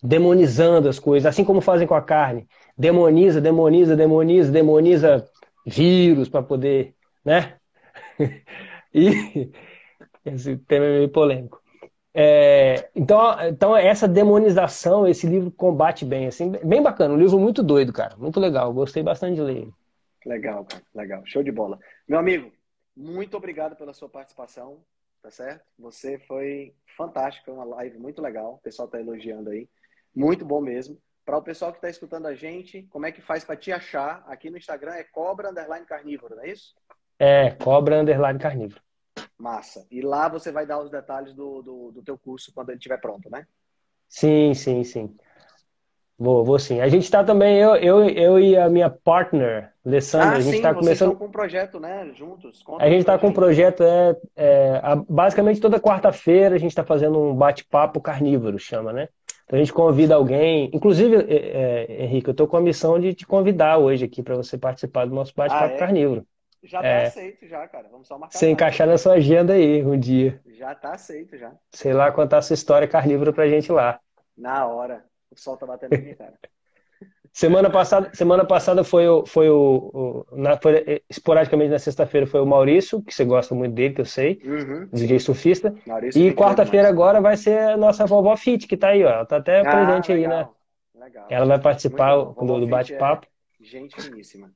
demonizando 0.04 0.88
as 0.88 1.00
coisas, 1.00 1.26
assim 1.26 1.44
como 1.44 1.62
fazem 1.62 1.88
com 1.88 1.96
a 1.96 2.02
carne, 2.02 2.48
demoniza, 2.78 3.42
demoniza, 3.42 3.96
demoniza, 3.96 4.52
demoniza 4.52 5.30
vírus 5.66 6.30
para 6.30 6.44
poder, 6.44 6.94
né? 7.24 7.56
e 8.94 9.52
esse 10.26 10.58
tema 10.58 10.86
é 10.86 10.98
meio 11.00 11.10
polêmico. 11.10 11.62
É, 12.18 12.90
então, 12.96 13.36
então, 13.46 13.76
essa 13.76 14.08
demonização, 14.08 15.06
esse 15.06 15.28
livro 15.28 15.52
combate 15.52 16.06
bem, 16.06 16.28
assim, 16.28 16.52
bem 16.64 16.82
bacana. 16.82 17.14
Um 17.14 17.18
livro 17.18 17.38
muito 17.38 17.62
doido, 17.62 17.92
cara. 17.92 18.16
Muito 18.16 18.40
legal. 18.40 18.74
Gostei 18.74 19.04
bastante 19.04 19.36
de 19.36 19.42
ler. 19.42 19.70
Legal, 20.26 20.64
cara. 20.64 20.82
Legal. 20.94 21.22
Show 21.26 21.44
de 21.44 21.52
bola. 21.52 21.78
Meu 22.08 22.18
amigo, 22.18 22.52
muito 22.96 23.36
obrigado 23.36 23.76
pela 23.76 23.94
sua 23.94 24.08
participação, 24.08 24.82
tá 25.22 25.30
certo? 25.30 25.66
Você 25.78 26.18
foi 26.20 26.74
fantástico, 26.96 27.52
uma 27.52 27.66
live 27.66 28.00
muito 28.00 28.22
legal. 28.22 28.54
O 28.54 28.60
pessoal 28.60 28.88
tá 28.88 28.98
elogiando 28.98 29.50
aí. 29.50 29.68
Muito 30.16 30.46
bom 30.46 30.62
mesmo. 30.62 30.98
Para 31.26 31.38
o 31.38 31.44
pessoal 31.44 31.72
que 31.72 31.80
está 31.80 31.90
escutando 31.90 32.28
a 32.28 32.34
gente, 32.34 32.84
como 32.84 33.06
é 33.06 33.12
que 33.12 33.22
faz 33.22 33.44
para 33.44 33.58
te 33.58 33.74
achar? 33.74 34.24
Aqui 34.28 34.50
no 34.50 34.58
Instagram 34.58 34.94
é 34.94 35.04
cobra 35.04 35.50
underline 35.50 35.86
carnívoro, 35.86 36.36
não 36.36 36.44
é 36.44 36.52
isso? 36.52 36.74
É, 37.20 37.52
cobra 37.52 38.02
underline 38.02 38.40
carnívoro. 38.40 38.82
Massa. 39.38 39.86
E 39.90 40.02
lá 40.02 40.28
você 40.28 40.52
vai 40.52 40.66
dar 40.66 40.82
os 40.82 40.90
detalhes 40.90 41.34
do, 41.34 41.62
do, 41.62 41.92
do 41.92 42.04
teu 42.04 42.18
curso 42.18 42.52
quando 42.54 42.70
ele 42.70 42.78
estiver 42.78 43.00
pronto, 43.00 43.30
né? 43.30 43.46
Sim, 44.08 44.54
sim, 44.54 44.84
sim. 44.84 45.16
Vou, 46.18 46.46
vou 46.46 46.58
sim. 46.58 46.80
A 46.80 46.88
gente 46.88 47.04
está 47.04 47.24
também, 47.24 47.58
eu, 47.58 47.76
eu, 47.76 48.10
eu 48.10 48.40
e 48.40 48.56
a 48.56 48.70
minha 48.70 48.90
partner, 48.90 49.74
Alessandra, 49.86 50.30
ah, 50.30 50.38
a 50.38 50.40
gente 50.40 50.56
está 50.56 50.74
começando. 50.74 51.16
com 51.16 51.26
um 51.26 51.32
projeto, 51.32 51.78
né? 51.78 52.10
Juntos. 52.16 52.64
Conta 52.64 52.86
a 52.86 52.90
gente 52.90 53.02
está 53.02 53.18
com 53.18 53.28
um 53.28 53.34
projeto, 53.34 53.84
é, 53.84 54.16
é 54.38 54.82
basicamente 55.10 55.60
toda 55.60 55.80
quarta-feira 55.80 56.56
a 56.56 56.58
gente 56.58 56.72
está 56.72 56.86
fazendo 56.86 57.20
um 57.20 57.36
bate-papo 57.36 58.00
carnívoro, 58.00 58.58
chama, 58.58 58.94
né? 58.94 59.10
Então 59.44 59.60
a 59.60 59.62
gente 59.62 59.74
convida 59.74 60.16
alguém. 60.16 60.70
Inclusive, 60.74 61.18
é, 61.18 61.86
é, 61.90 62.04
Henrique, 62.06 62.30
eu 62.30 62.32
estou 62.32 62.48
com 62.48 62.56
a 62.56 62.62
missão 62.62 62.98
de 62.98 63.14
te 63.14 63.28
convidar 63.28 63.78
hoje 63.78 64.06
aqui 64.06 64.24
para 64.24 64.36
você 64.36 64.58
participar 64.58 65.06
do 65.06 65.14
nosso 65.14 65.34
bate-papo 65.36 65.76
ah, 65.76 65.78
carnívoro. 65.78 66.26
Já 66.66 66.82
tá 66.82 66.88
é. 66.88 67.06
aceito, 67.06 67.48
já, 67.48 67.68
cara. 67.68 67.88
Vamos 67.90 68.08
só 68.08 68.18
marcar. 68.18 68.38
Você 68.38 68.50
encaixar 68.50 68.88
na 68.88 68.98
sua 68.98 69.14
agenda 69.14 69.54
aí 69.54 69.84
um 69.84 69.98
dia. 69.98 70.42
Já 70.46 70.74
tá 70.74 70.94
aceito, 70.94 71.38
já. 71.38 71.54
Sei 71.72 71.94
lá 71.94 72.12
contar 72.12 72.40
a 72.40 72.42
sua 72.42 72.56
história 72.56 72.88
carnívora 72.88 73.32
pra 73.32 73.48
gente 73.48 73.72
lá. 73.72 74.00
Na 74.38 74.66
hora. 74.66 75.06
O 75.32 75.40
sol 75.40 75.58
tá 75.58 75.66
batendo 75.66 75.94
aqui, 75.94 76.16
cara. 76.16 76.34
Semana 77.32 77.70
passada, 77.70 78.10
semana 78.14 78.46
passada 78.46 78.82
foi 78.82 79.10
o, 79.10 79.26
foi 79.26 79.50
o, 79.50 80.26
o 80.32 80.38
na, 80.38 80.56
foi, 80.56 81.04
esporadicamente 81.10 81.70
na 81.70 81.78
sexta-feira 81.78 82.26
foi 82.26 82.40
o 82.40 82.46
Maurício, 82.46 83.04
que 83.04 83.14
você 83.14 83.26
gosta 83.26 83.54
muito 83.54 83.74
dele, 83.74 83.94
que 83.94 84.00
eu 84.00 84.06
sei, 84.06 84.40
uhum, 84.42 84.88
DJ 84.94 85.20
surfista. 85.20 85.76
Maurício 85.86 86.22
e 86.22 86.34
quarta-feira 86.34 86.88
agora 86.88 87.20
vai 87.20 87.36
ser 87.36 87.60
a 87.60 87.76
nossa 87.76 88.06
vovó 88.06 88.38
Fit, 88.38 88.66
que 88.66 88.78
tá 88.78 88.88
aí, 88.88 89.04
ó. 89.04 89.10
Ela 89.10 89.26
tá 89.26 89.36
até 89.36 89.60
ah, 89.60 89.70
presente 89.70 90.14
aí, 90.14 90.26
né? 90.26 90.48
Legal. 90.96 91.28
Ela 91.30 91.46
vai 91.46 91.60
participar 91.60 92.16
do, 92.16 92.60
do 92.62 92.68
bate-papo. 92.68 93.28
É 93.28 93.36
gente 93.66 94.02
finíssima. 94.02 94.50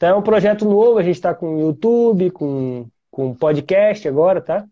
Então 0.00 0.08
é 0.08 0.14
um 0.14 0.22
projeto 0.22 0.64
novo, 0.64 0.96
a 0.96 1.02
gente 1.02 1.16
está 1.16 1.34
com 1.34 1.60
YouTube, 1.60 2.30
com, 2.30 2.88
com 3.10 3.34
podcast 3.34 4.08
agora, 4.08 4.40
tá? 4.40 4.66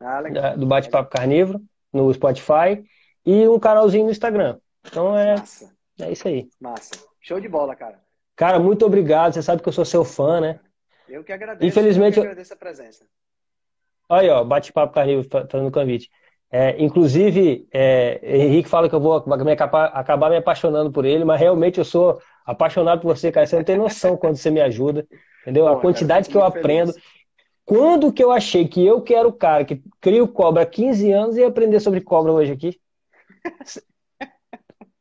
Ah, 0.00 0.18
legal. 0.18 0.56
Do 0.56 0.64
Bate-Papo 0.64 1.10
Carnívoro, 1.10 1.60
no 1.92 2.10
Spotify, 2.14 2.82
e 3.26 3.46
um 3.46 3.58
canalzinho 3.58 4.06
no 4.06 4.10
Instagram. 4.10 4.56
Então 4.86 5.14
é, 5.14 5.36
Massa. 5.36 5.74
é 6.00 6.10
isso 6.10 6.26
aí. 6.26 6.48
Massa. 6.58 6.94
Show 7.20 7.38
de 7.38 7.50
bola, 7.50 7.76
cara. 7.76 8.00
Cara, 8.34 8.58
muito 8.58 8.86
obrigado. 8.86 9.34
Você 9.34 9.42
sabe 9.42 9.62
que 9.62 9.68
eu 9.68 9.74
sou 9.74 9.84
seu 9.84 10.06
fã, 10.06 10.40
né? 10.40 10.58
Eu 11.06 11.22
que 11.22 11.34
agradeço. 11.34 11.66
Infelizmente, 11.66 12.16
eu 12.16 12.22
que 12.22 12.28
agradeço 12.28 12.54
a 12.54 12.56
presença. 12.56 13.04
Aí, 14.08 14.30
ó, 14.30 14.42
Bate-Papo 14.42 14.94
Carnívoro 14.94 15.28
fazendo 15.50 15.70
convite. 15.70 16.08
É, 16.50 16.82
inclusive, 16.82 17.68
é, 17.70 18.20
Henrique 18.22 18.70
fala 18.70 18.88
que 18.88 18.94
eu 18.94 19.00
vou 19.00 19.16
acabar 19.16 20.30
me 20.30 20.36
apaixonando 20.38 20.90
por 20.90 21.04
ele, 21.04 21.26
mas 21.26 21.38
realmente 21.38 21.76
eu 21.76 21.84
sou 21.84 22.18
apaixonado 22.44 23.00
por 23.00 23.16
você, 23.16 23.30
cara. 23.30 23.46
Você 23.46 23.56
não 23.56 23.64
tem 23.64 23.76
noção 23.76 24.16
quando 24.16 24.36
você 24.36 24.50
me 24.50 24.60
ajuda, 24.60 25.06
entendeu? 25.42 25.64
Bom, 25.64 25.72
a 25.72 25.80
quantidade 25.80 26.28
cara, 26.28 26.32
que 26.32 26.36
eu 26.36 26.44
aprendo. 26.44 26.94
Quando 27.64 28.12
que 28.12 28.22
eu 28.22 28.32
achei 28.32 28.66
que 28.66 28.84
eu 28.84 29.00
que 29.00 29.14
era 29.14 29.26
o 29.26 29.32
cara 29.32 29.64
que 29.64 29.82
crio 30.00 30.26
cobra 30.26 30.64
há 30.64 30.66
15 30.66 31.12
anos 31.12 31.36
e 31.36 31.44
aprender 31.44 31.80
sobre 31.80 32.00
cobra 32.00 32.32
hoje 32.32 32.52
aqui? 32.52 32.80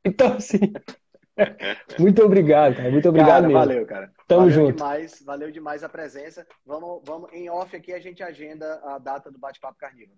Então, 0.04 0.34
assim. 0.34 0.74
Muito 2.00 2.24
obrigado, 2.24 2.76
cara. 2.76 2.92
Muito 2.92 3.08
obrigado 3.08 3.30
cara, 3.30 3.48
mesmo. 3.48 3.60
Valeu, 3.60 3.86
cara. 3.86 4.12
Tamo 4.28 4.42
valeu 4.42 4.54
junto. 4.54 4.78
Demais, 4.78 5.22
valeu 5.22 5.52
demais 5.52 5.84
a 5.84 5.90
presença. 5.90 6.46
Vamos, 6.66 7.02
vamos 7.06 7.32
em 7.34 7.50
off 7.50 7.76
aqui 7.76 7.94
a 7.94 8.00
gente 8.00 8.24
agenda 8.24 8.82
a 8.84 8.98
data 8.98 9.32
do 9.32 9.40
bate-papo 9.40 9.78
carnívoro. 9.78 10.18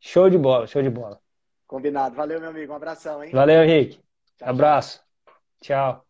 Show 0.00 0.30
de 0.30 0.38
bola, 0.38 0.66
show 0.66 0.82
de 0.82 0.90
bola. 0.90 1.20
Combinado. 1.66 2.16
Valeu, 2.16 2.40
meu 2.40 2.50
amigo. 2.50 2.72
Um 2.72 2.76
abração, 2.76 3.22
hein? 3.22 3.30
Valeu, 3.32 3.62
Henrique. 3.62 4.00
Tchau, 4.38 4.48
Abraço. 4.48 5.00
tchau. 5.60 5.94
tchau. 5.94 6.09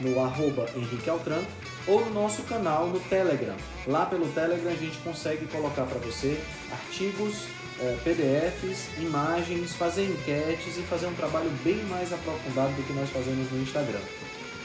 no 0.00 0.22
arroba 0.22 0.66
Henrique 0.76 1.08
Altran, 1.08 1.42
ou 1.86 2.04
no 2.04 2.10
nosso 2.12 2.42
canal 2.42 2.86
no 2.88 3.00
Telegram. 3.00 3.56
Lá 3.86 4.06
pelo 4.06 4.26
Telegram 4.28 4.70
a 4.70 4.76
gente 4.76 4.98
consegue 4.98 5.46
colocar 5.46 5.84
para 5.84 5.98
você 5.98 6.38
artigos, 6.70 7.46
eh, 7.80 7.96
PDFs, 8.04 8.88
imagens, 8.98 9.74
fazer 9.74 10.04
enquetes 10.04 10.76
e 10.76 10.82
fazer 10.82 11.06
um 11.06 11.14
trabalho 11.14 11.50
bem 11.64 11.82
mais 11.84 12.12
aprofundado 12.12 12.72
do 12.72 12.86
que 12.86 12.92
nós 12.92 13.10
fazemos 13.10 13.50
no 13.50 13.62
Instagram. 13.62 14.00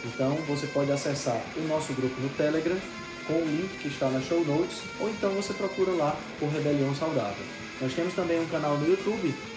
Então 0.06 0.36
você 0.48 0.68
pode 0.68 0.92
acessar 0.92 1.42
o 1.56 1.62
nosso 1.68 1.94
grupo 1.94 2.20
no 2.22 2.30
Telegram 2.30 2.78
com 3.26 3.34
o 3.34 3.46
link 3.46 3.80
que 3.80 3.90
está 3.90 4.10
na 4.10 4.22
show 4.22 4.44
notes, 4.46 4.82
ou 5.00 5.10
então 5.10 5.32
você 5.32 5.54
procura 5.54 5.92
lá 5.92 6.16
por 6.40 6.50
Rebelião 6.50 6.96
Saudável. 6.96 7.46
Nós 7.82 7.94
temos 7.94 8.14
também 8.14 8.40
um 8.40 8.48
canal 8.48 8.78
no 8.78 8.88
YouTube 8.88 9.34